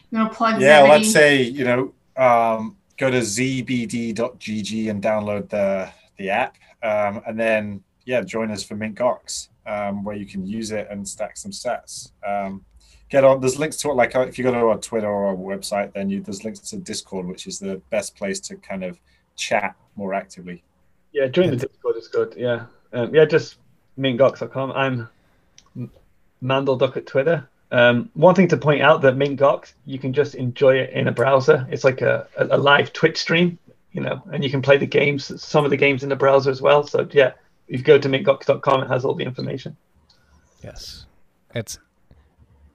you 0.10 0.18
wanna 0.18 0.34
plug? 0.34 0.62
Yeah, 0.62 0.82
let's 0.82 1.12
say 1.12 1.44
you 1.44 1.64
know, 1.64 1.94
um, 2.18 2.78
go 2.98 3.10
to 3.10 3.20
zbd.gg 3.20 4.90
and 4.90 5.04
download 5.04 5.50
the 5.50 5.92
the 6.18 6.30
app, 6.30 6.58
um, 6.84 7.22
and 7.28 7.40
then 7.40 7.84
yeah, 8.06 8.22
join 8.22 8.52
us 8.52 8.64
for 8.64 8.76
Mint 8.76 8.96
Gox, 8.96 9.50
um, 9.66 10.04
where 10.04 10.16
you 10.16 10.26
can 10.26 10.46
use 10.46 10.72
it 10.72 10.88
and 10.90 11.08
stack 11.08 11.38
some 11.38 11.52
sats. 11.52 12.12
Um, 12.28 12.66
get 13.10 13.24
on. 13.24 13.40
There's 13.40 13.60
links 13.60 13.78
to 13.78 13.92
it. 13.92 13.94
Like 13.94 14.16
uh, 14.16 14.22
if 14.22 14.38
you 14.38 14.44
go 14.44 14.52
to 14.52 14.58
our 14.58 14.78
Twitter 14.78 15.08
or 15.08 15.28
our 15.28 15.36
website, 15.36 15.94
then 15.94 16.10
you, 16.10 16.22
there's 16.22 16.44
links 16.44 16.60
to 16.72 16.78
Discord, 16.78 17.28
which 17.28 17.48
is 17.48 17.60
the 17.60 17.82
best 17.90 18.16
place 18.16 18.40
to 18.42 18.56
kind 18.58 18.84
of 18.84 19.00
chat 19.36 19.76
more 19.96 20.14
actively. 20.14 20.64
Yeah, 21.14 21.28
join 21.28 21.50
the 21.52 21.58
Discord 21.58 21.98
is 21.98 22.08
good. 22.08 22.34
Yeah, 22.38 22.66
um, 22.94 23.14
yeah, 23.14 23.26
just 23.26 23.58
mintgox.com. 24.00 24.72
I'm 24.72 25.90
Mandelduck 26.42 26.98
at 26.98 27.06
Twitter. 27.06 27.48
Um, 27.72 28.10
one 28.16 28.36
thing 28.36 28.50
to 28.50 28.58
point 28.58 28.82
out 28.82 29.02
that 29.02 29.16
Mintgox, 29.16 29.74
you 29.86 29.98
can 29.98 30.12
just 30.12 30.36
enjoy 30.36 30.76
it 30.76 30.90
in 30.90 31.08
a 31.08 31.12
browser. 31.12 31.66
It's 31.72 31.86
like 31.86 32.02
a, 32.02 32.28
a, 32.38 32.58
a 32.58 32.58
live 32.58 32.92
Twitch 32.92 33.18
stream, 33.18 33.58
you 33.92 34.02
know, 34.02 34.22
and 34.32 34.44
you 34.44 34.50
can 34.50 34.62
play 34.62 34.78
the 34.78 34.86
games, 34.86 35.42
some 35.42 35.66
of 35.66 35.72
the 35.72 35.78
games 35.78 36.04
in 36.04 36.10
the 36.10 36.16
browser 36.16 36.50
as 36.50 36.62
well. 36.62 36.86
So 36.86 37.08
yeah, 37.12 37.34
if 37.68 37.80
you 37.80 37.84
go 37.84 37.98
to 37.98 38.10
mintgox.com, 38.10 38.84
it 38.84 38.88
has 38.88 39.06
all 39.06 39.16
the 39.16 39.24
information. 39.24 39.76
Yes, 40.64 41.06
it's 41.54 41.80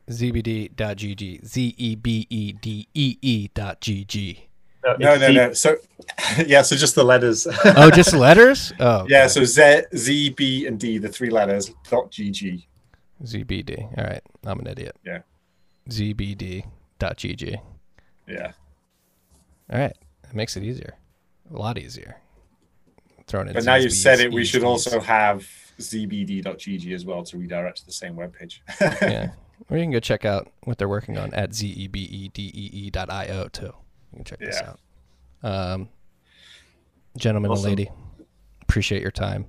zbd.gg. 0.08 1.44
Z 1.44 1.74
e 1.76 1.94
b 1.96 2.26
e 2.30 2.52
d 2.52 2.88
e 2.94 3.18
e 3.20 3.48
dot 3.54 3.80
gg. 3.80 4.38
No, 4.98 5.16
no, 5.16 5.32
no. 5.32 5.52
So, 5.52 5.76
yeah, 6.46 6.62
so 6.62 6.76
just 6.76 6.94
the 6.94 7.02
letters. 7.04 7.46
Oh, 7.64 7.90
just 7.90 8.14
letters? 8.14 8.72
Oh, 8.80 9.04
yeah. 9.08 9.26
So 9.26 9.44
Z, 9.44 9.82
Z, 9.96 10.30
B, 10.30 10.66
and 10.66 10.78
D, 10.78 10.98
the 10.98 11.08
three 11.08 11.30
letters. 11.30 11.72
Dot 11.90 12.10
GG. 12.12 12.64
ZBD. 13.24 13.98
All 13.98 14.04
right. 14.04 14.22
I'm 14.44 14.60
an 14.60 14.66
idiot. 14.68 14.96
Yeah. 15.04 15.20
ZBD.gg. 15.90 17.56
Yeah. 18.28 18.52
All 19.72 19.78
right. 19.78 19.96
It 20.24 20.34
makes 20.34 20.56
it 20.56 20.62
easier. 20.62 20.94
A 21.52 21.56
lot 21.58 21.78
easier. 21.78 22.16
Thrown 23.26 23.48
in 23.48 23.54
But 23.54 23.64
now 23.64 23.74
you've 23.76 23.92
said 23.92 24.20
it, 24.20 24.30
we 24.32 24.40
B's, 24.42 24.48
should 24.48 24.62
also 24.64 25.00
have 25.00 25.46
zbd.gg 25.78 26.94
as 26.94 27.04
well 27.04 27.22
to 27.24 27.36
redirect 27.38 27.78
to 27.78 27.86
the 27.86 27.92
same 27.92 28.14
webpage. 28.16 28.60
yeah. 29.02 29.30
Or 29.70 29.78
you 29.78 29.84
can 29.84 29.90
go 29.90 30.00
check 30.00 30.26
out 30.26 30.52
what 30.64 30.76
they're 30.76 30.88
working 30.88 31.16
on 31.16 31.32
at 31.32 31.50
E 31.62 31.88
zebedee 31.88 32.90
dot 32.90 33.10
io 33.10 33.48
too. 33.48 33.72
You 34.12 34.16
can 34.16 34.24
check 34.24 34.38
this 34.38 34.60
out. 34.60 34.78
Um, 35.42 35.88
gentlemen 37.16 37.50
Awesome. 37.50 37.70
and 37.70 37.78
lady, 37.78 37.90
appreciate 38.60 39.00
your 39.00 39.10
time. 39.10 39.46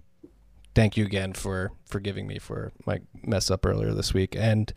Thank 0.75 0.95
you 0.95 1.05
again 1.05 1.33
for 1.33 1.73
forgiving 1.85 2.25
me 2.25 2.39
for 2.39 2.71
my 2.85 3.01
mess 3.21 3.51
up 3.51 3.65
earlier 3.65 3.93
this 3.93 4.13
week, 4.13 4.33
and 4.39 4.71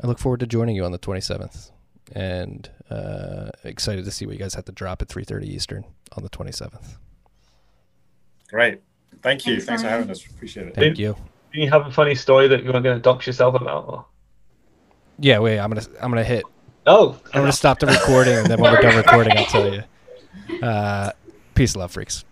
I 0.00 0.06
look 0.06 0.20
forward 0.20 0.38
to 0.40 0.46
joining 0.46 0.76
you 0.76 0.84
on 0.84 0.92
the 0.92 0.98
27th. 0.98 1.72
And 2.14 2.70
uh, 2.90 3.50
excited 3.64 4.04
to 4.04 4.10
see 4.10 4.26
what 4.26 4.34
you 4.34 4.38
guys 4.38 4.54
have 4.54 4.66
to 4.66 4.72
drop 4.72 5.02
at 5.02 5.08
3:30 5.08 5.44
Eastern 5.44 5.84
on 6.16 6.22
the 6.22 6.30
27th. 6.30 6.96
Great. 8.48 8.82
Thank 9.22 9.46
you. 9.46 9.54
Thanks, 9.54 9.66
Thanks 9.66 9.82
for 9.82 9.88
having 9.88 10.10
us. 10.10 10.24
Appreciate 10.26 10.68
it. 10.68 10.74
Thank 10.74 10.98
you. 10.98 11.16
Do 11.52 11.60
you 11.60 11.70
have 11.70 11.86
a 11.86 11.90
funny 11.90 12.14
story 12.14 12.48
that 12.48 12.60
you 12.64 12.72
were 12.72 12.80
going 12.80 12.96
to 12.96 12.98
dox 12.98 13.26
yourself 13.26 13.54
about? 13.54 13.84
Or? 13.88 14.06
Yeah, 15.18 15.38
wait. 15.38 15.58
I'm 15.58 15.70
gonna 15.70 15.86
I'm 16.00 16.10
gonna 16.10 16.24
hit 16.24 16.44
Oh, 16.86 17.18
I'm 17.32 17.42
gonna 17.42 17.52
stop 17.52 17.78
the 17.78 17.86
recording, 17.86 18.34
and 18.34 18.46
then 18.46 18.60
when 18.60 18.72
we're 18.72 18.80
done 18.80 18.96
recording, 19.04 19.36
I'll 19.36 19.44
tell 19.44 19.72
you. 19.72 19.82
Uh, 20.60 21.12
peace, 21.54 21.74
and 21.74 21.80
love, 21.80 21.92
freaks. 21.92 22.24